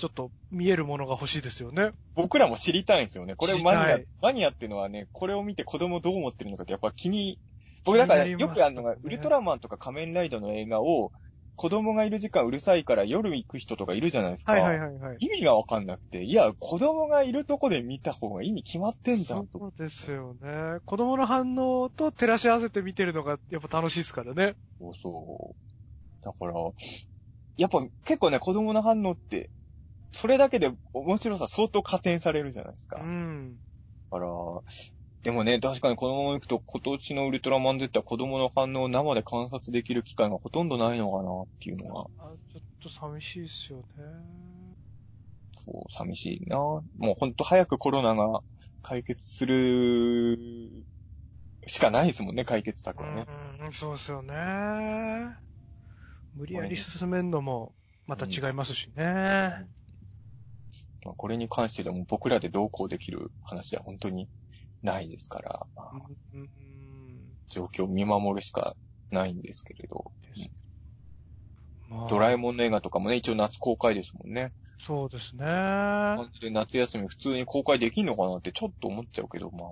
[0.00, 1.92] ちょっと見えるものが欲しいですよね。
[2.14, 3.34] 僕らも知りたいんですよね。
[3.36, 7.38] これマニア、マニアっていうのはね、これを見て子供どう思ってるのかってやっぱ気に、
[7.84, 11.12] 僕だから気になりますよくあるのが、ねウルトラマンとか仮面ライダーの映画を、
[11.56, 14.52] 子供がいる時間うるさいから夜行く人とかいるじゃないですか。
[14.52, 15.18] はいはいはいはい。
[15.18, 19.60] 意味がわかんなくて、いや、子供がいるとこで見た方が意味決まってんじゃんと。
[19.60, 20.80] そうですよね。
[20.86, 24.56] 子供の反応と照らし合わせて見てるのがやっぱ楽しいですからね。
[24.78, 26.24] そうそう。
[26.24, 26.54] だから、
[27.56, 29.50] やっぱ結構ね、子供の反応って、
[30.12, 32.98] それだけで面白さ相当加点されるじゃないですか。
[32.98, 33.60] うだん。
[34.10, 34.28] から、
[35.22, 43.84] でもね、確かに子供が行くと今年のウルトラマン Z は子供の反応を生で観察できる機会がほとんどないのかなっていうのが、あちょっと寂しいですよね。
[45.52, 46.56] そう、寂しいな。
[46.56, 48.40] もうほんと早くコロナが
[48.82, 50.38] 解決する
[51.66, 53.26] しかないですもんね、解決策はね。
[53.60, 54.34] うん、そうですよね。
[56.34, 57.74] 無理やり進めんのも
[58.06, 59.68] また違いますしね。
[61.04, 64.28] まあこれに関してでも僕らでどうこうできる話は本当に
[64.82, 65.90] ないですから、まあ
[66.32, 66.50] うんうん
[67.50, 68.76] 状況を見守るしか
[69.10, 70.12] ないんですけれど。
[71.88, 74.52] まあドラえもんの映画とかもね、一応夏公開ですもんね。
[74.78, 75.44] そうですね。
[76.52, 79.68] 夏休み普通に公開できんのかなってちょっと思っちゃうけど、まあ、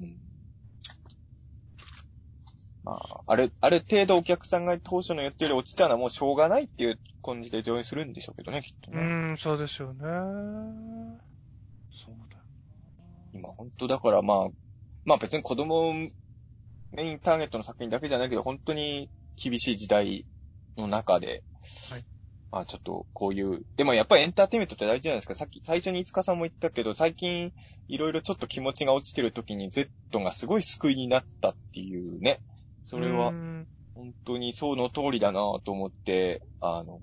[0.00, 0.18] うん。
[2.84, 9.32] まあ、ある、ある程度お客さんが当初の言ってるより落ちちゃうのはもうしょうがないっていう感じで上映するんでしょうけどね、きっとうね。
[9.32, 10.04] ん、そうですよね。
[13.32, 14.48] 今本当だからまあ、
[15.04, 15.92] まあ別に子供
[16.92, 19.08] メインターゲットの作品だけじゃないけど、本当に
[19.42, 20.26] 厳しい時代
[20.76, 21.42] の中で、
[21.90, 22.04] はい
[22.50, 25.34] まあちょっとこういう、でもやっぱりエンターテインメントって大事じゃないですか。
[25.34, 27.54] さっき、最初に五日さんも言ったけど、最近
[27.88, 29.88] いろいろちょっと気持ちが落ちてる時に Z
[30.20, 32.40] がすごい救いになったっていうね。
[32.84, 37.00] それはうん本当にその通りだなと思って、あの、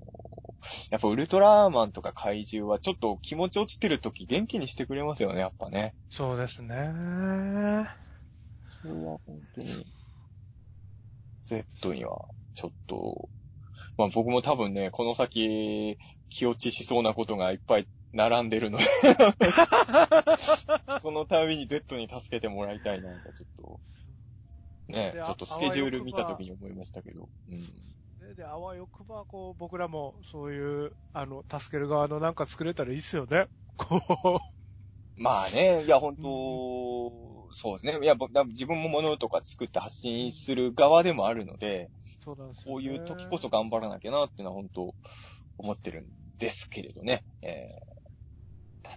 [0.91, 5.93] やっぱウルトラマンとか怪獣はちょっと気持ち落ちてる時元気にしてくれますよね、やっぱね。
[6.09, 7.87] そうですね。
[8.81, 9.85] それは本当に、
[11.45, 13.29] Z には、ちょっと、
[13.97, 15.97] まあ僕も多分ね、この先、
[16.29, 18.85] 気落ちしそうなことがいっぱい並んでるので、
[21.01, 23.79] そのたびに Z に助けてもらいたいな、とちょっと、
[24.87, 27.98] ね、でちょっとスケジュール見た時に思いましたけど、うん。
[28.29, 33.47] で、であわよくば、こう、僕らも、そういう、あの、助ける側のなんか作れたらいいっすよね。
[33.75, 33.99] こ
[35.17, 37.99] まあね、いや、本当、そうですね。
[38.01, 38.15] いや、
[38.47, 42.23] 自分も物とか作って発信する側でもあるので、う。
[42.23, 43.49] そうなんですよ、こういう時こそ。
[43.49, 44.95] 頑張らなきゃなっていうのは本当
[45.57, 46.05] 思ってるん
[46.37, 47.23] ですけれどね。
[47.41, 47.98] えー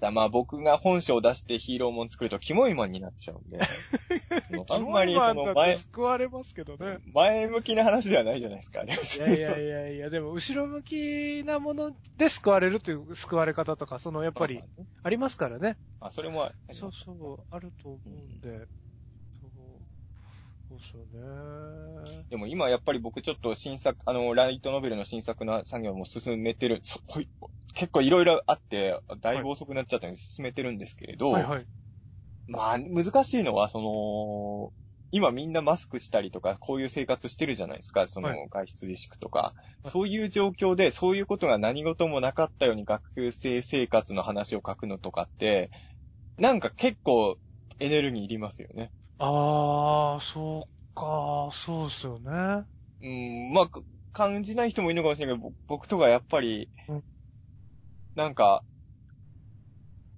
[0.02, 3.60] ただまあ僕が本性を出してヒーローもん作るとキモいマンになっちゃうんで、
[4.68, 5.54] あんまりその前。
[5.54, 6.98] 前、救われますけどね。
[7.14, 8.96] 前向きな話ではないじゃないですか、いや
[9.32, 14.60] いやいやいや、でも、後ろ向きなもので救われるという救われ方とか、その、やっぱり、
[15.04, 15.76] ありますからね。
[16.00, 18.68] あ、それもそうそう、あると思うんで、そう、
[20.72, 21.04] そうですよ
[22.20, 22.24] ね。
[22.30, 27.28] でも今やっぱり僕ちょっと新作、あの、ライトノベルの新作の作業も進めてる、そほい
[27.74, 31.66] 結構いろいろあって、だいぶ遅くなっちゃったので進めてるんですけれど、はいはい。
[32.46, 34.72] まあ、難しいのは、その、
[35.10, 39.54] 今みんなマスクしたりとか、こういう生活してるじゃないですか、そのはい外出自粛とか。
[39.84, 45.70] いそういう状況で、そういうことが何事もなかったように学生生活の話を書くのとかって、
[46.38, 47.36] なんか結構
[47.78, 48.90] エネルギーいりますよね。
[49.24, 52.66] あー、そうか、そうですよね。
[53.00, 53.80] うん、まあ、か
[54.12, 57.04] 感じない人もいるのかもしれないけど、ぼ僕とかやっぱりうん、
[58.16, 58.64] なんか、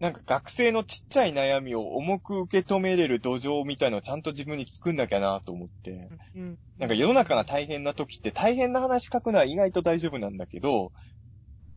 [0.01, 6.11] なんか学生のちっちゃい悩みを重く受け止めれる土壌みたいのをちゃんと自分に作んなきゃなと思って。
[6.35, 6.59] うん。
[6.79, 10.93] なんか世の中が大変な時って大変な話書くのは意外と大丈夫なんだけど、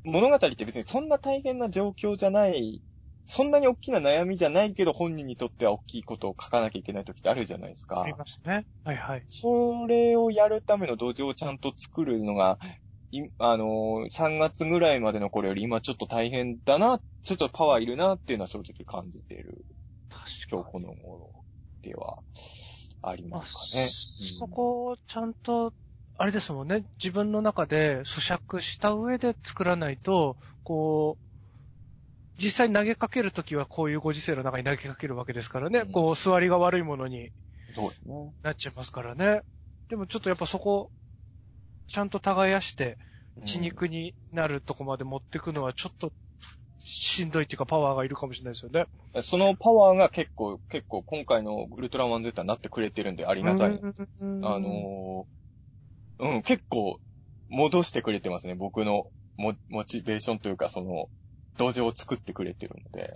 [0.04, 2.82] 物語って別にそんな大変な状況じゃない、
[3.28, 8.14] そんなに大きな悩みじゃないけど本人にとっては大きいことを書かなきゃいけない時ってあるじゃないですかあり。
[8.16, 8.66] ますね。
[8.84, 9.26] はいはい。
[9.30, 12.58] それをやるための土壌をちゃんと作るのが、
[13.12, 19.66] いあのー、3月ぐらいまでの頃より今ちょっと大変だな、ちょっとパワーいるなっていうのは正直感じている
[20.50, 21.32] 今日この頃
[21.82, 22.20] では
[23.02, 23.88] ありまあ、ますかね。
[23.88, 25.74] そこをちゃんと、
[26.18, 31.27] あれですもんね、自分の中で咀嚼した上で作らないと、こう、
[32.38, 37.32] 実際投げかけるときはこういうご時世の中に投げかけるわけですからね、うんこう、座りが悪いものに。
[38.44, 39.42] なっちゃいますからね。
[39.90, 40.92] でもちょっとやっぱそこ、
[41.88, 42.98] ちゃんと耕して、
[43.46, 46.12] 血肉になるとこまで持ってくのはちょっと、
[46.80, 48.86] しんどいっていうかパワーがいるかもしれないですよね。
[49.14, 53.72] うんそのパワーが結構、結構今回のウルトラマン Z になってくれてるんでありがたい。
[53.72, 57.00] うんあのーうん、結構
[57.50, 58.56] 戻してくれてますね。
[58.56, 59.08] 僕の
[59.38, 61.10] モモチベーションというか、その、
[61.58, 63.14] 土壌を作ってくれてるので。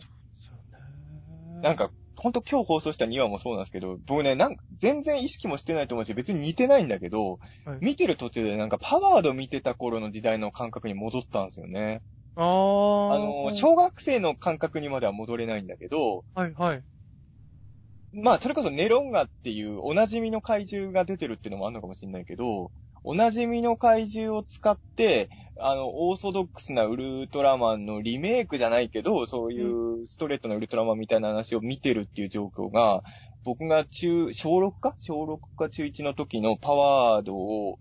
[1.61, 12.01] なんか、ほんと今日放送した2話もそうなんですけど、僕ね、なんか全然意識もしてないと思うし、別に似てないんだけど、はい見てる途中でなんかパワード見てた頃の時代の感覚に戻ったんですよね。
[12.35, 13.13] あー。
[13.13, 16.83] あの、小学生の感覚にまでは戻れないんだけど、はいはい。
[18.13, 22.71] まあ、それこそネロンガっていうおなじみの怪獣が出てるっていうのもあるのかもしれないけど、
[23.03, 33.03] おなじみの怪獣を使って、あの、オーソドックスなウルトラマンのリメイクじゃないけど、そういうストレートなウルトラマンみたいな話を見てるっていう状況が、
[33.43, 37.79] 僕が中、小6か小6か中1の時のパワードを、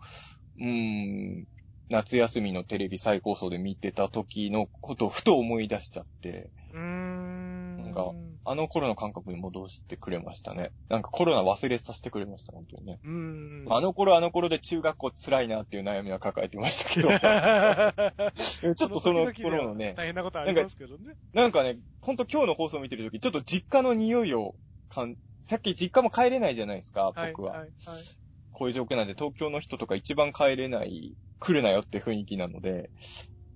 [0.59, 1.47] うーん、
[1.91, 7.77] 夏休みのテレビ再放送で見てた時のことをふと思い出しちゃって、うーん。
[7.83, 8.13] なんか
[8.45, 10.73] あの頃の感覚に戻してくれましたね。
[10.89, 13.01] なんかコロナ忘れさせてくれました、本当にね。
[13.05, 13.67] うーん。
[13.69, 17.09] あの頃あの頃で中学校辛いなっていう悩みは抱えてましたけど、
[18.75, 21.15] ちょっとその頃のね、大変なことありますけどね。
[21.33, 24.57] なんかね、ほんと今日の放送見てるとき、ちょっと実家の匂いを
[24.89, 27.33] かん、さっき実家も帰れないじゃないですか、はい。
[27.33, 27.53] 僕は。
[27.53, 27.61] はい。
[27.61, 27.73] はい。
[28.53, 32.91] こういう状況なんで、東京の人とか一番帰れない、来るなよって雰囲気なので、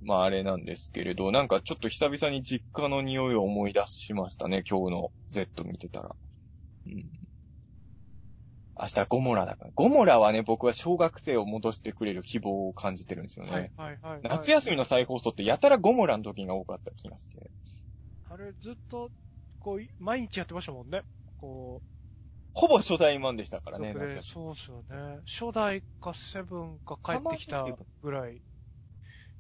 [0.04, 6.16] まああれなんですけれど、なんかちょっと久々に実家の匂いを思い出しましたね、今日の Z 見てたら。
[6.86, 7.10] うん。
[8.76, 9.70] 明日ゴモラだから。
[9.74, 13.52] ゴモラはね、僕は小学生を戻してくれる希望を感じてるんですよね。
[13.52, 13.72] はい。
[13.76, 13.98] はい。
[14.02, 14.20] はい。
[14.22, 17.50] 夏休みの再放送ってやたらゴモラの時が多かった気がして。
[18.28, 19.10] あれ、ずっと、
[19.60, 21.02] こう、毎日やってましたもんね。
[21.36, 21.94] こう、
[22.52, 25.20] ほぼ初代版でしたからね、そうっすよね。
[25.26, 27.64] 初代かセブンか帰ってきた
[28.02, 28.40] ぐらい。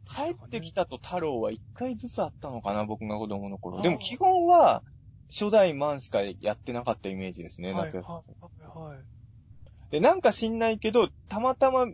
[0.06, 3.80] 帰ってきたと太郎は一回ずつあったのかな、僕が子供の頃。
[3.82, 4.82] でも基本は、
[5.30, 8.14] 初代マンしかやってなかったイメージですね、はい、夏休み。
[8.14, 8.22] は
[8.88, 8.98] い、はい。
[9.90, 11.86] で、なんか知んないけど、たまたま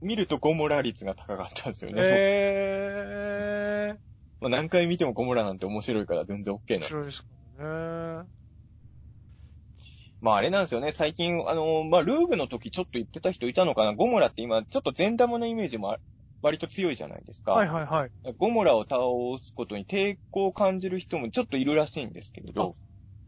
[0.00, 1.96] 見るとゴモラ率が高かったんですよね。
[2.02, 3.94] え
[4.40, 6.86] まあ、何回見てもゴモラなんて面白いから全然 OK ー、な面。
[6.86, 7.28] 白いですか
[7.58, 8.28] らね。
[10.20, 15.98] まああれなんですよね、最近、あのまあルーブの時ちょっと言ってた人いたのかな、ゴモラって今、ちょっと善玉のイメージもあ
[16.42, 17.52] 割と強いじゃないですか。
[17.52, 18.10] はい、はい、はい。
[18.38, 18.98] ゴモラを倒
[19.42, 22.76] すことに抵抗を感じる人もちょっといるらしいんですけれど、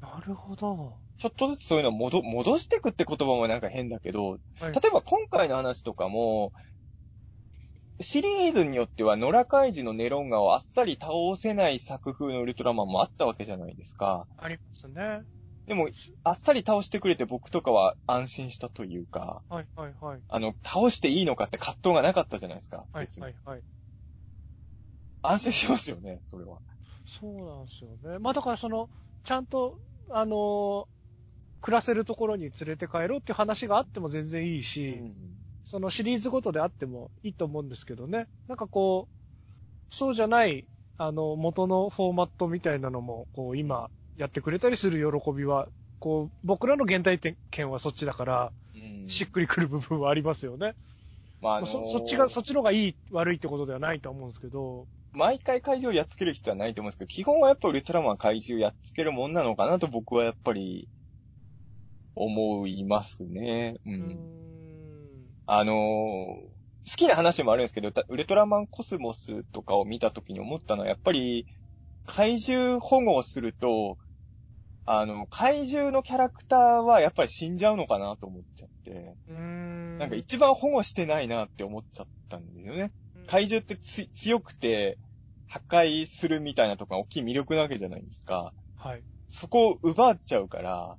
[0.00, 0.98] なるほど。
[1.18, 6.52] ちょっとずつそういうのを戻、戻してくって言葉もなんか変だけど、はい、例えば今回の話とかも、
[8.00, 14.26] シリーズによっては、野良怪獣のネロンガをあっさり倒せない作風のウルトラマンもあったわけじゃないですか。
[14.36, 15.22] ありますね。
[15.66, 15.88] でも、
[16.24, 20.20] あっさり倒してくれて僕とかは安心したというか、はい、はい、はい。
[20.28, 22.84] あの、倒していいのかって葛藤がなかったじゃないですか。
[22.92, 23.62] はい別、にはい、はい。
[25.22, 26.58] 安心しますよね、それは。
[27.06, 28.18] そうなんですよね。
[28.18, 28.88] まあだからその、
[29.24, 29.78] ちゃんと、
[30.10, 30.84] あのー
[31.62, 35.00] 暮らせるところに連れて帰ろうっていう話があっても全然いいし、
[35.64, 38.26] そのシリーズごとであってもいいと思うんですけどね。
[38.48, 40.66] なんかこう、そうじゃない、
[40.98, 45.68] あの、元のフォーマットみたいなのも、こう、今、やってくれたりする喜びは、
[45.98, 47.18] こう、僕らの現代
[47.50, 50.74] 圏はそっちだから、うんしっくりくる部分はありますよね。
[51.40, 60.88] まあ、あのーそそっちが、そっちの方がいい、悪いってことではないと思うんですけど、毎回怪獣をやっつける必要はないと思うんですけど、基本はやっぱウルトラマンは怪獣やっつけるもんなのかなと僕はやっぱり
[62.14, 63.76] 思いますね。
[63.84, 63.90] う。
[63.90, 64.12] うんーん。
[65.46, 66.52] あのー
[66.84, 71.46] 好きな話もあるんですけど、たウルトラマンコスモスとかを見た時に思ったのは、やっぱり
[72.06, 73.98] 怪獣保護をすると、
[74.84, 79.98] あの、怪獣のキャラクターはやっぱり死んじゃうのかなと思っちゃって、ん。
[79.98, 82.92] なんか一番保護してないなって思っちゃったんですよね。
[83.28, 84.98] 怪獣ってつ強くて
[85.46, 88.52] 破壊するみたいなとこが大きい魅力なわけじゃないですか。
[88.76, 89.02] はい。
[89.30, 90.98] そこを奪っちゃうから、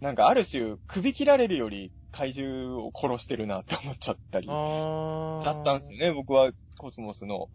[0.00, 4.46] なんかある種首切られるより怪獣を殺してるなって思っちゃったり。
[4.46, 7.48] だったんですよね、僕はコスモスの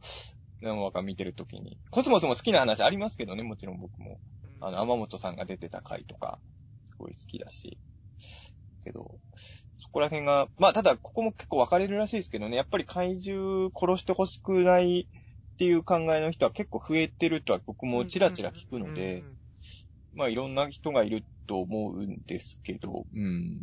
[0.62, 1.80] 何話か見てるときに。
[1.92, 4.20] コスモスも好きな話ありますけどね、もちろん僕も。
[4.62, 6.40] あの、天本さんが出てた回とか、
[6.86, 7.78] すごい好きだし。
[8.84, 9.20] けど、
[9.78, 15.08] そこら辺が、まあ、ただ、ここも結構分かれるらしいですけどね、やっぱり怪獣殺してほしくない
[15.54, 19.24] っていう考えの人は結構増えてるとは僕もちらちら聞くので、
[20.14, 23.60] まあ、いろんな人がいると思うんですけど、うん。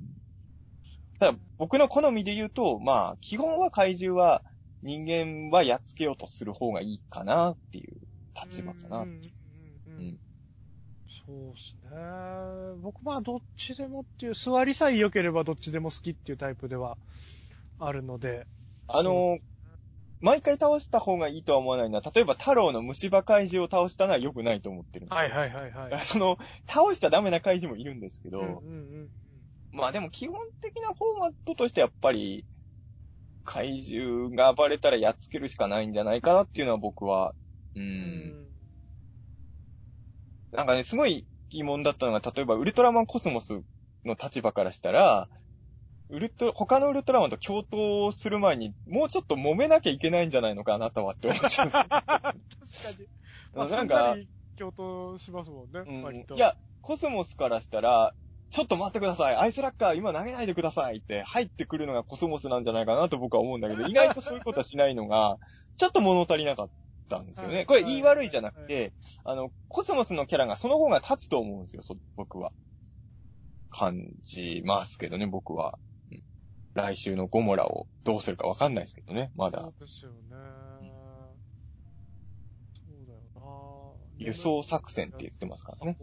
[1.18, 4.42] ただ、僕の好みで言うと、まあ、基本は怪獣は
[4.82, 7.94] 人間はやっつけようとする方がいいかなっていう
[8.34, 8.98] 立場かな。
[8.98, 9.20] うんうん
[9.86, 10.18] うんうん
[11.26, 12.80] そうですね。
[12.82, 16.96] 僕まあどっちでもっていう、座りさえ良ければどっちでも好きっていうタイプでは
[17.80, 18.46] あるので。
[18.86, 19.38] あの、
[20.20, 25.98] 毎回倒した方がいいとは思わないのは、例えば太郎の虫歯怪獣を倒したのは良くないと思ってるんですよはいはいはいはい。
[26.00, 26.38] その、
[26.68, 28.52] 倒しちゃダメな怪獣もいるんですけど、うんうんう
[29.04, 29.10] ん
[29.72, 32.46] まあでも基本的なフォーマットとしてやっぱり、
[33.46, 37.34] 怪獣が暴れたらやっつけるしかないんじゃないかなっていうのは僕は、
[37.74, 38.46] う、うんん。
[40.52, 43.62] なんかね、すごい、疑問だったのが、例えばウルトラマンコスモス
[44.04, 45.28] の立場からしたら、
[46.08, 51.84] ウルト、他のウルトラマンと共闘する前に、もうちょっと揉めなきゃいけないんじゃないのか、あなたはって思っちゃうんですよ。
[51.90, 52.34] 確か
[52.98, 53.08] に。
[53.54, 54.16] まあ、なんか、
[54.56, 56.34] 共闘しますもんね、うん割と。
[56.34, 58.14] いや、コスモスからしたら、
[58.50, 59.36] ちょっと待ってください。
[59.36, 65.38] アイスラッガー今投げないでくださいって入ってくるのがコスモスなんじゃないかなと僕は思うんだけど、 意外とそういうことはしないのが、
[65.76, 66.70] ちょっと物足りなかっ
[67.08, 67.56] たんですよね。
[67.56, 68.92] はいこれ言い悪いじゃなくはて、
[69.24, 72.52] あの、コスモスのキャラがその方が立つと思うんですよ、そ僕は。
[73.70, 75.78] 感じますけどね、僕は。
[76.10, 76.22] うん
[76.76, 79.68] 来週のゴモラをどうするかわかんないですけどね、まだそ。
[79.68, 80.16] うですよね。
[82.74, 83.42] そうだよな
[84.18, 85.96] 輸送作戦って言ってますからね。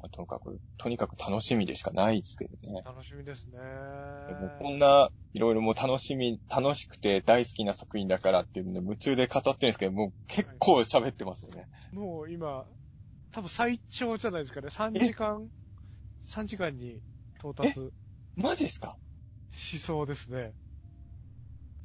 [0.00, 2.82] まあとにかく、とにかく楽しみでしかないですけどね。
[2.84, 3.58] 楽しみですね。
[3.58, 11.66] でもこんな、いろいろもう楽しみ、楽しくて大好きな作品だからっていうので夢中で語ってるんですけど、もう結構喋ってますよね。
[11.92, 12.64] もう今、
[13.32, 14.68] 多分最長じゃないですかね。
[14.68, 15.48] 3時間、
[16.22, 17.00] 3時間に
[17.38, 17.90] 到達
[18.36, 18.96] マジですか？
[19.50, 20.52] しそうですね。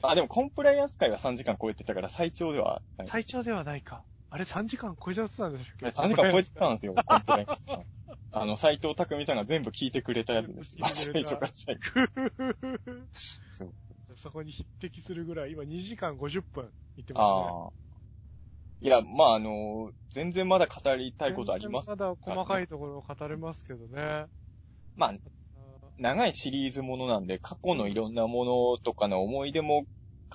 [0.03, 3.07] あ、でもコンプライアンス会は3時間超えてたから最長ではない。
[3.07, 4.03] 最長ではないか。
[4.29, 5.85] あれ3時間超えちゃってたんでしょうけ？
[5.85, 5.91] ど。
[5.91, 7.85] 3時間超えてたんですよ、 コンプライアンス会。
[8.35, 11.81] あの、斎藤匠さんが全部聞いてくれたやつです最初から最後。
[14.17, 17.49] そこに匹敵するぐらい、今2時間50分いってますね。
[17.51, 17.71] ああ。
[18.81, 21.85] いや、まあ、あの、全然まだ語りたいことあります。
[21.85, 24.25] 全然まだ細かいところを語れますけどね。
[24.95, 25.13] まあ、
[25.99, 29.85] 長いシリーズものなんで、過去のいろんなものとかの思い出も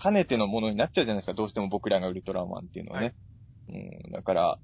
[0.00, 1.34] 兼ねてのものになっちゃうじゃないですか。
[1.34, 3.14] どうしても僕らがウルトラマンっていうのはね。
[3.68, 3.72] う
[4.08, 4.58] ん、だから、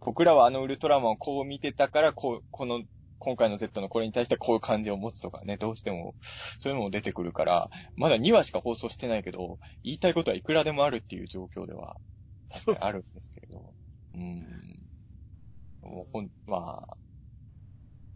[0.00, 2.82] 僕らはあのウルトラマンをこう見てたから、こう、この、
[3.18, 11.96] 今回の Z のこれに対してこういう感じを持つとかね、どうしても、そういうのも出てくるから、まだ2話しか放送してないけど、言いたいことはいくらでもあるっていう状況では、
[12.50, 13.74] 確かにあるんですけれど。
[14.14, 14.90] うん。
[15.82, 16.96] もうほん、まあ、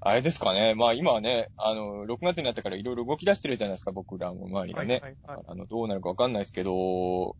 [0.07, 0.75] あれですかね。
[0.75, 5.01] まあ今はね、あの、6月になってからいろいろ動き出してるじゃないですか、僕らの周りがね。
[5.03, 7.37] はいはいはいあの、どうなるかわかんないですけど、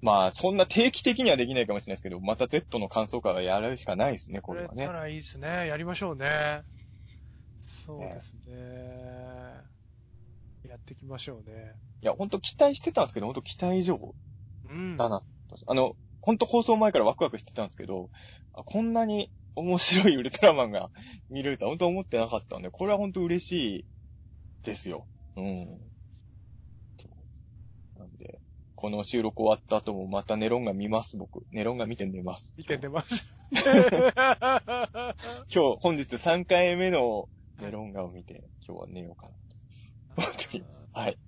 [0.00, 4.92] まあ、そんな定期的にはできないかもしれないですけど、また Z の感想会はやるしかないですね、これはねこれた。
[4.92, 5.66] らいいですね。
[5.66, 6.62] やりましょうね。
[7.62, 8.52] そうですね。
[10.68, 11.74] やっていきましょうね。
[12.02, 13.98] いや、ほんと期待してたんですけど、ほんと期待以上
[14.68, 14.96] うん。
[14.96, 15.22] だな。
[15.66, 18.10] あの、ほんと放送前からワクワクしてたんですけど、
[18.52, 20.90] あこんなに面白いウルトラマンが
[21.30, 23.84] 見れるとは本当思ってなかったんで、これは本当嬉しい
[24.64, 25.06] ですよ。
[25.36, 25.78] うん。
[28.80, 31.44] この収録終わった後もまたネロンが見ます、僕。
[31.50, 32.54] ネロンが見て寝ます。
[32.56, 33.64] 見て出まし 今
[35.48, 37.28] 日、本日3回目の
[37.60, 39.36] ネロンガを見て、今日は寝ようかなと
[40.18, 40.88] 思っております。
[40.92, 41.18] はい。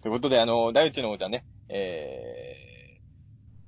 [0.00, 3.00] ということで、あの、第一の王者ね、え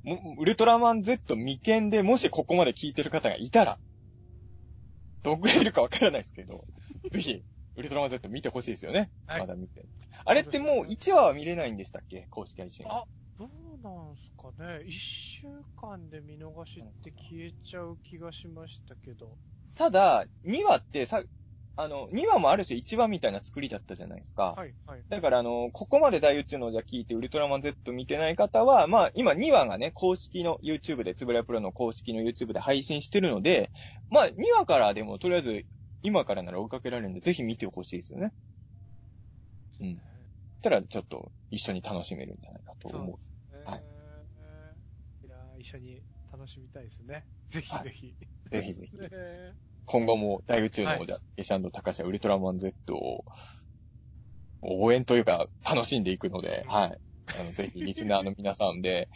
[0.06, 3.78] ー、もウルトラマン Z 未見でもしここまで聞いてる方がいたら、
[5.22, 6.64] どんぐらいいるかわからないですけど、
[7.12, 7.44] ぜひ、
[7.76, 9.10] ウルトラマン Z 見てほしいですよね。
[9.26, 9.84] はいまだ見て。
[10.24, 12.28] あれってもう1話は見れないんでしたっけ？
[12.30, 12.86] 公式配信。
[12.88, 13.25] あど
[13.82, 14.84] うなんすかね。
[14.86, 15.46] 一週
[15.80, 19.36] 間で見逃しって消えちゃう気がしましたけど。
[19.74, 21.22] ただ、2話ってさ、
[21.76, 24.54] あの、2話もある種1話みたいな作りだったじゃないですか。
[24.56, 25.02] はい、はい。
[25.10, 33.70] だから、あの、ここまで大宇宙のじゃ聞いて、ウルトラマン Z 見てない方は、まあ、今2話がね、公式の YouTube で、つぶらやプロの公式の YouTube で配信してるので、
[34.10, 35.66] まあ、2話からでも、とりあえず、
[36.02, 38.32] 今からなら追いかけられるんで、ぜひ見てほしいですよね。
[39.80, 39.96] うん。
[39.96, 40.00] そ
[40.60, 43.06] したら、ちょっと、一緒に楽しめるんじゃないかと思う。
[43.06, 43.12] ですね。
[43.12, 43.35] はいいやー
[45.58, 46.02] 一緒に
[46.32, 47.24] 楽しみたいですね。
[47.48, 48.14] ぜひはいぜひ。
[48.50, 48.96] ぜひぜひ。
[48.96, 49.08] ね
[49.84, 53.24] 今後も大宇宙の王者、エシャンド高橋はウルトラマン Z を
[54.62, 56.98] 応援というか楽しんでいくので、うんはい。
[57.40, 59.08] あの、ぜひリスナーの皆さんで、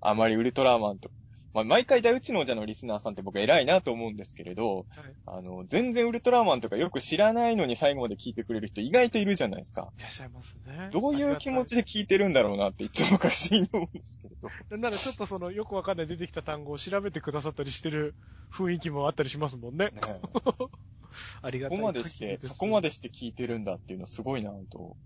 [0.00, 1.10] あまりウルトラマンと、
[1.56, 4.86] まあ、毎回大宇宙の王者のリスナーさんって僕偉いなと思うんですけれど、はい
[5.24, 9.90] あの、全然ウルトラマンとかよく知らないのに最後まで聞いてくれる人意外といるじゃないですか。
[9.96, 10.90] いらっしゃいますね。
[10.92, 14.50] どういう気持ちで聞いてるんだろうなっていつも不思議に思うんですけれど。
[14.68, 18.14] なんならちょっとその、よくわかんない出てきた単語を調べてくださったりしてる
[18.52, 19.92] 雰囲気もあったりしますもんね。
[19.92, 20.00] ね
[21.40, 24.98] ありがたいそこまでして、そこまでして聞いてるんだっていうのはすごいなと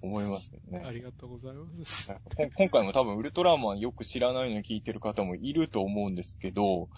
[0.00, 0.84] 思いますけどね。
[0.86, 2.12] ありがとうございます。
[2.56, 6.88] 今回も多分ウルトラマンよく知らないのに聞いてる方もいると思うんですけど、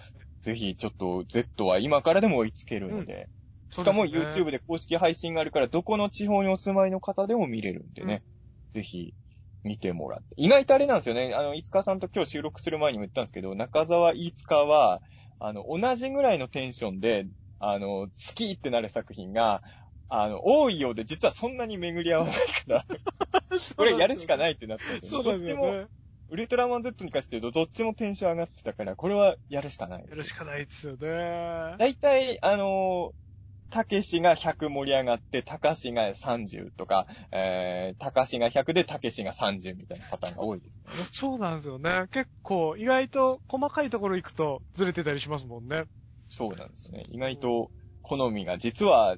[0.43, 3.29] ぜひちょっと Z は今からでも追いつけるので、
[3.71, 8.23] しかも YouTube で公式配信があるからどこの地方にお住まいの方でも見れるんでね、
[8.71, 9.15] ぜひ
[9.63, 10.35] 見てもらって。
[10.37, 15.03] 意外とあれなんですよね、あの、いつかさんと今日収録する前にも言ったんですけど、中澤いつかは、
[15.39, 17.27] あの、同じぐらいのテンションで、
[17.59, 19.63] あの、好きってなる作品が、
[20.11, 22.85] あの、多いようで、実はそんなに巡り合わないから、
[23.77, 25.39] これやるしかないってなったんですそうよね。
[25.39, 25.89] どっちも、なんですよね。
[26.31, 30.05] ウルトラマン Z に関して言うと、どっちもテンション上がってたから、これはやるしかない。
[30.09, 31.77] やるしかないですよね。
[31.79, 41.09] だいたい、あのー、たけしが100盛り上がって、たかしが30とか、えー、たかしが100でたけしが30みたいなパターンが多いですよね。
[41.13, 42.07] そうなんですよね。
[42.11, 45.85] 結構、意外と細かいところ行くとずれてたりしますもんね。
[46.29, 47.07] そうなんですよね。
[47.11, 47.71] 意外と、
[48.03, 49.17] 好みが実は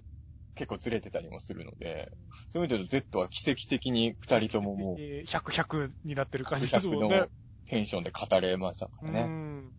[0.54, 2.12] 結構ずれてたりもするので、
[2.50, 7.26] そういう意味で言うと Z は奇跡的に二人とももう、えー100、100になってる感じです100もんねの。
[7.66, 9.22] テンションで語れましたかうらね。
[9.22, 9.72] ん。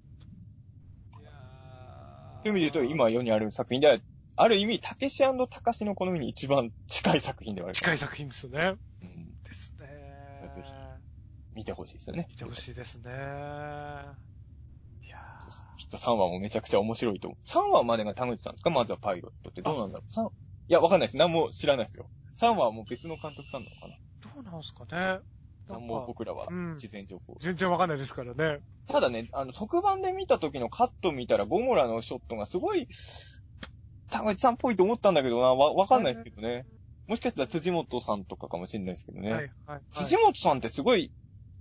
[1.19, 1.29] いや
[2.43, 3.97] そういう意味で言うと、今世にある作品では、
[4.35, 7.75] ある意味、たけしたかしの好みに一番近い作品ではある。
[7.75, 8.73] 近い作品ですね。
[9.01, 9.33] うん。
[9.43, 9.87] ですね。
[10.55, 10.71] ぜひ
[11.53, 12.25] 見てほしいですよね。
[12.29, 13.11] 見てほしいですね。
[15.05, 15.17] いや
[15.77, 17.47] きっと3話もめちゃくちゃ面白いと思う。
[17.47, 18.71] 3話までが田口さんですか？
[18.71, 20.11] まずはパイロットってどうなんだろう？
[20.11, 20.29] 三
[20.67, 21.17] いや、わかんないです。
[21.17, 22.09] 何も知らないですよ。
[22.39, 25.19] 3話はもう別の監督さんなのかなーどうなんすかね。
[25.67, 27.37] なん何もか僕らはうん事前情報。
[27.39, 28.59] 全然わかんないですからね。
[28.87, 32.87] ただね、あの、特番で見た時のカット見たら、ゴモラのショットがすごい、
[34.09, 36.65] 田口さんっぽいと思ったんだけどな、わ、わかんないですけどね。
[37.07, 39.31] もしかしたら辻元さんとかかもしれないですけどね。
[39.31, 39.81] はい、はい。
[39.91, 41.11] 辻元さんってすごい、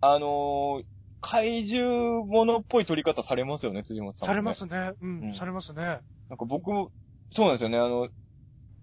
[0.00, 0.84] あのー
[1.24, 4.90] 怪獣ものっぽい撮り方されますよね、辻元さん、されますね。
[5.00, 5.82] うん、うんされますね。
[5.84, 6.90] なんか僕も、
[7.30, 8.08] そうなんですよね、あの、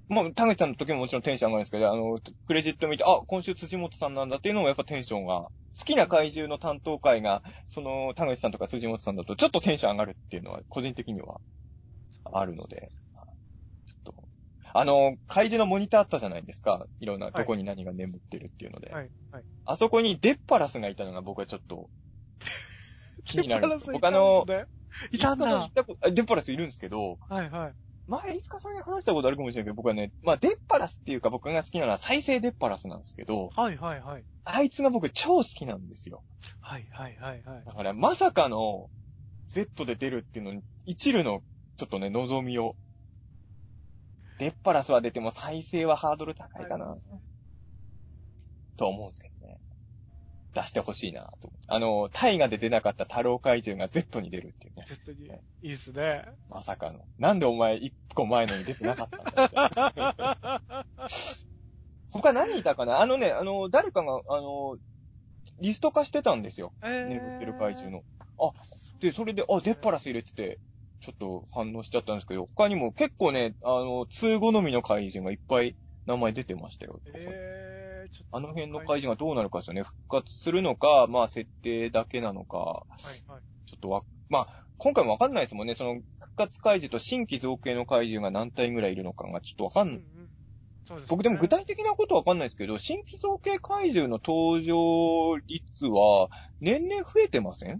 [0.09, 11.39] まあ、田口さんの時ももちろんテンション上がるんですけど、あの、クレジット見て、あ、今週辻元さんなんだっていうのもやっぱテンションが、好きな怪獣の担当会が、その、田口さんとか辻元さんだと、ちょっとテンション上がるっていうのは、個人的には、
[12.33, 12.89] あるので、
[13.85, 14.29] ちょっと、
[14.73, 16.87] あの、怪獣のモニターあったじゃないですか。
[16.99, 18.91] いろんな、いどこに何が眠ってるっていうので。
[18.91, 19.43] はい、はい。
[19.65, 21.89] あそこにデッパラスがいたのが僕はちょっと、
[23.25, 24.55] 気になるデッパの、ラス
[25.13, 27.73] いたんですねいたんだデッパラスいるんですけど、はい、はい。
[28.09, 34.23] 前、いつかさんに話したことあるかもしれないけど、僕はね、まあ、デッパラスっていうか僕が好きなのは再生デッパラスなんですけど、はい、はい、はい。
[34.43, 36.23] あいつが僕超好きなんですよ。
[36.59, 37.63] はい、はい、はい、はい。
[37.65, 38.89] だから、まさかの
[39.47, 41.41] Z で出るっていうのに、一縷の、
[41.75, 42.75] ちょっとね、望みを。
[44.39, 46.97] デッパラスは出ても再生はハードル高いかな。
[48.77, 49.28] と思うんで。
[50.53, 51.51] 出してほしいなと。
[51.67, 54.83] あの、大河で出なかった太郎怪獣が Z に出るっていうね。
[54.87, 55.27] 絶対に、
[55.61, 56.25] いいっすね。
[56.49, 57.05] まさかの。
[57.17, 60.85] なんでお前一個前のに出てなかったんだ
[62.11, 63.01] 他何いたかな？
[63.01, 64.77] あのね、あの、誰かが、あの、
[65.59, 66.73] リスト化してたんですよ。
[66.81, 68.03] えー眠ってる怪獣の。
[68.39, 68.51] あ、
[68.99, 70.59] で、それで、あ、デッパラス入れてて、
[71.01, 76.99] ちょっと反応しちゃったんですけど、他にも結構ね、あの、通好みの怪獣がいっぱい名前出てましたよ。
[77.05, 77.78] えー、
[78.11, 78.37] ちょっと。
[78.37, 79.83] あの辺の怪獣がどうなるかですよね。
[79.83, 83.41] 復活するのか、まあ設定だけなのか、はい、はい。
[83.65, 85.75] ちょっとわ、まあ、今回もわかんないですもんね。
[85.75, 90.01] その、復活怪獣と新規造形の怪獣が何体ぐらいいるのかがちょっとわかん、うんうね
[91.07, 96.29] 僕でも具体的なことはわかんないですけど、新規造形怪獣の登場率は
[96.61, 97.79] 年々増えてません？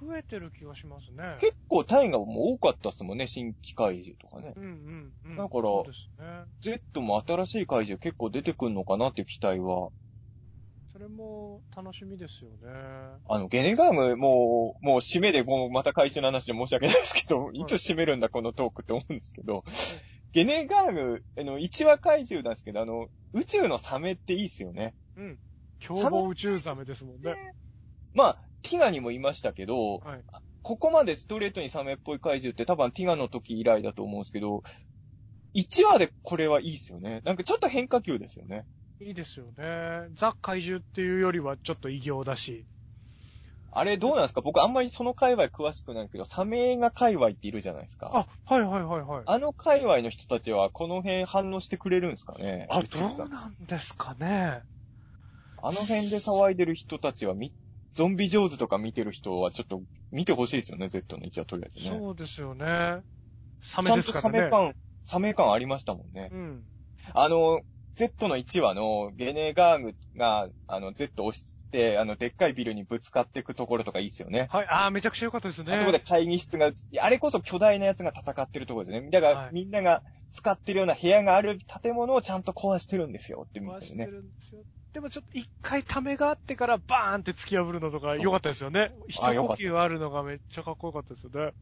[0.00, 1.36] 増えてる気がしますね。
[1.40, 4.54] 結構タイガも多かったっすもんね、新規怪獣とかね。
[4.56, 5.36] うんうんうん。
[5.36, 6.44] だからそうですね。
[6.60, 9.90] Z も新しい怪獣結構出てくんのかなっていう期待は。
[10.92, 13.20] それも楽しみですよね。
[13.28, 19.64] あの、ゲネガーム、もう、もう締めで、もうまた怪獣の話で申し訳ないですけど、いつ締めるんだこのトークって思うんですけど、
[20.32, 24.94] ゲネガーム、あの、1話怪獣なんですけど、あの、宇宙のサメっていいっすよね。
[25.16, 25.38] うん。
[25.78, 27.36] 凶暴宇宙ザメですもんね。
[28.12, 30.24] まあ、ティガにもいましたけど、はい。
[30.62, 34.62] ここまでストレートにサメっぽい怪獣って多分ティガの時以来だと思うんですけど、
[35.54, 37.22] 1話でこれはいいっすよね。
[37.24, 38.66] なんかちょっと変化球ですよね。
[39.00, 40.08] いいですよね。
[40.14, 42.66] ザ怪獣っていうよりはちょっと異形だし。
[43.72, 44.42] あれどうなんですか？
[44.42, 48.10] 僕あんまりその界隈詳しくないけど、サメ映画界隈っているじゃないですか。
[48.12, 49.22] あ、はいはいはいはい。
[49.24, 52.66] あの界隈の人たちはこの辺反応してくれるんですかね？
[52.68, 54.60] あ、どうなんですかね。
[55.62, 57.54] あの辺で騒いでる人たちはみ、
[57.94, 61.98] ゾンビ上手とか見てる人はちょっと見てほしいですよね、Z の1はとりあえずね。
[61.98, 63.00] そうですよね。
[63.60, 64.38] サメちゃんとですからね。
[64.38, 66.30] サメ感、サメ感ありましたもんね。
[66.32, 66.64] うん。
[67.14, 67.60] あの、
[67.94, 74.48] Z の1話のゲネガーグが、あの、Z を押して、あの、でっかいビルにぶつかっていくところとかいいですよね。
[74.50, 75.72] はい、あーめちゃくちゃ良かったですね。
[75.74, 79.10] あそこで会議室があれこそ巨大なやつが戦ってるところですよね。
[79.10, 84.06] だから、はいみんなが使ってるような部屋がある建物をちゃんと壊してるんですよってみた回してね。
[84.06, 84.62] るんですよ。
[84.92, 88.92] でもちょっと一回ためがあってからバーンって突き破るのとか良かったですよね。
[89.08, 91.52] 一呼吸あるのがめっちゃかっこよかったですよね。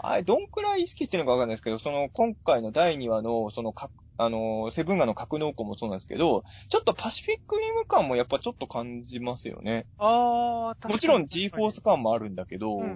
[0.00, 9.86] あれ、どんくらい意識してるのかわかんないですけど、その、今回の第2話の、その、か、あの、セブンガの格納庫もそうなんですけど、ちょっとパシフィックリム感もやっぱちょっと感じますよね。
[9.98, 12.88] あー、もちろん G フォース感もあるんだけど、うんうん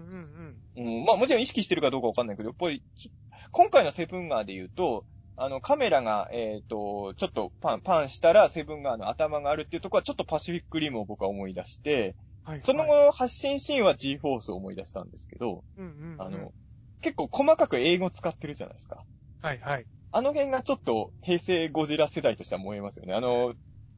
[0.76, 0.98] うん。
[0.98, 3.10] うん、まあもちろん意識してるかどうかわかんないけど、やっぱり、ち
[3.50, 12.60] 今回のセブンガーで言うと、あの、カメラが、えっ、と、ちょっとパン、パンしたらセブンガーの頭があるっていうところはちょっとパシフィックリムを僕は思い出して、はい。
[12.62, 16.22] そのはい後、発信シーンは G フォースを思い出したんですけど、うんうんうん。
[16.22, 16.52] あの、
[17.02, 19.04] 結構細かく英語使ってるじゃないですか。
[19.42, 19.86] はいはい。
[20.16, 23.12] あの辺がちょっと平成ゴジラ世代としては燃えますよね。
[23.12, 23.52] あの、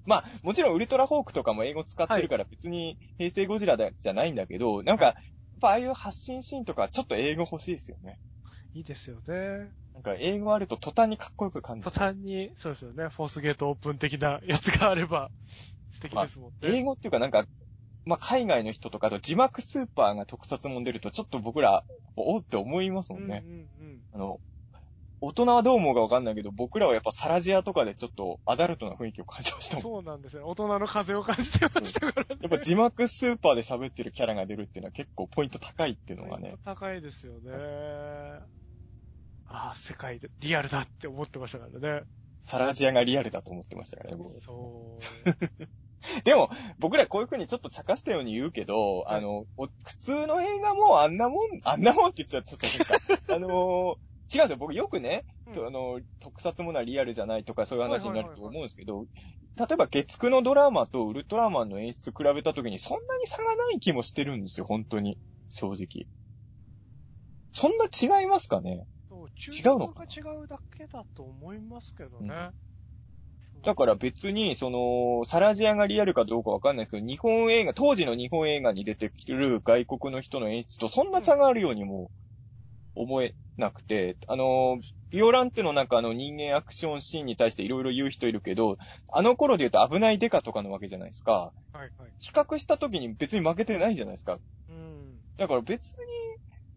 [0.04, 5.14] まあ、もちろんウルトラホークとかも英語使ってるから別に平成ゴジラだじゃないんだけど、なんか、
[5.62, 8.18] ああいう発信シーンとかちょっと英語欲しいですよね。
[8.74, 9.70] いいですよね。
[9.94, 12.00] なんか英語あると途端にかっこよく感じ途る。
[12.00, 13.10] 端に、そうですよね。
[13.10, 15.30] フォースゲートオープン的なやつがあれば、
[15.88, 16.54] 素敵ですもんね。
[16.62, 17.46] 英語っていうかなんか、
[18.04, 21.84] まあ、海外の人とかと字幕スーパーが特撮もん出るとちょっと僕ら、
[22.16, 23.44] おって思いますもんね。
[23.46, 24.00] うんうんうん。
[24.14, 24.40] あの、
[25.20, 29.82] 大人はどう思うかわかんないけど、僕らはやっぱサラジアとかでちょっとアダルトな雰囲気を感じましたもん。
[29.82, 30.46] そうなんですよ。
[30.46, 32.36] 大人の風を感じてましたからね。
[32.42, 36.54] やっぱ字幕スーパーで喋ってるキャラが出るっていうのは結構ポイント高いっていうのがね。
[36.64, 37.52] 高いですよね。
[39.50, 42.02] ああ、世界で、リアルだって思ってましたからね。
[42.42, 45.62] サラジアがリアルだと思ってましたからね、僕そう。
[46.24, 52.94] でも、僕らこういう風にちょっと茶化したように言うけど、あの、お普通の映画もあんなもん、あんなもんって言っちゃちょっと変か。
[53.34, 54.56] あのー違うんですよ。
[54.58, 59.06] 僕よくね、うんあの、特撮ものはリアルじゃないとかそういう話になると思うんですけど、
[59.56, 65.18] 例えば月9のドラマとウルトラマンの演出比べた時にそんなに差がない気もしてるんですよ、本当に。
[65.48, 66.06] 正直。
[67.52, 68.86] そんな違いますかね？
[69.10, 72.50] 違うのか違うだけだと思いますけどね。
[73.64, 82.10] だから別に、その、サラジアがリアルかどうかわかんないですけど、日本映画、当時の日本映画に出てくる外国の人の演出とそんな差があるようにも
[82.94, 84.80] 思えなくて、あの、
[85.10, 88.78] ビオランテの中の人間アクションシーンに対していろいろ言う人いるけど、
[89.12, 91.52] あの頃で言うと危ないデカとかのわけじゃないですか。
[91.72, 92.12] はいはい。
[92.18, 94.38] 比較した時に別に負けてないじゃないですか。
[94.68, 95.18] うん。
[95.36, 95.96] だから別に、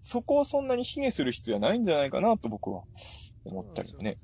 [0.02, 2.84] そこをそんなに卑下する必要はないんじゃないかなと僕は
[3.46, 4.12] 思ったりもね。
[4.12, 4.18] ね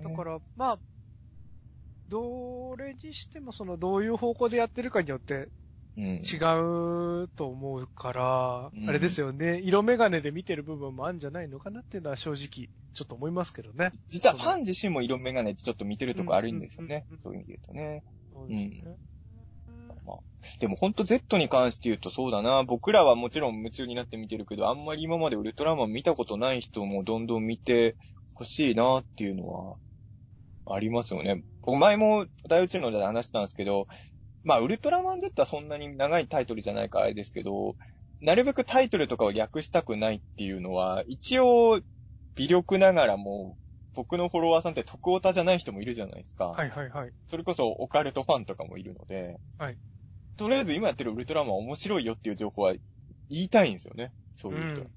[0.00, 0.78] だから、まあ、
[2.08, 5.50] どれにしても、その、どういう方向でやってるかによってうん。
[5.98, 13.90] 違うと思うから、うんあれですよね、色眼鏡で見てる部分もあるんじゃないのかなっていうのは正直、ちょっと思いますけどね。
[14.08, 17.16] 実はファン自身も色眼鏡ってちょっと見てるとこあるんですよねうんうんうんう。
[17.16, 18.04] んそういう意味で言うとね。
[18.32, 18.96] そうですね。
[20.60, 22.62] でもほんと Z に関して言うとそうだな。
[22.62, 27.96] 僕らはもちろん夢中になって見てるけど、あんまり今までウルトラマン見たことない人もどんどん見て
[28.34, 29.76] ほしいなっていうのは
[30.66, 31.42] ありますよね。
[31.62, 33.88] 僕前も大宇宙ので話したんですけど、
[34.48, 37.76] まあウルトラマン Z はそんなに長いタイトルじゃないからあれですけど、
[38.22, 41.82] なるべくタイトルとかを略したくないっていうのは、一応
[42.34, 43.58] 微力ながらも、
[43.92, 46.46] 僕のフォロワーさんって徳オタじゃない人もいるじゃないですか。
[46.46, 47.12] はいはいはい。
[47.26, 49.76] それこそオカルトファンとかもいるので、はい。
[50.38, 54.12] とりあえず今やってるウルトラマン面白いよっていう情報は言いたいんですよね。
[54.34, 54.80] そういう人。
[54.80, 54.90] うん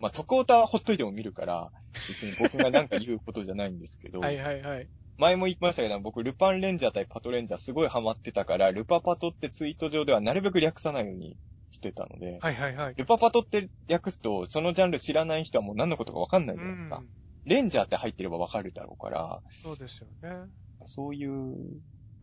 [0.00, 1.72] まあ、徳オタはほっといても見るから、
[2.08, 4.88] 別に僕がなんか言うことじゃないんですけど、 はいはいはい。
[5.18, 11.36] 前も言いましたけど、僕ルパンレンジャー対パトレンジャーすごいハマってたから、ルパパトってツイート上ではなるべく略さないように
[11.70, 12.94] してたので、はいはいはい。
[12.96, 16.98] ルパパトって略すと、そのジャンル知らない人はもう何のことかわかんないじゃないですか。
[16.98, 17.08] うん
[17.44, 20.50] レンジャーって入ってればわかるだろうから、そうですよね。
[20.84, 21.56] そういう、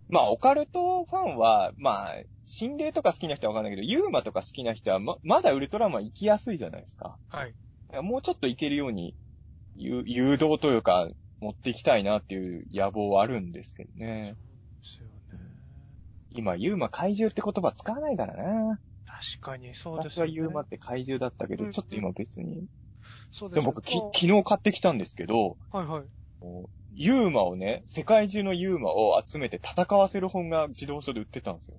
[0.08, 2.14] まあ、オカルトファンは、まあ、
[2.46, 7.18] 心霊とか好きな人はわかんないけど、ユーマとか好きな人はま、まだウルトラマン行きやすいじゃないですか。
[7.30, 7.56] はい。
[8.04, 9.16] もうちょっと行けるように、
[9.76, 14.36] 誘誘導というか、持っていきたいなっていう野望はあるんですけどね。
[14.82, 15.14] ですよね。
[16.32, 18.80] 今、ユーマ怪獣って言葉使わないからな。
[19.06, 20.32] 確かにそうですよね。
[20.32, 22.68] 私はユーマって怪獣だったけど、うんちょっと今別に。
[23.32, 26.04] そうですよでも僕、き昨日買ってきたんですけど、はいはい。
[26.98, 31.78] ユーマをね、世界中のユーマを集めて戦わせる本が自動書で売ってたんですよ。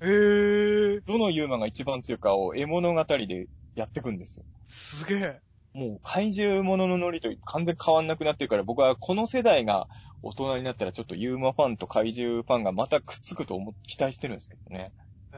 [0.00, 4.44] えー、どのユーマが一番強いかを絵物語でやってくんですよ。
[4.66, 5.40] すげえ。
[5.74, 9.88] もう怪獣もののノリと完全変わんなくなってるから、僕はこの世代が
[10.22, 14.92] 大人になったらちょっとユーマファンと怪獣ファンがまたくっつくと思っ期待してるんですけどね。
[15.32, 15.36] え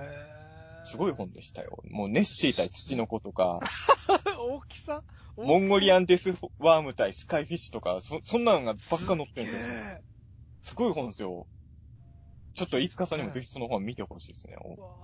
[0.83, 1.83] ー、すごい本でしたよ。
[1.91, 3.61] もうネッシー対土の子とか、
[4.39, 5.03] 大きさ？
[5.39, 9.75] モンゴリンアンデスワーム対スカイフィッシュとか、そ、そんなのがばっか載ってるんですよ。
[10.63, 11.47] すごい本ですよ。
[12.57, 14.57] ちょっといつかさんにもぜひその本見てほしいですね。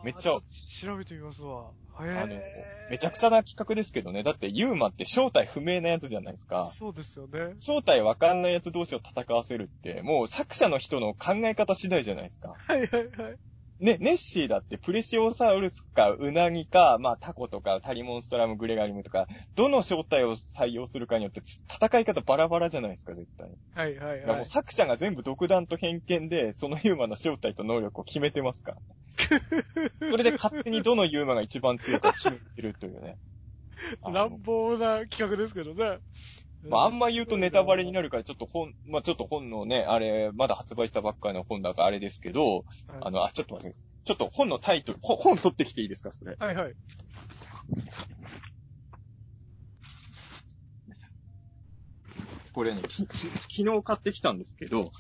[0.02, 0.39] めっちゃ、
[0.81, 1.72] 調べてみますわ。
[2.00, 4.22] へあのえ、めちゃくちゃな企画ですけどね。
[4.22, 6.64] だってユーマって正体不明なやつじゃないですか。
[6.64, 7.56] そうですよね。
[7.60, 12.55] 正体わかんないやつ同士を戦わせるって、もう作者の人の考え方次第じゃないですか。
[12.56, 13.36] はいはいはい。
[13.83, 23.51] ね、ネッシーだってプレシオサウルスかウナギか、まあタコとかタリモンストラムグレガリムとか、どの正体を採用するかによってつ戦い方バラバラじゃないですか、絶対。
[23.75, 24.36] はいはいはい。
[24.36, 28.78] もう作者が全部独断と偏見で、そのユーマの正体と能力を決めてますから。
[30.11, 33.19] それで勝手にどのユーマが一番強いか決めてるというね。
[34.12, 35.99] 乱暴な企画ですけどね。
[36.68, 42.65] まあ、あんま言うとネタバレになるから、ちょっと本、まあ、ちょっと本のね、あれ、まだ発売したばっかりの本だからあれですけど、はい
[43.00, 46.36] あの、あ、ちょっと待って、ちょっと本のタイトル、ほ本取ってきていいですか、それ。
[46.39, 46.74] はいはい。
[52.52, 54.91] これね、きき昨日買ってきたんですけど、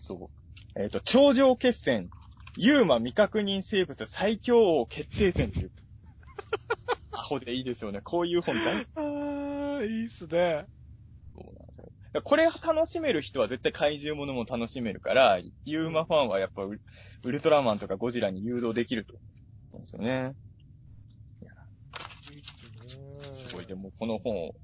[0.00, 0.30] そ
[0.76, 0.80] う。
[0.80, 2.10] えっ、と、頂上決戦、
[2.56, 5.70] ユーマ未確認生物最強王決定戦っていう。
[7.12, 8.00] アホでいいですよね。
[8.00, 9.41] こういう本大好き
[10.12, 10.66] すね。
[11.34, 12.22] そうなんですよ。
[12.22, 16.80] これ楽しめる人は絶対怪獣ものも楽しめるから、ユーマファンはやっぱウル
[17.24, 19.14] ウルトラマンとかゴジラに誘導できると
[19.72, 20.34] 思うんですよね。
[23.32, 24.54] すごい、でもこの本を、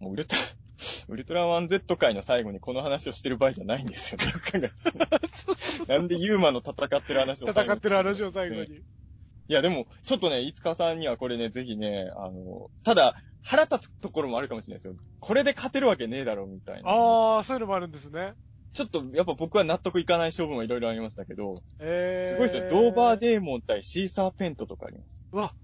[0.00, 0.42] もうウルトラ、
[1.08, 4.18] ウルトラマン Z 界の最後にこの話をしてる場合じゃないんですよ
[5.88, 8.76] なんでユーマの戦ってる話を戦ってる話を最後ねに。
[8.76, 14.94] いや、でも、ちょっとね、いつかさんにはこれね、ぜひね、あの、ただ、腹立つところもあるかもしれないですよ。
[15.18, 16.90] これで勝てるわけねえだろ、みたいな。
[16.90, 18.34] あー、そういうのもあるんですね。
[18.72, 22.28] ちょっと、やっぱ僕は納得いかない勝負もいろいろありましたけど、えー。
[22.28, 22.68] すごいですよ。
[22.68, 25.24] ドーバーデーモン対シーサーペントとかあります。
[25.32, 25.54] うわ、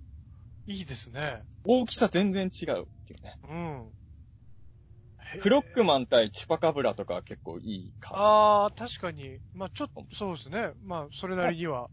[0.66, 1.42] いいですね。
[1.64, 3.36] 大きさ全然違うっていうね。
[3.44, 3.92] うん。
[5.40, 8.14] フロックマン対チュパカブラとかは結構いいか。
[8.14, 9.38] あー、確かに。
[9.54, 10.70] まあちょっと、そうですね。
[10.84, 11.88] まあそれなりには。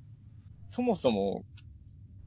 [0.70, 1.44] そもそも、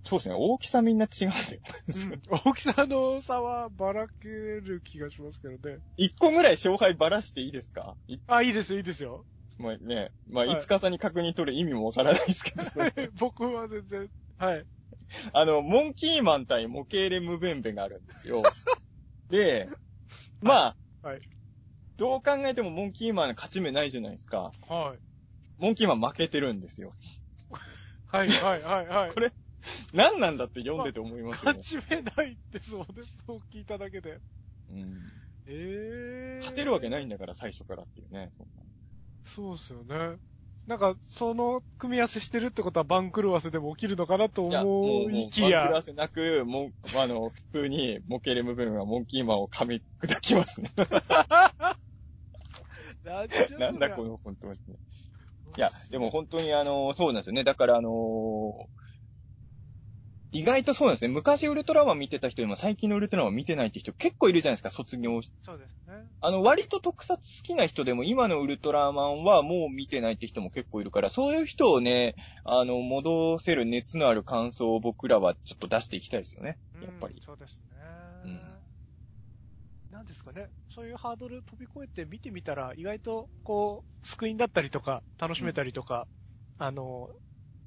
[0.07, 1.61] そうですね、大きさみんな違うんだよ。
[1.89, 5.81] うん大きさの差はばらける気がしますけどね。
[5.97, 7.97] 一個ぐらい勝敗ばらしていいですか？
[8.07, 9.25] いあ、いいですよ、いいですよ。
[9.59, 12.63] まあね、まあ、はいいつかさんに確認取る意味もわからないですけど、
[13.19, 14.65] 僕は全然、はい。
[15.33, 18.43] あの、モンキーマン対モケーレムベンベがあるんですよ。
[19.31, 19.69] で、
[20.41, 21.21] まあ、はい。
[21.97, 24.53] どう考えてもモンキーマン勝ち目ないじゃないですか。
[24.69, 24.99] はい。
[25.59, 26.93] モンキーマン負けてるんですよ。
[28.07, 29.13] はい、はい、はい、はい。
[29.13, 29.33] これ
[29.93, 31.63] 何なんだって読んでて思いますよ勝ね。
[31.63, 33.19] ち目ないってそうです。
[33.27, 34.19] そう聞いただけで。
[34.71, 35.13] うん、
[35.47, 36.37] えー。
[36.39, 38.31] 勝てるわけないんだから、最初からっていうね。
[39.23, 40.19] そうっすよね。
[40.67, 45.83] なんか、その組み合わせしてるってことは番狂わせでも起きるのかなといや、もう、思もう、いきや番狂わ。
[45.83, 50.73] せなく、もう、あの、普通に、モケーレムベンベはモンキーマンを噛み砕きますね。
[53.59, 54.55] なんだこの本当に。
[54.57, 57.45] いや、でも本当にあの、そうなんですよね。
[57.45, 58.69] だからあの
[60.33, 61.09] 意外とそうなんですね。
[61.09, 65.95] 昔ウルトラマン見てた人でも最近のウルトラマン見てないって人結構いるじゃないですか、卒業しそうですね。
[66.21, 72.15] あの、割と特撮好きな人でも今のウルトラマンはもう見てないって人も結構いるから、そういう人をね、
[72.45, 76.59] あの、戻せる熱のある感想を僕らはちょっと出していきたいですよね。
[76.81, 77.23] やっぱうんり。
[77.25, 77.77] そうですね。
[78.25, 78.41] うん
[79.91, 80.49] なんですかね。
[80.69, 86.09] そういうハードル飛び越えて見てみたら、意外と、こう、救いになったりとか、楽しめたりとか、
[86.59, 87.09] あの、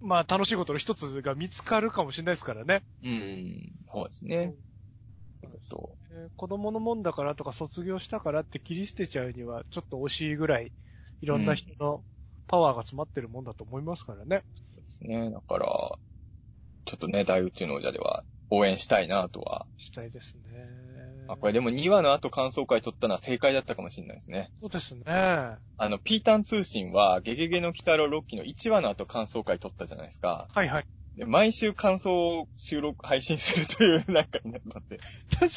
[0.02, 2.84] まあ、楽しいことの一つが見つかるかもしれないですからね。
[3.04, 4.56] うん、そうですね。
[5.64, 10.72] そえー子供のもんだからとか卒業したからって切り捨てちゃうには、ちょっと惜しいぐらい、
[11.22, 12.04] いろんな人の
[12.48, 14.44] パワーが詰まってるもんだと思いますからね。
[14.78, 15.30] うですね。
[15.32, 15.68] だから、
[16.84, 20.44] ちょっとね、大宇宙の王者では応援したいなとはしたいですね。
[21.32, 24.52] あ、これでも2話の後感想会取ったのは正解だったかもしれないですね。
[24.60, 25.04] そうですね。
[25.06, 30.48] あの、ピータン通信は、ゲゲゲの鬼太郎6期の1話の後感想会取ったじゃないですか。
[30.52, 30.86] はいはい。
[31.16, 35.00] で毎週感想を収録、配信するというなんかになったって。
[35.30, 35.50] 確か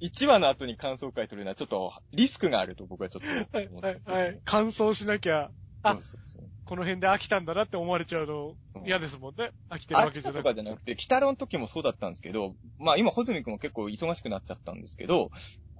[0.00, 3.68] 1話の後に感想会取るのはちょっとリスクがあると僕はちょっとに。
[3.68, 4.10] 思ってて。
[4.10, 4.40] はいはいはい。
[4.44, 5.50] 感想しなきゃ、
[5.82, 6.31] あそうそうそう
[6.64, 9.50] この辺で飽きたんだなって思われちゃうのうん嫌ですもんね。
[9.70, 15.30] 飽きてるわ飽きたとけじゃなくかじゃなくて、北郎の時もそうだったんですけど、まあ今、ホズミ君も結構忙しくなっちゃったんですけど、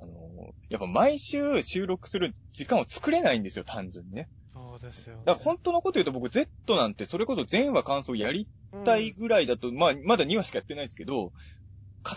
[0.00, 4.28] あのやっぱ毎週収録する時間を作れないんですよ、単純にね。
[4.52, 5.22] そうですよ、ね。
[5.24, 8.48] だから本当のこと言うと僕 Z なんてそれこそ全話感想やり
[8.84, 11.32] たいぐらいだと、まあまだ2話しかやってないですけど、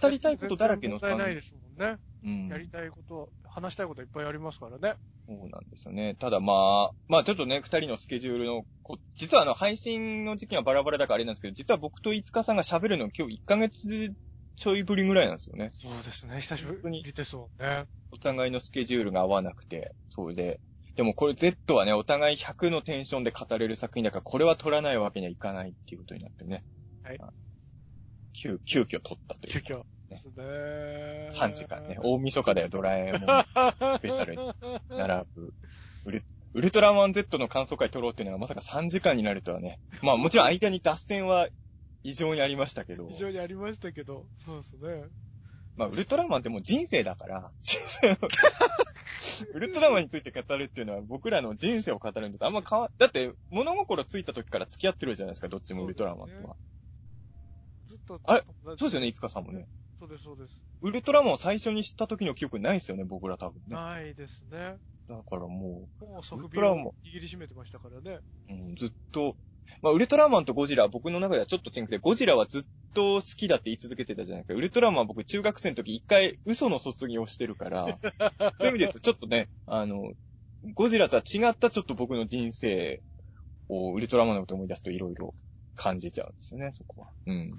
[0.01, 1.97] 語りたいことだらけの問題ないですもんね。
[2.25, 2.47] うん。
[2.47, 4.95] やりたいこと、話したいこといっぱいありますからね。
[5.27, 6.15] そうなんですよね。
[6.15, 14.13] ただまあ、まあちょっとね、二人のスケジュールのこ、実はあの配信の時期はバラバラだからあれなんですけど、実は僕と五日さんが喋るの今日1ヶ月
[14.55, 15.69] ちょいぶりぐらいなんですよね。
[15.71, 16.41] そうですね。
[16.41, 17.85] 久しぶりですもんね。
[18.11, 20.59] お互いのスケジュールが合わなくて、それで。
[20.95, 26.63] でもこれ Z はね、お互い100のテンションで語れる作品だから、これは取らないわけにはいかないっていうことになってね。
[27.03, 27.19] はい。
[28.33, 29.61] 急、急遽取ったというか。
[29.61, 29.83] 急遽。
[30.07, 31.29] ですね。
[31.31, 31.97] 3時間ね。
[32.01, 33.19] 大晦日だよ、ドラえもん。
[33.19, 34.53] スペシャルに
[34.89, 35.53] 並ぶ。
[36.05, 39.79] ウルウルトラマン Z の感想会撮ろうっていうのがまさか3時間になるとはね。
[40.01, 41.49] まあもちろん間に脱線は
[42.03, 43.07] 異常にありましたけど。
[43.09, 45.03] 非常にありましたけど、そうですね。
[45.75, 47.51] まあウルトラマンってもう人生だから。
[49.53, 56.55] ウルトラマンについて語るっていうのは僕らの人生を語るのとあんま変わ、だって物心ついた時から付き合ってるじゃないですか、どっちもウルトラマンとは。
[57.85, 58.21] ずっと。
[58.23, 58.45] あれ？
[58.63, 59.67] そうですよね、いつかさんもね。
[60.05, 60.63] そうです、そうです。
[60.81, 63.75] ウルトラマンを最初に知った時の記憶ないですよね、僕ら多分ね。
[63.75, 64.77] ないですね。
[65.07, 68.19] だからももう即ウルトラ握りしめてましたからね。
[68.49, 69.35] う、うん、ずっと、
[69.81, 74.53] まあ、ウルトラマンとゴジラは僕の中ではちょっと違くて、ゴジラはずっと好きだって言い続けてたじゃないか。
[74.53, 77.85] ウルトラマンは僕中学生の時一回嘘の卒業してるから、
[78.59, 80.13] そういう意味で言うとちょっとね、あの、
[80.73, 83.01] ゴジラとは違ったちょっと僕の人生
[83.69, 85.33] をウルトラマンのことを思い出すといろいろ
[85.75, 87.09] 感じちゃうんですよね、そこは。
[87.25, 87.51] うん。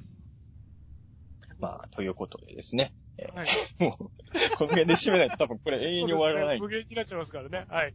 [1.59, 2.93] まあ、ということでですね。
[3.19, 3.49] えーはい。
[3.81, 6.57] もう、この辺で締めないと多分これ永遠に終わらない。
[6.57, 7.67] ね無限になっちゃいますからね。
[7.69, 7.95] はい。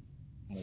[0.50, 0.60] も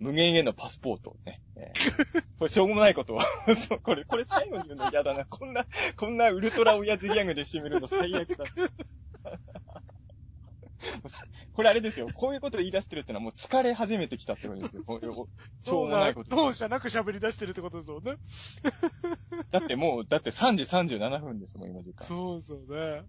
[0.00, 1.40] う、無限へのパスポートをね。
[1.56, 3.20] えーこれしょうもないことを。
[3.66, 5.24] そ うこれ、これ最後に言うの嫌だな。
[5.24, 5.66] こんな、
[5.96, 8.44] こんなウルトラ親父ギャグで締めるの最悪だ。
[11.52, 12.08] これあれですよ。
[12.14, 14.82] こういうこと言い出してるってのはもう疲れ始めてきたってことですよ。
[14.86, 15.12] こういう
[15.62, 16.34] しょうもないこと。
[16.34, 18.16] どうじゃなく喋り出してるってことですもんね。
[19.50, 22.06] だってもう、だって3時37分ですもん、今時間。
[22.06, 23.02] そうそうね。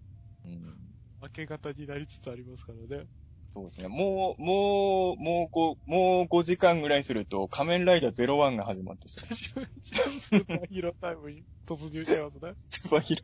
[0.44, 0.88] うん
[1.20, 3.06] 明け方になりつつありますからね。
[3.54, 3.88] そうですね。
[3.88, 9.34] もう、もう、もうこう、もう5時間ぐらいすると、仮面ライダー01が始まってしまう。
[9.34, 12.54] スーパーヒーロータイムに突入しちゃいますね。
[12.68, 13.16] スーパーヒー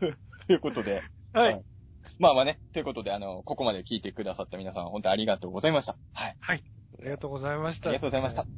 [0.00, 0.16] ロー。
[0.46, 1.02] ということで。
[1.32, 1.52] はい。
[1.54, 1.64] はい
[2.18, 5.98] まあまあね、ということで、あの、ここまで聞いてくださった皆さん、本当にありがとうございました。
[6.12, 6.36] はい。
[6.40, 6.64] はい。
[7.00, 7.90] ありがとうございました。
[7.90, 8.48] ありがとうございました。